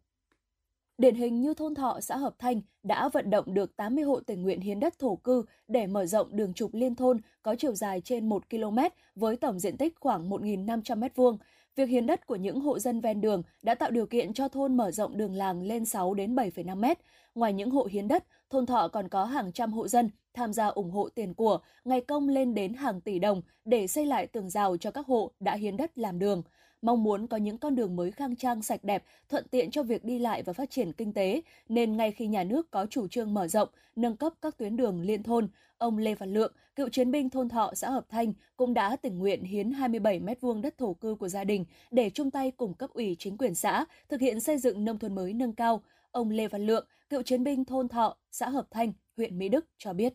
Điển 0.99 1.15
hình 1.15 1.41
như 1.41 1.55
thôn 1.55 1.75
Thọ, 1.75 2.01
xã 2.01 2.17
Hợp 2.17 2.35
Thanh 2.39 2.61
đã 2.83 3.09
vận 3.09 3.31
động 3.31 3.55
được 3.55 3.77
80 3.77 4.05
hộ 4.05 4.21
tình 4.21 4.43
nguyện 4.43 4.61
hiến 4.61 4.81
đất 4.81 4.99
thổ 4.99 5.17
cư 5.17 5.45
để 5.69 5.87
mở 5.87 6.07
rộng 6.07 6.37
đường 6.37 6.55
trục 6.55 6.75
liên 6.75 6.95
thôn 6.95 7.21
có 7.43 7.55
chiều 7.59 7.75
dài 7.75 8.01
trên 8.01 8.29
1 8.29 8.51
km 8.51 8.79
với 9.15 9.37
tổng 9.37 9.59
diện 9.59 9.77
tích 9.77 9.95
khoảng 10.01 10.31
1.500 10.31 10.83
m2. 10.83 11.37
Việc 11.79 11.89
hiến 11.89 12.07
đất 12.07 12.27
của 12.27 12.37
những 12.37 12.61
hộ 12.61 12.79
dân 12.79 13.01
ven 13.01 13.21
đường 13.21 13.43
đã 13.63 13.75
tạo 13.75 13.91
điều 13.91 14.07
kiện 14.07 14.33
cho 14.33 14.49
thôn 14.49 14.77
mở 14.77 14.91
rộng 14.91 15.17
đường 15.17 15.35
làng 15.35 15.63
lên 15.63 15.85
6 15.85 16.15
đến 16.15 16.35
7,5 16.35 16.77
mét. 16.77 16.99
Ngoài 17.35 17.53
những 17.53 17.71
hộ 17.71 17.89
hiến 17.91 18.09
đất, 18.09 18.25
thôn 18.51 18.67
Thọ 18.67 18.89
còn 18.89 19.09
có 19.09 19.25
hàng 19.25 19.53
trăm 19.53 19.73
hộ 19.73 19.89
dân 19.89 20.11
tham 20.35 20.53
gia 20.53 20.67
ủng 20.67 20.91
hộ 20.91 21.09
tiền 21.15 21.35
của, 21.35 21.59
ngày 21.85 22.01
công 22.01 22.29
lên 22.29 22.55
đến 22.55 22.75
hàng 22.75 23.01
tỷ 23.01 23.19
đồng 23.19 23.43
để 23.65 23.87
xây 23.87 24.07
lại 24.07 24.27
tường 24.27 24.51
rào 24.51 24.77
cho 24.77 24.91
các 24.91 25.07
hộ 25.07 25.31
đã 25.41 25.55
hiến 25.55 25.77
đất 25.77 25.99
làm 25.99 26.19
đường 26.19 26.43
mong 26.83 27.03
muốn 27.03 27.27
có 27.27 27.37
những 27.37 27.59
con 27.59 27.75
đường 27.75 27.97
mới 27.97 28.11
khang 28.11 28.37
trang 28.37 28.63
sạch 28.63 28.85
đẹp, 28.85 29.05
thuận 29.29 29.49
tiện 29.51 29.71
cho 29.71 29.83
việc 29.83 30.05
đi 30.05 30.19
lại 30.19 30.43
và 30.43 30.53
phát 30.53 30.71
triển 30.71 30.93
kinh 30.93 31.13
tế, 31.13 31.43
nên 31.69 31.97
ngay 31.97 32.13
khi 32.13 32.27
nhà 32.27 32.45
nước 32.45 32.71
có 32.71 32.87
chủ 32.87 33.09
trương 33.09 33.35
mở 33.35 33.49
rộng, 33.49 33.69
nâng 33.97 34.17
cấp 34.17 34.33
các 34.43 34.59
tuyến 34.59 34.77
đường 34.77 35.01
liên 35.01 35.23
thôn, 35.23 35.49
ông 35.79 35.99
Lê 35.99 36.15
Văn 36.15 36.35
Lượng, 36.35 36.53
cựu 36.77 36.89
chiến 36.89 37.11
binh 37.11 37.31
thôn 37.31 37.49
Thọ 37.49 37.71
xã 37.75 37.91
Hợp 37.91 38.07
Thanh 38.09 38.33
cũng 38.57 38.75
đã 38.75 38.97
tình 38.97 39.19
nguyện 39.19 39.43
hiến 39.43 39.73
27 39.73 40.21
m2 40.21 40.61
đất 40.61 40.79
thổ 40.79 40.93
cư 40.95 41.15
của 41.15 41.29
gia 41.29 41.45
đình 41.45 41.65
để 41.91 42.11
chung 42.11 42.31
tay 42.31 42.51
cùng 42.51 42.75
cấp 42.75 42.91
ủy 42.91 43.17
chính 43.19 43.37
quyền 43.37 43.55
xã 43.55 43.85
thực 44.09 44.21
hiện 44.21 44.41
xây 44.41 44.59
dựng 44.59 44.85
nông 44.85 44.99
thôn 44.99 45.15
mới 45.15 45.33
nâng 45.33 45.53
cao. 45.53 45.83
Ông 46.11 46.31
Lê 46.31 46.49
Văn 46.49 46.67
Lượng, 46.67 46.87
cựu 47.09 47.23
chiến 47.23 47.45
binh 47.45 47.65
thôn 47.65 47.89
Thọ, 47.89 48.17
xã 48.31 48.49
Hợp 48.49 48.67
Thanh, 48.71 48.93
huyện 49.17 49.39
Mỹ 49.39 49.49
Đức 49.49 49.67
cho 49.79 49.93
biết. 49.93 50.13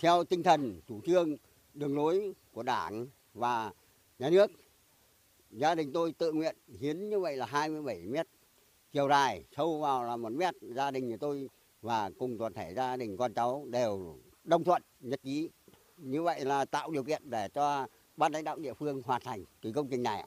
Theo 0.00 0.24
tinh 0.24 0.42
thần 0.42 0.80
chủ 0.88 1.00
trương, 1.06 1.36
đường 1.74 1.96
lối 1.96 2.34
của 2.52 2.62
Đảng 2.62 3.06
và 3.34 3.72
nhà 4.18 4.30
nước 4.30 4.50
Gia 5.52 5.74
đình 5.74 5.92
tôi 5.92 6.12
tự 6.18 6.32
nguyện 6.32 6.56
hiến 6.80 7.08
như 7.08 7.20
vậy 7.20 7.36
là 7.36 7.46
27 7.46 8.06
mét 8.06 8.26
chiều 8.92 9.08
dài, 9.08 9.44
sâu 9.56 9.80
vào 9.80 10.04
là 10.04 10.16
một 10.16 10.32
mét. 10.32 10.54
Gia 10.60 10.90
đình 10.90 11.08
nhà 11.08 11.16
tôi 11.20 11.48
và 11.82 12.10
cùng 12.18 12.38
toàn 12.38 12.52
thể 12.52 12.74
gia 12.74 12.96
đình 12.96 13.16
con 13.16 13.34
cháu 13.34 13.66
đều 13.70 14.18
đồng 14.44 14.64
thuận 14.64 14.82
nhất 15.00 15.20
trí. 15.24 15.48
Như 15.96 16.22
vậy 16.22 16.44
là 16.44 16.64
tạo 16.64 16.90
điều 16.90 17.04
kiện 17.04 17.30
để 17.30 17.48
cho 17.48 17.86
ban 18.16 18.32
lãnh 18.32 18.44
đạo 18.44 18.58
địa 18.58 18.74
phương 18.74 19.02
hoàn 19.04 19.22
thành 19.24 19.44
cái 19.62 19.72
công 19.72 19.88
trình 19.90 20.02
này. 20.02 20.24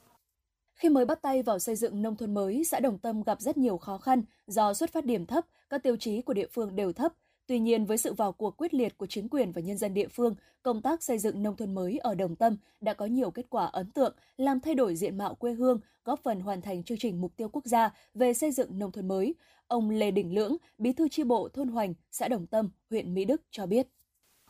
Khi 0.74 0.90
mới 0.90 1.06
bắt 1.06 1.22
tay 1.22 1.44
vào 1.44 1.60
xây 1.60 1.76
dựng 1.76 2.02
nông 2.02 2.16
thôn 2.16 2.34
mới, 2.34 2.64
xã 2.64 2.80
Đồng 2.80 3.00
Tâm 3.00 3.24
gặp 3.24 3.42
rất 3.42 3.58
nhiều 3.58 3.78
khó 3.78 3.98
khăn 3.98 4.24
do 4.48 4.74
xuất 4.74 4.94
phát 4.94 5.06
điểm 5.06 5.26
thấp, 5.26 5.46
các 5.70 5.84
tiêu 5.84 5.98
chí 5.98 6.22
của 6.22 6.34
địa 6.34 6.48
phương 6.52 6.76
đều 6.76 6.94
thấp, 6.94 7.14
Tuy 7.48 7.60
nhiên, 7.60 7.86
với 7.86 7.98
sự 7.98 8.14
vào 8.14 8.32
cuộc 8.32 8.58
quyết 8.58 8.74
liệt 8.74 8.98
của 8.98 9.06
chính 9.06 9.30
quyền 9.30 9.52
và 9.52 9.62
nhân 9.62 9.78
dân 9.78 9.94
địa 9.94 10.08
phương, 10.08 10.36
công 10.62 10.82
tác 10.82 11.04
xây 11.04 11.18
dựng 11.18 11.44
nông 11.44 11.56
thôn 11.56 11.76
mới 11.76 11.98
ở 11.98 12.16
Đồng 12.16 12.36
Tâm 12.36 12.58
đã 12.82 12.94
có 12.94 13.06
nhiều 13.06 13.32
kết 13.32 13.46
quả 13.50 13.66
ấn 13.66 13.92
tượng, 13.92 14.16
làm 14.38 14.60
thay 14.60 14.76
đổi 14.76 14.96
diện 14.96 15.18
mạo 15.18 15.36
quê 15.36 15.54
hương, 15.54 15.80
góp 16.06 16.20
phần 16.24 16.40
hoàn 16.40 16.62
thành 16.62 16.84
chương 16.84 16.98
trình 16.98 17.22
mục 17.22 17.32
tiêu 17.38 17.50
quốc 17.50 17.66
gia 17.66 17.94
về 18.14 18.34
xây 18.34 18.52
dựng 18.52 18.80
nông 18.80 18.92
thôn 18.92 19.08
mới. 19.08 19.36
Ông 19.68 19.90
Lê 19.90 20.12
Đình 20.12 20.34
Lưỡng, 20.34 20.58
bí 20.78 20.94
thư 20.94 21.10
chi 21.10 21.24
bộ 21.24 21.50
thôn 21.54 21.68
Hoành, 21.68 21.94
xã 22.12 22.28
Đồng 22.28 22.48
Tâm, 22.48 22.70
huyện 22.90 23.14
Mỹ 23.14 23.26
Đức 23.26 23.42
cho 23.52 23.66
biết. 23.66 23.88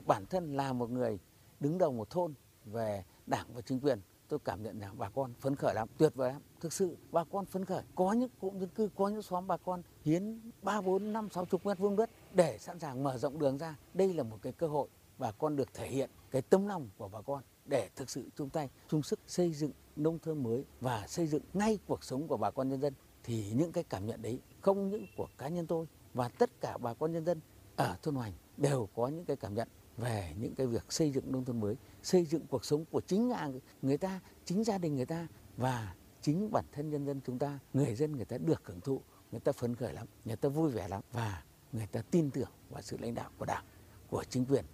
Bản 0.06 0.26
thân 0.26 0.56
là 0.56 0.74
một 0.74 0.90
người 0.90 1.20
đứng 1.60 1.78
đầu 1.78 1.92
một 1.92 2.10
thôn 2.10 2.34
về 2.66 3.04
đảng 3.26 3.46
và 3.54 3.62
chính 3.62 3.80
quyền, 3.80 4.00
tôi 4.28 4.40
cảm 4.46 4.64
nhận 4.64 4.80
là 4.80 4.92
bà 4.98 5.10
con 5.10 5.34
phấn 5.40 5.56
khởi 5.56 5.74
lắm, 5.74 5.88
tuyệt 5.98 6.16
vời 6.16 6.34
lắm. 6.34 6.42
Thực 6.62 6.74
sự 6.74 6.98
bà 7.12 7.24
con 7.24 7.46
phấn 7.46 7.66
khởi. 7.66 7.84
Có 7.96 8.14
những 8.14 8.30
cụm 8.40 8.60
dân 8.60 8.70
cư, 8.70 8.90
có 8.96 9.08
những 9.08 9.22
xóm 9.22 9.48
bà 9.48 9.58
con 9.58 9.82
hiến 10.02 10.40
3, 10.62 10.82
4, 10.82 11.14
5, 11.14 11.30
60 11.30 11.60
mét 11.64 11.78
vuông 11.78 11.96
đất 11.96 12.10
để 12.34 12.58
sẵn 12.58 12.80
sàng 12.80 13.04
mở 13.04 13.18
rộng 13.18 13.40
đường 13.40 13.58
ra. 13.58 13.76
Đây 13.94 14.14
là 14.14 14.24
một 14.24 14.38
cái 14.42 14.54
cơ 14.54 14.68
hội 14.68 14.88
bà 15.18 15.32
con 15.32 15.56
được 15.56 15.74
thể 15.74 15.88
hiện 15.88 16.10
cái 16.32 16.42
tấm 16.42 16.68
lòng 16.68 16.90
của 16.98 17.08
bà 17.08 17.22
con 17.22 17.44
để 17.66 17.90
thực 17.96 18.10
sự 18.10 18.30
chung 18.36 18.50
tay, 18.50 18.70
chung 18.90 19.04
sức 19.04 19.20
xây 19.28 19.54
dựng 19.54 19.72
nông 19.96 20.20
thôn 20.20 20.44
mới 20.44 20.66
và 20.82 21.08
xây 21.08 21.28
dựng 21.28 21.44
ngay 21.54 21.80
cuộc 21.88 22.04
sống 22.04 22.28
của 22.28 22.38
bà 22.38 22.52
con 22.52 22.70
nhân 22.70 22.82
dân. 22.82 22.94
Thì 23.24 23.52
những 23.52 23.72
cái 23.72 23.84
cảm 23.84 24.06
nhận 24.06 24.22
đấy 24.22 24.40
không 24.62 24.90
những 24.90 25.06
của 25.18 25.28
cá 25.38 25.48
nhân 25.48 25.68
tôi 25.68 25.88
và 26.14 26.30
tất 26.30 26.62
cả 26.62 26.78
bà 26.78 26.94
con 26.94 27.12
nhân 27.12 27.26
dân 27.26 27.40
ở 27.76 27.98
thôn 28.02 28.16
Hoành 28.16 28.34
đều 28.58 28.90
có 28.96 29.08
những 29.08 29.26
cái 29.26 29.36
cảm 29.36 29.54
nhận 29.54 29.68
về 29.98 30.34
những 30.40 30.56
cái 30.56 30.68
việc 30.68 30.94
xây 30.94 31.12
dựng 31.12 31.32
nông 31.32 31.46
thôn 31.46 31.60
mới, 31.60 31.76
xây 32.06 32.26
dựng 32.26 32.48
cuộc 32.50 32.66
sống 32.66 32.86
của 32.92 33.02
chính 33.08 33.28
nhà 33.28 33.50
người 33.82 33.98
ta, 33.98 34.20
chính 34.46 34.64
gia 34.64 34.78
đình 34.78 34.96
người 34.96 35.06
ta 35.06 35.28
và 35.58 35.96
chính 36.22 36.52
bản 36.52 36.66
thân 36.72 36.90
nhân 36.90 37.06
dân 37.06 37.22
chúng 37.26 37.40
ta, 37.40 37.60
người 37.74 37.96
dân 37.96 38.16
người 38.16 38.26
ta 38.26 38.38
được 38.38 38.62
hưởng 38.66 38.82
thụ, 38.82 39.02
người 39.32 39.40
ta 39.40 39.52
phấn 39.52 39.76
khởi 39.76 39.94
lắm, 39.94 40.08
người 40.26 40.36
ta 40.36 40.50
vui 40.50 40.72
vẻ 40.72 40.88
lắm 40.88 41.02
và 41.12 41.44
người 41.72 41.88
ta 41.92 42.02
tin 42.12 42.32
tưởng 42.32 42.50
vào 42.70 42.82
sự 42.82 42.98
lãnh 42.98 43.16
đạo 43.16 43.30
của 43.38 43.46
Đảng, 43.46 43.64
của 44.10 44.24
chính 44.30 44.46
quyền. 44.46 44.66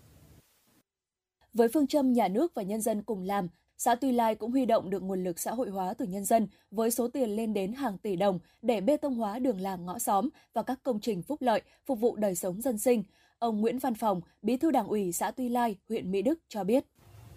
Với 1.53 1.67
phương 1.67 1.87
châm 1.87 2.13
nhà 2.13 2.27
nước 2.27 2.53
và 2.55 2.63
nhân 2.63 2.81
dân 2.81 3.03
cùng 3.03 3.23
làm, 3.23 3.47
xã 3.77 3.95
Tuy 3.95 4.11
Lai 4.11 4.35
cũng 4.35 4.51
huy 4.51 4.65
động 4.65 4.89
được 4.89 5.03
nguồn 5.03 5.23
lực 5.23 5.39
xã 5.39 5.51
hội 5.51 5.69
hóa 5.69 5.93
từ 5.93 6.05
nhân 6.05 6.25
dân 6.25 6.47
với 6.71 6.91
số 6.91 7.07
tiền 7.07 7.29
lên 7.29 7.53
đến 7.53 7.73
hàng 7.73 7.97
tỷ 7.97 8.15
đồng 8.15 8.39
để 8.61 8.81
bê 8.81 8.97
tông 8.97 9.15
hóa 9.15 9.39
đường 9.39 9.61
làng 9.61 9.85
ngõ 9.85 9.99
xóm 9.99 10.29
và 10.53 10.63
các 10.63 10.83
công 10.83 10.99
trình 10.99 11.23
phúc 11.23 11.41
lợi 11.41 11.61
phục 11.85 11.99
vụ 11.99 12.15
đời 12.15 12.35
sống 12.35 12.61
dân 12.61 12.77
sinh. 12.77 13.03
Ông 13.39 13.61
Nguyễn 13.61 13.79
Văn 13.79 13.95
Phòng, 13.95 14.21
Bí 14.41 14.57
thư 14.57 14.71
Đảng 14.71 14.87
ủy 14.87 15.11
xã 15.11 15.31
Tuy 15.31 15.49
Lai, 15.49 15.77
huyện 15.89 16.11
Mỹ 16.11 16.21
Đức 16.21 16.39
cho 16.47 16.63
biết. 16.63 16.85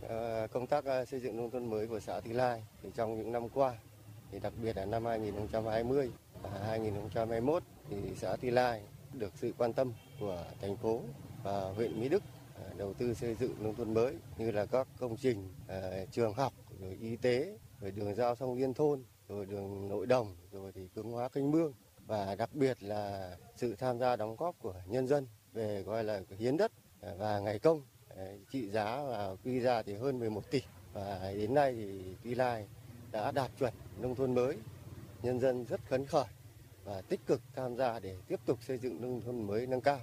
Ờ, 0.09 0.47
công 0.53 0.67
tác 0.67 0.85
ờ, 0.85 1.05
xây 1.05 1.21
dựng 1.21 1.37
nông 1.37 1.51
thôn 1.51 1.71
mới 1.71 1.87
của 1.87 2.01
xã 2.01 2.21
Thị 2.21 2.33
Lai 2.33 2.63
thì 2.83 2.89
trong 2.95 3.19
những 3.19 3.33
năm 3.33 3.49
qua, 3.49 3.77
thì 4.33 4.39
đặc 4.41 4.53
biệt 4.63 4.77
là 4.77 4.85
năm 4.85 5.05
2020 5.05 6.11
và 6.43 6.51
2021 6.67 7.63
thì 7.91 7.97
xã 8.17 8.37
Thị 8.37 8.51
Lai 8.51 8.83
được 9.13 9.33
sự 9.37 9.53
quan 9.59 9.73
tâm 9.73 9.93
của 10.21 10.45
thành 10.61 10.77
phố 10.77 11.01
và 11.43 11.71
huyện 11.77 12.01
Mỹ 12.01 12.09
Đức 12.09 12.23
ờ, 12.55 12.63
đầu 12.77 12.95
tư 12.95 13.15
xây 13.15 13.35
dựng 13.35 13.55
nông 13.61 13.75
thôn 13.75 13.95
mới 13.95 14.15
như 14.39 14.51
là 14.51 14.67
các 14.67 14.89
công 14.99 15.17
trình 15.17 15.49
trường 16.11 16.35
học, 16.35 16.53
rồi 16.81 16.99
y 17.01 17.17
tế, 17.17 17.59
rồi 17.81 17.91
đường 17.91 18.15
giao 18.15 18.35
thông 18.35 18.59
liên 18.59 18.75
thôn, 18.75 19.05
rồi 19.29 19.47
đường 19.47 19.89
nội 19.89 20.07
đồng, 20.07 20.37
rồi 20.53 20.73
thì 20.75 20.89
cứng 20.95 21.13
hóa 21.13 21.29
kênh 21.29 21.51
mương. 21.51 21.73
Và 22.07 22.35
đặc 22.35 22.51
biệt 22.53 22.83
là 22.83 23.37
sự 23.57 23.77
tham 23.77 23.99
gia 23.99 24.17
đóng 24.17 24.37
góp 24.37 24.55
của 24.59 24.75
nhân 24.87 25.07
dân 25.07 25.27
về, 25.53 25.83
gọi 25.83 26.05
là, 26.05 26.21
hiến 26.39 26.57
đất 26.57 26.73
và 27.19 27.39
ngày 27.39 27.59
công 27.59 27.83
trị 28.51 28.71
giá 28.71 29.03
và 29.03 29.37
quy 29.45 29.61
ra 29.61 29.83
thì 29.83 29.95
hơn 29.95 30.19
11 30.19 30.51
tỷ. 30.51 30.63
Và 30.93 31.33
đến 31.37 31.55
nay 31.55 31.75
thì 31.77 32.17
Tuy 32.25 32.35
Lai 32.35 32.67
đã 33.13 33.31
đạt 33.31 33.51
chuẩn 33.59 33.73
nông 34.01 34.15
thôn 34.15 34.35
mới. 34.35 34.57
Nhân 35.23 35.41
dân 35.41 35.65
rất 35.65 35.81
phấn 35.81 36.07
khởi 36.07 36.25
và 36.85 37.03
tích 37.03 37.21
cực 37.27 37.41
tham 37.57 37.77
gia 37.77 37.99
để 37.99 38.17
tiếp 38.29 38.41
tục 38.47 38.59
xây 38.63 38.79
dựng 38.79 39.01
nông 39.01 39.21
thôn 39.21 39.47
mới 39.47 39.67
nâng 39.67 39.81
cao. 39.81 40.01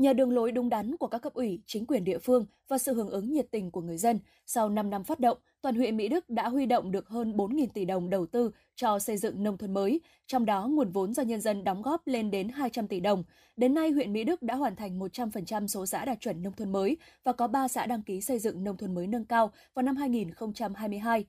Nhờ 0.00 0.12
đường 0.12 0.30
lối 0.30 0.52
đúng 0.52 0.68
đắn 0.68 0.96
của 0.96 1.06
các 1.06 1.18
cấp 1.18 1.34
ủy, 1.34 1.60
chính 1.66 1.86
quyền 1.86 2.04
địa 2.04 2.18
phương 2.18 2.46
và 2.68 2.78
sự 2.78 2.94
hưởng 2.94 3.10
ứng 3.10 3.32
nhiệt 3.32 3.50
tình 3.50 3.70
của 3.70 3.80
người 3.80 3.96
dân, 3.96 4.18
sau 4.46 4.68
5 4.68 4.90
năm 4.90 5.04
phát 5.04 5.20
động, 5.20 5.38
toàn 5.62 5.74
huyện 5.74 5.96
Mỹ 5.96 6.08
Đức 6.08 6.30
đã 6.30 6.48
huy 6.48 6.66
động 6.66 6.92
được 6.92 7.08
hơn 7.08 7.32
4.000 7.36 7.66
tỷ 7.74 7.84
đồng 7.84 8.10
đầu 8.10 8.26
tư 8.26 8.50
cho 8.74 8.98
xây 8.98 9.16
dựng 9.16 9.42
nông 9.42 9.58
thôn 9.58 9.74
mới, 9.74 10.00
trong 10.26 10.44
đó 10.44 10.66
nguồn 10.66 10.90
vốn 10.90 11.14
do 11.14 11.22
nhân 11.22 11.40
dân 11.40 11.64
đóng 11.64 11.82
góp 11.82 12.06
lên 12.06 12.30
đến 12.30 12.48
200 12.48 12.88
tỷ 12.88 13.00
đồng. 13.00 13.24
Đến 13.56 13.74
nay, 13.74 13.90
huyện 13.90 14.12
Mỹ 14.12 14.24
Đức 14.24 14.42
đã 14.42 14.54
hoàn 14.54 14.76
thành 14.76 14.98
100% 14.98 15.66
số 15.66 15.86
xã 15.86 16.04
đạt 16.04 16.20
chuẩn 16.20 16.42
nông 16.42 16.52
thôn 16.52 16.72
mới 16.72 16.96
và 17.24 17.32
có 17.32 17.46
3 17.46 17.68
xã 17.68 17.86
đăng 17.86 18.02
ký 18.02 18.20
xây 18.20 18.38
dựng 18.38 18.64
nông 18.64 18.76
thôn 18.76 18.94
mới 18.94 19.06
nâng 19.06 19.24
cao 19.24 19.52
vào 19.74 19.82
năm 19.82 19.96
2022 19.96 21.24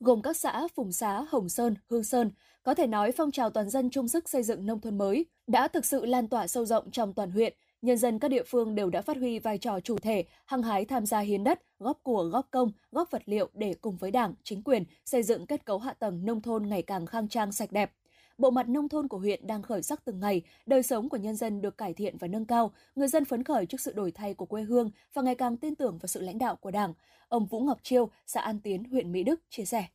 gồm 0.00 0.22
các 0.22 0.36
xã 0.36 0.68
Phùng 0.74 0.92
Xá, 0.92 1.24
Hồng 1.28 1.48
Sơn, 1.48 1.74
Hương 1.90 2.04
Sơn. 2.04 2.30
Có 2.62 2.74
thể 2.74 2.86
nói 2.86 3.12
phong 3.12 3.30
trào 3.30 3.50
toàn 3.50 3.70
dân 3.70 3.90
chung 3.90 4.08
sức 4.08 4.28
xây 4.28 4.42
dựng 4.42 4.66
nông 4.66 4.80
thôn 4.80 4.98
mới 4.98 5.26
đã 5.46 5.68
thực 5.68 5.84
sự 5.84 6.04
lan 6.04 6.28
tỏa 6.28 6.46
sâu 6.46 6.64
rộng 6.64 6.90
trong 6.90 7.12
toàn 7.12 7.30
huyện, 7.30 7.54
nhân 7.84 7.98
dân 7.98 8.18
các 8.18 8.28
địa 8.28 8.42
phương 8.46 8.74
đều 8.74 8.90
đã 8.90 9.02
phát 9.02 9.16
huy 9.16 9.38
vai 9.38 9.58
trò 9.58 9.80
chủ 9.80 9.98
thể, 9.98 10.24
hăng 10.44 10.62
hái 10.62 10.84
tham 10.84 11.06
gia 11.06 11.20
hiến 11.20 11.44
đất, 11.44 11.60
góp 11.78 12.00
của, 12.02 12.24
góp 12.24 12.50
công, 12.50 12.72
góp 12.92 13.10
vật 13.10 13.22
liệu 13.26 13.48
để 13.54 13.74
cùng 13.80 13.96
với 13.96 14.10
Đảng, 14.10 14.34
chính 14.42 14.62
quyền 14.62 14.84
xây 15.04 15.22
dựng 15.22 15.46
kết 15.46 15.64
cấu 15.64 15.78
hạ 15.78 15.92
tầng 15.92 16.24
nông 16.24 16.42
thôn 16.42 16.68
ngày 16.68 16.82
càng 16.82 17.06
khang 17.06 17.28
trang 17.28 17.52
sạch 17.52 17.72
đẹp. 17.72 17.92
Bộ 18.38 18.50
mặt 18.50 18.68
nông 18.68 18.88
thôn 18.88 19.08
của 19.08 19.18
huyện 19.18 19.46
đang 19.46 19.62
khởi 19.62 19.82
sắc 19.82 20.04
từng 20.04 20.20
ngày, 20.20 20.42
đời 20.66 20.82
sống 20.82 21.08
của 21.08 21.16
nhân 21.16 21.36
dân 21.36 21.60
được 21.60 21.78
cải 21.78 21.94
thiện 21.94 22.16
và 22.18 22.28
nâng 22.28 22.44
cao, 22.44 22.72
người 22.94 23.08
dân 23.08 23.24
phấn 23.24 23.44
khởi 23.44 23.66
trước 23.66 23.80
sự 23.80 23.92
đổi 23.92 24.10
thay 24.12 24.34
của 24.34 24.46
quê 24.46 24.62
hương 24.62 24.90
và 25.14 25.22
ngày 25.22 25.34
càng 25.34 25.56
tin 25.56 25.74
tưởng 25.74 25.98
vào 25.98 26.06
sự 26.06 26.20
lãnh 26.20 26.38
đạo 26.38 26.56
của 26.56 26.70
Đảng. 26.70 26.94
Ông 27.28 27.46
Vũ 27.46 27.60
Ngọc 27.60 27.78
Chiêu, 27.82 28.10
xã 28.26 28.40
An 28.40 28.60
Tiến, 28.60 28.84
huyện 28.84 29.12
Mỹ 29.12 29.22
Đức 29.22 29.40
chia 29.50 29.64
sẻ. 29.64 29.86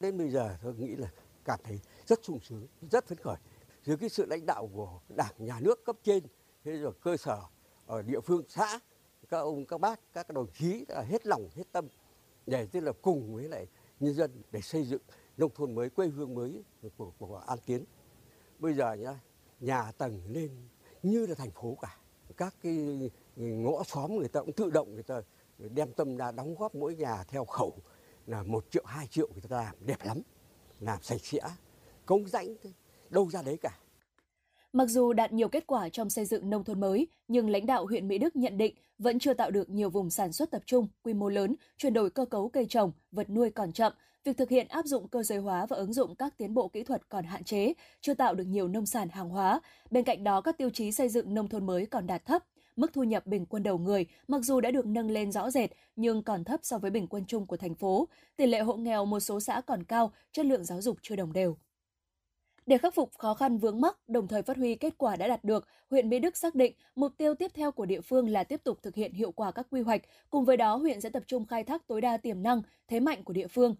Đến 0.00 0.18
bây 0.18 0.30
giờ 0.30 0.56
tôi 0.62 0.74
nghĩ 0.74 0.96
là 0.96 1.08
cảm 1.44 1.60
thấy 1.64 1.80
rất 2.06 2.24
sung 2.24 2.38
sướng, 2.42 2.66
rất 2.90 3.08
phấn 3.08 3.18
khởi. 3.18 3.36
Dưới 3.84 3.96
cái 3.96 4.08
sự 4.08 4.26
lãnh 4.26 4.46
đạo 4.46 4.70
của 4.74 5.00
Đảng, 5.16 5.32
Nhà 5.38 5.60
nước 5.60 5.84
cấp 5.84 5.96
trên, 6.02 6.22
thế 6.68 6.78
rồi 6.78 6.92
cơ 7.00 7.16
sở 7.16 7.42
ở 7.86 8.02
địa 8.02 8.20
phương 8.20 8.42
xã 8.48 8.80
các 9.28 9.38
ông 9.38 9.66
các 9.66 9.80
bác 9.80 10.00
các 10.12 10.30
đồng 10.30 10.46
chí 10.58 10.84
đã 10.88 11.02
hết 11.02 11.26
lòng 11.26 11.48
hết 11.56 11.72
tâm 11.72 11.88
để 12.46 12.66
tức 12.66 12.80
là 12.80 12.92
cùng 13.02 13.34
với 13.34 13.48
lại 13.48 13.66
nhân 14.00 14.14
dân 14.14 14.42
để 14.50 14.60
xây 14.60 14.84
dựng 14.84 15.02
nông 15.36 15.50
thôn 15.54 15.74
mới 15.74 15.90
quê 15.90 16.06
hương 16.06 16.34
mới 16.34 16.62
của, 16.96 17.10
của 17.18 17.36
An 17.46 17.58
Tiến 17.66 17.84
bây 18.58 18.74
giờ 18.74 18.92
nhá 18.94 19.20
nhà 19.60 19.92
tầng 19.92 20.22
lên 20.28 20.50
như 21.02 21.26
là 21.26 21.34
thành 21.34 21.50
phố 21.50 21.76
cả. 21.82 21.98
Các 22.36 22.54
cái 22.62 23.10
ngõ 23.36 23.82
xóm 23.84 24.16
người 24.16 24.28
ta 24.28 24.40
cũng 24.40 24.52
tự 24.52 24.70
động 24.70 24.94
người 24.94 25.02
ta 25.02 25.22
đem 25.58 25.92
tâm 25.92 26.16
ra 26.16 26.32
đóng 26.32 26.54
góp 26.54 26.74
mỗi 26.74 26.94
nhà 26.94 27.24
theo 27.28 27.44
khẩu 27.44 27.78
là 28.26 28.42
một 28.42 28.70
triệu 28.70 28.84
hai 28.86 29.06
triệu 29.06 29.28
người 29.32 29.42
ta 29.48 29.56
làm. 29.56 29.76
Đẹp 29.80 29.98
lắm 30.04 30.22
làm 30.80 31.02
sạch 31.02 31.20
sẽ 31.22 31.40
công 32.06 32.28
rãnh 32.28 32.56
đâu 33.10 33.30
ra 33.30 33.42
đấy 33.42 33.58
cả. 33.62 33.78
Mặc 34.72 34.86
dù 34.86 35.12
đạt 35.12 35.32
nhiều 35.32 35.48
kết 35.48 35.66
quả 35.66 35.88
trong 35.88 36.10
xây 36.10 36.24
dựng 36.24 36.50
nông 36.50 36.64
thôn 36.64 36.80
mới, 36.80 37.06
nhưng 37.28 37.50
lãnh 37.50 37.66
đạo 37.66 37.86
huyện 37.86 38.08
Mỹ 38.08 38.18
Đức 38.18 38.36
nhận 38.36 38.58
định 38.58 38.74
vẫn 38.98 39.18
chưa 39.18 39.34
tạo 39.34 39.50
được 39.50 39.70
nhiều 39.70 39.90
vùng 39.90 40.10
sản 40.10 40.32
xuất 40.32 40.50
tập 40.50 40.62
trung, 40.66 40.88
quy 41.02 41.14
mô 41.14 41.28
lớn, 41.28 41.54
chuyển 41.78 41.92
đổi 41.92 42.10
cơ 42.10 42.24
cấu 42.24 42.48
cây 42.48 42.66
trồng, 42.68 42.92
vật 43.10 43.30
nuôi 43.30 43.50
còn 43.50 43.72
chậm, 43.72 43.92
việc 44.24 44.36
thực 44.36 44.50
hiện 44.50 44.68
áp 44.68 44.86
dụng 44.86 45.08
cơ 45.08 45.22
giới 45.22 45.38
hóa 45.38 45.66
và 45.66 45.76
ứng 45.76 45.92
dụng 45.92 46.14
các 46.16 46.38
tiến 46.38 46.54
bộ 46.54 46.68
kỹ 46.68 46.82
thuật 46.82 47.08
còn 47.08 47.24
hạn 47.24 47.44
chế, 47.44 47.72
chưa 48.00 48.14
tạo 48.14 48.34
được 48.34 48.44
nhiều 48.44 48.68
nông 48.68 48.86
sản 48.86 49.08
hàng 49.08 49.28
hóa. 49.28 49.60
Bên 49.90 50.04
cạnh 50.04 50.24
đó, 50.24 50.40
các 50.40 50.58
tiêu 50.58 50.70
chí 50.70 50.92
xây 50.92 51.08
dựng 51.08 51.34
nông 51.34 51.48
thôn 51.48 51.66
mới 51.66 51.86
còn 51.86 52.06
đạt 52.06 52.26
thấp. 52.26 52.44
Mức 52.76 52.92
thu 52.92 53.02
nhập 53.02 53.26
bình 53.26 53.46
quân 53.46 53.62
đầu 53.62 53.78
người 53.78 54.06
mặc 54.28 54.42
dù 54.42 54.60
đã 54.60 54.70
được 54.70 54.86
nâng 54.86 55.10
lên 55.10 55.32
rõ 55.32 55.50
rệt 55.50 55.70
nhưng 55.96 56.22
còn 56.22 56.44
thấp 56.44 56.60
so 56.62 56.78
với 56.78 56.90
bình 56.90 57.06
quân 57.06 57.24
chung 57.26 57.46
của 57.46 57.56
thành 57.56 57.74
phố. 57.74 58.08
Tỷ 58.36 58.46
lệ 58.46 58.60
hộ 58.60 58.76
nghèo 58.76 59.04
một 59.04 59.20
số 59.20 59.40
xã 59.40 59.60
còn 59.60 59.84
cao, 59.84 60.12
chất 60.32 60.46
lượng 60.46 60.64
giáo 60.64 60.80
dục 60.80 60.98
chưa 61.02 61.16
đồng 61.16 61.32
đều. 61.32 61.56
Để 62.68 62.78
khắc 62.78 62.94
phục 62.94 63.10
khó 63.18 63.34
khăn 63.34 63.58
vướng 63.58 63.80
mắc, 63.80 63.96
đồng 64.08 64.28
thời 64.28 64.42
phát 64.42 64.56
huy 64.56 64.74
kết 64.74 64.94
quả 64.98 65.16
đã 65.16 65.28
đạt 65.28 65.44
được, 65.44 65.66
huyện 65.90 66.08
Mỹ 66.08 66.18
Đức 66.18 66.36
xác 66.36 66.54
định 66.54 66.72
mục 66.94 67.12
tiêu 67.16 67.34
tiếp 67.34 67.50
theo 67.54 67.72
của 67.72 67.86
địa 67.86 68.00
phương 68.00 68.28
là 68.28 68.44
tiếp 68.44 68.60
tục 68.64 68.78
thực 68.82 68.94
hiện 68.94 69.12
hiệu 69.12 69.32
quả 69.32 69.50
các 69.50 69.66
quy 69.70 69.80
hoạch, 69.80 70.02
cùng 70.30 70.44
với 70.44 70.56
đó 70.56 70.76
huyện 70.76 71.00
sẽ 71.00 71.08
tập 71.08 71.22
trung 71.26 71.46
khai 71.46 71.64
thác 71.64 71.86
tối 71.86 72.00
đa 72.00 72.16
tiềm 72.16 72.42
năng, 72.42 72.62
thế 72.88 73.00
mạnh 73.00 73.24
của 73.24 73.32
địa 73.32 73.46
phương. 73.46 73.74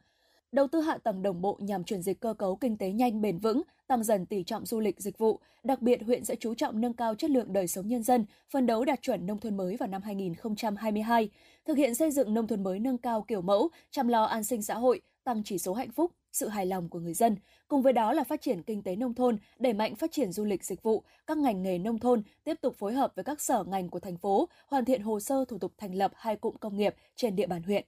Đầu 0.52 0.66
tư 0.68 0.80
hạ 0.80 0.98
tầng 0.98 1.22
đồng 1.22 1.40
bộ 1.40 1.58
nhằm 1.60 1.84
chuyển 1.84 2.02
dịch 2.02 2.20
cơ 2.20 2.34
cấu 2.34 2.56
kinh 2.56 2.76
tế 2.76 2.90
nhanh 2.90 3.20
bền 3.20 3.38
vững, 3.38 3.62
tăng 3.86 4.04
dần 4.04 4.26
tỷ 4.26 4.42
trọng 4.42 4.66
du 4.66 4.80
lịch 4.80 5.00
dịch 5.00 5.18
vụ. 5.18 5.40
Đặc 5.64 5.82
biệt, 5.82 6.02
huyện 6.02 6.24
sẽ 6.24 6.34
chú 6.40 6.54
trọng 6.54 6.80
nâng 6.80 6.94
cao 6.94 7.14
chất 7.14 7.30
lượng 7.30 7.52
đời 7.52 7.66
sống 7.66 7.88
nhân 7.88 8.02
dân, 8.02 8.24
phân 8.50 8.66
đấu 8.66 8.84
đạt 8.84 9.02
chuẩn 9.02 9.26
nông 9.26 9.38
thôn 9.38 9.56
mới 9.56 9.76
vào 9.76 9.88
năm 9.88 10.02
2022, 10.02 11.30
thực 11.64 11.76
hiện 11.76 11.94
xây 11.94 12.10
dựng 12.10 12.34
nông 12.34 12.46
thôn 12.46 12.62
mới 12.62 12.78
nâng 12.78 12.98
cao 12.98 13.24
kiểu 13.28 13.40
mẫu, 13.42 13.68
chăm 13.90 14.08
lo 14.08 14.24
an 14.24 14.44
sinh 14.44 14.62
xã 14.62 14.74
hội, 14.74 15.00
tăng 15.24 15.42
chỉ 15.44 15.58
số 15.58 15.74
hạnh 15.74 15.90
phúc, 15.92 16.12
sự 16.38 16.48
hài 16.48 16.66
lòng 16.66 16.88
của 16.88 17.00
người 17.00 17.14
dân. 17.14 17.36
Cùng 17.68 17.82
với 17.82 17.92
đó 17.92 18.12
là 18.12 18.24
phát 18.24 18.40
triển 18.40 18.62
kinh 18.62 18.82
tế 18.82 18.96
nông 18.96 19.14
thôn, 19.14 19.38
đẩy 19.58 19.72
mạnh 19.72 19.94
phát 19.94 20.12
triển 20.12 20.32
du 20.32 20.44
lịch 20.44 20.64
dịch 20.64 20.82
vụ, 20.82 21.02
các 21.26 21.38
ngành 21.38 21.62
nghề 21.62 21.78
nông 21.78 21.98
thôn, 21.98 22.22
tiếp 22.44 22.54
tục 22.60 22.74
phối 22.78 22.94
hợp 22.94 23.12
với 23.16 23.24
các 23.24 23.40
sở 23.40 23.64
ngành 23.64 23.88
của 23.88 24.00
thành 24.00 24.16
phố, 24.18 24.48
hoàn 24.66 24.84
thiện 24.84 25.02
hồ 25.02 25.20
sơ 25.20 25.44
thủ 25.48 25.58
tục 25.58 25.72
thành 25.78 25.94
lập 25.94 26.12
hai 26.14 26.36
cụm 26.36 26.56
công 26.56 26.76
nghiệp 26.76 26.94
trên 27.16 27.36
địa 27.36 27.46
bàn 27.46 27.62
huyện. 27.62 27.84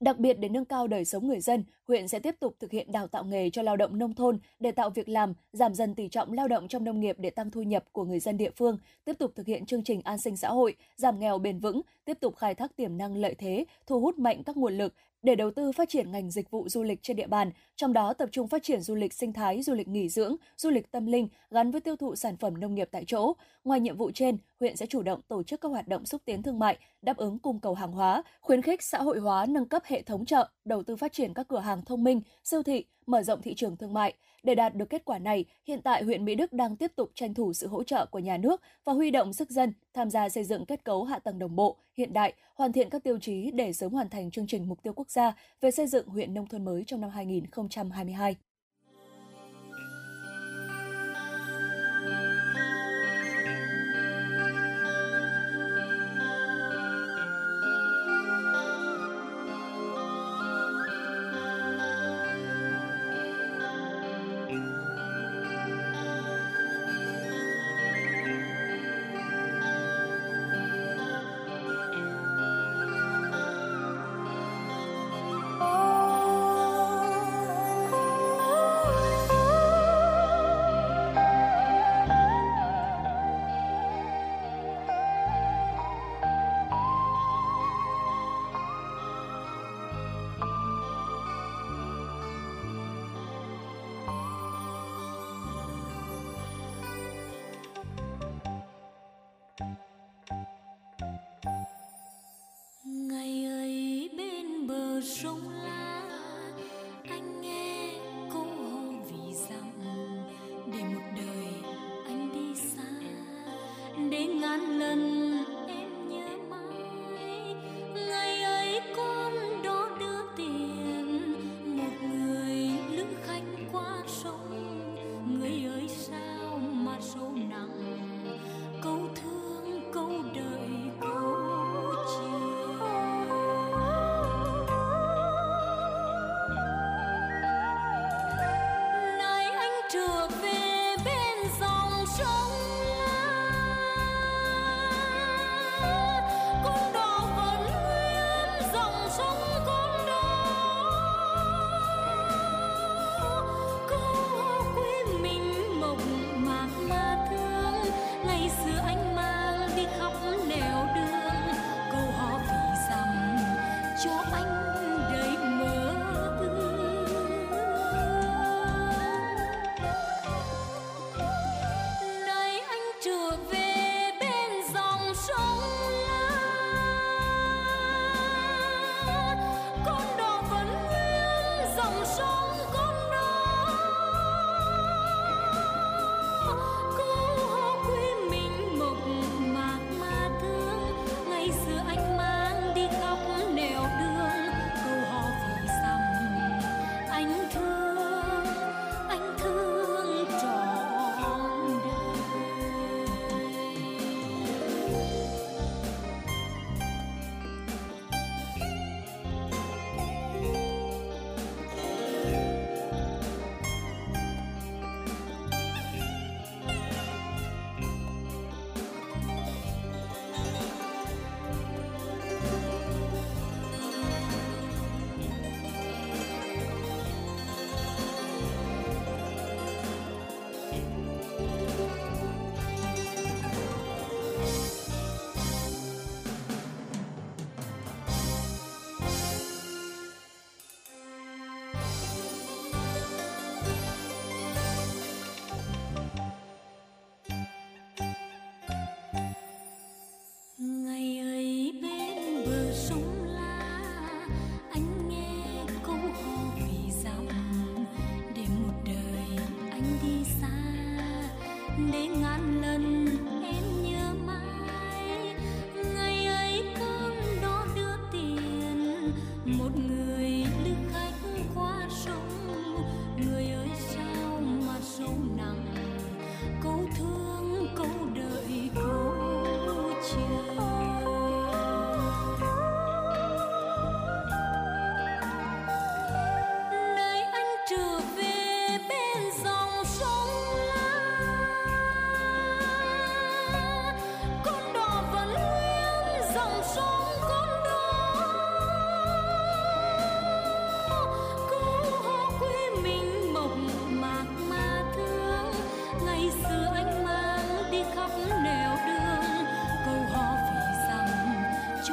Đặc 0.00 0.18
biệt 0.18 0.34
để 0.34 0.48
nâng 0.48 0.64
cao 0.64 0.86
đời 0.86 1.04
sống 1.04 1.26
người 1.26 1.40
dân, 1.40 1.64
huyện 1.88 2.08
sẽ 2.08 2.18
tiếp 2.18 2.34
tục 2.40 2.56
thực 2.60 2.70
hiện 2.70 2.92
đào 2.92 3.06
tạo 3.06 3.24
nghề 3.24 3.50
cho 3.50 3.62
lao 3.62 3.76
động 3.76 3.98
nông 3.98 4.14
thôn 4.14 4.38
để 4.60 4.72
tạo 4.72 4.90
việc 4.90 5.08
làm, 5.08 5.34
giảm 5.52 5.74
dần 5.74 5.94
tỷ 5.94 6.08
trọng 6.08 6.32
lao 6.32 6.48
động 6.48 6.68
trong 6.68 6.84
nông 6.84 7.00
nghiệp 7.00 7.16
để 7.18 7.30
tăng 7.30 7.50
thu 7.50 7.62
nhập 7.62 7.84
của 7.92 8.04
người 8.04 8.20
dân 8.20 8.36
địa 8.36 8.50
phương, 8.56 8.78
tiếp 9.04 9.18
tục 9.18 9.32
thực 9.34 9.46
hiện 9.46 9.66
chương 9.66 9.84
trình 9.84 10.00
an 10.04 10.18
sinh 10.18 10.36
xã 10.36 10.48
hội, 10.48 10.76
giảm 10.96 11.18
nghèo 11.18 11.38
bền 11.38 11.58
vững, 11.58 11.80
tiếp 12.04 12.18
tục 12.20 12.36
khai 12.36 12.54
thác 12.54 12.76
tiềm 12.76 12.98
năng 12.98 13.16
lợi 13.16 13.34
thế, 13.34 13.64
thu 13.86 14.00
hút 14.00 14.18
mạnh 14.18 14.42
các 14.44 14.56
nguồn 14.56 14.78
lực 14.78 14.94
để 15.22 15.34
đầu 15.34 15.50
tư 15.50 15.72
phát 15.72 15.88
triển 15.88 16.12
ngành 16.12 16.30
dịch 16.30 16.50
vụ 16.50 16.68
du 16.68 16.82
lịch 16.82 17.02
trên 17.02 17.16
địa 17.16 17.26
bàn, 17.26 17.50
trong 17.76 17.92
đó 17.92 18.12
tập 18.12 18.28
trung 18.32 18.48
phát 18.48 18.62
triển 18.62 18.80
du 18.80 18.94
lịch 18.94 19.12
sinh 19.12 19.32
thái, 19.32 19.62
du 19.62 19.74
lịch 19.74 19.88
nghỉ 19.88 20.08
dưỡng, 20.08 20.36
du 20.56 20.70
lịch 20.70 20.90
tâm 20.90 21.06
linh 21.06 21.28
gắn 21.50 21.70
với 21.70 21.80
tiêu 21.80 21.96
thụ 21.96 22.16
sản 22.16 22.36
phẩm 22.36 22.60
nông 22.60 22.74
nghiệp 22.74 22.88
tại 22.90 23.04
chỗ. 23.06 23.32
Ngoài 23.64 23.80
nhiệm 23.80 23.96
vụ 23.96 24.10
trên, 24.14 24.36
huyện 24.60 24.76
sẽ 24.76 24.86
chủ 24.86 25.02
động 25.02 25.20
tổ 25.28 25.42
chức 25.42 25.60
các 25.60 25.68
hoạt 25.68 25.88
động 25.88 26.06
xúc 26.06 26.22
tiến 26.24 26.42
thương 26.42 26.58
mại, 26.58 26.78
đáp 27.02 27.16
ứng 27.16 27.38
cung 27.38 27.60
cầu 27.60 27.74
hàng 27.74 27.92
hóa, 27.92 28.22
khuyến 28.40 28.62
khích 28.62 28.82
xã 28.82 28.98
hội 28.98 29.18
hóa 29.18 29.46
nâng 29.46 29.68
cấp 29.68 29.82
hệ 29.86 30.02
thống 30.02 30.24
chợ, 30.24 30.48
đầu 30.64 30.82
tư 30.82 30.96
phát 30.96 31.12
triển 31.12 31.34
các 31.34 31.48
cửa 31.48 31.60
hàng 31.60 31.77
thông 31.82 32.04
minh, 32.04 32.20
siêu 32.44 32.62
thị, 32.62 32.84
mở 33.06 33.22
rộng 33.22 33.42
thị 33.42 33.54
trường 33.54 33.76
thương 33.76 33.92
mại. 33.92 34.14
Để 34.42 34.54
đạt 34.54 34.74
được 34.74 34.90
kết 34.90 35.04
quả 35.04 35.18
này, 35.18 35.44
hiện 35.64 35.82
tại 35.82 36.04
huyện 36.04 36.24
Mỹ 36.24 36.34
Đức 36.34 36.52
đang 36.52 36.76
tiếp 36.76 36.92
tục 36.96 37.10
tranh 37.14 37.34
thủ 37.34 37.52
sự 37.52 37.66
hỗ 37.66 37.82
trợ 37.82 38.06
của 38.06 38.18
nhà 38.18 38.36
nước 38.36 38.60
và 38.84 38.92
huy 38.92 39.10
động 39.10 39.32
sức 39.32 39.50
dân 39.50 39.72
tham 39.94 40.10
gia 40.10 40.28
xây 40.28 40.44
dựng 40.44 40.66
kết 40.66 40.84
cấu 40.84 41.04
hạ 41.04 41.18
tầng 41.18 41.38
đồng 41.38 41.56
bộ, 41.56 41.76
hiện 41.94 42.12
đại, 42.12 42.32
hoàn 42.54 42.72
thiện 42.72 42.90
các 42.90 43.04
tiêu 43.04 43.18
chí 43.18 43.50
để 43.50 43.72
sớm 43.72 43.92
hoàn 43.92 44.08
thành 44.08 44.30
chương 44.30 44.46
trình 44.46 44.68
mục 44.68 44.82
tiêu 44.82 44.92
quốc 44.96 45.10
gia 45.10 45.34
về 45.60 45.70
xây 45.70 45.86
dựng 45.86 46.08
huyện 46.08 46.34
nông 46.34 46.46
thôn 46.46 46.64
mới 46.64 46.84
trong 46.86 47.00
năm 47.00 47.10
2022. 47.10 48.36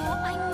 Cho 0.06 0.18
anh 0.24 0.45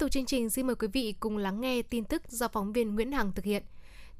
tục 0.00 0.10
chương 0.10 0.26
trình, 0.26 0.50
xin 0.50 0.66
mời 0.66 0.76
quý 0.76 0.88
vị 0.92 1.14
cùng 1.20 1.36
lắng 1.36 1.60
nghe 1.60 1.82
tin 1.82 2.04
tức 2.04 2.22
do 2.28 2.48
phóng 2.48 2.72
viên 2.72 2.94
Nguyễn 2.94 3.12
Hằng 3.12 3.32
thực 3.32 3.44
hiện. 3.44 3.62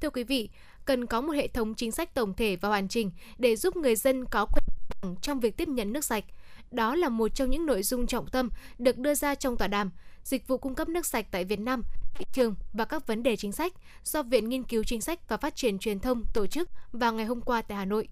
Thưa 0.01 0.09
quý 0.09 0.23
vị, 0.23 0.49
cần 0.85 1.05
có 1.05 1.21
một 1.21 1.33
hệ 1.33 1.47
thống 1.47 1.75
chính 1.75 1.91
sách 1.91 2.13
tổng 2.13 2.33
thể 2.33 2.55
và 2.55 2.69
hoàn 2.69 2.87
chỉnh 2.87 3.11
để 3.37 3.55
giúp 3.55 3.75
người 3.75 3.95
dân 3.95 4.25
có 4.25 4.45
quyền 4.45 4.63
đẳng 5.01 5.15
trong 5.21 5.39
việc 5.39 5.57
tiếp 5.57 5.67
nhận 5.67 5.93
nước 5.93 6.05
sạch. 6.05 6.23
Đó 6.71 6.95
là 6.95 7.09
một 7.09 7.27
trong 7.35 7.49
những 7.49 7.65
nội 7.65 7.83
dung 7.83 8.07
trọng 8.07 8.27
tâm 8.27 8.49
được 8.77 8.97
đưa 8.97 9.13
ra 9.13 9.35
trong 9.35 9.57
tọa 9.57 9.67
đàm 9.67 9.91
Dịch 10.23 10.47
vụ 10.47 10.57
cung 10.57 10.75
cấp 10.75 10.89
nước 10.89 11.05
sạch 11.05 11.25
tại 11.31 11.45
Việt 11.45 11.59
Nam, 11.59 11.83
thị 12.13 12.25
trường 12.33 12.55
và 12.73 12.85
các 12.85 13.07
vấn 13.07 13.23
đề 13.23 13.35
chính 13.35 13.51
sách 13.51 13.73
do 14.03 14.23
Viện 14.23 14.49
Nghiên 14.49 14.63
cứu 14.63 14.83
Chính 14.83 15.01
sách 15.01 15.29
và 15.29 15.37
Phát 15.37 15.55
triển 15.55 15.79
Truyền 15.79 15.99
thông 15.99 16.23
tổ 16.33 16.47
chức 16.47 16.69
vào 16.91 17.13
ngày 17.13 17.25
hôm 17.25 17.41
qua 17.41 17.61
tại 17.61 17.77
Hà 17.77 17.85
Nội. 17.85 18.07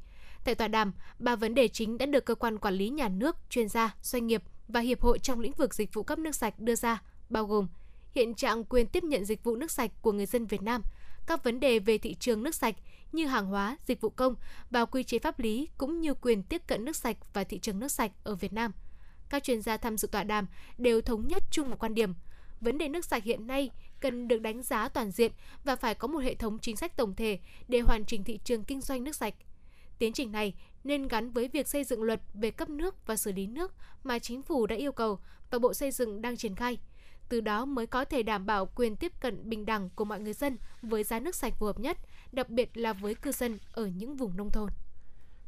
Tại 0.46 0.56
tọa 0.56 0.68
đàm, 0.68 0.94
ba 1.20 1.36
vấn 1.36 1.56
đề 1.56 1.68
chính 1.68 1.98
đã 1.98 2.06
được 2.06 2.26
cơ 2.26 2.36
quan 2.36 2.58
quản 2.58 2.74
lý 2.74 2.90
nhà 2.90 3.10
nước, 3.10 3.36
chuyên 3.50 3.70
gia, 3.70 3.96
doanh 4.02 4.28
nghiệp 4.28 4.44
và 4.68 4.80
hiệp 4.80 5.02
hội 5.02 5.20
trong 5.20 5.40
lĩnh 5.40 5.52
vực 5.52 5.74
dịch 5.74 5.94
vụ 5.94 6.04
cấp 6.04 6.20
nước 6.20 6.36
sạch 6.36 6.60
đưa 6.60 6.76
ra, 6.76 7.02
bao 7.30 7.46
gồm 7.46 7.68
hiện 8.12 8.36
trạng 8.36 8.64
quyền 8.64 8.88
tiếp 8.88 9.04
nhận 9.04 9.26
dịch 9.26 9.44
vụ 9.44 9.56
nước 9.56 9.72
sạch 9.72 9.92
của 10.02 10.12
người 10.12 10.26
dân 10.26 10.46
Việt 10.46 10.62
Nam, 10.62 10.84
các 11.28 11.44
vấn 11.44 11.60
đề 11.60 11.80
về 11.80 11.98
thị 11.98 12.16
trường 12.20 12.44
nước 12.44 12.56
sạch 12.56 12.76
như 13.12 13.26
hàng 13.26 13.46
hóa, 13.46 13.78
dịch 13.86 14.02
vụ 14.02 14.10
công 14.10 14.36
và 14.70 14.86
quy 14.86 15.04
chế 15.04 15.20
pháp 15.20 15.40
lý 15.40 15.68
cũng 15.78 16.02
như 16.02 16.14
quyền 16.14 16.44
tiếp 16.44 16.62
cận 16.68 16.86
nước 16.86 16.96
sạch 16.96 17.18
và 17.34 17.44
thị 17.44 17.60
trường 17.60 17.80
nước 17.80 17.92
sạch 17.92 18.12
ở 18.24 18.36
Việt 18.36 18.54
Nam. 18.54 18.72
Các 19.30 19.44
chuyên 19.44 19.62
gia 19.62 19.78
tham 19.78 19.98
dự 19.98 20.08
tọa 20.08 20.24
đàm 20.24 20.48
đều 20.78 21.02
thống 21.02 21.28
nhất 21.28 21.44
chung 21.52 21.70
một 21.70 21.76
quan 21.80 21.96
điểm, 21.96 22.14
Vấn 22.62 22.78
đề 22.78 22.90
nước 22.90 23.06
sạch 23.06 23.24
hiện 23.24 23.48
nay 23.48 23.72
cần 24.00 24.28
được 24.28 24.42
đánh 24.42 24.64
giá 24.64 24.90
toàn 24.90 25.12
diện 25.12 25.32
và 25.64 25.76
phải 25.76 25.96
có 25.96 26.08
một 26.08 26.20
hệ 26.20 26.36
thống 26.36 26.60
chính 26.60 26.76
sách 26.76 26.98
tổng 26.98 27.16
thể 27.16 27.40
để 27.68 27.80
hoàn 27.80 28.06
chỉnh 28.06 28.24
thị 28.24 28.40
trường 28.44 28.64
kinh 28.64 28.82
doanh 28.82 29.04
nước 29.04 29.16
sạch. 29.16 29.34
Tiến 30.00 30.14
trình 30.14 30.32
này 30.32 30.54
nên 30.84 31.08
gắn 31.08 31.32
với 31.32 31.48
việc 31.48 31.68
xây 31.68 31.84
dựng 31.84 32.04
luật 32.04 32.22
về 32.34 32.52
cấp 32.52 32.70
nước 32.70 33.08
và 33.08 33.16
xử 33.16 33.32
lý 33.32 33.48
nước 33.48 33.74
mà 34.04 34.20
chính 34.20 34.42
phủ 34.42 34.68
đã 34.68 34.76
yêu 34.76 34.92
cầu 34.92 35.20
và 35.52 35.60
Bộ 35.60 35.74
Xây 35.74 35.92
dựng 35.92 36.22
đang 36.22 36.38
triển 36.38 36.56
khai. 36.56 36.78
Từ 37.30 37.42
đó 37.42 37.66
mới 37.66 37.88
có 37.88 38.06
thể 38.06 38.24
đảm 38.24 38.46
bảo 38.46 38.66
quyền 38.66 38.96
tiếp 38.96 39.12
cận 39.20 39.50
bình 39.50 39.66
đẳng 39.66 39.90
của 39.96 40.06
mọi 40.06 40.20
người 40.20 40.34
dân 40.34 40.58
với 40.82 41.04
giá 41.04 41.20
nước 41.20 41.36
sạch 41.36 41.54
phù 41.58 41.66
hợp 41.66 41.80
nhất, 41.80 41.98
đặc 42.32 42.50
biệt 42.50 42.78
là 42.78 42.94
với 42.94 43.16
cư 43.16 43.32
dân 43.32 43.58
ở 43.72 43.86
những 43.86 44.16
vùng 44.16 44.38
nông 44.38 44.52
thôn. 44.52 44.70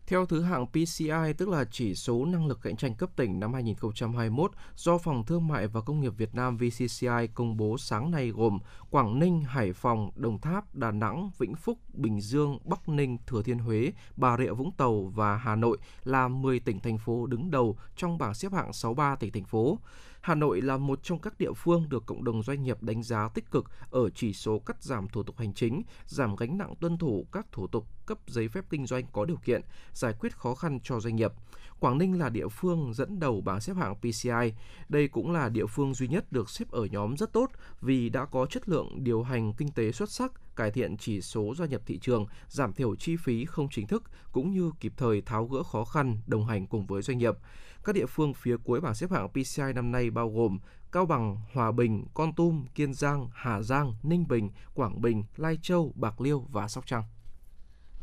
Theo 0.07 0.25
thứ 0.25 0.41
hạng 0.41 0.65
PCI, 0.67 1.33
tức 1.37 1.49
là 1.49 1.65
chỉ 1.71 1.95
số 1.95 2.25
năng 2.25 2.47
lực 2.47 2.59
cạnh 2.61 2.75
tranh 2.75 2.95
cấp 2.95 3.09
tỉnh 3.15 3.39
năm 3.39 3.53
2021 3.53 4.51
do 4.75 4.97
Phòng 4.97 5.25
Thương 5.25 5.47
mại 5.47 5.67
và 5.67 5.81
Công 5.81 6.01
nghiệp 6.01 6.13
Việt 6.17 6.35
Nam 6.35 6.57
VCCI 6.57 7.27
công 7.33 7.57
bố 7.57 7.77
sáng 7.77 8.11
nay 8.11 8.29
gồm 8.29 8.59
Quảng 8.89 9.19
Ninh, 9.19 9.41
Hải 9.41 9.73
Phòng, 9.73 10.11
Đồng 10.15 10.39
Tháp, 10.39 10.75
Đà 10.75 10.91
Nẵng, 10.91 11.31
Vĩnh 11.37 11.55
Phúc, 11.55 11.77
Bình 11.93 12.21
Dương, 12.21 12.57
Bắc 12.63 12.89
Ninh, 12.89 13.17
Thừa 13.27 13.43
Thiên 13.43 13.59
Huế, 13.59 13.91
Bà 14.15 14.37
Rịa 14.37 14.51
Vũng 14.51 14.71
Tàu 14.71 15.11
và 15.15 15.37
Hà 15.37 15.55
Nội 15.55 15.77
là 16.03 16.27
10 16.27 16.59
tỉnh 16.59 16.79
thành 16.79 16.97
phố 16.97 17.25
đứng 17.25 17.51
đầu 17.51 17.77
trong 17.95 18.17
bảng 18.17 18.33
xếp 18.33 18.53
hạng 18.53 18.73
63 18.73 19.15
tỉnh 19.15 19.31
thành 19.31 19.45
phố. 19.45 19.77
Hà 20.22 20.35
Nội 20.35 20.61
là 20.61 20.77
một 20.77 21.03
trong 21.03 21.19
các 21.19 21.38
địa 21.38 21.53
phương 21.53 21.89
được 21.89 22.06
cộng 22.06 22.23
đồng 22.23 22.43
doanh 22.43 22.64
nghiệp 22.64 22.84
đánh 22.84 23.03
giá 23.03 23.30
tích 23.34 23.52
cực 23.52 23.65
ở 23.89 24.10
chỉ 24.10 24.34
số 24.34 24.60
cắt 24.60 24.84
giảm 24.84 25.07
thủ 25.07 25.23
tục 25.23 25.38
hành 25.38 25.53
chính, 25.53 25.81
giảm 26.06 26.35
gánh 26.35 26.57
nặng 26.57 26.73
tuân 26.80 26.98
thủ 26.98 27.27
các 27.31 27.48
thủ 27.52 27.68
tục 27.68 27.88
cấp 28.06 28.18
giấy 28.27 28.48
phép 28.48 28.65
kinh 28.69 28.85
doanh 28.85 29.06
có 29.11 29.26
điều 29.26 29.38
kiện, 29.38 29.61
giải 29.93 30.14
quyết 30.19 30.38
khó 30.38 30.56
khăn 30.56 30.80
cho 30.84 30.99
doanh 30.99 31.15
nghiệp. 31.15 31.31
Quảng 31.80 31.98
Ninh 31.98 32.19
là 32.19 32.30
địa 32.30 32.48
phương 32.48 32.93
dẫn 32.93 33.19
đầu 33.19 33.41
bảng 33.41 33.61
xếp 33.61 33.73
hạng 33.73 33.95
PCI. 33.95 34.53
Đây 34.89 35.07
cũng 35.07 35.31
là 35.31 35.49
địa 35.49 35.65
phương 35.65 35.93
duy 35.93 36.07
nhất 36.07 36.31
được 36.31 36.49
xếp 36.49 36.72
ở 36.72 36.85
nhóm 36.85 37.18
rất 37.18 37.34
tốt 37.34 37.49
vì 37.81 38.10
đã 38.10 38.26
có 38.26 38.45
chất 38.45 38.69
lượng 38.69 39.03
điều 39.03 39.23
hành 39.23 39.53
kinh 39.53 39.72
tế 39.72 39.91
xuất 39.91 40.11
sắc, 40.11 40.56
cải 40.56 40.72
thiện 40.72 40.98
chỉ 40.98 41.22
số 41.22 41.53
gia 41.57 41.65
nhập 41.65 41.81
thị 41.85 41.99
trường, 42.02 42.26
giảm 42.48 42.73
thiểu 42.73 42.95
chi 42.95 43.15
phí 43.15 43.45
không 43.45 43.69
chính 43.72 43.88
thức 43.88 44.03
cũng 44.31 44.52
như 44.52 44.72
kịp 44.80 44.93
thời 44.98 45.22
tháo 45.22 45.45
gỡ 45.45 45.64
khó 45.64 45.85
khăn 45.85 46.18
đồng 46.27 46.45
hành 46.45 46.68
cùng 46.68 46.85
với 46.85 47.02
doanh 47.02 47.18
nghiệp. 47.18 47.35
Các 47.83 47.95
địa 47.95 48.05
phương 48.05 48.33
phía 48.33 48.55
cuối 48.63 48.81
bảng 48.81 48.95
xếp 48.95 49.11
hạng 49.11 49.29
PCI 49.29 49.73
năm 49.75 49.91
nay 49.91 50.09
bao 50.09 50.29
gồm 50.29 50.59
Cao 50.91 51.05
Bằng, 51.05 51.37
Hòa 51.53 51.71
Bình, 51.71 52.05
Con 52.13 52.33
Tum, 52.35 52.65
Kiên 52.75 52.93
Giang, 52.93 53.29
Hà 53.33 53.61
Giang, 53.61 53.93
Ninh 54.03 54.27
Bình, 54.27 54.49
Quảng 54.73 55.01
Bình, 55.01 55.23
Lai 55.37 55.57
Châu, 55.61 55.93
Bạc 55.95 56.21
Liêu 56.21 56.45
và 56.51 56.67
Sóc 56.67 56.85
Trăng. 56.85 57.03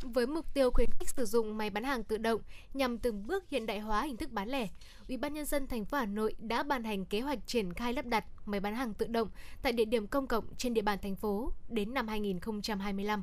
Với 0.03 0.27
mục 0.27 0.55
tiêu 0.55 0.71
khuyến 0.71 0.91
khích 0.91 1.09
sử 1.09 1.25
dụng 1.25 1.59
máy 1.59 1.71
bán 1.71 1.85
hàng 1.85 2.05
tự 2.05 2.19
động 2.19 2.41
nhằm 2.75 2.99
từng 2.99 3.27
bước 3.27 3.49
hiện 3.49 3.67
đại 3.67 3.81
hóa 3.81 4.03
hình 4.03 4.17
thức 4.17 4.31
bán 4.33 4.49
lẻ, 4.49 4.69
Ủy 5.09 5.17
ban 5.17 5.35
nhân 5.35 5.47
dân 5.47 5.67
thành 5.67 5.85
phố 5.85 5.99
Hà 5.99 6.07
Nội 6.07 6.35
đã 6.39 6.63
ban 6.63 6.85
hành 6.85 7.05
kế 7.05 7.21
hoạch 7.21 7.47
triển 7.47 7.73
khai 7.75 7.93
lắp 7.93 8.07
đặt 8.07 8.25
máy 8.47 8.61
bán 8.61 8.75
hàng 8.75 8.95
tự 8.95 9.07
động 9.07 9.29
tại 9.63 9.73
địa 9.73 9.85
điểm 9.85 10.07
công 10.07 10.27
cộng 10.27 10.55
trên 10.57 10.75
địa 10.75 10.83
bàn 10.83 10.99
thành 11.03 11.17
phố 11.17 11.53
đến 11.69 11.95
năm 11.95 12.09
2025. 12.09 13.23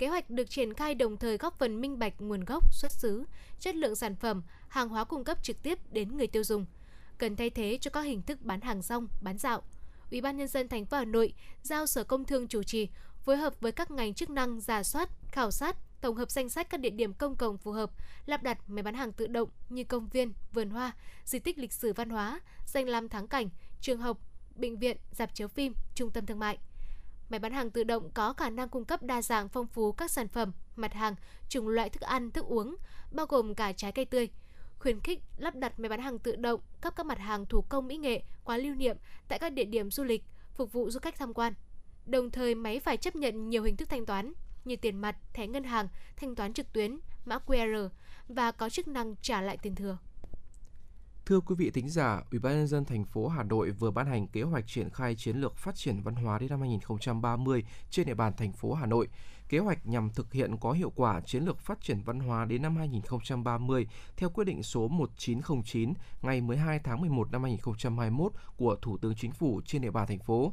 Kế 0.00 0.08
hoạch 0.08 0.30
được 0.30 0.50
triển 0.50 0.74
khai 0.74 0.94
đồng 0.94 1.16
thời 1.16 1.36
góp 1.38 1.58
phần 1.58 1.80
minh 1.80 1.98
bạch 1.98 2.20
nguồn 2.20 2.44
gốc, 2.44 2.74
xuất 2.74 2.92
xứ, 2.92 3.24
chất 3.58 3.74
lượng 3.74 3.96
sản 3.96 4.16
phẩm, 4.16 4.42
hàng 4.68 4.88
hóa 4.88 5.04
cung 5.04 5.24
cấp 5.24 5.42
trực 5.42 5.62
tiếp 5.62 5.78
đến 5.92 6.16
người 6.16 6.26
tiêu 6.26 6.44
dùng. 6.44 6.66
Cần 7.18 7.36
thay 7.36 7.50
thế 7.50 7.78
cho 7.80 7.90
các 7.90 8.00
hình 8.00 8.22
thức 8.22 8.42
bán 8.42 8.60
hàng 8.60 8.82
rong, 8.82 9.08
bán 9.22 9.38
dạo. 9.38 9.62
Ủy 10.10 10.20
ban 10.20 10.36
nhân 10.36 10.48
dân 10.48 10.68
thành 10.68 10.84
phố 10.84 10.96
Hà 10.96 11.04
Nội 11.04 11.34
giao 11.62 11.86
Sở 11.86 12.04
Công 12.04 12.24
Thương 12.24 12.48
chủ 12.48 12.62
trì 12.62 12.88
phối 13.24 13.36
hợp 13.36 13.60
với 13.60 13.72
các 13.72 13.90
ngành 13.90 14.14
chức 14.14 14.30
năng 14.30 14.60
giả 14.60 14.82
soát, 14.82 15.08
khảo 15.28 15.50
sát, 15.50 15.76
tổng 16.00 16.16
hợp 16.16 16.30
danh 16.30 16.48
sách 16.48 16.70
các 16.70 16.80
địa 16.80 16.90
điểm 16.90 17.14
công 17.14 17.36
cộng 17.36 17.58
phù 17.58 17.72
hợp, 17.72 17.90
lắp 18.26 18.42
đặt 18.42 18.58
máy 18.70 18.82
bán 18.82 18.94
hàng 18.94 19.12
tự 19.12 19.26
động 19.26 19.48
như 19.68 19.84
công 19.84 20.08
viên, 20.08 20.32
vườn 20.52 20.70
hoa, 20.70 20.92
di 21.24 21.38
tích 21.38 21.58
lịch 21.58 21.72
sử 21.72 21.92
văn 21.92 22.10
hóa, 22.10 22.40
danh 22.66 22.88
lam 22.88 23.08
thắng 23.08 23.28
cảnh, 23.28 23.48
trường 23.80 24.00
học, 24.00 24.18
bệnh 24.56 24.78
viện, 24.78 24.96
dạp 25.12 25.34
chiếu 25.34 25.48
phim, 25.48 25.74
trung 25.94 26.10
tâm 26.10 26.26
thương 26.26 26.38
mại. 26.38 26.58
Máy 27.30 27.40
bán 27.40 27.52
hàng 27.52 27.70
tự 27.70 27.84
động 27.84 28.10
có 28.14 28.32
khả 28.32 28.50
năng 28.50 28.68
cung 28.68 28.84
cấp 28.84 29.02
đa 29.02 29.22
dạng 29.22 29.48
phong 29.48 29.66
phú 29.66 29.92
các 29.92 30.10
sản 30.10 30.28
phẩm, 30.28 30.52
mặt 30.76 30.92
hàng, 30.94 31.14
chủng 31.48 31.68
loại 31.68 31.90
thức 31.90 32.00
ăn, 32.00 32.30
thức 32.30 32.44
uống, 32.44 32.76
bao 33.12 33.26
gồm 33.26 33.54
cả 33.54 33.72
trái 33.72 33.92
cây 33.92 34.04
tươi. 34.04 34.28
Khuyến 34.78 35.00
khích 35.00 35.22
lắp 35.36 35.54
đặt 35.54 35.80
máy 35.80 35.88
bán 35.88 36.00
hàng 36.00 36.18
tự 36.18 36.36
động 36.36 36.60
cấp 36.80 36.96
các 36.96 37.06
mặt 37.06 37.18
hàng 37.18 37.46
thủ 37.46 37.64
công 37.68 37.86
mỹ 37.86 37.96
nghệ, 37.96 38.22
quá 38.44 38.56
lưu 38.56 38.74
niệm 38.74 38.96
tại 39.28 39.38
các 39.38 39.52
địa 39.52 39.64
điểm 39.64 39.90
du 39.90 40.04
lịch, 40.04 40.24
phục 40.54 40.72
vụ 40.72 40.90
du 40.90 41.00
khách 41.00 41.18
tham 41.18 41.34
quan. 41.34 41.52
Đồng 42.06 42.30
thời 42.30 42.54
máy 42.54 42.80
phải 42.80 42.96
chấp 42.96 43.16
nhận 43.16 43.50
nhiều 43.50 43.62
hình 43.62 43.76
thức 43.76 43.88
thanh 43.88 44.06
toán 44.06 44.32
như 44.64 44.76
tiền 44.76 44.96
mặt, 44.96 45.16
thẻ 45.32 45.46
ngân 45.46 45.64
hàng, 45.64 45.88
thanh 46.16 46.34
toán 46.34 46.52
trực 46.52 46.72
tuyến, 46.72 46.98
mã 47.24 47.38
QR 47.46 47.88
và 48.28 48.52
có 48.52 48.68
chức 48.68 48.88
năng 48.88 49.16
trả 49.22 49.42
lại 49.42 49.56
tiền 49.62 49.74
thừa. 49.74 49.98
Thưa 51.30 51.40
quý 51.40 51.54
vị 51.58 51.70
thính 51.70 51.88
giả, 51.88 52.22
Ủy 52.30 52.38
ban 52.40 52.52
nhân 52.52 52.66
dân 52.66 52.84
thành 52.84 53.04
phố 53.04 53.28
Hà 53.28 53.42
Nội 53.42 53.70
vừa 53.70 53.90
ban 53.90 54.06
hành 54.06 54.26
kế 54.26 54.42
hoạch 54.42 54.66
triển 54.66 54.90
khai 54.90 55.14
chiến 55.14 55.36
lược 55.36 55.56
phát 55.56 55.74
triển 55.74 56.00
văn 56.00 56.14
hóa 56.14 56.38
đến 56.38 56.50
năm 56.50 56.60
2030 56.60 57.64
trên 57.90 58.06
địa 58.06 58.14
bàn 58.14 58.32
thành 58.36 58.52
phố 58.52 58.74
Hà 58.74 58.86
Nội. 58.86 59.08
Kế 59.48 59.58
hoạch 59.58 59.86
nhằm 59.86 60.10
thực 60.10 60.32
hiện 60.32 60.56
có 60.60 60.72
hiệu 60.72 60.92
quả 60.96 61.20
chiến 61.20 61.44
lược 61.44 61.58
phát 61.58 61.80
triển 61.80 62.02
văn 62.02 62.20
hóa 62.20 62.44
đến 62.44 62.62
năm 62.62 62.76
2030 62.76 63.86
theo 64.16 64.30
quyết 64.30 64.44
định 64.44 64.62
số 64.62 64.88
1909 64.88 65.92
ngày 66.22 66.40
12 66.40 66.78
tháng 66.78 67.00
11 67.00 67.32
năm 67.32 67.42
2021 67.42 68.32
của 68.56 68.76
Thủ 68.82 68.98
tướng 68.98 69.14
Chính 69.14 69.32
phủ 69.32 69.60
trên 69.66 69.82
địa 69.82 69.90
bàn 69.90 70.06
thành 70.06 70.18
phố. 70.18 70.52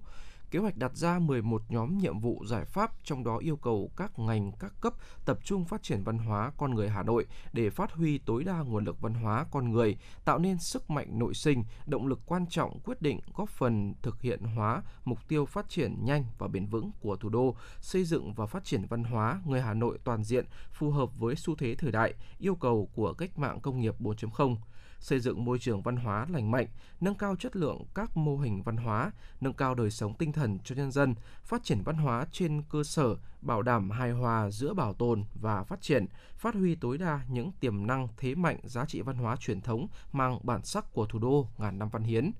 Kế 0.52 0.60
hoạch 0.60 0.78
đặt 0.78 0.96
ra 0.96 1.20
11 1.20 1.62
nhóm 1.70 1.98
nhiệm 1.98 2.20
vụ 2.20 2.44
giải 2.46 2.66
pháp, 2.66 2.92
trong 3.04 3.24
đó 3.24 3.38
yêu 3.38 3.56
cầu 3.56 3.92
các 3.98 4.20
ngành, 4.20 4.52
các 4.60 4.74
cấp 4.82 4.94
tập 5.26 5.40
trung 5.44 5.66
phát 5.66 5.84
triển 5.84 6.04
văn 6.04 6.18
hóa 6.18 6.52
con 6.58 6.76
người 6.76 6.90
Hà 6.90 7.04
Nội 7.04 7.26
để 7.54 7.70
phát 7.70 7.92
huy 7.92 8.18
tối 8.18 8.44
đa 8.44 8.60
nguồn 8.60 8.86
lực 8.86 9.02
văn 9.02 9.14
hóa 9.14 9.46
con 9.52 9.72
người, 9.72 9.98
tạo 10.26 10.40
nên 10.40 10.60
sức 10.60 10.90
mạnh 10.90 11.20
nội 11.20 11.34
sinh, 11.34 11.64
động 11.86 12.08
lực 12.08 12.20
quan 12.26 12.46
trọng 12.50 12.80
quyết 12.80 13.02
định 13.02 13.20
góp 13.36 13.50
phần 13.50 13.94
thực 14.02 14.22
hiện 14.22 14.44
hóa 14.44 14.82
mục 15.06 15.20
tiêu 15.28 15.46
phát 15.46 15.70
triển 15.70 16.06
nhanh 16.06 16.26
và 16.38 16.48
bền 16.48 16.66
vững 16.66 16.92
của 17.02 17.16
thủ 17.16 17.30
đô, 17.30 17.56
xây 17.82 18.04
dựng 18.04 18.34
và 18.34 18.46
phát 18.46 18.66
triển 18.66 18.86
văn 18.90 19.04
hóa 19.04 19.42
người 19.46 19.62
Hà 19.62 19.74
Nội 19.74 20.00
toàn 20.04 20.24
diện 20.24 20.46
phù 20.72 20.92
hợp 20.92 21.18
với 21.18 21.36
xu 21.36 21.56
thế 21.56 21.76
thời 21.76 21.92
đại, 21.92 22.14
yêu 22.40 22.56
cầu 22.56 22.90
của 22.96 23.14
cách 23.14 23.40
mạng 23.40 23.60
công 23.62 23.82
nghiệp 23.82 23.96
4.0 24.00 24.56
xây 25.00 25.20
dựng 25.20 25.46
môi 25.46 25.60
trường 25.60 25.82
văn 25.82 25.96
hóa 25.96 26.26
lành 26.30 26.52
mạnh, 26.52 26.68
nâng 27.02 27.16
cao 27.16 27.36
chất 27.36 27.56
lượng 27.56 27.84
các 27.96 28.18
mô 28.18 28.38
hình 28.38 28.64
văn 28.64 28.78
hóa, 28.78 29.12
nâng 29.42 29.54
cao 29.54 29.76
đời 29.76 29.92
sống 29.92 30.14
tinh 30.14 30.32
thần 30.32 30.60
cho 30.64 30.76
nhân 30.76 30.92
dân, 30.92 31.16
phát 31.44 31.64
triển 31.64 31.82
văn 31.84 31.96
hóa 31.96 32.26
trên 32.32 32.64
cơ 32.70 32.84
sở 32.84 33.16
bảo 33.42 33.62
đảm 33.62 33.90
hài 33.90 34.12
hòa 34.12 34.50
giữa 34.50 34.74
bảo 34.74 34.94
tồn 34.94 35.24
và 35.42 35.64
phát 35.64 35.82
triển, 35.82 36.06
phát 36.38 36.56
huy 36.56 36.76
tối 36.76 36.98
đa 36.98 37.22
những 37.30 37.52
tiềm 37.60 37.88
năng 37.88 38.08
thế 38.18 38.36
mạnh 38.36 38.60
giá 38.64 38.86
trị 38.86 39.02
văn 39.02 39.18
hóa 39.18 39.36
truyền 39.36 39.62
thống 39.62 39.88
mang 40.12 40.40
bản 40.44 40.64
sắc 40.64 40.94
của 40.94 41.06
thủ 41.06 41.20
đô 41.20 41.48
ngàn 41.58 41.80
năm 41.80 41.90
văn 41.90 42.04
hiến. 42.04 42.32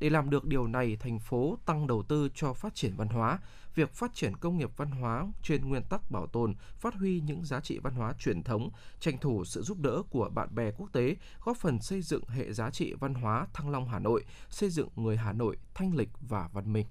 Để 0.00 0.10
làm 0.10 0.30
được 0.30 0.44
điều 0.44 0.66
này, 0.66 0.96
thành 1.00 1.18
phố 1.18 1.58
tăng 1.66 1.86
đầu 1.86 2.02
tư 2.02 2.28
cho 2.34 2.52
phát 2.52 2.74
triển 2.74 2.92
văn 2.96 3.08
hóa, 3.08 3.38
việc 3.74 3.92
phát 3.92 4.14
triển 4.14 4.36
công 4.36 4.58
nghiệp 4.58 4.70
văn 4.76 4.90
hóa 4.90 5.26
trên 5.42 5.68
nguyên 5.68 5.82
tắc 5.82 6.10
bảo 6.10 6.26
tồn, 6.26 6.54
phát 6.78 6.94
huy 6.94 7.20
những 7.20 7.44
giá 7.44 7.60
trị 7.60 7.78
văn 7.78 7.94
hóa 7.94 8.12
truyền 8.18 8.42
thống, 8.42 8.70
tranh 9.00 9.18
thủ 9.18 9.44
sự 9.44 9.62
giúp 9.62 9.78
đỡ 9.80 10.02
của 10.10 10.30
bạn 10.34 10.54
bè 10.54 10.70
quốc 10.70 10.92
tế, 10.92 11.16
góp 11.44 11.56
phần 11.56 11.80
xây 11.80 12.02
dựng 12.02 12.24
hệ 12.28 12.52
giá 12.52 12.70
trị 12.70 12.94
văn 13.00 13.14
hóa 13.14 13.46
Thăng 13.52 13.70
Long 13.70 13.88
Hà 13.88 13.98
Nội, 13.98 14.24
xây 14.50 14.70
dựng 14.70 14.88
người 14.96 15.16
Hà 15.16 15.32
Nội 15.32 15.56
thanh 15.74 15.94
lịch 15.94 16.10
và 16.20 16.48
văn 16.52 16.72
minh. 16.72 16.86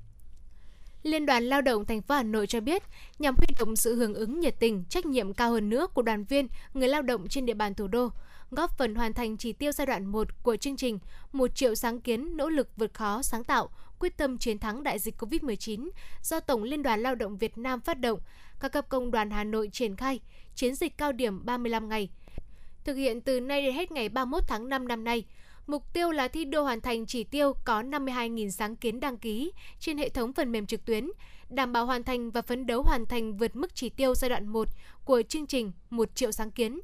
Liên 1.03 1.25
đoàn 1.25 1.43
Lao 1.43 1.61
động 1.61 1.85
thành 1.85 2.01
phố 2.01 2.15
Hà 2.15 2.23
Nội 2.23 2.47
cho 2.47 2.59
biết, 2.59 2.83
nhằm 3.19 3.35
huy 3.35 3.47
động 3.59 3.75
sự 3.75 3.95
hưởng 3.95 4.13
ứng 4.13 4.39
nhiệt 4.39 4.55
tình, 4.59 4.83
trách 4.89 5.05
nhiệm 5.05 5.33
cao 5.33 5.51
hơn 5.51 5.69
nữa 5.69 5.87
của 5.93 6.01
đoàn 6.01 6.23
viên, 6.23 6.47
người 6.73 6.87
lao 6.87 7.01
động 7.01 7.27
trên 7.27 7.45
địa 7.45 7.53
bàn 7.53 7.73
thủ 7.73 7.87
đô, 7.87 8.09
góp 8.51 8.77
phần 8.77 8.95
hoàn 8.95 9.13
thành 9.13 9.37
chỉ 9.37 9.53
tiêu 9.53 9.71
giai 9.71 9.87
đoạn 9.87 10.05
1 10.05 10.43
của 10.43 10.55
chương 10.55 10.77
trình 10.77 10.99
một 11.31 11.55
triệu 11.55 11.75
sáng 11.75 12.01
kiến 12.01 12.37
nỗ 12.37 12.49
lực 12.49 12.69
vượt 12.77 12.93
khó 12.93 13.21
sáng 13.21 13.43
tạo, 13.43 13.69
quyết 13.99 14.17
tâm 14.17 14.37
chiến 14.37 14.59
thắng 14.59 14.83
đại 14.83 14.99
dịch 14.99 15.15
COVID-19 15.17 15.89
do 16.21 16.39
Tổng 16.39 16.63
Liên 16.63 16.83
đoàn 16.83 17.01
Lao 17.01 17.15
động 17.15 17.37
Việt 17.37 17.57
Nam 17.57 17.81
phát 17.81 17.99
động, 17.99 18.19
các 18.59 18.71
cấp 18.71 18.85
công 18.89 19.11
đoàn 19.11 19.31
Hà 19.31 19.43
Nội 19.43 19.69
triển 19.73 19.95
khai 19.95 20.19
chiến 20.55 20.75
dịch 20.75 20.97
cao 20.97 21.11
điểm 21.11 21.45
35 21.45 21.89
ngày. 21.89 22.09
Thực 22.83 22.95
hiện 22.95 23.21
từ 23.21 23.39
nay 23.39 23.61
đến 23.61 23.75
hết 23.75 23.91
ngày 23.91 24.09
31 24.09 24.43
tháng 24.47 24.69
5 24.69 24.87
năm 24.87 25.03
nay, 25.03 25.23
Mục 25.69 25.93
tiêu 25.93 26.11
là 26.11 26.27
thi 26.27 26.45
đua 26.45 26.63
hoàn 26.63 26.81
thành 26.81 27.05
chỉ 27.05 27.23
tiêu 27.23 27.53
có 27.65 27.81
52.000 27.81 28.49
sáng 28.49 28.75
kiến 28.75 28.99
đăng 28.99 29.17
ký 29.17 29.51
trên 29.79 29.97
hệ 29.97 30.09
thống 30.09 30.33
phần 30.33 30.51
mềm 30.51 30.65
trực 30.65 30.85
tuyến, 30.85 31.09
đảm 31.49 31.73
bảo 31.73 31.85
hoàn 31.85 32.03
thành 32.03 32.31
và 32.31 32.41
phấn 32.41 32.65
đấu 32.65 32.83
hoàn 32.83 33.05
thành 33.05 33.37
vượt 33.37 33.55
mức 33.55 33.75
chỉ 33.75 33.89
tiêu 33.89 34.15
giai 34.15 34.29
đoạn 34.29 34.47
1 34.47 34.67
của 35.05 35.21
chương 35.21 35.47
trình 35.47 35.71
1 35.89 36.15
triệu 36.15 36.31
sáng 36.31 36.51
kiến. 36.51 36.79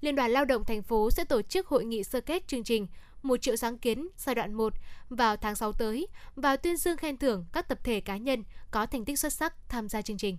Liên 0.00 0.16
đoàn 0.16 0.30
Lao 0.30 0.44
động 0.44 0.64
thành 0.64 0.82
phố 0.82 1.10
sẽ 1.10 1.24
tổ 1.24 1.42
chức 1.42 1.66
hội 1.66 1.84
nghị 1.84 2.04
sơ 2.04 2.20
kết 2.20 2.48
chương 2.48 2.64
trình 2.64 2.86
1 3.22 3.42
triệu 3.42 3.56
sáng 3.56 3.78
kiến 3.78 4.08
giai 4.16 4.34
đoạn 4.34 4.54
1 4.54 4.72
vào 5.08 5.36
tháng 5.36 5.56
6 5.56 5.72
tới 5.72 6.06
và 6.36 6.56
tuyên 6.56 6.76
dương 6.76 6.96
khen 6.96 7.16
thưởng 7.16 7.46
các 7.52 7.68
tập 7.68 7.78
thể 7.84 8.00
cá 8.00 8.16
nhân 8.16 8.44
có 8.70 8.86
thành 8.86 9.04
tích 9.04 9.18
xuất 9.18 9.32
sắc 9.32 9.54
tham 9.68 9.88
gia 9.88 10.02
chương 10.02 10.18
trình. 10.18 10.38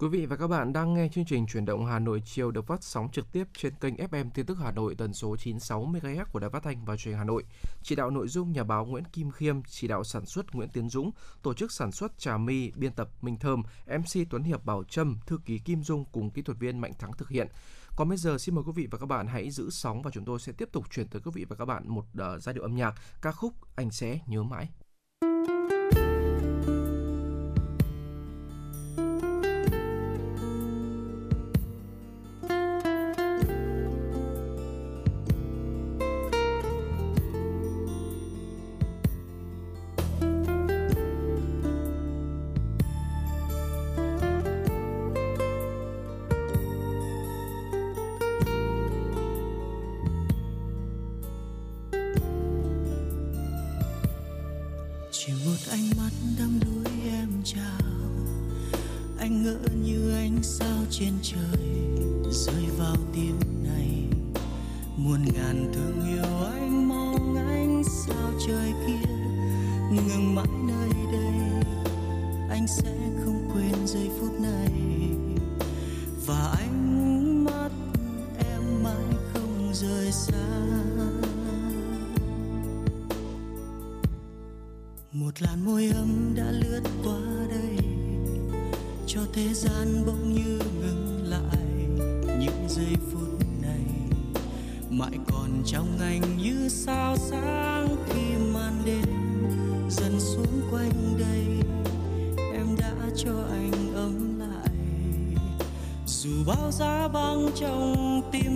Quý 0.00 0.08
vị 0.08 0.26
và 0.26 0.36
các 0.36 0.46
bạn 0.46 0.72
đang 0.72 0.94
nghe 0.94 1.08
chương 1.12 1.24
trình 1.24 1.46
Chuyển 1.46 1.64
động 1.64 1.86
Hà 1.86 1.98
Nội 1.98 2.22
chiều 2.24 2.50
được 2.50 2.66
phát 2.66 2.82
sóng 2.82 3.08
trực 3.12 3.32
tiếp 3.32 3.44
trên 3.56 3.74
kênh 3.74 3.94
FM 3.94 4.30
Tin 4.34 4.46
tức 4.46 4.58
Hà 4.60 4.72
Nội 4.72 4.94
tần 4.98 5.14
số 5.14 5.36
96 5.36 5.86
MHz 5.86 6.24
của 6.32 6.38
Đài 6.38 6.50
Phát 6.50 6.62
thanh 6.62 6.84
và 6.84 6.96
Truyền 6.96 7.12
hình 7.12 7.18
Hà 7.18 7.24
Nội. 7.24 7.44
Chỉ 7.82 7.94
đạo 7.94 8.10
nội 8.10 8.28
dung 8.28 8.52
nhà 8.52 8.64
báo 8.64 8.86
Nguyễn 8.86 9.04
Kim 9.04 9.30
Khiêm, 9.30 9.62
chỉ 9.62 9.88
đạo 9.88 10.04
sản 10.04 10.26
xuất 10.26 10.54
Nguyễn 10.54 10.68
Tiến 10.68 10.88
Dũng, 10.88 11.10
tổ 11.42 11.54
chức 11.54 11.72
sản 11.72 11.92
xuất 11.92 12.18
Trà 12.18 12.36
Mi, 12.36 12.70
biên 12.70 12.92
tập 12.92 13.08
Minh 13.22 13.36
Thơm, 13.38 13.62
MC 13.86 14.30
Tuấn 14.30 14.42
Hiệp 14.42 14.64
Bảo 14.64 14.84
Trâm, 14.84 15.18
thư 15.26 15.38
ký 15.44 15.58
Kim 15.58 15.82
Dung 15.82 16.04
cùng 16.12 16.30
kỹ 16.30 16.42
thuật 16.42 16.58
viên 16.58 16.78
Mạnh 16.78 16.92
Thắng 16.98 17.12
thực 17.12 17.28
hiện. 17.28 17.48
Còn 17.96 18.08
bây 18.08 18.18
giờ 18.18 18.38
xin 18.38 18.54
mời 18.54 18.64
quý 18.66 18.72
vị 18.74 18.88
và 18.90 18.98
các 18.98 19.06
bạn 19.06 19.26
hãy 19.26 19.50
giữ 19.50 19.70
sóng 19.70 20.02
và 20.02 20.10
chúng 20.10 20.24
tôi 20.24 20.38
sẽ 20.38 20.52
tiếp 20.52 20.68
tục 20.72 20.90
chuyển 20.90 21.08
tới 21.08 21.22
quý 21.24 21.30
vị 21.34 21.44
và 21.48 21.56
các 21.56 21.64
bạn 21.64 21.88
một 21.88 22.04
uh, 22.12 22.42
giai 22.42 22.54
điệu 22.54 22.62
âm 22.62 22.76
nhạc 22.76 22.94
ca 23.22 23.32
khúc 23.32 23.52
Anh 23.76 23.90
sẽ 23.90 24.18
nhớ 24.26 24.42
mãi. 24.42 24.68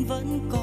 vẫn 0.04 0.40
còn 0.52 0.61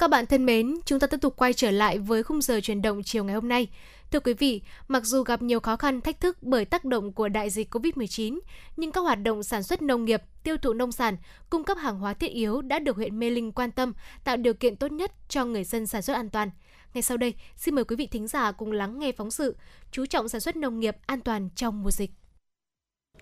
Các 0.00 0.10
bạn 0.10 0.26
thân 0.26 0.46
mến, 0.46 0.74
chúng 0.84 1.00
ta 1.00 1.06
tiếp 1.06 1.20
tục 1.20 1.36
quay 1.36 1.52
trở 1.52 1.70
lại 1.70 1.98
với 1.98 2.22
khung 2.22 2.42
giờ 2.42 2.60
chuyển 2.60 2.82
động 2.82 3.02
chiều 3.02 3.24
ngày 3.24 3.34
hôm 3.34 3.48
nay. 3.48 3.68
Thưa 4.10 4.20
quý 4.20 4.34
vị, 4.34 4.62
mặc 4.88 5.04
dù 5.04 5.22
gặp 5.22 5.42
nhiều 5.42 5.60
khó 5.60 5.76
khăn 5.76 6.00
thách 6.00 6.20
thức 6.20 6.38
bởi 6.42 6.64
tác 6.64 6.84
động 6.84 7.12
của 7.12 7.28
đại 7.28 7.50
dịch 7.50 7.74
COVID-19, 7.74 8.38
nhưng 8.76 8.92
các 8.92 9.00
hoạt 9.00 9.22
động 9.22 9.42
sản 9.42 9.62
xuất 9.62 9.82
nông 9.82 10.04
nghiệp, 10.04 10.22
tiêu 10.42 10.56
thụ 10.56 10.72
nông 10.72 10.92
sản, 10.92 11.16
cung 11.50 11.64
cấp 11.64 11.78
hàng 11.78 11.98
hóa 11.98 12.14
thiết 12.14 12.30
yếu 12.30 12.62
đã 12.62 12.78
được 12.78 12.96
huyện 12.96 13.18
Mê 13.18 13.30
Linh 13.30 13.52
quan 13.52 13.70
tâm, 13.70 13.92
tạo 14.24 14.36
điều 14.36 14.54
kiện 14.54 14.76
tốt 14.76 14.92
nhất 14.92 15.12
cho 15.28 15.44
người 15.44 15.64
dân 15.64 15.86
sản 15.86 16.02
xuất 16.02 16.14
an 16.14 16.30
toàn. 16.30 16.50
Ngay 16.94 17.02
sau 17.02 17.16
đây, 17.16 17.34
xin 17.56 17.74
mời 17.74 17.84
quý 17.84 17.96
vị 17.96 18.06
thính 18.06 18.28
giả 18.28 18.52
cùng 18.52 18.72
lắng 18.72 18.98
nghe 18.98 19.12
phóng 19.12 19.30
sự 19.30 19.56
chú 19.90 20.06
trọng 20.06 20.28
sản 20.28 20.40
xuất 20.40 20.56
nông 20.56 20.80
nghiệp 20.80 20.96
an 21.06 21.20
toàn 21.20 21.48
trong 21.56 21.82
mùa 21.82 21.90
dịch. 21.90 22.10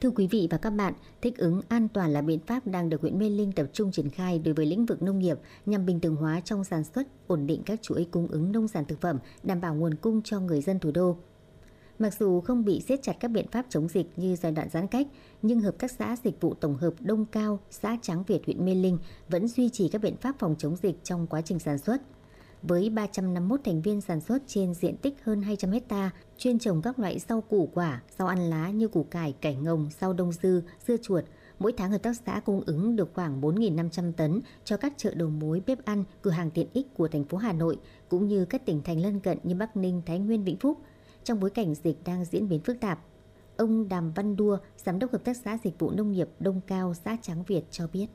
Thưa 0.00 0.10
quý 0.10 0.26
vị 0.26 0.48
và 0.50 0.58
các 0.58 0.70
bạn, 0.70 0.94
thích 1.22 1.38
ứng 1.38 1.60
an 1.68 1.88
toàn 1.88 2.12
là 2.12 2.22
biện 2.22 2.40
pháp 2.46 2.66
đang 2.66 2.88
được 2.88 3.00
huyện 3.00 3.18
Mê 3.18 3.30
Linh 3.30 3.52
tập 3.52 3.66
trung 3.72 3.92
triển 3.92 4.10
khai 4.10 4.38
đối 4.38 4.54
với 4.54 4.66
lĩnh 4.66 4.86
vực 4.86 5.02
nông 5.02 5.18
nghiệp 5.18 5.38
nhằm 5.66 5.86
bình 5.86 6.00
thường 6.00 6.16
hóa 6.16 6.40
trong 6.40 6.64
sản 6.64 6.84
xuất, 6.84 7.06
ổn 7.26 7.46
định 7.46 7.62
các 7.66 7.82
chuỗi 7.82 8.06
cung 8.10 8.28
ứng 8.28 8.52
nông 8.52 8.68
sản 8.68 8.84
thực 8.84 9.00
phẩm, 9.00 9.18
đảm 9.42 9.60
bảo 9.60 9.74
nguồn 9.74 9.94
cung 9.94 10.22
cho 10.22 10.40
người 10.40 10.60
dân 10.60 10.78
thủ 10.78 10.90
đô. 10.90 11.16
Mặc 11.98 12.14
dù 12.18 12.40
không 12.40 12.64
bị 12.64 12.80
siết 12.80 13.02
chặt 13.02 13.16
các 13.20 13.28
biện 13.28 13.48
pháp 13.48 13.66
chống 13.68 13.88
dịch 13.88 14.06
như 14.16 14.36
giai 14.36 14.52
đoạn 14.52 14.68
giãn 14.70 14.86
cách, 14.86 15.06
nhưng 15.42 15.60
Hợp 15.60 15.78
tác 15.78 15.90
xã 15.90 16.16
Dịch 16.24 16.40
vụ 16.40 16.54
Tổng 16.54 16.76
hợp 16.76 16.94
Đông 17.00 17.24
Cao, 17.24 17.60
xã 17.70 17.96
Tráng 18.02 18.24
Việt, 18.24 18.44
huyện 18.46 18.64
Mê 18.64 18.74
Linh 18.74 18.98
vẫn 19.28 19.48
duy 19.48 19.68
trì 19.68 19.88
các 19.88 20.02
biện 20.02 20.16
pháp 20.16 20.34
phòng 20.38 20.54
chống 20.58 20.76
dịch 20.76 21.04
trong 21.04 21.26
quá 21.26 21.40
trình 21.40 21.58
sản 21.58 21.78
xuất– 21.78 22.02
với 22.62 22.90
351 22.90 23.60
thành 23.64 23.82
viên 23.82 24.00
sản 24.00 24.20
xuất 24.20 24.42
trên 24.46 24.74
diện 24.74 24.96
tích 24.96 25.14
hơn 25.22 25.42
200 25.42 25.70
hecta, 25.70 26.10
chuyên 26.38 26.58
trồng 26.58 26.82
các 26.82 26.98
loại 26.98 27.18
rau 27.18 27.40
củ 27.40 27.70
quả, 27.74 28.02
rau 28.18 28.28
ăn 28.28 28.38
lá 28.38 28.70
như 28.70 28.88
củ 28.88 29.02
cải, 29.02 29.34
cải 29.40 29.54
ngồng, 29.54 29.88
rau 30.00 30.12
đông 30.12 30.32
dư, 30.32 30.62
dưa 30.86 30.96
chuột. 31.02 31.24
Mỗi 31.58 31.72
tháng 31.72 31.90
hợp 31.90 32.02
tác 32.02 32.16
xã 32.26 32.40
cung 32.40 32.62
ứng 32.66 32.96
được 32.96 33.10
khoảng 33.14 33.40
4.500 33.40 34.12
tấn 34.12 34.40
cho 34.64 34.76
các 34.76 34.92
chợ 34.96 35.14
đầu 35.14 35.28
mối 35.28 35.62
bếp 35.66 35.84
ăn, 35.84 36.04
cửa 36.22 36.30
hàng 36.30 36.50
tiện 36.50 36.66
ích 36.72 36.86
của 36.94 37.08
thành 37.08 37.24
phố 37.24 37.38
Hà 37.38 37.52
Nội 37.52 37.78
cũng 38.08 38.28
như 38.28 38.44
các 38.44 38.66
tỉnh 38.66 38.82
thành 38.82 39.00
lân 39.00 39.20
cận 39.20 39.38
như 39.42 39.54
Bắc 39.54 39.76
Ninh, 39.76 40.02
Thái 40.06 40.18
Nguyên, 40.18 40.44
Vĩnh 40.44 40.56
Phúc. 40.56 40.78
Trong 41.24 41.40
bối 41.40 41.50
cảnh 41.50 41.74
dịch 41.74 41.96
đang 42.04 42.24
diễn 42.24 42.48
biến 42.48 42.60
phức 42.60 42.80
tạp, 42.80 42.98
ông 43.56 43.88
Đàm 43.88 44.12
Văn 44.12 44.36
Đua, 44.36 44.58
Giám 44.76 44.98
đốc 44.98 45.12
Hợp 45.12 45.24
tác 45.24 45.36
xã 45.36 45.58
Dịch 45.64 45.78
vụ 45.78 45.90
Nông 45.90 46.12
nghiệp 46.12 46.28
Đông 46.40 46.60
Cao, 46.66 46.94
xã 46.94 47.16
Tráng 47.22 47.42
Việt 47.42 47.62
cho 47.70 47.86
biết. 47.92 48.06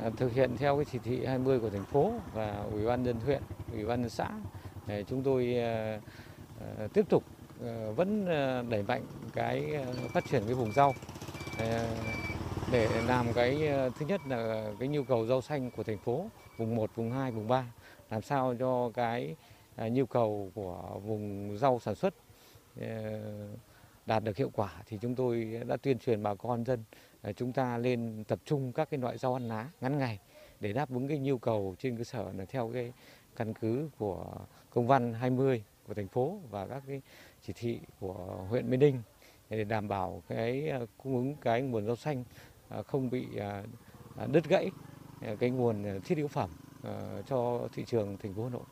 À, 0.00 0.10
thực 0.16 0.32
hiện 0.32 0.50
theo 0.58 0.76
cái 0.76 0.84
chỉ 0.92 0.98
thị 1.04 1.24
20 1.24 1.60
của 1.60 1.70
thành 1.70 1.84
phố 1.84 2.12
và 2.34 2.64
ủy 2.72 2.86
ban 2.86 3.02
nhân 3.02 3.16
huyện, 3.24 3.42
ủy 3.72 3.84
ban 3.84 4.00
nhân 4.00 4.10
xã 4.10 4.30
chúng 5.08 5.22
tôi 5.22 5.58
à, 5.58 6.00
Ờ, 6.60 6.88
tiếp 6.92 7.04
tục 7.08 7.24
ờ, 7.60 7.92
vẫn 7.92 8.26
ờ, 8.26 8.62
đẩy 8.68 8.82
mạnh 8.82 9.02
cái 9.32 9.74
phát 10.12 10.26
triển 10.26 10.44
cái 10.44 10.54
vùng 10.54 10.72
rau. 10.72 10.96
Để 12.70 13.02
làm 13.02 13.34
cái 13.34 13.68
thứ 13.96 14.06
nhất 14.06 14.20
là 14.26 14.70
cái 14.78 14.88
nhu 14.88 15.02
cầu 15.04 15.26
rau 15.26 15.40
xanh 15.40 15.70
của 15.70 15.82
thành 15.82 15.98
phố 15.98 16.30
vùng 16.56 16.74
1, 16.74 16.90
vùng 16.94 17.10
2, 17.10 17.30
vùng 17.30 17.48
3 17.48 17.72
làm 18.10 18.22
sao 18.22 18.54
cho 18.58 18.90
cái 18.94 19.36
à, 19.76 19.88
nhu 19.88 20.06
cầu 20.06 20.50
của 20.54 21.00
vùng 21.04 21.56
rau 21.58 21.80
sản 21.80 21.94
xuất 21.94 22.14
đạt 24.06 24.24
được 24.24 24.36
hiệu 24.36 24.50
quả 24.54 24.72
thì 24.86 24.98
chúng 25.00 25.14
tôi 25.14 25.60
đã 25.66 25.76
tuyên 25.76 25.98
truyền 25.98 26.22
bà 26.22 26.34
con 26.34 26.64
dân 26.64 26.84
chúng 27.36 27.52
ta 27.52 27.78
lên 27.78 28.24
tập 28.28 28.38
trung 28.44 28.72
các 28.72 28.90
cái 28.90 29.00
loại 29.00 29.18
rau 29.18 29.34
ăn 29.34 29.48
lá 29.48 29.70
ngắn 29.80 29.98
ngày 29.98 30.18
để 30.60 30.72
đáp 30.72 30.90
ứng 30.90 31.08
cái 31.08 31.18
nhu 31.18 31.38
cầu 31.38 31.74
trên 31.78 31.96
cơ 31.96 32.04
sở 32.04 32.32
là 32.36 32.44
theo 32.44 32.70
cái 32.74 32.92
căn 33.36 33.54
cứ 33.54 33.88
của 33.98 34.26
công 34.70 34.86
văn 34.86 35.12
20 35.12 35.64
của 35.88 35.94
thành 35.94 36.08
phố 36.08 36.40
và 36.50 36.66
các 36.66 36.82
cái 36.86 37.02
chỉ 37.42 37.52
thị 37.56 37.80
của 38.00 38.46
huyện 38.48 38.70
Mê 38.70 38.76
Ninh 38.76 39.02
để 39.50 39.64
đảm 39.64 39.88
bảo 39.88 40.22
cái 40.28 40.68
à, 40.68 40.80
cung 41.02 41.16
ứng 41.16 41.36
cái 41.36 41.62
nguồn 41.62 41.86
rau 41.86 41.96
xanh 41.96 42.24
à, 42.68 42.82
không 42.82 43.10
bị 43.10 43.26
à, 43.36 43.62
đứt 44.26 44.48
gãy 44.48 44.70
cái 45.38 45.50
nguồn 45.50 46.00
thiết 46.04 46.18
yếu 46.18 46.28
phẩm 46.28 46.50
cho 47.26 47.68
thị 47.72 47.84
trường 47.86 48.16
thành 48.16 48.34
phố 48.34 48.44
Hà 48.44 48.50
Nội. 48.50 48.62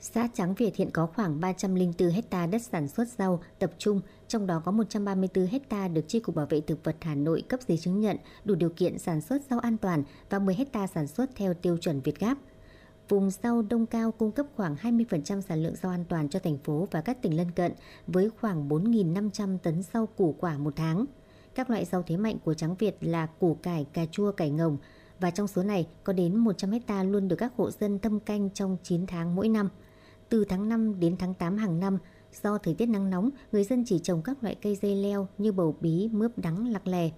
Xã 0.00 0.28
Tráng 0.34 0.54
Việt 0.54 0.76
hiện 0.76 0.90
có 0.90 1.06
khoảng 1.06 1.40
304 1.40 2.10
hecta 2.10 2.46
đất 2.46 2.62
sản 2.62 2.88
xuất 2.88 3.08
rau 3.08 3.42
tập 3.58 3.70
trung, 3.78 4.00
trong 4.28 4.46
đó 4.46 4.62
có 4.64 4.72
134 4.72 5.46
hecta 5.46 5.88
được 5.88 6.04
Chi 6.08 6.20
cục 6.20 6.34
Bảo 6.34 6.46
vệ 6.46 6.60
thực 6.60 6.84
vật 6.84 6.96
Hà 7.00 7.14
Nội 7.14 7.42
cấp 7.48 7.60
giấy 7.68 7.78
chứng 7.78 8.00
nhận 8.00 8.16
đủ 8.44 8.54
điều 8.54 8.70
kiện 8.70 8.98
sản 8.98 9.20
xuất 9.20 9.42
rau 9.50 9.58
an 9.58 9.76
toàn 9.76 10.02
và 10.30 10.38
10 10.38 10.54
hecta 10.54 10.86
sản 10.86 11.06
xuất 11.06 11.30
theo 11.36 11.54
tiêu 11.54 11.76
chuẩn 11.76 12.00
Việt 12.00 12.18
Gáp. 12.18 12.38
Vùng 13.08 13.30
rau 13.30 13.62
Đông 13.62 13.86
Cao 13.86 14.12
cung 14.12 14.32
cấp 14.32 14.46
khoảng 14.56 14.74
20% 14.74 15.40
sản 15.40 15.62
lượng 15.62 15.76
rau 15.76 15.92
an 15.92 16.04
toàn 16.08 16.28
cho 16.28 16.38
thành 16.38 16.58
phố 16.58 16.88
và 16.90 17.00
các 17.00 17.22
tỉnh 17.22 17.36
lân 17.36 17.50
cận 17.50 17.72
với 18.06 18.30
khoảng 18.40 18.68
4.500 18.68 19.58
tấn 19.58 19.82
rau 19.82 20.06
củ 20.06 20.34
quả 20.38 20.58
một 20.58 20.72
tháng. 20.76 21.04
Các 21.54 21.70
loại 21.70 21.84
rau 21.84 22.02
thế 22.02 22.16
mạnh 22.16 22.36
của 22.44 22.54
trắng 22.54 22.74
Việt 22.78 22.96
là 23.00 23.26
củ 23.26 23.54
cải, 23.62 23.86
cà 23.92 24.06
chua, 24.06 24.32
cải 24.32 24.50
ngồng 24.50 24.76
và 25.20 25.30
trong 25.30 25.48
số 25.48 25.62
này 25.62 25.86
có 26.04 26.12
đến 26.12 26.36
100 26.36 26.70
hecta 26.70 27.02
luôn 27.02 27.28
được 27.28 27.36
các 27.36 27.52
hộ 27.56 27.70
dân 27.70 27.98
thâm 27.98 28.20
canh 28.20 28.50
trong 28.50 28.76
9 28.82 29.06
tháng 29.06 29.36
mỗi 29.36 29.48
năm– 29.48 29.68
từ 30.28 30.44
tháng 30.44 30.68
5 30.68 31.00
đến 31.00 31.16
tháng 31.18 31.34
8 31.34 31.56
hàng 31.56 31.80
năm, 31.80 31.98
do 32.42 32.58
thời 32.58 32.74
tiết 32.74 32.86
nắng 32.86 33.10
nóng, 33.10 33.30
người 33.52 33.64
dân 33.64 33.84
chỉ 33.86 33.98
trồng 33.98 34.22
các 34.22 34.42
loại 34.42 34.54
cây 34.54 34.76
dây 34.82 34.96
leo 34.96 35.28
như 35.38 35.52
bầu 35.52 35.76
bí, 35.80 36.08
mướp 36.12 36.38
đắng, 36.38 36.68
lạc 36.72 36.86
lè. 36.86 37.10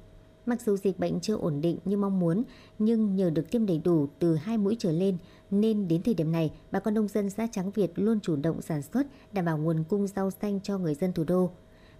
Mặc 0.47 0.61
dù 0.61 0.77
dịch 0.77 0.99
bệnh 0.99 1.21
chưa 1.21 1.37
ổn 1.37 1.61
định 1.61 1.79
như 1.85 1.97
mong 1.97 2.21
muốn, 2.21 2.43
nhưng 2.79 3.17
nhờ 3.17 3.31
được 3.31 3.51
tiêm 3.51 3.67
đầy 3.67 3.79
đủ 3.79 4.09
từ 4.19 4.37
hai 4.37 4.59
mũi 4.59 4.77
trở 4.79 4.93
lên, 4.93 5.17
nên 5.51 5.89
đến 5.89 6.02
thời 6.02 6.14
điểm 6.14 6.32
này, 6.32 6.52
bà 6.70 6.81
con 6.81 6.94
nông 6.94 7.09
dân 7.09 7.31
xã 7.31 7.47
Trắng 7.52 7.70
Việt 7.70 7.90
luôn 7.94 8.20
chủ 8.20 8.36
động 8.36 8.62
sản 8.62 8.82
xuất, 8.82 9.06
đảm 9.32 9.44
bảo 9.44 9.59
nguồn 9.59 9.85
cung 9.89 10.06
rau 10.06 10.31
xanh 10.31 10.60
cho 10.62 10.78
người 10.78 10.94
dân 10.94 11.12
thủ 11.12 11.24
đô. 11.24 11.51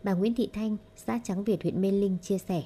Bà 0.03 0.13
Nguyễn 0.13 0.35
Thị 0.35 0.51
Thanh, 0.53 0.77
xã 0.97 1.21
Trắng 1.25 1.45
Việt, 1.45 1.63
huyện 1.63 1.81
Mê 1.81 1.91
Linh 1.91 2.19
chia 2.23 2.39
sẻ. 2.39 2.63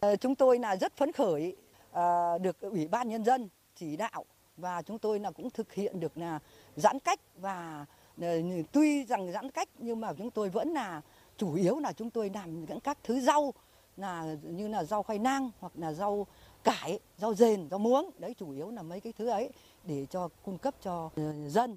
Ờ, 0.00 0.16
chúng 0.16 0.34
tôi 0.34 0.58
là 0.58 0.76
rất 0.76 0.96
phấn 0.96 1.12
khởi 1.12 1.56
ờ, 1.90 2.38
được 2.38 2.60
Ủy 2.60 2.88
ban 2.88 3.08
Nhân 3.08 3.24
dân 3.24 3.48
chỉ 3.76 3.96
đạo 3.96 4.24
và 4.56 4.82
chúng 4.82 4.98
tôi 4.98 5.20
là 5.20 5.30
cũng 5.30 5.50
thực 5.50 5.72
hiện 5.72 6.00
được 6.00 6.18
là 6.18 6.38
giãn 6.76 6.98
cách 6.98 7.20
và 7.36 7.86
ờ, 8.20 8.40
tuy 8.72 9.04
rằng 9.04 9.32
giãn 9.32 9.50
cách 9.50 9.68
nhưng 9.78 10.00
mà 10.00 10.12
chúng 10.18 10.30
tôi 10.30 10.48
vẫn 10.48 10.72
là 10.72 11.02
chủ 11.36 11.54
yếu 11.54 11.78
là 11.78 11.92
chúng 11.92 12.10
tôi 12.10 12.30
làm 12.34 12.64
những 12.64 12.80
các 12.80 12.98
thứ 13.04 13.20
rau 13.20 13.54
là 13.96 14.36
như 14.42 14.68
là 14.68 14.84
rau 14.84 15.02
khoai 15.02 15.18
lang 15.18 15.50
hoặc 15.60 15.72
là 15.76 15.92
rau 15.92 16.26
cải, 16.64 17.00
rau 17.18 17.34
dền, 17.34 17.68
rau 17.70 17.78
muống. 17.78 18.10
Đấy 18.18 18.34
chủ 18.38 18.50
yếu 18.50 18.70
là 18.70 18.82
mấy 18.82 19.00
cái 19.00 19.12
thứ 19.18 19.28
ấy 19.28 19.50
để 19.84 20.06
cho 20.10 20.28
cung 20.42 20.58
cấp 20.58 20.74
cho 20.82 21.10
ờ, 21.16 21.48
dân. 21.48 21.76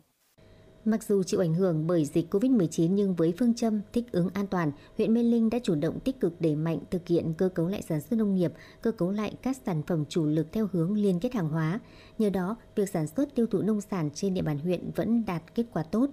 Mặc 0.86 1.04
dù 1.04 1.24
chịu 1.24 1.40
ảnh 1.40 1.54
hưởng 1.54 1.88
bởi 1.88 2.06
dịch 2.06 2.34
COVID-19 2.34 2.92
nhưng 2.92 3.16
với 3.16 3.34
phương 3.40 3.54
châm 3.54 3.82
thích 3.94 4.06
ứng 4.12 4.30
an 4.34 4.48
toàn, 4.48 4.72
huyện 4.98 5.14
Mê 5.14 5.24
Linh 5.24 5.50
đã 5.50 5.60
chủ 5.64 5.76
động 5.76 6.00
tích 6.00 6.20
cực 6.20 6.42
đẩy 6.42 6.56
mạnh 6.56 6.80
thực 6.92 7.08
hiện 7.08 7.34
cơ 7.38 7.50
cấu 7.50 7.68
lại 7.68 7.82
sản 7.82 8.02
xuất 8.02 8.18
nông 8.18 8.36
nghiệp, 8.36 8.54
cơ 8.82 8.92
cấu 8.92 9.12
lại 9.12 9.34
các 9.42 9.58
sản 9.66 9.82
phẩm 9.88 10.06
chủ 10.10 10.26
lực 10.26 10.48
theo 10.52 10.68
hướng 10.72 10.98
liên 10.98 11.20
kết 11.20 11.34
hàng 11.34 11.50
hóa. 11.50 11.80
Nhờ 12.18 12.30
đó, 12.30 12.56
việc 12.76 12.90
sản 12.90 13.08
xuất 13.08 13.36
tiêu 13.36 13.48
thụ 13.48 13.62
nông 13.62 13.82
sản 13.82 14.10
trên 14.14 14.34
địa 14.34 14.42
bàn 14.42 14.60
huyện 14.60 14.92
vẫn 14.96 15.26
đạt 15.26 15.44
kết 15.56 15.66
quả 15.74 15.84
tốt. 15.84 16.10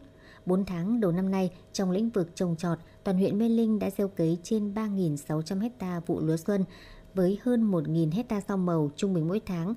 4 0.47 0.65
tháng 0.65 1.01
đầu 1.01 1.13
năm 1.13 1.31
nay, 1.31 1.51
trong 1.73 1.91
lĩnh 1.91 2.11
vực 2.11 2.29
trồng 2.35 2.57
trọt, 2.57 2.79
toàn 3.05 3.17
huyện 3.17 3.39
Mê 3.39 3.49
Linh 3.49 3.79
đã 3.79 3.91
gieo 3.91 4.09
cấy 4.09 4.39
trên 4.43 4.75
3.600 4.75 5.61
hecta 5.61 6.01
vụ 6.07 6.21
lúa 6.21 6.37
xuân, 6.37 6.65
với 7.15 7.39
hơn 7.43 7.71
1.000 7.71 8.13
hecta 8.13 8.41
rau 8.49 8.57
màu 8.57 8.91
trung 8.97 9.15
bình 9.15 9.29
mỗi 9.29 9.41
tháng, 9.47 9.75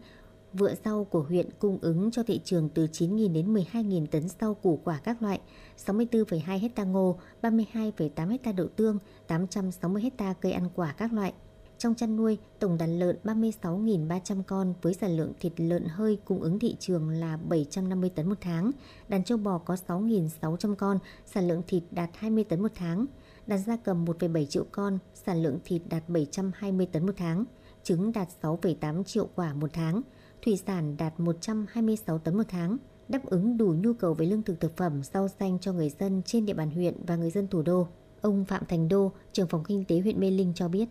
Vựa 0.57 0.73
rau 0.85 1.03
của 1.03 1.21
huyện 1.21 1.49
cung 1.59 1.77
ứng 1.81 2.11
cho 2.11 2.23
thị 2.23 2.41
trường 2.43 2.69
từ 2.69 2.85
9.000 2.85 3.33
đến 3.33 3.53
12.000 3.53 4.05
tấn 4.05 4.23
rau 4.41 4.53
củ 4.53 4.79
quả 4.83 4.99
các 5.03 5.21
loại, 5.21 5.39
64,2 5.85 6.59
hecta 6.59 6.83
ngô, 6.83 7.19
32,8 7.41 8.29
hecta 8.29 8.51
đậu 8.51 8.67
tương, 8.67 8.97
860 9.27 10.01
hecta 10.01 10.33
cây 10.33 10.51
ăn 10.51 10.69
quả 10.75 10.93
các 10.97 11.13
loại. 11.13 11.33
Trong 11.77 11.95
chăn 11.95 12.15
nuôi, 12.15 12.37
tổng 12.59 12.77
đàn 12.77 12.99
lợn 12.99 13.17
36.300 13.23 14.43
con 14.43 14.73
với 14.81 14.93
sản 14.93 15.17
lượng 15.17 15.33
thịt 15.39 15.53
lợn 15.57 15.85
hơi 15.85 16.17
cung 16.25 16.41
ứng 16.41 16.59
thị 16.59 16.75
trường 16.79 17.09
là 17.09 17.37
750 17.37 18.09
tấn 18.09 18.29
một 18.29 18.37
tháng. 18.41 18.71
Đàn 19.07 19.23
châu 19.23 19.37
bò 19.37 19.57
có 19.57 19.75
6.600 19.87 20.75
con, 20.75 20.99
sản 21.25 21.47
lượng 21.47 21.61
thịt 21.67 21.83
đạt 21.91 22.09
20 22.13 22.43
tấn 22.43 22.61
một 22.61 22.71
tháng. 22.75 23.05
Đàn 23.47 23.59
gia 23.59 23.77
cầm 23.77 24.05
1,7 24.05 24.45
triệu 24.45 24.65
con, 24.71 24.99
sản 25.13 25.43
lượng 25.43 25.59
thịt 25.65 25.81
đạt 25.89 26.09
720 26.09 26.85
tấn 26.85 27.05
một 27.05 27.13
tháng. 27.17 27.45
Trứng 27.83 28.11
đạt 28.11 28.27
6,8 28.41 29.03
triệu 29.03 29.29
quả 29.35 29.53
một 29.53 29.69
tháng 29.73 30.01
thủy 30.45 30.57
sản 30.57 30.97
đạt 30.97 31.19
126 31.19 32.17
tấn 32.17 32.37
một 32.37 32.43
tháng, 32.47 32.77
đáp 33.07 33.25
ứng 33.25 33.57
đủ 33.57 33.75
nhu 33.83 33.93
cầu 33.93 34.13
về 34.13 34.25
lương 34.25 34.43
thực 34.43 34.59
thực 34.59 34.77
phẩm, 34.77 35.03
rau 35.03 35.27
xanh 35.27 35.59
cho 35.59 35.73
người 35.73 35.89
dân 35.89 36.21
trên 36.25 36.45
địa 36.45 36.53
bàn 36.53 36.71
huyện 36.71 36.95
và 37.07 37.15
người 37.15 37.29
dân 37.29 37.47
thủ 37.47 37.61
đô. 37.61 37.87
Ông 38.21 38.45
Phạm 38.45 38.65
Thành 38.65 38.87
Đô, 38.89 39.11
trưởng 39.33 39.47
phòng 39.47 39.63
kinh 39.67 39.85
tế 39.85 39.99
huyện 39.99 40.19
Mê 40.19 40.31
Linh 40.31 40.53
cho 40.55 40.67
biết 40.67 40.89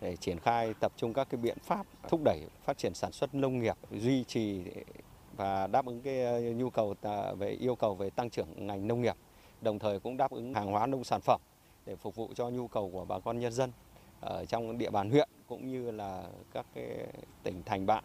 để 0.00 0.16
triển 0.16 0.38
khai 0.38 0.74
tập 0.80 0.92
trung 0.96 1.12
các 1.12 1.28
cái 1.30 1.40
biện 1.40 1.58
pháp 1.62 1.86
thúc 2.08 2.20
đẩy 2.24 2.40
phát 2.64 2.78
triển 2.78 2.94
sản 2.94 3.12
xuất 3.12 3.34
nông 3.34 3.58
nghiệp, 3.58 3.76
duy 3.90 4.24
trì 4.24 4.62
và 5.36 5.66
đáp 5.66 5.86
ứng 5.86 6.00
cái 6.00 6.24
ờ, 6.24 6.40
nhu 6.40 6.70
cầu 6.70 6.94
về 7.38 7.50
yêu 7.50 7.74
cầu 7.74 7.94
về 7.94 8.10
tăng 8.10 8.30
trưởng 8.30 8.66
ngành 8.66 8.88
nông 8.88 9.02
nghiệp, 9.02 9.16
đồng 9.60 9.78
thời 9.78 10.00
cũng 10.00 10.16
đáp 10.16 10.30
ứng 10.30 10.54
hàng 10.54 10.66
hóa 10.66 10.86
nông 10.86 11.04
sản 11.04 11.20
phẩm 11.20 11.40
để 11.86 11.96
phục 11.96 12.16
vụ 12.16 12.28
cho 12.34 12.50
nhu 12.50 12.68
cầu 12.68 12.90
của 12.92 13.04
bà 13.04 13.18
con 13.18 13.38
nhân 13.38 13.52
dân 13.52 13.70
ở 14.20 14.44
trong 14.44 14.78
địa 14.78 14.90
bàn 14.90 15.10
huyện 15.10 15.28
cũng 15.46 15.72
như 15.72 15.90
là 15.90 16.24
các 16.52 16.66
cái 16.74 17.06
tỉnh 17.42 17.62
thành 17.66 17.86
bạn 17.86 18.04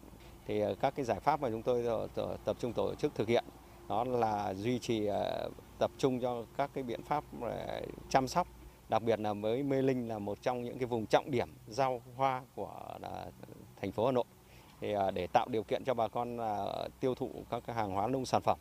thì 0.49 0.59
ờ, 0.59 0.75
các 0.79 0.95
cái 0.95 1.05
giải 1.05 1.19
pháp 1.19 1.41
mà 1.41 1.49
chúng 1.49 1.63
tôi 1.63 1.85
ờ, 2.15 2.37
tập 2.45 2.57
trung 2.59 2.73
tổ 2.73 2.95
chức 2.95 3.15
thực 3.15 3.27
hiện 3.27 3.43
đó 3.89 4.03
là 4.03 4.53
duy 4.53 4.79
trì 4.79 5.05
ờ, 5.05 5.49
tập 5.79 5.91
trung 5.97 6.19
cho 6.19 6.45
các 6.57 6.69
cái 6.73 6.83
biện 6.83 7.03
pháp 7.03 7.23
chăm 8.09 8.27
sóc 8.27 8.47
đặc 8.89 9.03
biệt 9.03 9.19
là 9.19 9.33
với 9.33 9.63
Mê 9.63 9.81
Linh 9.81 10.07
là 10.07 10.19
một 10.19 10.37
trong 10.41 10.63
những 10.63 10.77
cái 10.77 10.85
vùng 10.85 11.05
trọng 11.05 11.31
điểm 11.31 11.49
rau 11.67 12.01
hoa 12.15 12.41
của 12.55 12.97
thành 13.81 13.91
phố 13.91 14.05
Hà 14.05 14.11
Nội 14.11 14.23
thì 14.81 14.95
để 15.13 15.27
tạo 15.27 15.47
điều 15.49 15.63
kiện 15.63 15.83
cho 15.85 15.93
bà 15.93 16.07
con 16.07 16.37
tiêu 16.99 17.15
thụ 17.15 17.31
các 17.49 17.63
cái 17.67 17.75
hàng 17.75 17.91
hóa 17.91 18.07
nông 18.07 18.25
sản 18.25 18.41
phẩm 18.41 18.57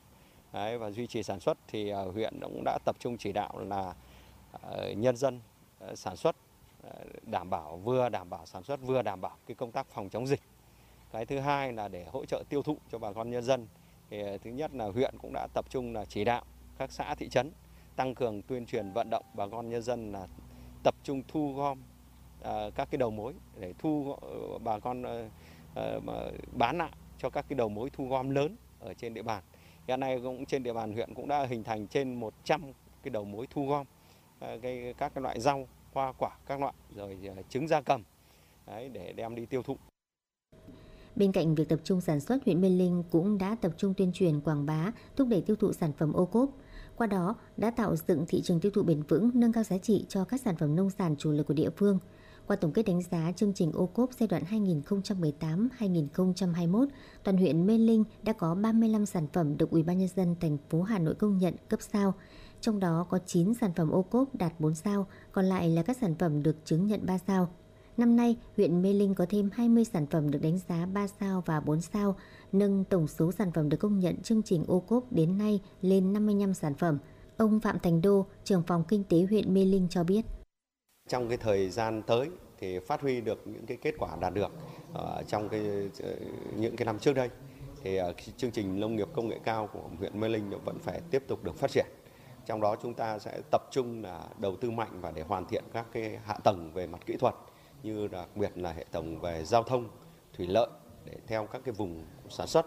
Đấy, 0.53 0.79
và 0.79 0.91
duy 0.91 1.07
trì 1.07 1.23
sản 1.23 1.41
xuất 1.41 1.59
thì 1.69 1.93
huyện 1.93 2.41
cũng 2.41 2.63
đã 2.65 2.79
tập 2.85 2.97
trung 2.99 3.17
chỉ 3.19 3.33
đạo 3.33 3.59
là 3.59 3.95
nhân 4.97 5.17
dân 5.17 5.41
sản 5.95 6.17
xuất 6.17 6.37
đảm 7.23 7.51
bảo 7.51 7.77
vừa 7.77 8.09
đảm 8.09 8.31
bảo 8.31 8.47
sản 8.47 8.63
xuất 8.63 8.81
vừa 8.83 9.03
đảm 9.03 9.21
bảo 9.21 9.37
cái 9.47 9.55
công 9.55 9.73
tác 9.73 9.87
phòng 9.91 10.09
chống 10.09 10.27
dịch. 10.27 10.41
Cái 11.13 11.27
thứ 11.27 11.39
hai 11.39 11.73
là 11.73 11.89
để 11.89 12.05
hỗ 12.13 12.25
trợ 12.25 12.43
tiêu 12.49 12.63
thụ 12.63 12.79
cho 12.93 12.99
bà 12.99 13.13
con 13.13 13.31
nhân 13.31 13.43
dân. 13.43 13.67
Thì 14.11 14.23
ờ, 14.23 14.39
thứ 14.39 14.51
nhất 14.51 14.75
là 14.75 14.85
huyện 14.85 15.15
cũng 15.19 15.33
đã 15.33 15.47
tập 15.55 15.65
trung 15.71 15.95
là 15.95 16.05
chỉ 16.05 16.25
đạo 16.25 16.43
các 16.79 16.93
xã 16.93 17.15
thị 17.15 17.29
trấn 17.29 17.51
tăng 17.97 18.15
cường 18.15 18.43
tuyên 18.43 18.67
truyền 18.67 18.93
vận 18.93 19.11
động 19.11 19.25
bà 19.35 19.47
con 19.47 19.69
nhân 19.69 19.83
dân 19.83 20.13
là 20.13 20.27
tập 20.85 20.95
trung 21.03 21.23
thu 21.29 21.53
gom 21.53 21.83
à, 22.43 22.71
các 22.75 22.89
cái 22.91 22.99
đầu 22.99 23.11
mối 23.11 23.35
để 23.61 23.75
thu 23.79 24.15
ờ, 24.21 24.59
bà 24.59 24.79
con 24.79 25.05
bán 26.53 26.79
lại 26.79 26.93
cho 27.19 27.31
các 27.31 27.45
cái 27.49 27.57
đầu 27.57 27.69
mối 27.69 27.91
thu 27.93 28.09
gom 28.09 28.31
lớn 28.31 28.57
ở 28.81 28.95
trên 28.95 29.15
địa 29.15 29.23
bàn. 29.23 29.43
Hiện 29.89 30.01
nay 30.01 30.21
cũng 30.23 30.47
trên 30.47 30.63
địa 30.63 30.73
bàn 30.73 30.93
huyện 30.93 31.15
cũng 31.15 31.29
đã 31.29 31.47
hình 31.47 31.65
thành 31.65 31.87
trên 31.87 32.15
100 32.15 32.63
cái 33.03 33.11
đầu 33.11 33.25
mối 33.25 33.47
thu 33.51 33.67
gom 33.69 33.87
cái, 34.41 34.95
các 34.99 35.15
cái 35.15 35.23
loại 35.23 35.41
rau, 35.41 35.69
hoa 35.93 36.13
quả 36.13 36.31
các 36.47 36.61
loại 36.61 36.75
rồi 36.95 37.19
trứng 37.49 37.69
gia 37.69 37.81
cầm 37.81 38.03
đấy, 38.67 38.89
để 38.89 39.13
đem 39.13 39.35
đi 39.35 39.47
tiêu 39.47 39.63
thụ. 39.63 39.77
Bên 41.19 41.33
cạnh 41.33 41.55
việc 41.55 41.69
tập 41.69 41.81
trung 41.85 42.01
sản 42.01 42.21
xuất, 42.21 42.45
huyện 42.45 42.61
Mê 42.61 42.69
Linh 42.69 43.03
cũng 43.11 43.39
đã 43.39 43.57
tập 43.61 43.73
trung 43.77 43.95
tuyên 43.95 44.11
truyền 44.15 44.41
quảng 44.41 44.67
bá, 44.67 44.93
thúc 45.17 45.29
đẩy 45.29 45.41
tiêu 45.41 45.57
thụ 45.57 45.73
sản 45.73 45.93
phẩm 45.99 46.13
ô 46.13 46.27
cốp. 46.27 46.51
Qua 46.97 47.07
đó 47.07 47.35
đã 47.57 47.71
tạo 47.71 47.97
dựng 47.97 48.25
thị 48.29 48.41
trường 48.45 48.61
tiêu 48.61 48.73
thụ 48.75 48.83
bền 48.83 49.03
vững, 49.03 49.31
nâng 49.35 49.53
cao 49.53 49.65
giá 49.65 49.79
trị 49.79 50.05
cho 50.09 50.25
các 50.25 50.41
sản 50.41 50.57
phẩm 50.57 50.77
nông 50.77 50.91
sản 50.91 51.17
chủ 51.19 51.33
lực 51.33 51.47
của 51.47 51.55
địa 51.55 51.71
phương. 51.77 51.99
Qua 52.47 52.57
tổng 52.57 52.73
kết 52.73 52.83
đánh 52.83 53.03
giá 53.03 53.33
chương 53.37 53.53
trình 53.55 53.73
ô 53.73 53.87
cốp 53.87 54.11
giai 54.13 54.27
đoạn 54.27 54.43
2018-2021, 55.81 56.87
toàn 57.25 57.37
huyện 57.37 57.67
Mê 57.67 57.79
Linh 57.79 58.05
đã 58.23 58.33
có 58.33 58.55
35 58.55 59.07
sản 59.07 59.27
phẩm 59.33 59.57
được 59.57 59.71
Ủy 59.71 59.83
ban 59.83 59.99
nhân 59.99 60.09
dân 60.17 60.35
thành 60.41 60.59
phố 60.71 60.83
Hà 60.83 60.99
Nội 60.99 61.15
công 61.15 61.39
nhận 61.39 61.55
cấp 61.69 61.81
sao. 61.93 62.15
Trong 62.61 62.81
đó 62.81 63.07
có 63.11 63.19
9 63.27 63.55
sản 63.55 63.73
phẩm 63.77 63.91
ô 63.91 64.03
cốp 64.03 64.35
đạt 64.35 64.61
4 64.61 64.75
sao, 64.75 65.07
còn 65.33 65.45
lại 65.45 65.69
là 65.69 65.83
các 65.83 65.97
sản 66.01 66.15
phẩm 66.15 66.43
được 66.43 66.57
chứng 66.65 66.87
nhận 66.87 67.07
3 67.07 67.19
sao. 67.19 67.49
Năm 67.99 68.17
nay, 68.17 68.37
huyện 68.57 68.83
Mê 68.83 68.93
Linh 68.93 69.15
có 69.15 69.27
thêm 69.29 69.51
20 69.53 69.85
sản 69.85 70.07
phẩm 70.07 70.31
được 70.31 70.39
đánh 70.43 70.59
giá 70.69 70.87
3 70.87 71.07
sao 71.07 71.43
và 71.47 71.61
4 71.61 71.81
sao, 71.81 72.17
nâng 72.53 72.85
tổng 72.85 73.09
số 73.09 73.33
sản 73.33 73.53
phẩm 73.53 73.69
được 73.69 73.77
công 73.77 73.99
nhận 73.99 74.23
chương 74.23 74.43
trình 74.43 74.65
ô 74.69 74.81
cốp 74.81 75.13
đến 75.13 75.39
nay 75.39 75.61
lên 75.83 76.13
55 76.13 76.55
sản 76.55 76.75
phẩm. 76.75 76.99
Ông 77.37 77.61
Phạm 77.61 77.79
Thành 77.79 78.03
Đô, 78.03 78.27
trưởng 78.45 78.63
phòng 78.67 78.85
kinh 78.89 79.05
tế 79.05 79.27
huyện 79.31 79.55
Mê 79.55 79.65
Linh 79.65 79.87
cho 79.91 80.05
biết. 80.05 80.25
Trong 81.09 81.29
cái 81.29 81.37
thời 81.37 81.71
gian 81.71 82.03
tới 82.03 82.31
thì 82.59 82.79
phát 82.79 83.01
huy 83.01 83.21
được 83.21 83.47
những 83.47 83.67
cái 83.67 83.77
kết 83.77 83.95
quả 83.99 84.17
đạt 84.21 84.35
được 84.35 84.51
uh, 84.93 85.29
trong 85.29 85.49
cái 85.49 85.91
ờ, 86.03 86.15
những 86.57 86.77
cái 86.77 86.87
năm 86.87 86.99
trước 86.99 87.13
đây 87.13 87.31
thì 87.83 88.01
uh, 88.01 88.17
chương 88.37 88.51
trình 88.51 88.81
nông 88.81 88.97
nghiệp 88.97 89.09
công 89.15 89.29
nghệ 89.29 89.39
cao 89.45 89.69
của 89.73 89.83
huyện 89.99 90.21
Mê 90.21 90.29
Linh 90.29 90.51
vẫn 90.65 90.79
phải 90.79 91.01
tiếp 91.11 91.23
tục 91.29 91.45
được 91.45 91.57
phát 91.57 91.71
triển. 91.71 91.87
Trong 92.47 92.61
đó 92.61 92.77
chúng 92.83 92.95
ta 92.95 93.19
sẽ 93.19 93.41
tập 93.51 93.63
trung 93.71 94.03
là 94.03 94.25
đầu 94.39 94.57
tư 94.57 94.71
mạnh 94.71 95.01
và 95.01 95.11
để 95.11 95.23
hoàn 95.23 95.47
thiện 95.47 95.65
các 95.73 95.87
cái 95.93 96.19
hạ 96.25 96.35
tầng 96.45 96.71
về 96.75 96.87
mặt 96.87 97.07
kỹ 97.07 97.17
thuật 97.17 97.35
như 97.83 98.09
đặc 98.09 98.37
biệt 98.37 98.59
là 98.59 98.73
hệ 98.73 98.85
thống 98.93 99.21
về 99.21 99.45
giao 99.45 99.63
thông, 99.63 99.89
thủy 100.37 100.47
lợi 100.47 100.69
để 101.05 101.17
theo 101.27 101.47
các 101.47 101.63
cái 101.65 101.75
vùng 101.75 102.05
sản 102.29 102.47
xuất 102.47 102.67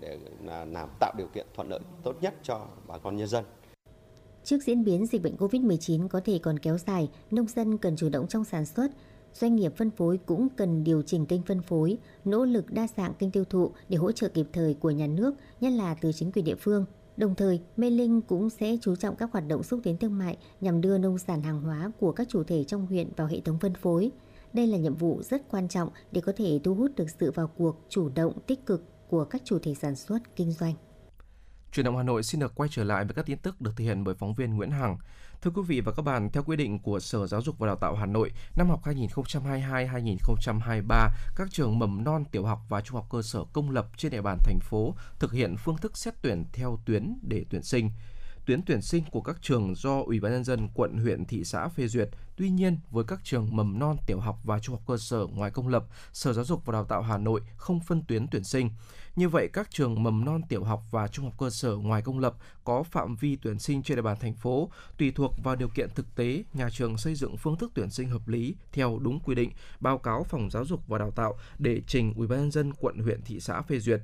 để 0.00 0.18
là 0.44 0.64
làm 0.64 0.88
tạo 1.00 1.14
điều 1.18 1.26
kiện 1.26 1.46
thuận 1.54 1.68
lợi 1.68 1.80
tốt 2.02 2.14
nhất 2.20 2.34
cho 2.42 2.66
bà 2.86 2.98
con 2.98 3.16
nhân 3.16 3.28
dân. 3.28 3.44
Trước 4.44 4.62
diễn 4.62 4.84
biến 4.84 5.06
dịch 5.06 5.22
bệnh 5.22 5.36
COVID-19 5.36 6.08
có 6.08 6.20
thể 6.24 6.38
còn 6.38 6.58
kéo 6.58 6.78
dài, 6.78 7.10
nông 7.30 7.46
dân 7.46 7.78
cần 7.78 7.96
chủ 7.96 8.08
động 8.08 8.26
trong 8.28 8.44
sản 8.44 8.66
xuất, 8.66 8.90
doanh 9.34 9.56
nghiệp 9.56 9.72
phân 9.76 9.90
phối 9.90 10.18
cũng 10.26 10.48
cần 10.56 10.84
điều 10.84 11.02
chỉnh 11.02 11.26
kênh 11.26 11.42
phân 11.42 11.62
phối, 11.62 11.98
nỗ 12.24 12.44
lực 12.44 12.72
đa 12.72 12.86
dạng 12.96 13.14
kênh 13.14 13.30
tiêu 13.30 13.44
thụ 13.44 13.70
để 13.88 13.96
hỗ 13.96 14.12
trợ 14.12 14.28
kịp 14.28 14.46
thời 14.52 14.74
của 14.74 14.90
nhà 14.90 15.06
nước, 15.06 15.34
nhất 15.60 15.72
là 15.72 15.94
từ 15.94 16.12
chính 16.12 16.32
quyền 16.32 16.44
địa 16.44 16.54
phương. 16.54 16.84
Đồng 17.16 17.34
thời, 17.34 17.60
Mê 17.76 17.90
Linh 17.90 18.22
cũng 18.22 18.50
sẽ 18.50 18.76
chú 18.80 18.96
trọng 18.96 19.16
các 19.16 19.32
hoạt 19.32 19.48
động 19.48 19.62
xúc 19.62 19.80
tiến 19.82 19.96
thương 19.96 20.18
mại 20.18 20.38
nhằm 20.60 20.80
đưa 20.80 20.98
nông 20.98 21.18
sản 21.18 21.42
hàng 21.42 21.60
hóa 21.60 21.90
của 22.00 22.12
các 22.12 22.28
chủ 22.28 22.44
thể 22.44 22.64
trong 22.64 22.86
huyện 22.86 23.08
vào 23.16 23.26
hệ 23.26 23.40
thống 23.40 23.58
phân 23.58 23.74
phối. 23.74 24.10
Đây 24.52 24.66
là 24.66 24.78
nhiệm 24.78 24.94
vụ 24.94 25.22
rất 25.22 25.42
quan 25.50 25.68
trọng 25.68 25.88
để 26.12 26.20
có 26.20 26.32
thể 26.36 26.60
thu 26.64 26.74
hút 26.74 26.90
được 26.96 27.06
sự 27.20 27.30
vào 27.30 27.46
cuộc 27.46 27.76
chủ 27.88 28.08
động 28.14 28.38
tích 28.46 28.66
cực 28.66 28.82
của 29.08 29.24
các 29.24 29.42
chủ 29.44 29.58
thể 29.58 29.74
sản 29.74 29.96
xuất, 29.96 30.36
kinh 30.36 30.52
doanh. 30.52 30.74
Truyền 31.72 31.86
động 31.86 31.96
Hà 31.96 32.02
Nội 32.02 32.22
xin 32.22 32.40
được 32.40 32.52
quay 32.54 32.68
trở 32.72 32.84
lại 32.84 33.04
với 33.04 33.14
các 33.14 33.26
tin 33.26 33.38
tức 33.38 33.60
được 33.60 33.70
thực 33.76 33.84
hiện 33.84 34.04
bởi 34.04 34.14
phóng 34.14 34.34
viên 34.34 34.56
Nguyễn 34.56 34.70
Hằng. 34.70 34.96
Thưa 35.42 35.50
quý 35.50 35.62
vị 35.66 35.80
và 35.80 35.92
các 35.92 36.02
bạn, 36.02 36.30
theo 36.32 36.42
quy 36.42 36.56
định 36.56 36.78
của 36.78 37.00
Sở 37.00 37.26
Giáo 37.26 37.42
dục 37.42 37.58
và 37.58 37.66
Đào 37.66 37.76
tạo 37.76 37.94
Hà 37.94 38.06
Nội, 38.06 38.32
năm 38.56 38.68
học 38.68 38.84
2022-2023, 38.84 41.08
các 41.36 41.48
trường 41.50 41.78
mầm 41.78 42.04
non, 42.04 42.24
tiểu 42.24 42.44
học 42.44 42.60
và 42.68 42.80
trung 42.80 42.96
học 42.96 43.06
cơ 43.10 43.22
sở 43.22 43.44
công 43.52 43.70
lập 43.70 43.86
trên 43.96 44.12
địa 44.12 44.22
bàn 44.22 44.38
thành 44.44 44.58
phố 44.60 44.94
thực 45.18 45.32
hiện 45.32 45.56
phương 45.56 45.76
thức 45.76 45.96
xét 45.96 46.14
tuyển 46.22 46.44
theo 46.52 46.78
tuyến 46.86 47.18
để 47.22 47.44
tuyển 47.50 47.62
sinh 47.62 47.90
tuyến 48.46 48.62
tuyển 48.62 48.82
sinh 48.82 49.04
của 49.10 49.20
các 49.20 49.36
trường 49.42 49.74
do 49.74 50.02
Ủy 50.06 50.20
ban 50.20 50.32
nhân 50.32 50.44
dân 50.44 50.68
quận, 50.74 50.96
huyện, 50.96 51.24
thị 51.24 51.44
xã 51.44 51.68
phê 51.68 51.88
duyệt. 51.88 52.08
Tuy 52.36 52.50
nhiên, 52.50 52.78
với 52.90 53.04
các 53.04 53.20
trường 53.24 53.56
mầm 53.56 53.78
non, 53.78 53.96
tiểu 54.06 54.20
học 54.20 54.38
và 54.44 54.58
trung 54.58 54.74
học 54.74 54.82
cơ 54.86 54.96
sở 54.96 55.26
ngoài 55.34 55.50
công 55.50 55.68
lập, 55.68 55.84
Sở 56.12 56.32
Giáo 56.32 56.44
dục 56.44 56.62
và 56.64 56.72
Đào 56.72 56.84
tạo 56.84 57.02
Hà 57.02 57.18
Nội 57.18 57.40
không 57.56 57.80
phân 57.80 58.02
tuyến 58.08 58.26
tuyển 58.30 58.44
sinh. 58.44 58.70
Như 59.16 59.28
vậy, 59.28 59.48
các 59.52 59.70
trường 59.70 60.02
mầm 60.02 60.24
non, 60.24 60.40
tiểu 60.48 60.64
học 60.64 60.82
và 60.90 61.08
trung 61.08 61.24
học 61.24 61.34
cơ 61.38 61.50
sở 61.50 61.76
ngoài 61.76 62.02
công 62.02 62.18
lập 62.18 62.34
có 62.64 62.82
phạm 62.82 63.16
vi 63.16 63.36
tuyển 63.36 63.58
sinh 63.58 63.82
trên 63.82 63.96
địa 63.96 64.02
bàn 64.02 64.16
thành 64.20 64.34
phố 64.34 64.70
tùy 64.98 65.10
thuộc 65.10 65.32
vào 65.44 65.56
điều 65.56 65.68
kiện 65.68 65.90
thực 65.94 66.14
tế, 66.14 66.44
nhà 66.52 66.68
trường 66.70 66.98
xây 66.98 67.14
dựng 67.14 67.36
phương 67.36 67.56
thức 67.56 67.72
tuyển 67.74 67.90
sinh 67.90 68.08
hợp 68.08 68.28
lý 68.28 68.54
theo 68.72 68.98
đúng 68.98 69.20
quy 69.20 69.34
định, 69.34 69.50
báo 69.80 69.98
cáo 69.98 70.24
phòng 70.24 70.50
giáo 70.50 70.64
dục 70.64 70.88
và 70.88 70.98
đào 70.98 71.10
tạo 71.10 71.38
để 71.58 71.80
trình 71.86 72.14
Ủy 72.14 72.26
ban 72.26 72.38
nhân 72.38 72.50
dân 72.50 72.72
quận, 72.74 72.98
huyện, 72.98 73.22
thị 73.22 73.40
xã 73.40 73.62
phê 73.62 73.78
duyệt 73.78 74.00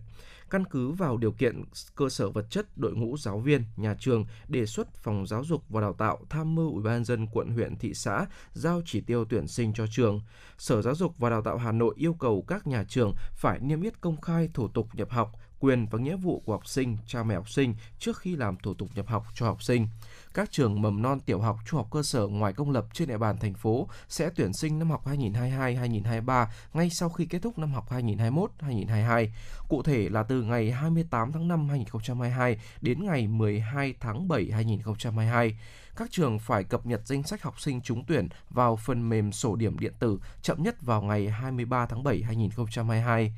căn 0.53 0.65
cứ 0.65 0.91
vào 0.91 1.16
điều 1.16 1.33
kiện 1.33 1.62
cơ 1.95 2.09
sở 2.09 2.31
vật 2.31 2.47
chất, 2.51 2.79
đội 2.79 2.93
ngũ 2.93 3.16
giáo 3.16 3.39
viên, 3.39 3.65
nhà 3.77 3.95
trường 3.99 4.27
đề 4.49 4.66
xuất 4.66 4.95
phòng 4.95 5.27
giáo 5.27 5.45
dục 5.45 5.65
và 5.69 5.81
đào 5.81 5.93
tạo 5.93 6.19
tham 6.31 6.55
mưu 6.55 6.73
Ủy 6.73 6.83
ban 6.83 7.05
dân 7.05 7.27
quận, 7.33 7.51
huyện, 7.51 7.77
thị 7.77 7.95
xã 7.95 8.27
giao 8.53 8.83
chỉ 8.85 9.01
tiêu 9.01 9.24
tuyển 9.24 9.49
sinh 9.49 9.73
cho 9.73 9.87
trường. 9.91 10.20
Sở 10.59 10.83
Giáo 10.83 10.95
dục 10.95 11.19
và 11.19 11.31
Đào 11.31 11.43
tạo 11.43 11.59
Hà 11.59 11.73
Nội 11.73 11.95
yêu 11.99 12.15
cầu 12.15 12.45
các 12.49 12.66
nhà 12.66 12.85
trường 12.89 13.15
phải 13.35 13.61
niêm 13.61 13.81
yết 13.81 14.01
công 14.01 14.20
khai 14.20 14.49
thủ 14.55 14.69
tục 14.69 14.89
nhập 14.95 15.11
học, 15.11 15.33
quyền 15.63 15.87
và 15.87 15.99
nghĩa 15.99 16.17
vụ 16.17 16.43
của 16.47 16.53
học 16.53 16.67
sinh, 16.67 16.97
cha 17.07 17.23
mẹ 17.23 17.35
học 17.35 17.51
sinh 17.51 17.75
trước 17.99 18.19
khi 18.19 18.37
làm 18.37 18.57
thủ 18.57 18.75
tục 18.75 18.89
nhập 18.95 19.09
học 19.09 19.27
cho 19.35 19.47
học 19.47 19.63
sinh 19.63 19.87
các 20.35 20.51
trường 20.51 20.83
mầm 20.83 21.03
non 21.03 21.21
tiểu 21.21 21.41
học, 21.41 21.59
trung 21.67 21.79
học 21.79 21.89
cơ 21.91 22.03
sở 22.03 22.27
ngoài 22.27 22.53
công 22.53 22.71
lập 22.71 22.87
trên 22.93 23.09
địa 23.09 23.19
bàn 23.19 23.39
thành 23.39 23.55
phố 23.55 23.89
sẽ 24.09 24.31
tuyển 24.37 24.53
sinh 24.53 24.79
năm 24.79 24.91
học 24.91 25.07
2022-2023 25.07 26.47
ngay 26.75 26.91
sau 26.91 27.09
khi 27.09 27.27
kết 27.27 27.39
thúc 27.43 27.59
năm 27.59 27.73
học 27.73 27.91
2021-2022. 27.91 29.29
Cụ 29.69 29.83
thể 29.83 30.09
là 30.09 30.23
từ 30.23 30.43
ngày 30.43 30.71
28 30.71 31.33
tháng 31.33 31.49
5 31.49 31.69
2022 31.69 32.59
đến 32.81 33.05
ngày 33.05 33.27
12 33.27 33.95
tháng 34.01 34.29
7 34.29 34.51
2022 34.53 35.59
các 35.97 36.11
trường 36.11 36.39
phải 36.39 36.65
cập 36.65 36.87
nhật 36.87 37.01
danh 37.05 37.23
sách 37.23 37.43
học 37.43 37.61
sinh 37.61 37.81
trúng 37.81 38.05
tuyển 38.05 38.29
vào 38.51 38.77
phần 38.77 39.09
mềm 39.09 39.33
sổ 39.33 39.57
điểm 39.57 39.79
điện 39.79 39.93
tử 39.99 40.19
chậm 40.43 40.63
nhất 40.63 40.83
vào 40.83 41.03
ngày 41.03 41.29
23 41.29 41.87
tháng 41.87 42.03
7 42.03 42.23
2022. 42.23 43.33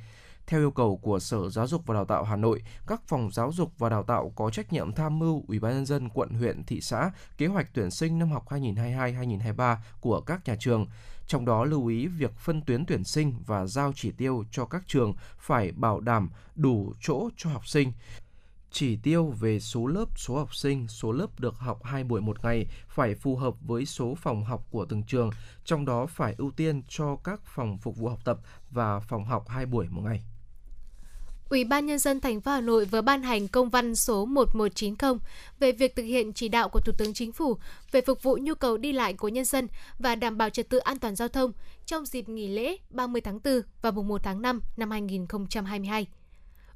Theo 0.46 0.60
yêu 0.60 0.70
cầu 0.70 0.96
của 0.96 1.18
Sở 1.18 1.50
Giáo 1.50 1.66
dục 1.66 1.82
và 1.86 1.94
Đào 1.94 2.04
tạo 2.04 2.24
Hà 2.24 2.36
Nội, 2.36 2.62
các 2.86 3.02
phòng 3.06 3.30
giáo 3.32 3.52
dục 3.52 3.72
và 3.78 3.88
đào 3.88 4.02
tạo 4.02 4.32
có 4.36 4.50
trách 4.50 4.72
nhiệm 4.72 4.92
tham 4.92 5.18
mưu 5.18 5.44
Ủy 5.48 5.58
ban 5.58 5.72
nhân 5.72 5.86
dân 5.86 6.08
quận, 6.08 6.30
huyện, 6.30 6.64
thị 6.64 6.80
xã 6.80 7.10
kế 7.38 7.46
hoạch 7.46 7.70
tuyển 7.74 7.90
sinh 7.90 8.18
năm 8.18 8.30
học 8.30 8.48
2022-2023 8.48 9.76
của 10.00 10.20
các 10.20 10.40
nhà 10.44 10.56
trường. 10.60 10.86
Trong 11.26 11.44
đó 11.44 11.64
lưu 11.64 11.86
ý 11.86 12.06
việc 12.06 12.38
phân 12.38 12.62
tuyến 12.62 12.86
tuyển 12.86 13.04
sinh 13.04 13.34
và 13.46 13.66
giao 13.66 13.92
chỉ 13.94 14.10
tiêu 14.10 14.44
cho 14.50 14.64
các 14.64 14.82
trường 14.86 15.14
phải 15.38 15.72
bảo 15.72 16.00
đảm 16.00 16.30
đủ 16.54 16.92
chỗ 17.00 17.28
cho 17.36 17.50
học 17.50 17.66
sinh, 17.66 17.92
chỉ 18.70 18.96
tiêu 18.96 19.26
về 19.26 19.60
số 19.60 19.86
lớp, 19.86 20.18
số 20.18 20.36
học 20.36 20.54
sinh, 20.54 20.88
số 20.88 21.12
lớp 21.12 21.40
được 21.40 21.58
học 21.58 21.84
2 21.84 22.04
buổi 22.04 22.20
một 22.20 22.44
ngày 22.44 22.66
phải 22.88 23.14
phù 23.14 23.36
hợp 23.36 23.54
với 23.60 23.86
số 23.86 24.14
phòng 24.14 24.44
học 24.44 24.66
của 24.70 24.84
từng 24.84 25.02
trường, 25.02 25.30
trong 25.64 25.84
đó 25.84 26.06
phải 26.06 26.34
ưu 26.38 26.50
tiên 26.50 26.82
cho 26.88 27.16
các 27.24 27.40
phòng 27.44 27.78
phục 27.78 27.96
vụ 27.96 28.08
học 28.08 28.20
tập 28.24 28.38
và 28.70 29.00
phòng 29.00 29.24
học 29.24 29.48
2 29.48 29.66
buổi 29.66 29.88
một 29.88 30.02
ngày. 30.04 30.24
Ủy 31.48 31.64
ban 31.64 31.86
nhân 31.86 31.98
dân 31.98 32.20
thành 32.20 32.40
phố 32.40 32.50
Hà 32.50 32.60
Nội 32.60 32.84
vừa 32.84 33.00
ban 33.00 33.22
hành 33.22 33.48
công 33.48 33.70
văn 33.70 33.94
số 33.94 34.24
1190 34.24 35.18
về 35.60 35.72
việc 35.72 35.96
thực 35.96 36.02
hiện 36.02 36.32
chỉ 36.32 36.48
đạo 36.48 36.68
của 36.68 36.80
Thủ 36.80 36.92
tướng 36.98 37.14
Chính 37.14 37.32
phủ 37.32 37.56
về 37.92 38.00
phục 38.00 38.22
vụ 38.22 38.38
nhu 38.40 38.54
cầu 38.54 38.76
đi 38.76 38.92
lại 38.92 39.12
của 39.12 39.28
nhân 39.28 39.44
dân 39.44 39.68
và 39.98 40.14
đảm 40.14 40.38
bảo 40.38 40.50
trật 40.50 40.68
tự 40.68 40.78
an 40.78 40.98
toàn 40.98 41.16
giao 41.16 41.28
thông 41.28 41.52
trong 41.86 42.06
dịp 42.06 42.28
nghỉ 42.28 42.48
lễ 42.48 42.76
30 42.90 43.20
tháng 43.20 43.40
4 43.44 43.60
và 43.82 43.90
mùng 43.90 44.08
1 44.08 44.22
tháng 44.22 44.42
5 44.42 44.60
năm 44.76 44.90
2022. 44.90 46.06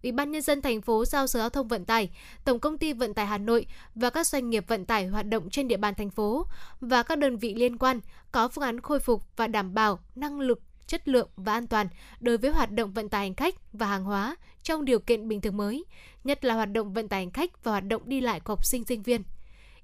Ủy 0.03 0.13
ban 0.13 0.31
nhân 0.31 0.43
dân 0.43 0.63
thành 0.63 0.81
phố 0.81 1.05
giao 1.05 1.27
Sở 1.27 1.39
Giao 1.39 1.51
thông 1.51 1.69
Vận 1.69 1.85
tải, 1.85 2.11
Tổng 2.45 2.59
công 2.59 2.79
ty 2.79 2.93
Vận 2.93 3.15
tải 3.15 3.27
Hà 3.27 3.39
Nội 3.39 3.67
và 3.95 4.11
các 4.11 4.27
doanh 4.27 4.51
nghiệp 4.51 4.65
vận 4.69 4.85
tải 4.85 5.07
hoạt 5.07 5.27
động 5.27 5.51
trên 5.51 5.69
địa 5.69 5.77
bàn 5.77 5.95
thành 5.95 6.11
phố 6.11 6.47
và 6.81 7.03
các 7.03 7.19
đơn 7.19 7.37
vị 7.37 7.55
liên 7.55 7.79
quan 7.79 8.01
có 8.33 8.49
phương 8.49 8.65
án 8.65 8.81
khôi 8.81 9.01
phục 9.01 9.23
và 9.37 9.47
đảm 9.47 9.75
bảo 9.75 9.99
năng 10.15 10.41
lực 10.41 10.61
chất 10.89 11.09
lượng 11.09 11.29
và 11.37 11.53
an 11.53 11.67
toàn 11.67 11.89
đối 12.21 12.39
với 12.39 12.51
hoạt 12.51 12.71
động 12.71 12.93
vận 12.93 13.09
tải 13.09 13.21
hành 13.21 13.35
khách 13.35 13.55
và 13.73 13.87
hàng 13.87 14.05
hóa 14.05 14.37
trong 14.63 14.85
điều 14.85 14.99
kiện 14.99 15.29
bình 15.29 15.41
thường 15.41 15.57
mới, 15.57 15.85
nhất 16.25 16.45
là 16.45 16.55
hoạt 16.55 16.73
động 16.73 16.93
vận 16.93 17.09
tải 17.09 17.21
hành 17.21 17.31
khách 17.31 17.65
và 17.65 17.73
hoạt 17.73 17.85
động 17.85 18.03
đi 18.05 18.21
lại 18.21 18.41
của 18.41 18.53
học 18.53 18.67
sinh 18.67 18.85
sinh 18.85 19.03
viên. 19.03 19.23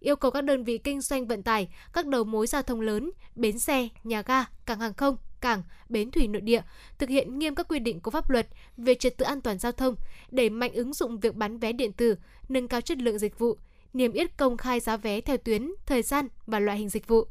Yêu 0.01 0.17
cầu 0.17 0.31
các 0.31 0.45
đơn 0.45 0.65
vị 0.65 0.79
kinh 0.79 1.01
doanh 1.01 1.27
vận 1.27 1.43
tải, 1.43 1.69
các 1.93 2.07
đầu 2.07 2.25
mối 2.25 2.47
giao 2.47 2.63
thông 2.63 2.81
lớn, 2.81 3.11
bến 3.35 3.59
xe, 3.59 3.89
nhà 4.05 4.23
ga, 4.23 4.45
cảng 4.67 4.81
hàng 4.81 4.95
không, 4.95 5.17
cảng, 5.41 5.63
bến 5.89 6.11
thủy 6.11 6.29
nội 6.29 6.41
địa, 6.41 6.63
thực 6.99 7.09
hiện 7.09 7.39
nghiêm 7.39 7.55
các 7.55 7.69
quy 7.69 7.79
định 7.79 8.01
của 8.01 8.11
pháp 8.11 8.31
luật 8.31 8.47
về 8.77 8.95
trật 8.95 9.17
tự 9.17 9.25
an 9.25 9.41
toàn 9.41 9.59
giao 9.59 9.73
thông, 9.73 9.95
đẩy 10.31 10.51
mạnh 10.51 10.73
ứng 10.73 10.93
dụng 10.93 11.21
việc 11.21 11.35
bán 11.35 11.59
vé 11.59 11.73
điện 11.73 11.93
tử, 11.93 12.17
nâng 12.49 12.69
cao 12.69 12.81
chất 12.81 12.99
lượng 12.99 13.19
dịch 13.19 13.39
vụ, 13.39 13.57
niêm 13.93 14.13
yết 14.13 14.37
công 14.37 14.57
khai 14.57 14.81
giá 14.81 14.97
vé 14.97 15.21
theo 15.21 15.37
tuyến, 15.37 15.71
thời 15.87 16.03
gian 16.03 16.29
và 16.47 16.59
loại 16.61 16.79
hình 16.79 16.89
dịch 16.89 17.09
vụ. 17.09 17.27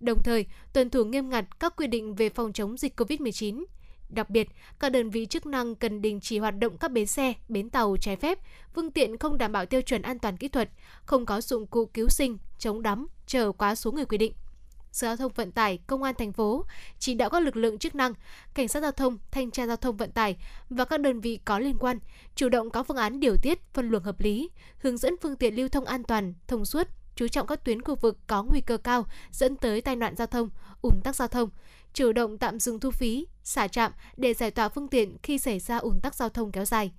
Đồng 0.00 0.22
thời, 0.22 0.46
tuân 0.72 0.90
thủ 0.90 1.04
nghiêm 1.04 1.30
ngặt 1.30 1.60
các 1.60 1.76
quy 1.76 1.86
định 1.86 2.14
về 2.14 2.28
phòng 2.28 2.52
chống 2.52 2.76
dịch 2.76 3.00
COVID-19. 3.00 3.64
Đặc 4.08 4.30
biệt, 4.30 4.48
các 4.80 4.92
đơn 4.92 5.10
vị 5.10 5.26
chức 5.26 5.46
năng 5.46 5.74
cần 5.74 6.02
đình 6.02 6.20
chỉ 6.20 6.38
hoạt 6.38 6.58
động 6.58 6.78
các 6.78 6.92
bến 6.92 7.06
xe, 7.06 7.32
bến 7.48 7.70
tàu 7.70 7.96
trái 8.00 8.16
phép, 8.16 8.38
phương 8.74 8.90
tiện 8.90 9.18
không 9.18 9.38
đảm 9.38 9.52
bảo 9.52 9.66
tiêu 9.66 9.82
chuẩn 9.82 10.02
an 10.02 10.18
toàn 10.18 10.36
kỹ 10.36 10.48
thuật, 10.48 10.70
không 11.04 11.26
có 11.26 11.40
dụng 11.40 11.66
cụ 11.66 11.86
cứu 11.86 12.08
sinh, 12.08 12.38
chống 12.58 12.82
đắm, 12.82 13.06
chở 13.26 13.52
quá 13.52 13.74
số 13.74 13.92
người 13.92 14.04
quy 14.04 14.18
định. 14.18 14.32
Sở 14.92 15.06
Giao 15.06 15.16
thông 15.16 15.32
Vận 15.32 15.52
tải, 15.52 15.78
Công 15.86 16.02
an 16.02 16.14
thành 16.18 16.32
phố 16.32 16.64
chỉ 16.98 17.14
đạo 17.14 17.30
các 17.30 17.42
lực 17.42 17.56
lượng 17.56 17.78
chức 17.78 17.94
năng, 17.94 18.12
cảnh 18.54 18.68
sát 18.68 18.80
giao 18.80 18.92
thông, 18.92 19.18
thanh 19.30 19.50
tra 19.50 19.66
giao 19.66 19.76
thông 19.76 19.96
vận 19.96 20.10
tải 20.10 20.36
và 20.70 20.84
các 20.84 21.00
đơn 21.00 21.20
vị 21.20 21.40
có 21.44 21.58
liên 21.58 21.76
quan 21.78 21.98
chủ 22.34 22.48
động 22.48 22.70
có 22.70 22.82
phương 22.82 22.96
án 22.96 23.20
điều 23.20 23.36
tiết, 23.36 23.58
phân 23.74 23.88
luồng 23.88 24.02
hợp 24.02 24.20
lý, 24.20 24.50
hướng 24.78 24.96
dẫn 24.96 25.14
phương 25.22 25.36
tiện 25.36 25.54
lưu 25.54 25.68
thông 25.68 25.84
an 25.84 26.04
toàn, 26.04 26.34
thông 26.46 26.64
suốt, 26.64 26.88
chú 27.16 27.28
trọng 27.28 27.46
các 27.46 27.64
tuyến 27.64 27.82
khu 27.82 27.94
vực 27.94 28.18
có 28.26 28.42
nguy 28.42 28.60
cơ 28.60 28.76
cao 28.76 29.06
dẫn 29.30 29.56
tới 29.56 29.80
tai 29.80 29.96
nạn 29.96 30.16
giao 30.16 30.26
thông, 30.26 30.48
ùn 30.82 31.00
tắc 31.04 31.16
giao 31.16 31.28
thông, 31.28 31.50
chủ 31.94 32.12
động 32.12 32.38
tạm 32.38 32.60
dừng 32.60 32.80
thu 32.80 32.90
phí, 32.90 33.26
xả 33.42 33.68
trạm 33.68 33.92
để 34.16 34.34
giải 34.34 34.50
tỏa 34.50 34.68
phương 34.68 34.88
tiện 34.88 35.16
khi 35.22 35.38
xảy 35.38 35.58
ra 35.58 35.78
ùn 35.78 36.00
tắc 36.00 36.14
giao 36.14 36.28
thông 36.28 36.52
kéo 36.52 36.64
dài. 36.64 36.92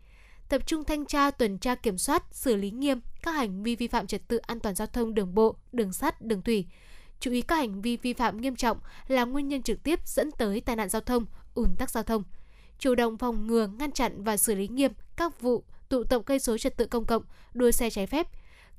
Tập 0.49 0.61
trung 0.67 0.83
thanh 0.83 1.05
tra, 1.05 1.31
tuần 1.31 1.57
tra 1.57 1.75
kiểm 1.75 1.97
soát, 1.97 2.23
xử 2.31 2.55
lý 2.55 2.71
nghiêm 2.71 2.99
các 3.23 3.31
hành 3.31 3.63
vi 3.63 3.75
vi 3.75 3.88
phạm 3.88 4.07
trật 4.07 4.27
tự 4.27 4.38
an 4.38 4.59
toàn 4.59 4.75
giao 4.75 4.88
thông 4.88 5.13
đường 5.13 5.35
bộ, 5.35 5.55
đường 5.71 5.93
sắt, 5.93 6.21
đường 6.21 6.41
thủy. 6.41 6.67
Chú 7.19 7.31
ý 7.31 7.41
các 7.41 7.55
hành 7.55 7.81
vi 7.81 7.97
vi 7.97 8.13
phạm 8.13 8.41
nghiêm 8.41 8.55
trọng 8.55 8.77
là 9.07 9.25
nguyên 9.25 9.47
nhân 9.47 9.63
trực 9.63 9.83
tiếp 9.83 9.99
dẫn 10.05 10.31
tới 10.31 10.61
tai 10.61 10.75
nạn 10.75 10.89
giao 10.89 11.01
thông, 11.01 11.25
ùn 11.53 11.75
tắc 11.77 11.89
giao 11.89 12.03
thông. 12.03 12.23
Chủ 12.79 12.95
động 12.95 13.17
phòng 13.17 13.47
ngừa, 13.47 13.67
ngăn 13.67 13.91
chặn 13.91 14.23
và 14.23 14.38
xử 14.38 14.55
lý 14.55 14.67
nghiêm 14.67 14.91
các 15.15 15.41
vụ 15.41 15.63
tụ 15.89 16.03
tập 16.03 16.21
gây 16.25 16.39
rối 16.39 16.59
trật 16.59 16.77
tự 16.77 16.85
công 16.85 17.05
cộng, 17.05 17.23
đua 17.53 17.71
xe 17.71 17.89
trái 17.89 18.07
phép, 18.07 18.27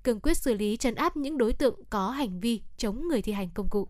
cương 0.05 0.21
quyết 0.21 0.35
xử 0.35 0.55
lý 0.55 0.77
trấn 0.77 0.95
áp 0.95 1.17
những 1.17 1.39
đối 1.39 1.53
tượng 1.53 1.81
có 1.91 2.11
hành 2.11 2.41
vi 2.41 2.63
chống 2.77 3.09
người 3.09 3.23
thi 3.23 3.33
hành 3.33 3.51
công 3.55 3.69
cụ. 3.69 3.89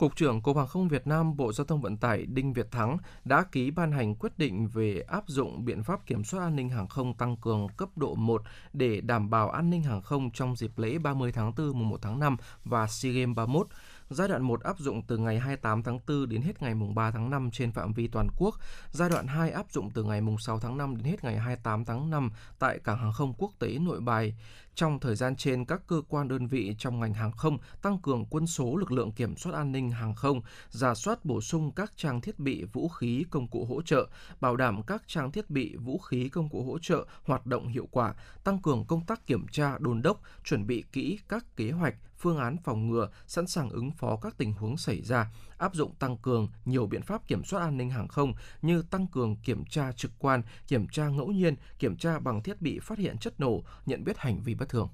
Cục 0.00 0.16
trưởng 0.16 0.42
Cục 0.42 0.56
Hàng 0.56 0.66
không 0.66 0.88
Việt 0.88 1.06
Nam, 1.06 1.36
Bộ 1.36 1.52
Giao 1.52 1.64
thông 1.64 1.80
Vận 1.80 1.96
tải 1.96 2.26
Đinh 2.26 2.52
Việt 2.52 2.70
Thắng 2.70 2.96
đã 3.24 3.44
ký 3.52 3.70
ban 3.70 3.92
hành 3.92 4.14
quyết 4.14 4.38
định 4.38 4.68
về 4.68 5.04
áp 5.08 5.24
dụng 5.26 5.64
biện 5.64 5.82
pháp 5.82 6.06
kiểm 6.06 6.24
soát 6.24 6.40
an 6.40 6.56
ninh 6.56 6.68
hàng 6.68 6.88
không 6.88 7.14
tăng 7.14 7.36
cường 7.36 7.68
cấp 7.76 7.88
độ 7.96 8.14
1 8.14 8.42
để 8.72 9.00
đảm 9.00 9.30
bảo 9.30 9.50
an 9.50 9.70
ninh 9.70 9.82
hàng 9.82 10.02
không 10.02 10.30
trong 10.30 10.56
dịp 10.56 10.78
lễ 10.78 10.98
30 10.98 11.32
tháng 11.32 11.52
4 11.56 11.66
mùng 11.66 11.88
1 11.88 11.98
tháng 12.02 12.18
5 12.18 12.36
và 12.64 12.86
SEA 12.86 13.12
Games 13.12 13.36
31. 13.36 13.66
Giai 14.10 14.28
đoạn 14.28 14.42
1 14.42 14.62
áp 14.62 14.78
dụng 14.78 15.02
từ 15.02 15.18
ngày 15.18 15.38
28 15.38 15.82
tháng 15.82 15.98
4 16.08 16.28
đến 16.28 16.42
hết 16.42 16.62
ngày 16.62 16.74
mùng 16.74 16.94
3 16.94 17.10
tháng 17.10 17.30
5 17.30 17.50
trên 17.50 17.72
phạm 17.72 17.92
vi 17.92 18.08
toàn 18.08 18.28
quốc. 18.36 18.54
Giai 18.90 19.10
đoạn 19.10 19.26
2 19.26 19.50
áp 19.50 19.66
dụng 19.70 19.90
từ 19.90 20.04
ngày 20.04 20.20
mùng 20.20 20.38
6 20.38 20.58
tháng 20.58 20.78
5 20.78 20.96
đến 20.96 21.04
hết 21.04 21.24
ngày 21.24 21.36
28 21.36 21.84
tháng 21.84 22.10
5 22.10 22.30
tại 22.58 22.78
cảng 22.78 22.98
hàng 22.98 23.12
không 23.12 23.34
quốc 23.38 23.52
tế 23.58 23.78
Nội 23.78 24.00
Bài. 24.00 24.34
Trong 24.74 25.00
thời 25.00 25.16
gian 25.16 25.36
trên, 25.36 25.64
các 25.64 25.80
cơ 25.86 26.02
quan 26.08 26.28
đơn 26.28 26.46
vị 26.46 26.74
trong 26.78 27.00
ngành 27.00 27.14
hàng 27.14 27.32
không 27.32 27.58
tăng 27.82 27.98
cường 27.98 28.24
quân 28.30 28.46
số 28.46 28.76
lực 28.76 28.92
lượng 28.92 29.12
kiểm 29.12 29.36
soát 29.36 29.52
an 29.52 29.72
ninh 29.72 29.90
hàng 29.90 30.14
không, 30.14 30.40
giả 30.70 30.94
soát 30.94 31.24
bổ 31.24 31.40
sung 31.40 31.72
các 31.72 31.92
trang 31.96 32.20
thiết 32.20 32.38
bị 32.38 32.64
vũ 32.64 32.88
khí 32.88 33.24
công 33.30 33.48
cụ 33.48 33.64
hỗ 33.64 33.82
trợ, 33.82 34.08
bảo 34.40 34.56
đảm 34.56 34.82
các 34.82 35.02
trang 35.06 35.32
thiết 35.32 35.50
bị 35.50 35.76
vũ 35.76 35.98
khí 35.98 36.28
công 36.28 36.48
cụ 36.48 36.62
hỗ 36.62 36.78
trợ 36.78 37.06
hoạt 37.24 37.46
động 37.46 37.68
hiệu 37.68 37.88
quả, 37.90 38.14
tăng 38.44 38.62
cường 38.62 38.84
công 38.84 39.06
tác 39.06 39.26
kiểm 39.26 39.46
tra 39.48 39.78
đôn 39.78 40.02
đốc, 40.02 40.20
chuẩn 40.44 40.66
bị 40.66 40.84
kỹ 40.92 41.18
các 41.28 41.56
kế 41.56 41.70
hoạch, 41.70 41.94
phương 42.20 42.38
án 42.38 42.56
phòng 42.64 42.88
ngừa, 42.88 43.08
sẵn 43.26 43.46
sàng 43.46 43.70
ứng 43.70 43.90
phó 43.90 44.16
các 44.16 44.34
tình 44.38 44.52
huống 44.52 44.76
xảy 44.76 45.02
ra, 45.02 45.32
áp 45.58 45.74
dụng 45.74 45.94
tăng 45.94 46.16
cường 46.16 46.48
nhiều 46.64 46.86
biện 46.86 47.02
pháp 47.02 47.28
kiểm 47.28 47.44
soát 47.44 47.60
an 47.60 47.76
ninh 47.76 47.90
hàng 47.90 48.08
không 48.08 48.34
như 48.62 48.82
tăng 48.82 49.06
cường 49.06 49.36
kiểm 49.36 49.64
tra 49.64 49.92
trực 49.92 50.10
quan, 50.18 50.42
kiểm 50.68 50.88
tra 50.88 51.08
ngẫu 51.08 51.26
nhiên, 51.26 51.56
kiểm 51.78 51.96
tra 51.96 52.18
bằng 52.18 52.42
thiết 52.42 52.62
bị 52.62 52.78
phát 52.78 52.98
hiện 52.98 53.18
chất 53.18 53.40
nổ, 53.40 53.62
nhận 53.86 54.04
biết 54.04 54.18
hành 54.18 54.40
vi 54.42 54.54
bất 54.54 54.68
thường 54.68 54.88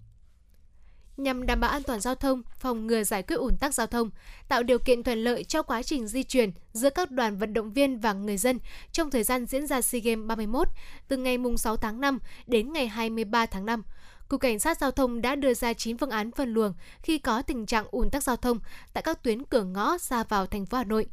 nhằm 1.17 1.47
đảm 1.47 1.61
bảo 1.61 1.71
an 1.71 1.83
toàn 1.83 2.01
giao 2.01 2.15
thông, 2.15 2.43
phòng 2.59 2.87
ngừa 2.87 3.05
giải 3.05 3.23
quyết 3.23 3.37
ủn 3.37 3.57
tắc 3.57 3.75
giao 3.75 3.87
thông, 3.87 4.11
tạo 4.49 4.63
điều 4.63 4.79
kiện 4.79 5.03
thuận 5.03 5.19
lợi 5.19 5.45
cho 5.45 5.63
quá 5.63 5.83
trình 5.83 6.07
di 6.07 6.23
chuyển 6.23 6.51
giữa 6.73 6.91
các 6.91 7.11
đoàn 7.11 7.37
vận 7.39 7.55
động 7.55 7.73
viên 7.73 8.01
và 8.01 8.13
người 8.13 8.37
dân 8.37 8.59
trong 8.93 9.11
thời 9.11 9.23
gian 9.23 9.47
diễn 9.47 9.67
ra 9.67 9.83
SEA 9.83 10.01
Games 10.01 10.27
31 10.27 10.69
từ 11.09 11.17
ngày 11.17 11.39
6 11.59 11.77
tháng 11.77 12.01
5 12.01 12.19
đến 12.47 12.73
ngày 12.73 12.89
23 12.89 13.47
tháng 13.47 13.67
5. 13.67 13.83
Cục 14.29 14.41
Cảnh 14.41 14.59
sát 14.59 14.79
Giao 14.81 14.91
thông 14.91 15.23
đã 15.23 15.35
đưa 15.35 15.55
ra 15.55 15.73
9 15.73 15.99
phương 15.99 16.11
án 16.11 16.31
phân 16.31 16.55
luồng 16.55 16.73
khi 17.03 17.19
có 17.19 17.43
tình 17.43 17.67
trạng 17.67 17.87
ùn 17.91 18.11
tắc 18.11 18.23
giao 18.23 18.37
thông 18.37 18.59
tại 18.93 19.03
các 19.03 19.23
tuyến 19.23 19.45
cửa 19.45 19.65
ngõ 19.65 19.99
ra 19.99 20.25
vào 20.25 20.47
thành 20.47 20.67
phố 20.67 20.79
Hà 20.79 20.85
Nội. 20.85 21.07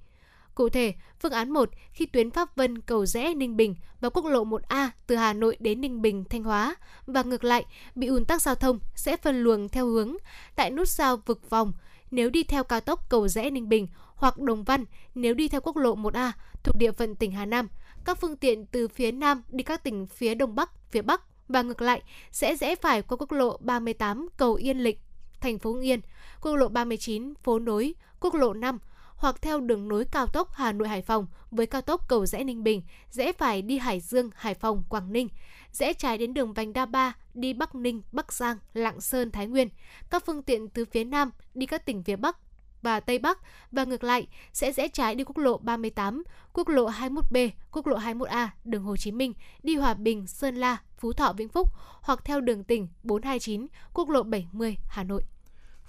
Cụ 0.56 0.70
thể, 0.70 0.94
phương 1.20 1.32
án 1.32 1.50
1 1.50 1.70
khi 1.94 2.06
tuyến 2.06 2.32
Pháp 2.32 2.56
Vân 2.56 2.82
cầu 2.82 3.06
rẽ 3.06 3.34
Ninh 3.34 3.58
Bình 3.58 3.76
và 4.02 4.10
quốc 4.10 4.26
lộ 4.26 4.46
1A 4.46 4.90
từ 5.08 5.16
Hà 5.16 5.34
Nội 5.34 5.58
đến 5.60 5.82
Ninh 5.82 6.02
Bình 6.02 6.24
Thanh 6.30 6.44
Hóa 6.44 6.76
và 7.06 7.24
ngược 7.24 7.44
lại 7.44 7.66
bị 7.96 8.08
ùn 8.08 8.26
tắc 8.26 8.42
giao 8.42 8.56
thông 8.56 8.80
sẽ 8.96 9.18
phân 9.18 9.44
luồng 9.44 9.70
theo 9.70 9.88
hướng 9.88 10.16
tại 10.56 10.72
nút 10.72 10.88
giao 10.88 11.18
vực 11.18 11.50
vòng 11.50 11.74
nếu 12.12 12.30
đi 12.30 12.44
theo 12.44 12.64
cao 12.64 12.82
tốc 12.82 13.10
cầu 13.10 13.28
rẽ 13.28 13.50
Ninh 13.50 13.70
Bình 13.70 13.88
hoặc 14.16 14.38
Đồng 14.38 14.64
Văn 14.64 14.86
nếu 15.16 15.34
đi 15.34 15.48
theo 15.48 15.62
quốc 15.62 15.78
lộ 15.78 15.96
1A 15.96 16.32
thuộc 16.64 16.76
địa 16.78 16.92
phận 16.92 17.16
tỉnh 17.16 17.32
Hà 17.32 17.46
Nam. 17.46 17.68
Các 18.06 18.22
phương 18.22 18.38
tiện 18.38 18.66
từ 18.66 18.88
phía 18.88 19.12
Nam 19.12 19.44
đi 19.50 19.64
các 19.64 19.84
tỉnh 19.84 20.08
phía 20.08 20.36
Đông 20.36 20.56
Bắc, 20.56 20.72
phía 20.92 21.02
Bắc 21.02 21.22
và 21.54 21.62
ngược 21.62 21.82
lại 21.82 22.02
sẽ 22.32 22.56
rẽ 22.56 22.76
phải 22.76 23.02
qua 23.02 23.18
quốc 23.18 23.32
lộ 23.32 23.58
38 23.58 24.30
cầu 24.38 24.54
Yên 24.54 24.78
Lịch, 24.78 25.00
thành 25.42 25.60
phố 25.60 25.80
Yên, 25.80 26.00
quốc 26.42 26.56
lộ 26.56 26.68
39 26.68 27.34
phố 27.44 27.60
nối, 27.60 27.94
quốc 28.20 28.36
lộ 28.36 28.54
5 28.54 28.80
hoặc 29.16 29.42
theo 29.42 29.60
đường 29.60 29.88
nối 29.88 30.06
cao 30.06 30.28
tốc 30.28 30.54
Hà 30.54 30.72
Nội 30.72 30.88
Hải 30.88 31.02
Phòng 31.02 31.28
với 31.52 31.66
cao 31.66 31.82
tốc 31.82 32.08
cầu 32.10 32.26
rẽ 32.26 32.44
Ninh 32.44 32.64
Bình, 32.64 32.82
rẽ 33.10 33.32
phải 33.32 33.62
đi 33.62 33.78
Hải 33.78 34.00
Dương, 34.00 34.30
Hải 34.36 34.54
Phòng, 34.54 34.84
Quảng 34.90 35.14
Ninh, 35.14 35.28
rẽ 35.72 35.94
trái 35.94 36.18
đến 36.18 36.34
đường 36.34 36.54
vành 36.54 36.74
đai 36.74 36.86
3 36.86 37.14
đi 37.34 37.54
Bắc 37.54 37.76
Ninh, 37.76 38.02
Bắc 38.12 38.34
Giang, 38.34 38.58
Lạng 38.74 39.02
Sơn, 39.02 39.32
Thái 39.32 39.48
Nguyên. 39.48 39.70
Các 40.10 40.26
phương 40.26 40.44
tiện 40.44 40.70
từ 40.70 40.86
phía 40.86 41.04
Nam 41.04 41.32
đi 41.54 41.66
các 41.66 41.86
tỉnh 41.86 42.04
phía 42.04 42.16
Bắc 42.16 42.38
và 42.84 43.00
Tây 43.00 43.20
Bắc 43.20 43.40
và 43.72 43.84
ngược 43.84 44.04
lại 44.04 44.28
sẽ 44.54 44.72
rẽ 44.72 44.88
trái 44.88 45.16
đi 45.16 45.24
quốc 45.24 45.38
lộ 45.38 45.58
38, 45.58 46.24
quốc 46.54 46.68
lộ 46.68 46.90
21B, 46.90 47.50
quốc 47.72 47.88
lộ 47.88 47.98
21A, 47.98 48.48
đường 48.64 48.84
Hồ 48.84 48.98
Chí 48.98 49.12
Minh, 49.12 49.34
đi 49.64 49.76
Hòa 49.76 49.94
Bình, 49.94 50.28
Sơn 50.28 50.56
La, 50.56 50.78
Phú 50.98 51.14
Thọ, 51.14 51.34
Vĩnh 51.34 51.50
Phúc 51.50 51.70
hoặc 52.02 52.26
theo 52.26 52.42
đường 52.42 52.64
tỉnh 52.64 52.88
429, 53.04 53.68
quốc 53.94 54.10
lộ 54.10 54.24
70, 54.24 54.78
Hà 54.88 55.04
Nội. 55.04 55.24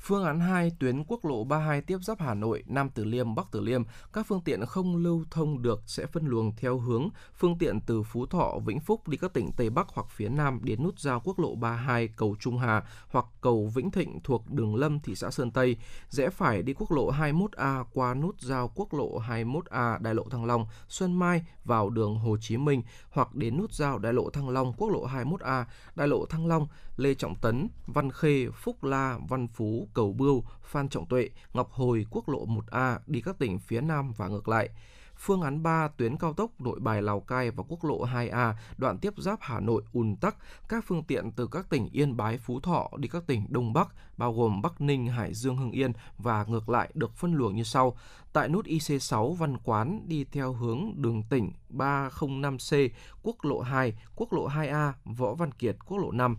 Phương 0.07 0.25
án 0.25 0.41
2 0.41 0.73
tuyến 0.79 1.05
quốc 1.05 1.25
lộ 1.25 1.45
32 1.45 1.81
tiếp 1.81 1.99
giáp 2.03 2.21
Hà 2.21 2.35
Nội, 2.35 2.65
Nam 2.67 2.89
Từ 2.95 3.05
Liêm, 3.05 3.35
Bắc 3.35 3.47
Từ 3.51 3.61
Liêm, 3.61 3.83
các 4.13 4.27
phương 4.27 4.41
tiện 4.45 4.67
không 4.67 4.97
lưu 4.97 5.25
thông 5.31 5.63
được 5.63 5.83
sẽ 5.87 6.07
phân 6.07 6.27
luồng 6.27 6.53
theo 6.57 6.79
hướng 6.79 7.09
phương 7.35 7.59
tiện 7.59 7.81
từ 7.81 8.03
Phú 8.03 8.27
Thọ, 8.27 8.59
Vĩnh 8.65 8.81
Phúc 8.81 9.09
đi 9.09 9.17
các 9.17 9.33
tỉnh 9.33 9.51
Tây 9.57 9.71
Bắc 9.71 9.87
hoặc 9.89 10.07
phía 10.11 10.29
Nam 10.29 10.61
đến 10.63 10.83
nút 10.83 10.99
giao 10.99 11.21
quốc 11.25 11.39
lộ 11.39 11.55
32 11.55 12.09
cầu 12.09 12.37
Trung 12.41 12.59
Hà 12.59 12.83
hoặc 13.09 13.27
cầu 13.41 13.71
Vĩnh 13.75 13.91
Thịnh 13.91 14.21
thuộc 14.25 14.51
đường 14.51 14.77
Lâm 14.77 15.01
thị 15.01 15.15
xã 15.15 15.31
Sơn 15.31 15.51
Tây, 15.51 15.77
rẽ 16.09 16.31
phải 16.31 16.63
đi 16.63 16.75
quốc 16.75 16.93
lộ 16.93 17.13
21A 17.13 17.85
qua 17.95 18.15
nút 18.15 18.41
giao 18.41 18.71
quốc 18.75 18.95
lộ 18.95 19.21
21A 19.21 20.03
Đại 20.03 20.15
lộ 20.15 20.25
Thăng 20.31 20.45
Long, 20.45 20.67
Xuân 20.89 21.19
Mai 21.19 21.45
vào 21.65 21.91
đường 21.91 22.19
Hồ 22.19 22.37
Chí 22.41 22.57
Minh 22.57 22.83
hoặc 23.11 23.35
đến 23.35 23.57
nút 23.57 23.73
giao 23.73 23.99
Đại 23.99 24.13
lộ 24.13 24.31
Thăng 24.31 24.49
Long 24.49 24.73
quốc 24.73 24.91
lộ 24.91 25.07
21A 25.07 25.65
Đại 25.95 26.09
lộ 26.09 26.27
Thăng 26.27 26.47
Long, 26.47 26.67
Lê 26.97 27.15
Trọng 27.15 27.35
Tấn, 27.35 27.69
Văn 27.87 28.11
Khê, 28.13 28.47
Phúc 28.51 28.85
La, 28.85 29.19
Văn 29.29 29.49
Phú, 29.49 29.89
Cầu 29.95 30.13
Bưu, 30.13 30.45
Phan 30.63 30.89
Trọng 30.89 31.07
Tuệ, 31.07 31.31
Ngọc 31.53 31.73
Hồi, 31.73 32.07
quốc 32.11 32.29
lộ 32.29 32.47
1A 32.47 32.99
đi 33.07 33.21
các 33.21 33.39
tỉnh 33.39 33.59
phía 33.59 33.81
Nam 33.81 34.13
và 34.17 34.29
ngược 34.29 34.49
lại. 34.49 34.71
Phương 35.19 35.43
án 35.43 35.63
3 35.63 35.89
tuyến 35.89 36.17
cao 36.17 36.33
tốc 36.33 36.61
Nội 36.61 36.81
Bài 36.81 37.03
Lào 37.03 37.21
Cai 37.21 37.51
và 37.51 37.65
quốc 37.69 37.85
lộ 37.85 38.05
2A 38.07 38.53
đoạn 38.77 38.99
tiếp 38.99 39.15
giáp 39.17 39.39
Hà 39.43 39.61
Nội 39.61 39.83
ùn 39.93 40.17
tắc 40.17 40.37
các 40.69 40.85
phương 40.87 41.05
tiện 41.05 41.33
từ 41.33 41.47
các 41.47 41.71
tỉnh 41.71 41.89
Yên 41.93 42.17
Bái, 42.17 42.39
Phú 42.39 42.61
Thọ 42.61 42.91
đi 42.97 43.09
các 43.09 43.27
tỉnh 43.27 43.47
Đông 43.49 43.73
Bắc 43.73 43.89
bao 44.17 44.33
gồm 44.33 44.63
Bắc 44.63 44.81
Ninh, 44.81 45.07
Hải 45.07 45.35
Dương, 45.35 45.57
Hưng 45.57 45.71
Yên 45.71 45.93
và 46.19 46.45
ngược 46.45 46.69
lại 46.69 46.91
được 46.95 47.15
phân 47.17 47.35
luồng 47.35 47.57
như 47.57 47.63
sau. 47.63 47.97
Tại 48.33 48.49
nút 48.49 48.67
IC6 48.67 49.33
Văn 49.33 49.57
Quán 49.65 50.01
đi 50.07 50.25
theo 50.25 50.53
hướng 50.53 50.93
đường 50.97 51.23
tỉnh 51.23 51.53
305C, 51.71 52.89
quốc 53.23 53.37
lộ 53.43 53.61
2, 53.61 53.95
quốc 54.17 54.33
lộ 54.33 54.49
2A, 54.49 54.93
Võ 55.05 55.35
Văn 55.35 55.53
Kiệt, 55.53 55.77
quốc 55.87 55.99
lộ 55.99 56.13
5 56.13 56.37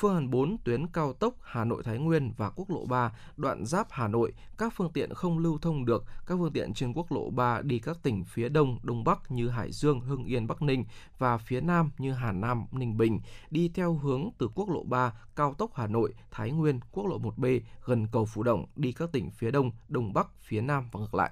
phương 0.00 0.14
án 0.14 0.30
4 0.30 0.58
tuyến 0.64 0.86
cao 0.86 1.12
tốc 1.12 1.34
Hà 1.42 1.64
Nội 1.64 1.82
Thái 1.82 1.98
Nguyên 1.98 2.32
và 2.36 2.50
quốc 2.50 2.70
lộ 2.70 2.84
3 2.84 3.12
đoạn 3.36 3.66
giáp 3.66 3.86
Hà 3.90 4.08
Nội, 4.08 4.32
các 4.58 4.72
phương 4.76 4.92
tiện 4.92 5.14
không 5.14 5.38
lưu 5.38 5.58
thông 5.58 5.84
được, 5.84 6.04
các 6.26 6.34
phương 6.38 6.52
tiện 6.52 6.74
trên 6.74 6.92
quốc 6.92 7.12
lộ 7.12 7.30
3 7.30 7.60
đi 7.62 7.78
các 7.78 8.02
tỉnh 8.02 8.24
phía 8.24 8.48
Đông, 8.48 8.78
Đông 8.82 9.04
Bắc 9.04 9.30
như 9.30 9.48
Hải 9.48 9.72
Dương, 9.72 10.00
Hưng 10.00 10.24
Yên, 10.24 10.46
Bắc 10.46 10.62
Ninh 10.62 10.84
và 11.18 11.38
phía 11.38 11.60
Nam 11.60 11.90
như 11.98 12.12
Hà 12.12 12.32
Nam, 12.32 12.64
Ninh 12.72 12.96
Bình 12.96 13.20
đi 13.50 13.70
theo 13.74 13.94
hướng 13.94 14.30
từ 14.38 14.48
quốc 14.54 14.68
lộ 14.68 14.82
3 14.82 15.12
cao 15.36 15.54
tốc 15.54 15.70
Hà 15.74 15.86
Nội, 15.86 16.14
Thái 16.30 16.50
Nguyên, 16.50 16.80
quốc 16.92 17.06
lộ 17.06 17.18
1B 17.18 17.60
gần 17.84 18.06
cầu 18.12 18.24
Phú 18.24 18.42
Đồng 18.42 18.66
đi 18.76 18.92
các 18.92 19.12
tỉnh 19.12 19.30
phía 19.30 19.50
Đông, 19.50 19.70
Đông 19.88 20.12
Bắc, 20.12 20.26
phía 20.38 20.60
Nam 20.60 20.88
và 20.92 21.00
ngược 21.00 21.14
lại. 21.14 21.30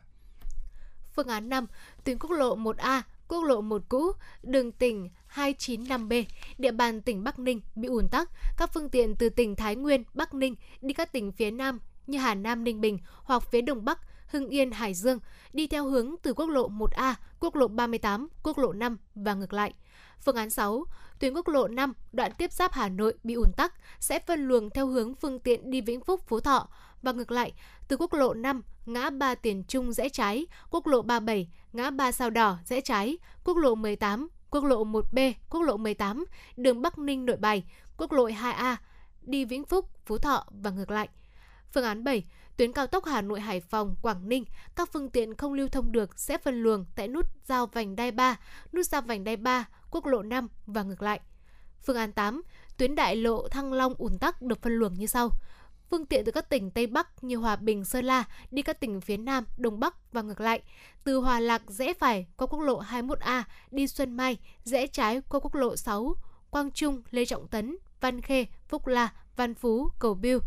Phương 1.13 1.29
án 1.29 1.49
5, 1.49 1.67
tuyến 2.05 2.19
quốc 2.19 2.31
lộ 2.31 2.57
1A 2.57 3.03
quốc 3.29 3.45
lộ 3.45 3.61
1 3.61 3.83
cũ, 3.89 4.13
đường 4.43 4.73
tỉnh 4.73 5.11
295B, 5.35 6.25
địa 6.59 6.73
bàn 6.73 7.03
tỉnh 7.03 7.25
Bắc 7.25 7.39
Ninh 7.39 7.61
bị 7.75 7.89
ùn 7.89 8.09
tắc. 8.09 8.31
Các 8.57 8.71
phương 8.75 8.89
tiện 8.89 9.15
từ 9.17 9.29
tỉnh 9.29 9.57
Thái 9.57 9.77
Nguyên, 9.77 10.05
Bắc 10.15 10.35
Ninh 10.35 10.55
đi 10.81 10.95
các 10.95 11.13
tỉnh 11.13 11.33
phía 11.33 11.51
Nam 11.51 11.79
như 12.07 12.19
Hà 12.19 12.35
Nam, 12.35 12.65
Ninh 12.65 12.81
Bình 12.81 12.99
hoặc 13.25 13.43
phía 13.51 13.61
Đông 13.61 13.85
Bắc 13.85 13.99
Hưng 14.31 14.49
Yên, 14.49 14.71
Hải 14.71 14.95
Dương 14.95 15.19
đi 15.53 15.67
theo 15.67 15.85
hướng 15.85 16.15
từ 16.23 16.35
quốc 16.35 16.47
lộ 16.47 16.69
1A, 16.69 17.15
quốc 17.41 17.57
lộ 17.57 17.69
38, 17.69 18.29
quốc 18.43 18.59
lộ 18.59 18.73
5 18.73 18.97
và 19.15 19.35
ngược 19.35 19.53
lại. 19.53 19.75
Phương 20.21 20.37
án 20.37 20.51
6, 20.51 20.85
tuyến 21.19 21.35
quốc 21.35 21.49
lộ 21.49 21.69
5 21.69 21.93
đoạn 22.13 22.33
tiếp 22.39 22.53
giáp 22.53 22.73
Hà 22.73 22.89
Nội 22.89 23.15
bị 23.25 23.35
ùn 23.35 23.53
tắc 23.57 23.75
sẽ 24.01 24.19
phân 24.19 24.49
luồng 24.49 24.71
theo 24.71 24.87
hướng 24.87 25.15
phương 25.15 25.39
tiện 25.39 25.71
đi 25.71 25.81
Vĩnh 25.81 26.01
Phúc, 26.01 26.21
Phú 26.27 26.41
Thọ 26.41 26.69
và 27.03 27.13
ngược 27.13 27.31
lại, 27.31 27.53
từ 27.89 27.97
quốc 27.97 28.13
lộ 28.13 28.35
5 28.35 28.63
ngã 28.87 29.11
ba 29.11 29.35
Tiền 29.35 29.65
Trung 29.69 29.93
rẽ 29.93 30.09
trái, 30.09 30.47
quốc 30.71 30.87
lộ 30.87 31.03
37 31.03 31.49
ngã 31.73 31.91
ba 31.91 32.13
Sao 32.13 32.31
Đỏ 32.31 32.59
rẽ 32.65 32.81
trái, 32.81 33.19
quốc 33.45 33.57
lộ 33.57 33.75
18, 33.75 34.29
quốc 34.51 34.65
lộ 34.65 34.85
1B, 34.85 35.33
quốc 35.51 35.63
lộ 35.63 35.77
18, 35.77 36.25
đường 36.57 36.83
Bắc 36.83 36.99
Ninh 36.99 37.27
Nội 37.27 37.37
Bài, 37.37 37.65
quốc 37.97 38.13
lộ 38.13 38.29
2A 38.29 38.77
đi 39.23 39.45
Vĩnh 39.45 39.65
Phúc, 39.65 39.91
Phú 40.07 40.19
Thọ 40.19 40.45
và 40.51 40.71
ngược 40.71 40.91
lại. 40.91 41.09
Phương 41.73 41.85
án 41.85 42.05
7, 42.05 42.25
tuyến 42.59 42.73
cao 42.73 42.87
tốc 42.87 43.05
Hà 43.05 43.23
Nội 43.23 43.41
Hải 43.41 43.61
Phòng 43.61 43.97
Quảng 44.03 44.29
Ninh, 44.29 44.45
các 44.77 44.93
phương 44.93 45.11
tiện 45.11 45.35
không 45.35 45.53
lưu 45.53 45.69
thông 45.69 45.93
được 45.93 46.19
sẽ 46.19 46.39
phân 46.39 46.63
luồng 46.63 46.85
tại 46.95 47.09
nút 47.09 47.27
giao 47.45 47.67
vành 47.67 47.97
đai 47.97 48.11
3, 48.11 48.37
nút 48.73 48.87
giao 48.87 49.03
vành 49.03 49.25
đai 49.25 49.37
3, 49.37 49.69
quốc 49.91 50.07
lộ 50.07 50.23
5 50.23 50.49
và 50.67 50.83
ngược 50.83 51.03
lại. 51.03 51.21
Phương 51.83 51.97
án 51.97 52.13
8, 52.13 52.43
tuyến 52.77 52.95
đại 52.95 53.17
lộ 53.17 53.49
Thăng 53.49 53.73
Long 53.73 53.95
ùn 53.99 54.19
tắc 54.19 54.43
được 54.43 54.63
phân 54.63 54.73
luồng 54.73 54.95
như 54.95 55.07
sau. 55.07 55.31
Phương 55.91 56.07
tiện 56.07 56.25
từ 56.25 56.33
các 56.33 56.49
tỉnh 56.49 56.71
Tây 56.71 56.87
Bắc 56.87 57.25
như 57.25 57.37
Hòa 57.37 57.57
Bình, 57.57 57.85
Sơn 57.85 58.05
La 58.05 58.25
đi 58.51 58.63
các 58.63 58.81
tỉnh 58.81 59.01
phía 59.01 59.17
Nam, 59.17 59.45
Đông 59.57 59.81
Bắc 59.81 60.13
và 60.13 60.23
ngược 60.23 60.41
lại. 60.41 60.63
Từ 61.05 61.17
Hòa 61.17 61.41
Lạc 61.41 61.63
rẽ 61.67 61.95
phải 61.95 62.27
qua 62.37 62.47
quốc 62.47 62.61
lộ 62.61 62.83
21A 62.83 63.43
đi 63.71 63.87
Xuân 63.87 64.17
Mai, 64.17 64.39
rẽ 64.65 64.87
trái 64.87 65.21
qua 65.29 65.41
quốc 65.41 65.55
lộ 65.55 65.77
6, 65.77 66.15
Quang 66.51 66.71
Trung, 66.71 67.03
Lê 67.11 67.25
Trọng 67.25 67.49
Tấn, 67.49 67.77
Văn 68.01 68.21
Khê, 68.21 68.47
Phúc 68.69 68.87
La, 68.87 69.13
Văn 69.37 69.55
Phú, 69.55 69.89
Cầu 69.99 70.15
Biêu, 70.15 70.39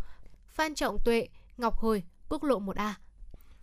Phan 0.48 0.74
Trọng 0.74 0.98
Tuệ, 1.04 1.28
Ngọc 1.62 1.78
Hồi, 1.78 2.02
quốc 2.28 2.44
lộ 2.44 2.60
1A. 2.60 2.92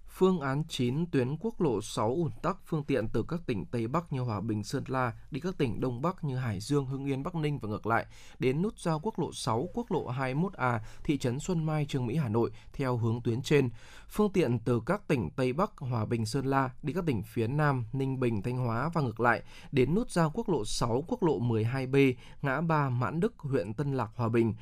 Phương 0.07 0.39
án 0.39 0.63
9 0.67 1.05
tuyến 1.11 1.37
quốc 1.39 1.61
lộ 1.61 1.81
6 1.81 2.07
ủn 2.07 2.31
tắc 2.43 2.57
phương 2.65 2.83
tiện 2.83 3.07
từ 3.13 3.23
các 3.27 3.39
tỉnh 3.45 3.65
Tây 3.65 3.87
Bắc 3.87 4.13
như 4.13 4.21
Hòa 4.21 4.41
Bình, 4.41 4.63
Sơn 4.63 4.83
La 4.87 5.13
đi 5.31 5.39
các 5.39 5.57
tỉnh 5.57 5.81
Đông 5.81 6.01
Bắc 6.01 6.23
như 6.23 6.35
Hải 6.35 6.59
Dương, 6.59 6.85
Hưng 6.85 7.05
Yên, 7.05 7.23
Bắc 7.23 7.35
Ninh 7.35 7.59
và 7.59 7.69
ngược 7.69 7.87
lại 7.87 8.05
đến 8.39 8.61
nút 8.61 8.79
giao 8.79 8.99
quốc 8.99 9.19
lộ 9.19 9.31
6, 9.33 9.69
quốc 9.73 9.91
lộ 9.91 10.11
21A, 10.11 10.79
thị 11.03 11.17
trấn 11.17 11.39
Xuân 11.39 11.65
Mai, 11.65 11.85
Trường 11.89 12.05
Mỹ, 12.05 12.15
Hà 12.15 12.29
Nội 12.29 12.51
theo 12.73 12.97
hướng 12.97 13.21
tuyến 13.21 13.41
trên. 13.41 13.69
Phương 14.09 14.31
tiện 14.31 14.59
từ 14.59 14.81
các 14.85 15.07
tỉnh 15.07 15.29
Tây 15.35 15.53
Bắc, 15.53 15.71
Hòa 15.77 16.05
Bình, 16.05 16.25
Sơn 16.25 16.45
La 16.45 16.69
đi 16.83 16.93
các 16.93 17.03
tỉnh 17.07 17.23
phía 17.23 17.47
Nam, 17.47 17.85
Ninh 17.93 18.19
Bình, 18.19 18.41
Thanh 18.41 18.57
Hóa 18.57 18.89
và 18.93 19.01
ngược 19.01 19.19
lại 19.19 19.43
đến 19.71 19.95
nút 19.95 20.11
giao 20.11 20.31
quốc 20.33 20.49
lộ 20.49 20.65
6, 20.65 21.03
quốc 21.07 21.23
lộ 21.23 21.39
12B, 21.39 22.13
ngã 22.41 22.61
ba 22.61 22.89
Mãn 22.89 23.19
Đức, 23.19 23.33
huyện 23.37 23.73
Tân 23.73 23.93
Lạc, 23.93 24.09
Hòa 24.15 24.29
Bình. 24.29 24.53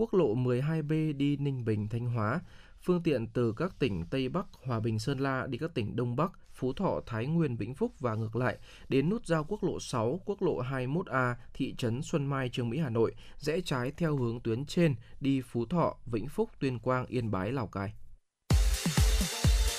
Quốc 0.00 0.14
lộ 0.14 0.34
12B 0.34 1.16
đi 1.16 1.36
Ninh 1.36 1.64
Bình, 1.64 1.88
Thanh 1.88 2.06
Hóa, 2.06 2.40
phương 2.82 3.02
tiện 3.02 3.26
từ 3.26 3.52
các 3.56 3.78
tỉnh 3.78 4.04
Tây 4.10 4.28
Bắc, 4.28 4.46
Hòa 4.66 4.80
Bình, 4.80 4.98
Sơn 4.98 5.18
La 5.18 5.46
đi 5.46 5.58
các 5.58 5.74
tỉnh 5.74 5.96
Đông 5.96 6.16
Bắc, 6.16 6.32
Phú 6.52 6.72
Thọ, 6.72 7.00
Thái 7.06 7.26
Nguyên, 7.26 7.56
Vĩnh 7.56 7.74
Phúc 7.74 7.92
và 8.00 8.14
ngược 8.14 8.36
lại 8.36 8.58
đến 8.88 9.10
nút 9.10 9.26
giao 9.26 9.44
quốc 9.44 9.64
lộ 9.64 9.80
6, 9.80 10.20
quốc 10.24 10.42
lộ 10.42 10.62
21A, 10.62 11.34
thị 11.54 11.74
trấn 11.78 12.02
Xuân 12.02 12.26
Mai, 12.26 12.48
Trường 12.48 12.70
Mỹ, 12.70 12.78
Hà 12.78 12.90
Nội, 12.90 13.14
rẽ 13.38 13.60
trái 13.64 13.92
theo 13.96 14.16
hướng 14.16 14.40
tuyến 14.40 14.64
trên 14.64 14.94
đi 15.20 15.40
Phú 15.40 15.66
Thọ, 15.66 15.96
Vĩnh 16.06 16.28
Phúc, 16.28 16.50
Tuyên 16.60 16.78
Quang, 16.78 17.06
Yên 17.06 17.30
Bái, 17.30 17.52
Lào 17.52 17.66
Cai. 17.66 17.92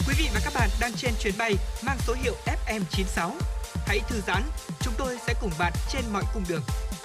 Quý 0.07 0.13
vị 0.17 0.25
và 0.33 0.39
các 0.43 0.53
bạn 0.55 0.69
đang 0.81 0.91
trên 0.97 1.13
chuyến 1.19 1.33
bay 1.39 1.53
mang 1.85 1.97
số 1.99 2.13
hiệu 2.23 2.33
FM96. 2.45 3.31
Hãy 3.87 3.99
thư 4.09 4.19
giãn, 4.27 4.41
chúng 4.81 4.93
tôi 4.97 5.17
sẽ 5.27 5.33
cùng 5.41 5.51
bạn 5.59 5.73
trên 5.89 6.03
mọi 6.13 6.23
cung 6.33 6.43
đường. 6.49 6.61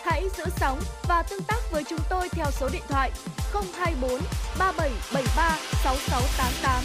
Hãy 0.07 0.29
giữ 0.37 0.45
sóng 0.57 0.79
và 1.09 1.23
tương 1.23 1.43
tác 1.43 1.59
với 1.73 1.85
chúng 1.85 1.99
tôi 2.11 2.29
theo 2.29 2.47
số 2.51 2.69
điện 2.73 2.83
thoại 2.89 3.11
024 3.53 4.11
3773 4.59 5.59
6688. 5.85 6.85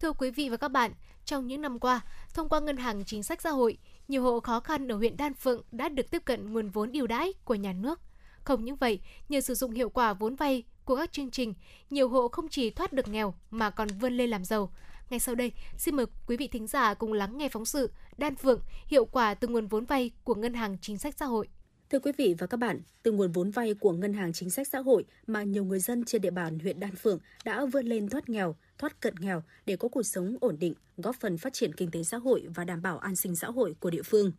Thưa 0.00 0.12
quý 0.12 0.30
vị 0.30 0.48
và 0.48 0.56
các 0.56 0.68
bạn, 0.68 0.92
trong 1.24 1.46
những 1.46 1.60
năm 1.60 1.78
qua, 1.78 2.00
thông 2.34 2.48
qua 2.48 2.60
Ngân 2.60 2.76
hàng 2.76 3.04
Chính 3.04 3.22
sách 3.22 3.42
Xã 3.42 3.50
hội, 3.50 3.78
nhiều 4.08 4.22
hộ 4.22 4.40
khó 4.40 4.60
khăn 4.60 4.88
ở 4.92 4.96
huyện 4.96 5.16
Đan 5.16 5.34
Phượng 5.34 5.62
đã 5.72 5.88
được 5.88 6.10
tiếp 6.10 6.22
cận 6.24 6.52
nguồn 6.52 6.68
vốn 6.68 6.92
ưu 6.92 7.06
đãi 7.06 7.32
của 7.44 7.54
nhà 7.54 7.72
nước. 7.72 8.00
Không 8.44 8.64
những 8.64 8.76
vậy, 8.76 9.00
nhờ 9.28 9.40
sử 9.40 9.54
dụng 9.54 9.72
hiệu 9.72 9.88
quả 9.88 10.12
vốn 10.12 10.34
vay 10.36 10.62
của 10.84 10.96
các 10.96 11.12
chương 11.12 11.30
trình, 11.30 11.54
nhiều 11.90 12.08
hộ 12.08 12.28
không 12.28 12.48
chỉ 12.48 12.70
thoát 12.70 12.92
được 12.92 13.08
nghèo 13.08 13.34
mà 13.50 13.70
còn 13.70 13.88
vươn 13.88 14.16
lên 14.16 14.30
làm 14.30 14.44
giàu. 14.44 14.70
Ngay 15.10 15.20
sau 15.20 15.34
đây, 15.34 15.52
xin 15.76 15.96
mời 15.96 16.06
quý 16.26 16.36
vị 16.36 16.48
thính 16.48 16.66
giả 16.66 16.94
cùng 16.94 17.12
lắng 17.12 17.38
nghe 17.38 17.48
phóng 17.48 17.64
sự 17.64 17.90
Đan 18.18 18.36
Phượng 18.36 18.60
hiệu 18.86 19.04
quả 19.04 19.34
từ 19.34 19.48
nguồn 19.48 19.66
vốn 19.66 19.84
vay 19.84 20.10
của 20.24 20.34
Ngân 20.34 20.54
hàng 20.54 20.76
Chính 20.80 20.98
sách 20.98 21.14
Xã 21.18 21.26
hội. 21.26 21.48
Thưa 21.90 21.98
quý 21.98 22.12
vị 22.18 22.34
và 22.38 22.46
các 22.46 22.56
bạn, 22.56 22.80
từ 23.02 23.12
nguồn 23.12 23.32
vốn 23.32 23.50
vay 23.50 23.74
của 23.74 23.92
Ngân 23.92 24.12
hàng 24.12 24.32
Chính 24.32 24.50
sách 24.50 24.68
Xã 24.68 24.78
hội 24.78 25.04
mà 25.26 25.42
nhiều 25.42 25.64
người 25.64 25.80
dân 25.80 26.04
trên 26.04 26.22
địa 26.22 26.30
bàn 26.30 26.58
huyện 26.58 26.80
Đan 26.80 26.96
Phượng 26.96 27.18
đã 27.44 27.64
vươn 27.64 27.86
lên 27.86 28.08
thoát 28.08 28.28
nghèo, 28.28 28.56
thoát 28.78 29.00
cận 29.00 29.14
nghèo 29.20 29.42
để 29.66 29.76
có 29.76 29.88
cuộc 29.88 30.02
sống 30.02 30.36
ổn 30.40 30.58
định, 30.58 30.74
góp 30.96 31.16
phần 31.20 31.38
phát 31.38 31.52
triển 31.52 31.74
kinh 31.74 31.90
tế 31.90 32.02
xã 32.02 32.16
hội 32.16 32.46
và 32.54 32.64
đảm 32.64 32.82
bảo 32.82 32.98
an 32.98 33.16
sinh 33.16 33.36
xã 33.36 33.48
hội 33.48 33.74
của 33.80 33.90
địa 33.90 34.02
phương. 34.02 34.32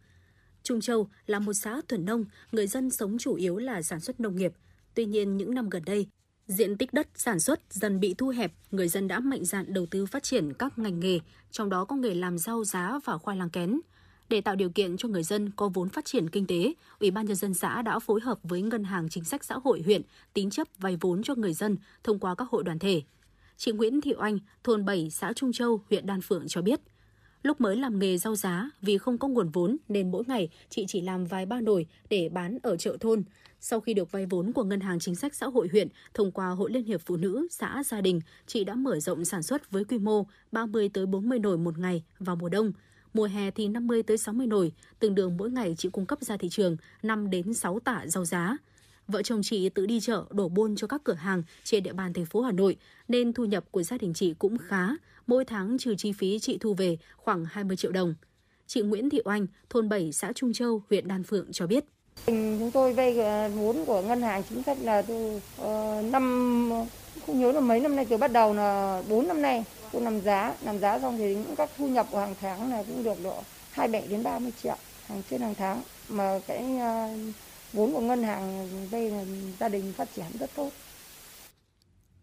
Trung 0.63 0.81
Châu 0.81 1.09
là 1.25 1.39
một 1.39 1.53
xã 1.53 1.81
thuần 1.87 2.05
nông, 2.05 2.25
người 2.51 2.67
dân 2.67 2.89
sống 2.89 3.17
chủ 3.17 3.35
yếu 3.35 3.57
là 3.57 3.81
sản 3.81 3.99
xuất 3.99 4.19
nông 4.19 4.35
nghiệp. 4.35 4.53
Tuy 4.93 5.05
nhiên, 5.05 5.37
những 5.37 5.53
năm 5.53 5.69
gần 5.69 5.83
đây, 5.85 6.07
diện 6.47 6.77
tích 6.77 6.93
đất 6.93 7.07
sản 7.15 7.39
xuất 7.39 7.59
dần 7.69 7.99
bị 7.99 8.13
thu 8.13 8.27
hẹp, 8.27 8.53
người 8.71 8.87
dân 8.87 9.07
đã 9.07 9.19
mạnh 9.19 9.45
dạn 9.45 9.73
đầu 9.73 9.85
tư 9.85 10.05
phát 10.05 10.23
triển 10.23 10.53
các 10.53 10.79
ngành 10.79 10.99
nghề, 10.99 11.19
trong 11.51 11.69
đó 11.69 11.85
có 11.85 11.95
nghề 11.95 12.13
làm 12.13 12.37
rau 12.37 12.63
giá 12.63 12.99
và 13.05 13.17
khoai 13.17 13.37
lang 13.37 13.49
kén. 13.49 13.79
Để 14.29 14.41
tạo 14.41 14.55
điều 14.55 14.69
kiện 14.69 14.97
cho 14.97 15.07
người 15.07 15.23
dân 15.23 15.51
có 15.55 15.69
vốn 15.69 15.89
phát 15.89 16.05
triển 16.05 16.29
kinh 16.29 16.47
tế, 16.47 16.73
Ủy 16.99 17.11
ban 17.11 17.25
nhân 17.25 17.35
dân 17.35 17.53
xã 17.53 17.81
đã 17.81 17.99
phối 17.99 18.21
hợp 18.21 18.39
với 18.43 18.61
Ngân 18.61 18.83
hàng 18.83 19.09
Chính 19.09 19.23
sách 19.23 19.43
Xã 19.43 19.55
hội 19.63 19.81
huyện 19.85 20.01
tín 20.33 20.49
chấp 20.49 20.67
vay 20.77 20.97
vốn 21.01 21.23
cho 21.23 21.35
người 21.35 21.53
dân 21.53 21.77
thông 22.03 22.19
qua 22.19 22.35
các 22.35 22.49
hội 22.49 22.63
đoàn 22.63 22.79
thể. 22.79 23.01
Chị 23.57 23.71
Nguyễn 23.71 24.01
Thị 24.01 24.13
Oanh, 24.17 24.37
thôn 24.63 24.85
7, 24.85 25.09
xã 25.09 25.33
Trung 25.33 25.51
Châu, 25.51 25.81
huyện 25.89 26.05
Đan 26.05 26.21
Phượng 26.21 26.47
cho 26.47 26.61
biết, 26.61 26.79
lúc 27.43 27.61
mới 27.61 27.75
làm 27.75 27.99
nghề 27.99 28.17
rau 28.17 28.35
giá 28.35 28.69
vì 28.81 28.97
không 28.97 29.17
có 29.17 29.27
nguồn 29.27 29.49
vốn 29.49 29.77
nên 29.89 30.11
mỗi 30.11 30.23
ngày 30.27 30.49
chị 30.69 30.85
chỉ 30.87 31.01
làm 31.01 31.25
vài 31.25 31.45
ba 31.45 31.61
nồi 31.61 31.85
để 32.09 32.29
bán 32.29 32.57
ở 32.63 32.77
chợ 32.77 32.97
thôn. 32.99 33.23
Sau 33.59 33.79
khi 33.79 33.93
được 33.93 34.11
vay 34.11 34.25
vốn 34.25 34.53
của 34.53 34.63
Ngân 34.63 34.79
hàng 34.79 34.99
Chính 34.99 35.15
sách 35.15 35.35
Xã 35.35 35.45
hội 35.45 35.67
huyện 35.71 35.87
thông 36.13 36.31
qua 36.31 36.49
Hội 36.49 36.71
Liên 36.71 36.83
hiệp 36.83 37.01
Phụ 37.05 37.17
nữ 37.17 37.47
xã 37.51 37.83
gia 37.85 38.01
đình, 38.01 38.21
chị 38.47 38.63
đã 38.63 38.75
mở 38.75 38.99
rộng 38.99 39.25
sản 39.25 39.43
xuất 39.43 39.71
với 39.71 39.83
quy 39.83 39.97
mô 39.97 40.25
30 40.51 40.89
tới 40.93 41.05
40 41.05 41.39
nồi 41.39 41.57
một 41.57 41.77
ngày 41.77 42.03
vào 42.19 42.35
mùa 42.35 42.49
đông. 42.49 42.71
Mùa 43.13 43.25
hè 43.25 43.51
thì 43.51 43.67
50 43.67 44.03
tới 44.03 44.17
60 44.17 44.47
nồi, 44.47 44.71
tương 44.99 45.15
đương 45.15 45.37
mỗi 45.37 45.51
ngày 45.51 45.75
chị 45.77 45.89
cung 45.89 46.05
cấp 46.05 46.21
ra 46.21 46.37
thị 46.37 46.49
trường 46.49 46.77
5 47.03 47.29
đến 47.29 47.53
6 47.53 47.79
tạ 47.79 48.03
rau 48.07 48.25
giá. 48.25 48.57
Vợ 49.07 49.21
chồng 49.21 49.41
chị 49.43 49.69
tự 49.69 49.85
đi 49.85 49.99
chợ 49.99 50.25
đổ 50.31 50.49
buôn 50.49 50.75
cho 50.75 50.87
các 50.87 51.01
cửa 51.03 51.13
hàng 51.13 51.43
trên 51.63 51.83
địa 51.83 51.93
bàn 51.93 52.13
thành 52.13 52.25
phố 52.25 52.41
Hà 52.41 52.51
Nội 52.51 52.77
nên 53.07 53.33
thu 53.33 53.45
nhập 53.45 53.63
của 53.71 53.83
gia 53.83 53.97
đình 53.97 54.13
chị 54.13 54.33
cũng 54.39 54.57
khá, 54.57 54.89
mỗi 55.27 55.45
tháng 55.45 55.77
trừ 55.79 55.95
chi 55.97 56.11
phí 56.11 56.39
chị 56.39 56.57
thu 56.61 56.73
về 56.73 56.97
khoảng 57.17 57.45
20 57.45 57.77
triệu 57.77 57.91
đồng. 57.91 58.15
Chị 58.67 58.81
Nguyễn 58.81 59.09
Thị 59.09 59.21
Oanh, 59.25 59.47
thôn 59.69 59.89
7, 59.89 60.11
xã 60.11 60.31
Trung 60.35 60.53
Châu, 60.53 60.83
huyện 60.89 61.07
Đan 61.07 61.23
Phượng 61.23 61.51
cho 61.51 61.67
biết. 61.67 61.85
Chúng 62.25 62.71
tôi 62.73 62.93
vay 62.93 63.19
ờ, 63.19 63.49
vốn 63.49 63.85
của 63.85 64.01
ngân 64.01 64.21
hàng 64.21 64.43
chính 64.49 64.63
sách 64.63 64.77
là 64.81 65.01
từ 65.01 65.39
uh, 65.61 66.11
năm 66.11 66.69
không 67.27 67.39
nhớ 67.39 67.51
là 67.51 67.59
mấy 67.59 67.79
năm 67.79 67.95
nay 67.95 68.05
từ 68.09 68.17
bắt 68.17 68.31
đầu 68.31 68.53
là 68.53 69.01
4 69.09 69.27
năm 69.27 69.41
nay 69.41 69.63
tôi 69.91 70.01
làm 70.01 70.21
giá 70.21 70.53
làm 70.61 70.79
giá 70.79 70.99
xong 70.99 71.17
thì 71.17 71.35
những 71.35 71.55
các 71.55 71.69
thu 71.77 71.87
nhập 71.87 72.07
của 72.11 72.19
hàng 72.19 72.35
tháng 72.41 72.71
là 72.71 72.83
cũng 72.83 73.03
được 73.03 73.17
độ 73.23 73.43
27 73.71 74.07
đến 74.07 74.23
30 74.23 74.51
triệu 74.63 74.75
hàng 75.07 75.21
trên 75.29 75.41
hàng 75.41 75.55
tháng 75.55 75.81
mà 76.09 76.39
cái 76.47 76.63
uh, 76.75 77.35
vốn 77.73 77.93
của 77.93 78.01
ngân 78.01 78.23
hàng 78.23 78.69
vay 78.91 79.11
là 79.11 79.25
gia 79.59 79.69
đình 79.69 79.93
phát 79.97 80.07
triển 80.15 80.25
rất 80.39 80.49
tốt. 80.55 80.69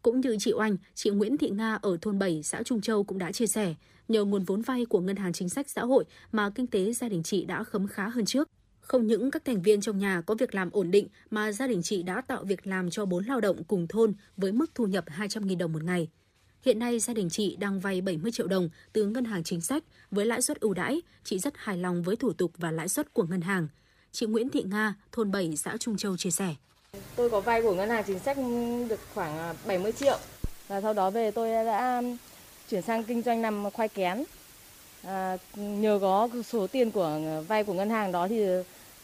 Cũng 0.03 0.21
như 0.21 0.37
chị 0.41 0.53
Oanh, 0.53 0.77
chị 0.95 1.11
Nguyễn 1.11 1.37
Thị 1.37 1.51
Nga 1.51 1.79
ở 1.83 1.97
thôn 2.01 2.19
7, 2.19 2.43
xã 2.43 2.63
Trung 2.63 2.81
Châu 2.81 3.05
cũng 3.05 3.19
đã 3.19 3.33
chia 3.33 3.47
sẻ, 3.47 3.75
nhờ 4.09 4.25
nguồn 4.25 4.45
vốn 4.45 4.63
vay 4.63 4.85
của 4.85 5.01
Ngân 5.01 5.17
hàng 5.17 5.33
Chính 5.33 5.49
sách 5.49 5.71
Xã 5.71 5.83
hội 5.83 6.05
mà 6.33 6.51
kinh 6.51 6.67
tế 6.67 6.93
gia 6.93 7.09
đình 7.09 7.23
chị 7.23 7.45
đã 7.45 7.65
khấm 7.65 7.89
khá 7.89 8.09
hơn 8.09 8.25
trước. 8.25 8.49
Không 8.81 9.07
những 9.07 9.31
các 9.31 9.45
thành 9.45 9.63
viên 9.63 9.81
trong 9.81 9.99
nhà 9.99 10.21
có 10.21 10.35
việc 10.35 10.55
làm 10.55 10.71
ổn 10.71 10.91
định 10.91 11.09
mà 11.31 11.53
gia 11.53 11.67
đình 11.67 11.83
chị 11.83 12.03
đã 12.03 12.21
tạo 12.21 12.45
việc 12.45 12.67
làm 12.67 12.91
cho 12.91 13.05
bốn 13.05 13.25
lao 13.25 13.41
động 13.41 13.65
cùng 13.65 13.87
thôn 13.89 14.15
với 14.37 14.53
mức 14.53 14.71
thu 14.75 14.87
nhập 14.87 15.05
200.000 15.19 15.59
đồng 15.59 15.73
một 15.73 15.83
ngày. 15.83 16.09
Hiện 16.63 16.79
nay 16.79 16.99
gia 16.99 17.15
đình 17.15 17.31
chị 17.31 17.57
đang 17.57 17.81
vay 17.81 18.01
70 18.01 18.33
triệu 18.33 18.47
đồng 18.47 18.69
từ 18.93 19.07
ngân 19.07 19.25
hàng 19.25 19.45
chính 19.45 19.61
sách 19.61 19.85
với 20.11 20.27
lãi 20.27 20.43
suất 20.43 20.61
ưu 20.61 20.75
đãi, 20.75 21.03
chị 21.25 21.39
rất 21.39 21.55
hài 21.57 21.79
lòng 21.79 22.03
với 22.03 22.17
thủ 22.17 22.33
tục 22.33 22.53
và 22.57 22.71
lãi 22.71 22.89
suất 22.89 23.15
của 23.15 23.25
ngân 23.25 23.41
hàng. 23.41 23.69
Chị 24.13 24.27
Nguyễn 24.27 24.49
Thị 24.49 24.63
Nga, 24.63 24.95
thôn 25.13 25.31
7, 25.31 25.57
xã 25.57 25.77
Trung 25.77 25.97
Châu 25.97 26.17
chia 26.17 26.31
sẻ. 26.31 26.55
Tôi 27.17 27.31
có 27.31 27.41
vay 27.41 27.63
của 27.63 27.75
ngân 27.75 27.89
hàng 27.89 28.05
chính 28.07 28.19
sách 28.19 28.37
được 28.89 29.01
khoảng 29.15 29.39
à, 29.39 29.55
70 29.67 29.93
triệu 29.93 30.19
và 30.69 30.81
sau 30.81 30.95
đó 30.95 31.11
về 31.11 31.31
tôi 31.31 31.65
đã 31.65 32.03
chuyển 32.71 32.83
sang 32.83 33.05
kinh 33.05 33.23
doanh 33.23 33.43
làm 33.43 33.71
khoai 33.71 33.89
kén. 33.89 34.25
À, 35.03 35.37
nhờ 35.57 35.99
có 36.01 36.29
số 36.45 36.67
tiền 36.67 36.91
của 36.91 37.21
à, 37.27 37.41
vay 37.49 37.65
của 37.65 37.73
ngân 37.73 37.91
hàng 37.91 38.13
đó 38.13 38.29
thì 38.29 38.45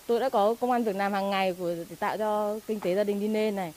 tôi 0.07 0.21
đã 0.21 0.29
có 0.29 0.55
công 0.61 0.71
an 0.71 0.85
việc 0.85 0.97
làm 0.97 1.13
hàng 1.13 1.31
ngày 1.31 1.55
của 1.59 1.75
để 1.91 1.97
tạo 1.99 2.17
cho 2.19 2.59
kinh 2.67 2.81
tế 2.81 2.95
gia 2.95 3.05
đình 3.05 3.21
đi 3.21 3.29
lên 3.29 3.57
này. 3.57 3.75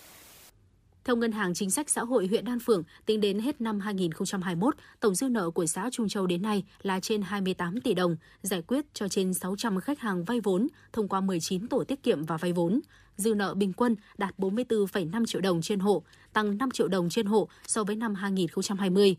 Theo 1.03 1.15
Ngân 1.15 1.31
hàng 1.31 1.53
Chính 1.53 1.71
sách 1.71 1.89
Xã 1.89 2.01
hội 2.01 2.27
huyện 2.27 2.45
Đan 2.45 2.59
Phượng, 2.59 2.83
tính 3.05 3.21
đến 3.21 3.39
hết 3.39 3.61
năm 3.61 3.79
2021, 3.79 4.75
tổng 4.99 5.15
dư 5.15 5.29
nợ 5.29 5.49
của 5.49 5.65
xã 5.65 5.89
Trung 5.91 6.09
Châu 6.09 6.27
đến 6.27 6.41
nay 6.41 6.63
là 6.81 6.99
trên 6.99 7.21
28 7.21 7.81
tỷ 7.81 7.93
đồng, 7.93 8.15
giải 8.41 8.61
quyết 8.61 8.85
cho 8.93 9.07
trên 9.07 9.33
600 9.33 9.79
khách 9.79 9.99
hàng 9.99 10.23
vay 10.23 10.39
vốn 10.39 10.67
thông 10.93 11.07
qua 11.07 11.21
19 11.21 11.67
tổ 11.67 11.83
tiết 11.83 12.03
kiệm 12.03 12.25
và 12.25 12.37
vay 12.37 12.53
vốn. 12.53 12.79
Dư 13.19 13.33
nợ 13.33 13.53
bình 13.53 13.73
quân 13.73 13.95
đạt 14.17 14.37
44,5 14.37 15.25
triệu 15.25 15.41
đồng 15.41 15.61
trên 15.61 15.79
hộ, 15.79 16.03
tăng 16.33 16.57
5 16.57 16.71
triệu 16.71 16.87
đồng 16.87 17.09
trên 17.09 17.25
hộ 17.25 17.47
so 17.67 17.83
với 17.83 17.95
năm 17.95 18.15
2020. 18.15 19.15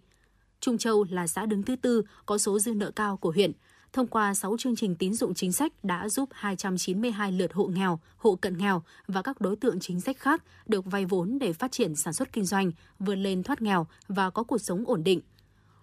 Trung 0.61 0.79
Châu 0.79 1.05
là 1.11 1.27
xã 1.27 1.47
đứng 1.47 1.63
thứ 1.63 1.77
tư 1.77 2.03
có 2.27 2.39
số 2.39 2.59
dư 2.59 2.75
nợ 2.75 2.91
cao 2.91 3.17
của 3.17 3.31
huyện. 3.31 3.53
Thông 3.93 4.07
qua 4.07 4.35
6 4.35 4.57
chương 4.59 4.77
trình 4.77 4.97
tín 4.97 5.15
dụng 5.15 5.35
chính 5.35 5.53
sách 5.53 5.73
đã 5.85 6.09
giúp 6.09 6.29
292 6.33 7.33
lượt 7.33 7.53
hộ 7.53 7.67
nghèo, 7.67 8.01
hộ 8.17 8.35
cận 8.35 8.59
nghèo 8.59 8.83
và 9.07 9.23
các 9.23 9.41
đối 9.41 9.57
tượng 9.57 9.81
chính 9.81 10.01
sách 10.01 10.19
khác 10.19 10.43
được 10.67 10.85
vay 10.85 11.05
vốn 11.05 11.39
để 11.39 11.53
phát 11.53 11.73
triển 11.73 11.97
sản 11.97 12.13
xuất 12.13 12.33
kinh 12.33 12.45
doanh, 12.45 12.73
vươn 12.99 13.23
lên 13.23 13.43
thoát 13.43 13.63
nghèo 13.63 13.87
và 14.09 14.31
có 14.31 14.43
cuộc 14.43 14.61
sống 14.61 14.85
ổn 14.87 15.05
định. 15.05 15.21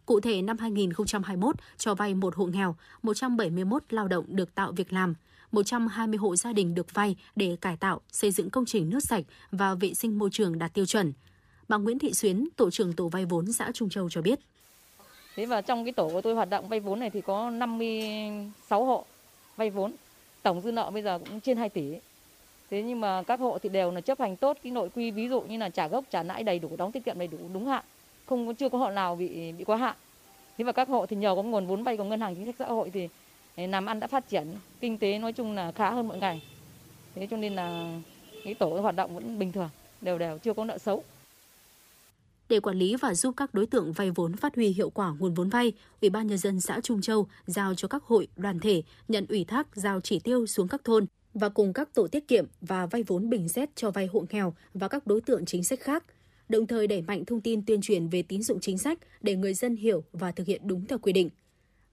Cụ 0.06 0.20
thể, 0.20 0.42
năm 0.42 0.58
2021 0.58 1.56
cho 1.78 1.96
vay 1.96 2.14
một 2.14 2.36
hộ 2.36 2.46
nghèo, 2.46 2.76
171 3.02 3.84
lao 3.90 4.08
động 4.08 4.26
được 4.28 4.56
tạo 4.56 4.72
việc 4.72 4.94
làm, 4.94 5.14
120 5.52 6.18
hộ 6.18 6.36
gia 6.36 6.54
đình 6.54 6.76
được 6.76 6.94
vay 6.94 7.16
để 7.36 7.58
cải 7.62 7.78
tạo, 7.78 8.02
xây 8.12 8.32
dựng 8.32 8.50
công 8.50 8.66
trình 8.66 8.90
nước 8.90 9.00
sạch 9.00 9.24
và 9.52 9.76
vệ 9.76 9.94
sinh 9.94 10.20
môi 10.20 10.30
trường 10.32 10.60
đạt 10.60 10.74
tiêu 10.74 10.86
chuẩn. 10.86 11.14
Bà 11.68 11.78
Nguyễn 11.78 12.00
Thị 12.00 12.14
Xuyến, 12.14 12.48
tổ 12.56 12.72
trưởng 12.72 12.94
tổ 12.94 13.08
vay 13.08 13.26
vốn 13.26 13.52
xã 13.52 13.72
Trung 13.74 13.90
Châu 13.90 14.10
cho 14.10 14.22
biết. 14.22 14.40
Thế 15.36 15.46
và 15.46 15.62
trong 15.62 15.86
cái 15.86 15.94
tổ 15.94 16.10
của 16.10 16.22
tôi 16.22 16.36
hoạt 16.36 16.50
động 16.50 16.68
vay 16.68 16.80
vốn 16.80 17.00
này 17.00 17.10
thì 17.10 17.22
có 17.22 17.50
56 17.50 18.86
hộ 18.86 19.06
vay 19.58 19.70
vốn. 19.70 19.92
Tổng 20.44 20.62
dư 20.62 20.72
nợ 20.72 20.92
bây 20.92 21.04
giờ 21.04 21.20
cũng 21.20 21.40
trên 21.40 21.58
2 21.58 21.70
tỷ. 21.70 21.94
Thế 22.70 22.84
nhưng 22.84 23.02
mà 23.02 23.24
các 23.24 23.40
hộ 23.40 23.58
thì 23.64 23.70
đều 23.70 23.92
là 23.92 24.02
chấp 24.02 24.20
hành 24.20 24.36
tốt 24.36 24.58
cái 24.64 24.72
nội 24.72 24.90
quy 24.96 25.12
ví 25.12 25.28
dụ 25.28 25.42
như 25.42 25.58
là 25.58 25.70
trả 25.70 25.88
gốc, 25.88 26.06
trả 26.12 26.24
lãi 26.24 26.44
đầy 26.44 26.60
đủ, 26.60 26.70
đóng 26.78 26.92
tiết 26.92 27.06
kiệm 27.06 27.20
đầy 27.20 27.28
đủ 27.28 27.38
đúng 27.54 27.68
hạn. 27.68 27.84
Không 28.26 28.56
chưa 28.56 28.70
có 28.70 28.78
hộ 28.78 28.90
nào 28.90 29.16
bị 29.16 29.52
bị 29.52 29.64
quá 29.64 29.78
hạn. 29.78 29.96
Thế 30.58 30.64
và 30.64 30.72
các 30.72 30.90
hộ 30.90 31.06
thì 31.06 31.16
nhờ 31.16 31.34
có 31.36 31.44
nguồn 31.44 31.68
vốn 31.68 31.84
vay 31.84 31.98
của 31.98 32.04
ngân 32.04 32.22
hàng 32.22 32.36
chính 32.36 32.46
sách 32.46 32.56
xã 32.60 32.66
hội 32.66 32.90
thì 32.94 33.10
làm 33.58 33.86
ăn 33.86 34.00
đã 34.00 34.08
phát 34.08 34.30
triển, 34.30 34.48
kinh 34.80 34.98
tế 34.98 35.20
nói 35.20 35.34
chung 35.34 35.56
là 35.56 35.72
khá 35.72 35.92
hơn 35.92 36.08
mọi 36.08 36.18
ngày. 36.18 36.44
Thế 37.16 37.28
cho 37.32 37.38
nên 37.38 37.56
là 37.56 38.00
cái 38.44 38.54
tổ 38.54 38.80
hoạt 38.82 38.96
động 38.96 39.16
vẫn 39.16 39.40
bình 39.40 39.52
thường, 39.52 39.70
đều 40.02 40.18
đều 40.18 40.38
chưa 40.38 40.54
có 40.54 40.66
nợ 40.66 40.78
xấu. 40.78 41.04
Để 42.50 42.60
quản 42.60 42.78
lý 42.78 42.96
và 42.96 43.14
giúp 43.14 43.34
các 43.38 43.54
đối 43.54 43.66
tượng 43.66 43.92
vay 43.92 44.12
vốn 44.12 44.36
phát 44.36 44.56
huy 44.56 44.68
hiệu 44.68 44.90
quả 44.90 45.14
nguồn 45.20 45.34
vốn 45.34 45.50
vay, 45.50 45.74
Ủy 46.02 46.10
ban 46.10 46.28
nhân 46.28 46.38
dân 46.38 46.62
xã 46.62 46.80
Trung 46.84 47.02
Châu 47.02 47.28
giao 47.46 47.76
cho 47.76 47.88
các 47.88 48.04
hội, 48.04 48.28
đoàn 48.36 48.60
thể 48.60 48.84
nhận 49.08 49.26
ủy 49.30 49.44
thác 49.44 49.76
giao 49.76 50.02
chỉ 50.02 50.20
tiêu 50.20 50.48
xuống 50.48 50.68
các 50.68 50.84
thôn 50.84 51.06
và 51.34 51.50
cùng 51.50 51.74
các 51.74 51.94
tổ 51.94 52.08
tiết 52.08 52.28
kiệm 52.28 52.46
và 52.62 52.86
vay 52.86 53.04
vốn 53.04 53.30
bình 53.30 53.50
xét 53.50 53.70
cho 53.76 53.92
vay 53.92 54.08
hộ 54.08 54.26
nghèo 54.30 54.54
và 54.74 54.88
các 54.88 55.08
đối 55.08 55.22
tượng 55.22 55.46
chính 55.46 55.64
sách 55.64 55.80
khác, 55.80 56.04
đồng 56.50 56.68
thời 56.68 56.88
đẩy 56.88 57.02
mạnh 57.02 57.26
thông 57.26 57.42
tin 57.42 57.66
tuyên 57.66 57.82
truyền 57.82 58.08
về 58.08 58.22
tín 58.22 58.44
dụng 58.44 58.60
chính 58.60 58.78
sách 58.78 59.00
để 59.22 59.36
người 59.36 59.54
dân 59.54 59.76
hiểu 59.76 60.04
và 60.12 60.32
thực 60.32 60.48
hiện 60.48 60.62
đúng 60.64 60.86
theo 60.86 61.00
quy 61.00 61.14
định. 61.14 61.30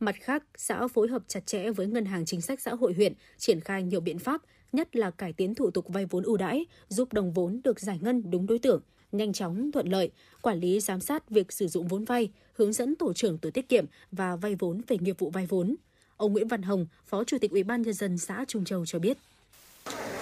Mặt 0.05 0.17
khác, 0.21 0.43
xã 0.57 0.87
phối 0.87 1.09
hợp 1.09 1.23
chặt 1.29 1.47
chẽ 1.47 1.71
với 1.71 1.87
Ngân 1.87 2.05
hàng 2.05 2.25
Chính 2.25 2.41
sách 2.41 2.61
Xã 2.61 2.75
hội 2.75 2.93
huyện 2.93 3.13
triển 3.39 3.61
khai 3.61 3.83
nhiều 3.83 4.01
biện 4.01 4.19
pháp, 4.19 4.43
nhất 4.73 4.97
là 4.97 5.11
cải 5.11 5.33
tiến 5.33 5.55
thủ 5.55 5.71
tục 5.71 5.85
vay 5.89 6.07
vốn 6.07 6.25
ưu 6.25 6.37
đãi, 6.37 6.67
giúp 6.89 7.13
đồng 7.13 7.33
vốn 7.33 7.61
được 7.65 7.81
giải 7.81 7.99
ngân 8.03 8.31
đúng 8.31 8.47
đối 8.47 8.59
tượng, 8.59 8.83
nhanh 9.13 9.33
chóng, 9.33 9.73
thuận 9.73 9.89
lợi, 9.89 10.11
quản 10.43 10.61
lý 10.61 10.81
giám 10.81 11.01
sát 11.01 11.31
việc 11.31 11.53
sử 11.53 11.69
dụng 11.69 11.89
vốn 11.89 12.05
vay, 12.05 12.31
hướng 12.53 12.73
dẫn 12.73 12.97
tổ 12.97 13.13
trưởng 13.13 13.39
tổ 13.39 13.51
tiết 13.51 13.69
kiệm 13.69 13.87
và 14.13 14.37
vay 14.37 14.55
vốn 14.55 14.81
về 14.87 14.97
nghiệp 15.01 15.19
vụ 15.19 15.31
vay 15.31 15.47
vốn. 15.47 15.77
Ông 16.17 16.33
Nguyễn 16.33 16.49
Văn 16.49 16.63
Hồng, 16.63 16.87
Phó 17.07 17.25
Chủ 17.25 17.39
tịch 17.39 17.51
Ủy 17.51 17.63
ban 17.63 17.83
nhân 17.83 17.95
dân 17.95 18.19
xã 18.19 18.45
Trung 18.49 18.65
Châu 18.65 18.87
cho 18.87 18.99
biết. 18.99 19.19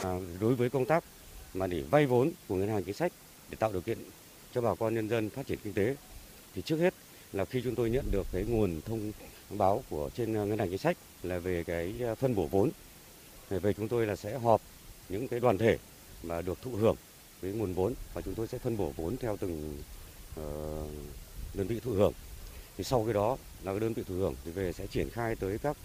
À, 0.03 0.19
đối 0.41 0.55
với 0.55 0.71
công 0.71 0.85
tác 0.85 1.05
mà 1.55 1.67
để 1.67 1.85
vay 1.91 2.07
vốn 2.07 2.31
của 2.49 2.57
ngân 2.57 2.69
hàng 2.69 2.83
chính 2.85 2.95
sách 2.95 3.13
để 3.51 3.57
tạo 3.61 3.73
điều 3.73 3.81
kiện 3.81 3.99
cho 4.55 4.61
bà 4.61 4.75
con 4.75 4.95
nhân 4.95 5.09
dân 5.09 5.31
phát 5.31 5.47
triển 5.47 5.59
kinh 5.65 5.73
tế 5.73 5.97
thì 6.55 6.63
trước 6.63 6.77
hết 6.77 6.95
là 7.33 7.45
khi 7.45 7.61
chúng 7.65 7.75
tôi 7.75 7.91
nhận 7.91 8.05
được 8.11 8.27
cái 8.33 8.45
nguồn 8.45 8.81
thông 8.81 9.13
báo 9.59 9.83
của 9.91 10.11
trên 10.15 10.35
ờ, 10.35 10.47
ngân 10.47 10.59
hàng 10.59 10.69
chính 10.69 10.79
sách 10.79 10.97
là 11.23 11.39
về 11.39 11.65
cái 11.65 11.95
ờ, 12.01 12.15
phân 12.15 12.35
bổ 12.35 12.47
vốn 12.47 12.70
về 13.51 13.73
chúng 13.73 13.89
tôi 13.89 14.07
là 14.07 14.16
sẽ 14.16 14.39
họp 14.39 14.61
những 15.09 15.29
cái 15.29 15.41
đoàn 15.41 15.59
thể 15.59 15.79
mà 16.23 16.43
được 16.43 16.62
thụ 16.62 16.70
hưởng 16.70 16.97
với 17.41 17.53
nguồn 17.53 17.74
vốn 17.74 17.95
và 18.15 18.20
chúng 18.20 18.35
tôi 18.35 18.47
sẽ 18.47 18.59
phân 18.59 18.77
bổ 18.77 18.93
vốn 18.97 19.16
theo 19.16 19.37
từng 19.37 19.83
uh, 20.41 20.45
đơn 21.55 21.66
vị 21.66 21.81
thụ 21.81 21.91
hưởng. 21.91 22.12
Thì 22.77 22.85
sau 22.85 23.05
cái 23.05 23.15
đó 23.15 23.37
là 23.62 23.73
cái 23.73 23.81
đơn 23.81 23.93
vị 23.93 24.03
thụ 24.09 24.15
hưởng 24.15 24.35
thì 24.45 24.51
về 24.51 24.73
sẽ 24.73 24.87
triển 24.87 25.11
khai 25.11 25.37
tới 25.37 25.59
các 25.59 25.77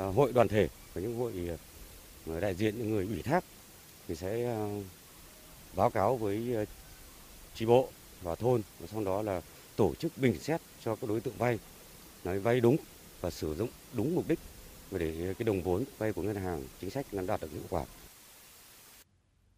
uh, 0.00 0.14
hội 0.14 0.32
đoàn 0.32 0.48
thể 0.48 0.68
và 0.94 1.00
những 1.00 1.18
hội 1.18 1.32
uh, 1.54 2.42
đại 2.42 2.54
diện 2.54 2.78
những 2.78 2.90
người 2.90 3.06
ủy 3.06 3.22
thác 3.22 3.44
thì 4.08 4.14
sẽ 4.14 4.56
uh, 4.64 4.84
báo 5.74 5.90
cáo 5.90 6.16
với 6.16 6.56
uh, 6.62 6.68
chi 7.54 7.66
bộ 7.66 7.88
và 8.22 8.34
thôn 8.34 8.62
và 8.80 8.86
sau 8.86 9.04
đó 9.04 9.22
là 9.22 9.40
tổ 9.76 9.94
chức 9.94 10.18
bình 10.18 10.38
xét 10.40 10.60
cho 10.84 10.96
các 10.96 11.10
đối 11.10 11.20
tượng 11.20 11.34
vay 11.38 11.58
nói 12.24 12.38
vay 12.38 12.60
đúng 12.60 12.76
và 13.20 13.30
sử 13.30 13.54
dụng 13.54 13.68
đúng 13.96 14.14
mục 14.14 14.28
đích 14.28 14.38
để 14.90 15.34
cái 15.38 15.44
đồng 15.44 15.62
vốn 15.62 15.84
vay 15.98 16.12
của 16.12 16.22
ngân 16.22 16.36
hàng 16.36 16.64
chính 16.80 16.90
sách 16.90 17.06
nó 17.12 17.22
đạt 17.22 17.40
được 17.40 17.48
hiệu 17.52 17.62
quả. 17.70 17.84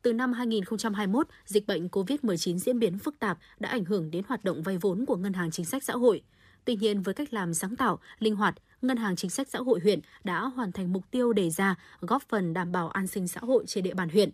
Từ 0.02 0.12
năm 0.12 0.32
2021, 0.32 1.26
dịch 1.46 1.66
bệnh 1.66 1.88
COVID-19 1.88 2.58
diễn 2.58 2.78
biến 2.78 2.98
phức 2.98 3.18
tạp 3.18 3.38
đã 3.60 3.68
ảnh 3.68 3.84
hưởng 3.84 4.10
đến 4.10 4.24
hoạt 4.28 4.44
động 4.44 4.62
vay 4.62 4.78
vốn 4.78 5.04
của 5.06 5.16
Ngân 5.16 5.32
hàng 5.32 5.50
Chính 5.50 5.64
sách 5.64 5.84
Xã 5.84 5.92
hội. 5.92 6.22
Tuy 6.64 6.76
nhiên, 6.76 7.02
với 7.02 7.14
cách 7.14 7.34
làm 7.34 7.54
sáng 7.54 7.76
tạo, 7.76 7.98
linh 8.18 8.36
hoạt, 8.36 8.54
Ngân 8.82 8.96
hàng 8.96 9.16
Chính 9.16 9.30
sách 9.30 9.48
Xã 9.48 9.58
hội 9.58 9.80
huyện 9.82 10.00
đã 10.24 10.40
hoàn 10.40 10.72
thành 10.72 10.92
mục 10.92 11.02
tiêu 11.10 11.32
đề 11.32 11.50
ra, 11.50 11.74
góp 12.00 12.22
phần 12.28 12.54
đảm 12.54 12.72
bảo 12.72 12.88
an 12.88 13.06
sinh 13.06 13.28
xã 13.28 13.40
hội 13.40 13.64
trên 13.66 13.84
địa 13.84 13.94
bàn 13.94 14.08
huyện. 14.08 14.30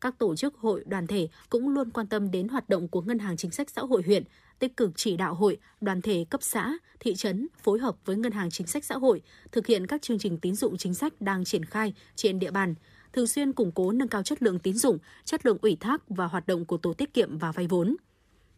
Các 0.00 0.18
tổ 0.18 0.36
chức 0.36 0.56
hội 0.56 0.84
đoàn 0.86 1.06
thể 1.06 1.28
cũng 1.50 1.68
luôn 1.68 1.90
quan 1.90 2.06
tâm 2.06 2.30
đến 2.30 2.48
hoạt 2.48 2.68
động 2.68 2.88
của 2.88 3.00
Ngân 3.00 3.18
hàng 3.18 3.36
Chính 3.36 3.50
sách 3.50 3.70
Xã 3.70 3.82
hội 3.82 4.02
huyện, 4.06 4.24
tích 4.62 4.76
cực 4.76 4.90
chỉ 4.96 5.16
đạo 5.16 5.34
hội, 5.34 5.58
đoàn 5.80 6.02
thể 6.02 6.24
cấp 6.30 6.42
xã, 6.42 6.72
thị 7.00 7.14
trấn 7.14 7.48
phối 7.62 7.78
hợp 7.78 7.96
với 8.04 8.16
Ngân 8.16 8.32
hàng 8.32 8.50
Chính 8.50 8.66
sách 8.66 8.84
Xã 8.84 8.94
hội 8.94 9.22
thực 9.52 9.66
hiện 9.66 9.86
các 9.86 10.02
chương 10.02 10.18
trình 10.18 10.38
tín 10.38 10.54
dụng 10.54 10.76
chính 10.76 10.94
sách 10.94 11.20
đang 11.20 11.44
triển 11.44 11.64
khai 11.64 11.94
trên 12.16 12.38
địa 12.38 12.50
bàn, 12.50 12.74
thường 13.12 13.26
xuyên 13.26 13.52
củng 13.52 13.72
cố 13.72 13.92
nâng 13.92 14.08
cao 14.08 14.22
chất 14.22 14.42
lượng 14.42 14.58
tín 14.58 14.74
dụng, 14.74 14.98
chất 15.24 15.46
lượng 15.46 15.58
ủy 15.62 15.76
thác 15.80 16.08
và 16.08 16.26
hoạt 16.26 16.46
động 16.46 16.64
của 16.64 16.76
tổ 16.76 16.92
tiết 16.92 17.14
kiệm 17.14 17.38
và 17.38 17.52
vay 17.52 17.66
vốn. 17.66 17.96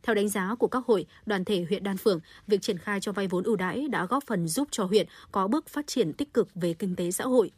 Theo 0.02 0.14
đánh 0.14 0.28
giá 0.28 0.55
của 0.59 0.68
các 0.68 0.86
hội, 0.86 1.06
đoàn 1.26 1.44
thể 1.44 1.64
huyện 1.68 1.85
Đan 1.85 1.97
Phượng, 1.97 2.20
việc 2.47 2.62
triển 2.62 2.78
khai 2.78 3.01
cho 3.01 3.12
vay 3.12 3.28
vốn 3.28 3.44
ưu 3.44 3.56
đãi 3.56 3.89
đã 3.89 4.06
góp 4.06 4.24
phần 4.26 4.48
giúp 4.48 4.68
cho 4.70 4.85
huyện 4.85 5.06
có 5.32 5.48
bước 5.48 5.68
phát 5.68 5.86
triển 5.86 6.12
tích 6.12 6.35
cực 6.35 6.48
về 6.55 6.74
kinh 6.74 6.97
tế 6.97 7.10
xã 7.10 7.24
hội. 7.24 7.51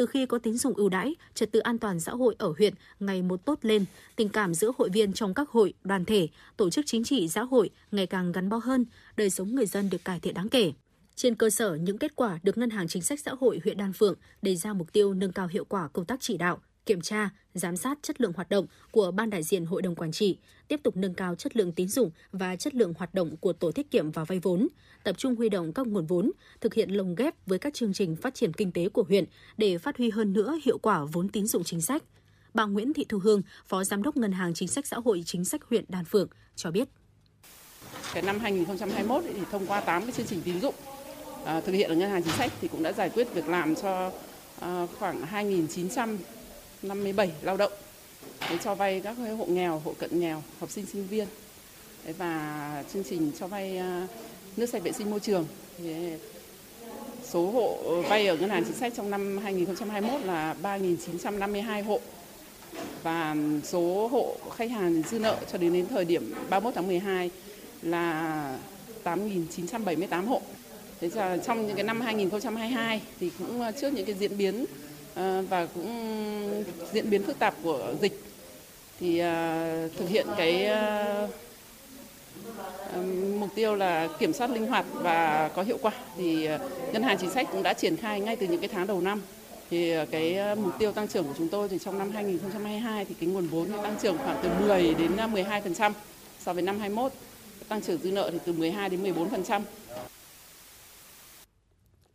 Từ 0.00 0.06
khi 0.06 0.26
có 0.26 0.38
tín 0.38 0.56
dụng 0.56 0.74
ưu 0.74 0.88
đãi, 0.88 1.14
trật 1.34 1.52
tự 1.52 1.60
an 1.60 1.78
toàn 1.78 2.00
xã 2.00 2.12
hội 2.12 2.34
ở 2.38 2.54
huyện 2.58 2.74
ngày 3.00 3.22
một 3.22 3.44
tốt 3.44 3.58
lên, 3.62 3.84
tình 4.16 4.28
cảm 4.28 4.54
giữa 4.54 4.72
hội 4.78 4.88
viên 4.90 5.12
trong 5.12 5.34
các 5.34 5.50
hội, 5.50 5.74
đoàn 5.84 6.04
thể, 6.04 6.28
tổ 6.56 6.70
chức 6.70 6.86
chính 6.86 7.04
trị 7.04 7.28
xã 7.28 7.42
hội 7.42 7.70
ngày 7.92 8.06
càng 8.06 8.32
gắn 8.32 8.48
bó 8.48 8.56
hơn, 8.56 8.86
đời 9.16 9.30
sống 9.30 9.54
người 9.54 9.66
dân 9.66 9.90
được 9.90 10.04
cải 10.04 10.20
thiện 10.20 10.34
đáng 10.34 10.48
kể. 10.48 10.72
Trên 11.16 11.34
cơ 11.34 11.50
sở 11.50 11.74
những 11.74 11.98
kết 11.98 12.16
quả 12.16 12.38
được 12.42 12.58
Ngân 12.58 12.70
hàng 12.70 12.88
Chính 12.88 13.02
sách 13.02 13.20
Xã 13.20 13.32
hội 13.40 13.60
huyện 13.64 13.76
Đan 13.76 13.92
Phượng 13.92 14.14
đề 14.42 14.56
ra 14.56 14.72
mục 14.72 14.92
tiêu 14.92 15.14
nâng 15.14 15.32
cao 15.32 15.46
hiệu 15.46 15.64
quả 15.64 15.88
công 15.88 16.04
tác 16.04 16.20
chỉ 16.20 16.36
đạo, 16.36 16.60
kiểm 16.86 17.00
tra, 17.00 17.30
giám 17.54 17.76
sát 17.76 17.98
chất 18.02 18.20
lượng 18.20 18.32
hoạt 18.32 18.48
động 18.48 18.66
của 18.90 19.10
ban 19.10 19.30
đại 19.30 19.42
diện 19.42 19.64
hội 19.64 19.82
đồng 19.82 19.94
quản 19.94 20.12
trị, 20.12 20.38
tiếp 20.68 20.80
tục 20.82 20.96
nâng 20.96 21.14
cao 21.14 21.34
chất 21.34 21.56
lượng 21.56 21.72
tín 21.72 21.88
dụng 21.88 22.10
và 22.32 22.56
chất 22.56 22.74
lượng 22.74 22.94
hoạt 22.98 23.14
động 23.14 23.36
của 23.36 23.52
tổ 23.52 23.72
tiết 23.72 23.90
kiệm 23.90 24.10
và 24.10 24.24
vay 24.24 24.38
vốn, 24.38 24.68
tập 25.04 25.18
trung 25.18 25.36
huy 25.36 25.48
động 25.48 25.72
các 25.72 25.86
nguồn 25.86 26.06
vốn, 26.06 26.32
thực 26.60 26.74
hiện 26.74 26.90
lồng 26.90 27.14
ghép 27.14 27.34
với 27.46 27.58
các 27.58 27.74
chương 27.74 27.92
trình 27.92 28.16
phát 28.16 28.34
triển 28.34 28.52
kinh 28.52 28.72
tế 28.72 28.88
của 28.88 29.02
huyện 29.02 29.24
để 29.56 29.78
phát 29.78 29.96
huy 29.96 30.10
hơn 30.10 30.32
nữa 30.32 30.58
hiệu 30.64 30.78
quả 30.78 31.04
vốn 31.04 31.28
tín 31.28 31.46
dụng 31.46 31.64
chính 31.64 31.80
sách. 31.80 32.02
Bà 32.54 32.64
Nguyễn 32.64 32.92
Thị 32.92 33.06
Thu 33.08 33.18
Hương, 33.18 33.42
Phó 33.66 33.84
Giám 33.84 34.02
đốc 34.02 34.16
Ngân 34.16 34.32
hàng 34.32 34.54
Chính 34.54 34.68
sách 34.68 34.86
Xã 34.86 34.96
hội 34.96 35.22
Chính 35.26 35.44
sách 35.44 35.64
huyện 35.64 35.84
Đan 35.88 36.04
Phượng 36.04 36.28
cho 36.56 36.70
biết. 36.70 36.88
Cái 38.14 38.22
năm 38.22 38.38
2021 38.38 39.22
thì 39.34 39.40
thông 39.50 39.66
qua 39.66 39.80
8 39.80 40.02
cái 40.02 40.12
chương 40.12 40.26
trình 40.26 40.42
tín 40.42 40.60
dụng 40.60 40.74
à, 41.44 41.60
thực 41.60 41.72
hiện 41.72 41.90
ở 41.90 41.94
ngân 41.94 42.10
hàng 42.10 42.22
chính 42.22 42.32
sách 42.32 42.52
thì 42.60 42.68
cũng 42.68 42.82
đã 42.82 42.92
giải 42.92 43.10
quyết 43.10 43.34
việc 43.34 43.48
làm 43.48 43.74
cho 43.74 44.12
à, 44.60 44.86
khoảng 44.98 45.22
2.900 45.32 46.16
57 46.82 47.30
lao 47.42 47.56
động 47.56 47.72
để 48.50 48.56
cho 48.64 48.74
vay 48.74 49.00
các 49.00 49.16
hộ 49.38 49.46
nghèo, 49.46 49.82
hộ 49.84 49.94
cận 49.98 50.20
nghèo, 50.20 50.42
học 50.60 50.70
sinh 50.70 50.86
sinh 50.86 51.06
viên 51.06 51.26
và 52.18 52.84
chương 52.92 53.04
trình 53.04 53.32
cho 53.38 53.46
vay 53.46 53.76
à, 53.78 54.06
nước 54.56 54.66
sạch 54.66 54.82
vệ 54.82 54.92
sinh 54.92 55.10
môi 55.10 55.20
trường. 55.20 55.46
Số 57.24 57.50
hộ 57.50 57.78
vay 58.08 58.26
ở 58.26 58.36
ngân 58.36 58.50
hàng 58.50 58.64
chính 58.64 58.76
sách 58.76 58.92
trong 58.96 59.10
năm 59.10 59.38
2021 59.38 60.20
là 60.24 60.54
3.952 60.62 61.84
hộ 61.84 62.00
và 63.02 63.36
số 63.64 64.08
hộ 64.08 64.36
khách 64.56 64.70
hàng 64.70 65.02
dư 65.10 65.18
nợ 65.18 65.36
cho 65.52 65.58
đến 65.58 65.72
đến 65.72 65.86
thời 65.86 66.04
điểm 66.04 66.34
31 66.50 66.74
tháng 66.74 66.86
12 66.86 67.30
là 67.82 68.58
8.978 69.04 70.26
hộ. 70.26 70.42
Thế 71.00 71.08
giờ 71.08 71.38
trong 71.46 71.66
những 71.66 71.76
cái 71.76 71.84
năm 71.84 72.00
2022 72.00 73.00
thì 73.20 73.30
cũng 73.38 73.62
à, 73.62 73.72
trước 73.72 73.92
những 73.92 74.06
cái 74.06 74.14
diễn 74.14 74.38
biến 74.38 74.64
Ờ, 75.14 75.42
và 75.48 75.66
cũng 75.66 76.64
diễn 76.92 77.10
biến 77.10 77.22
phức 77.22 77.38
tạp 77.38 77.54
của 77.62 77.94
dịch 78.00 78.22
thì 79.00 79.18
ờ, 79.18 79.88
thực 79.98 80.08
hiện 80.08 80.26
cái 80.36 80.66
ờ, 80.66 81.28
mục 83.38 83.50
tiêu 83.54 83.74
là 83.74 84.08
kiểm 84.18 84.32
soát 84.32 84.50
linh 84.50 84.66
hoạt 84.66 84.86
và 84.92 85.50
có 85.54 85.62
hiệu 85.62 85.78
quả 85.82 85.92
thì 86.16 86.48
ngân 86.92 87.02
hàng 87.02 87.18
chính 87.18 87.30
sách 87.30 87.48
cũng 87.52 87.62
đã 87.62 87.74
triển 87.74 87.96
khai 87.96 88.20
ngay 88.20 88.36
từ 88.36 88.46
những 88.46 88.60
cái 88.60 88.68
tháng 88.68 88.86
đầu 88.86 89.00
năm 89.00 89.22
thì 89.70 89.92
cái 90.10 90.56
mục 90.56 90.72
tiêu 90.78 90.92
tăng 90.92 91.08
trưởng 91.08 91.24
của 91.24 91.34
chúng 91.38 91.48
tôi 91.48 91.68
thì 91.68 91.78
trong 91.84 91.98
năm 91.98 92.10
2022 92.10 93.04
thì 93.04 93.14
cái 93.20 93.28
nguồn 93.28 93.46
vốn 93.46 93.68
tăng 93.82 93.96
trưởng 94.02 94.18
khoảng 94.18 94.38
từ 94.42 94.48
10 94.66 94.94
đến 94.94 95.16
12% 95.16 95.92
so 96.40 96.52
với 96.52 96.62
năm 96.62 96.78
21. 96.78 97.12
Tăng 97.68 97.82
trưởng 97.82 97.98
dư 98.02 98.10
nợ 98.10 98.30
thì 98.32 98.38
từ 98.44 98.52
12 98.52 98.88
đến 98.88 99.02
14%. 99.02 99.60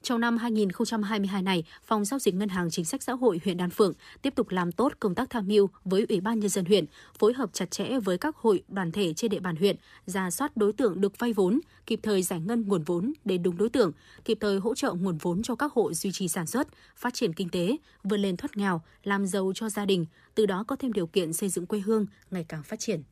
Trong 0.05 0.21
năm 0.21 0.37
2022 0.37 1.41
này, 1.41 1.63
Phòng 1.83 2.05
Giao 2.05 2.19
dịch 2.19 2.35
Ngân 2.35 2.49
hàng 2.49 2.71
Chính 2.71 2.85
sách 2.85 3.03
Xã 3.03 3.13
hội 3.13 3.39
huyện 3.43 3.57
Đan 3.57 3.69
Phượng 3.69 3.93
tiếp 4.21 4.35
tục 4.35 4.49
làm 4.49 4.71
tốt 4.71 4.93
công 4.99 5.15
tác 5.15 5.29
tham 5.29 5.47
mưu 5.47 5.69
với 5.85 6.05
Ủy 6.09 6.21
ban 6.21 6.39
Nhân 6.39 6.49
dân 6.49 6.65
huyện, 6.65 6.85
phối 7.19 7.33
hợp 7.33 7.49
chặt 7.53 7.71
chẽ 7.71 7.99
với 7.99 8.17
các 8.17 8.35
hội 8.37 8.63
đoàn 8.67 8.91
thể 8.91 9.13
trên 9.13 9.31
địa 9.31 9.39
bàn 9.39 9.55
huyện, 9.55 9.75
ra 10.05 10.31
soát 10.31 10.57
đối 10.57 10.73
tượng 10.73 11.01
được 11.01 11.19
vay 11.19 11.33
vốn, 11.33 11.59
kịp 11.85 11.99
thời 12.03 12.23
giải 12.23 12.39
ngân 12.39 12.67
nguồn 12.67 12.83
vốn 12.83 13.13
đến 13.25 13.43
đúng 13.43 13.57
đối 13.57 13.69
tượng, 13.69 13.91
kịp 14.25 14.37
thời 14.41 14.59
hỗ 14.59 14.75
trợ 14.75 14.93
nguồn 14.93 15.17
vốn 15.17 15.43
cho 15.43 15.55
các 15.55 15.73
hộ 15.73 15.93
duy 15.93 16.11
trì 16.11 16.27
sản 16.27 16.47
xuất, 16.47 16.67
phát 16.95 17.13
triển 17.13 17.33
kinh 17.33 17.49
tế, 17.49 17.77
vươn 18.03 18.21
lên 18.21 18.37
thoát 18.37 18.57
nghèo, 18.57 18.81
làm 19.03 19.27
giàu 19.27 19.51
cho 19.55 19.69
gia 19.69 19.85
đình, 19.85 20.05
từ 20.35 20.45
đó 20.45 20.63
có 20.67 20.75
thêm 20.75 20.93
điều 20.93 21.07
kiện 21.07 21.33
xây 21.33 21.49
dựng 21.49 21.65
quê 21.65 21.79
hương 21.79 22.05
ngày 22.31 22.45
càng 22.49 22.63
phát 22.63 22.79
triển. 22.79 23.03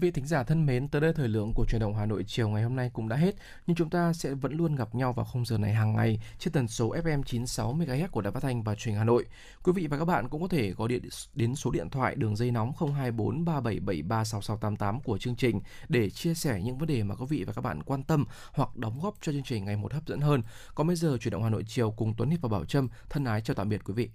Vị 0.00 0.10
thính 0.10 0.26
giả 0.26 0.42
thân 0.42 0.66
mến, 0.66 0.88
tới 0.88 1.00
đây 1.00 1.12
thời 1.12 1.28
lượng 1.28 1.52
của 1.54 1.64
truyền 1.68 1.80
động 1.80 1.94
Hà 1.94 2.06
Nội 2.06 2.24
chiều 2.26 2.48
ngày 2.48 2.62
hôm 2.62 2.76
nay 2.76 2.90
cũng 2.92 3.08
đã 3.08 3.16
hết, 3.16 3.34
nhưng 3.66 3.76
chúng 3.76 3.90
ta 3.90 4.12
sẽ 4.12 4.34
vẫn 4.34 4.52
luôn 4.52 4.76
gặp 4.76 4.94
nhau 4.94 5.12
vào 5.12 5.26
khung 5.32 5.44
giờ 5.44 5.58
này 5.58 5.74
hàng 5.74 5.96
ngày 5.96 6.20
trên 6.38 6.52
tần 6.52 6.68
số 6.68 6.94
FM 6.94 7.22
96 7.22 7.74
MHz 7.74 8.08
của 8.08 8.20
Đài 8.20 8.32
Phát 8.32 8.42
thanh 8.42 8.62
và 8.62 8.74
Truyền 8.74 8.94
Hà 8.94 9.04
Nội. 9.04 9.26
Quý 9.62 9.72
vị 9.72 9.86
và 9.86 9.98
các 9.98 10.04
bạn 10.04 10.28
cũng 10.28 10.42
có 10.42 10.48
thể 10.48 10.70
gọi 10.70 10.88
điện 10.88 11.02
đến 11.34 11.54
số 11.54 11.70
điện 11.70 11.90
thoại 11.90 12.14
đường 12.14 12.36
dây 12.36 12.50
nóng 12.50 12.72
024 12.78 13.44
3773 13.44 14.24
6688 14.24 15.00
của 15.00 15.18
chương 15.18 15.36
trình 15.36 15.60
để 15.88 16.10
chia 16.10 16.34
sẻ 16.34 16.60
những 16.64 16.78
vấn 16.78 16.88
đề 16.88 17.02
mà 17.02 17.14
quý 17.14 17.26
vị 17.28 17.44
và 17.44 17.52
các 17.52 17.62
bạn 17.62 17.82
quan 17.82 18.02
tâm 18.02 18.24
hoặc 18.52 18.76
đóng 18.76 19.00
góp 19.02 19.14
cho 19.20 19.32
chương 19.32 19.42
trình 19.42 19.64
ngày 19.64 19.76
một 19.76 19.92
hấp 19.92 20.06
dẫn 20.06 20.20
hơn. 20.20 20.42
Còn 20.74 20.86
bây 20.86 20.96
giờ 20.96 21.16
truyền 21.20 21.32
động 21.32 21.42
Hà 21.42 21.50
Nội 21.50 21.64
chiều 21.68 21.90
cùng 21.90 22.14
Tuấn 22.16 22.30
Hiệp 22.30 22.40
và 22.40 22.48
Bảo 22.48 22.64
Trâm 22.64 22.88
thân 23.08 23.24
ái 23.24 23.40
chào 23.40 23.54
tạm 23.54 23.68
biệt 23.68 23.80
quý 23.84 23.94
vị. 23.94 24.10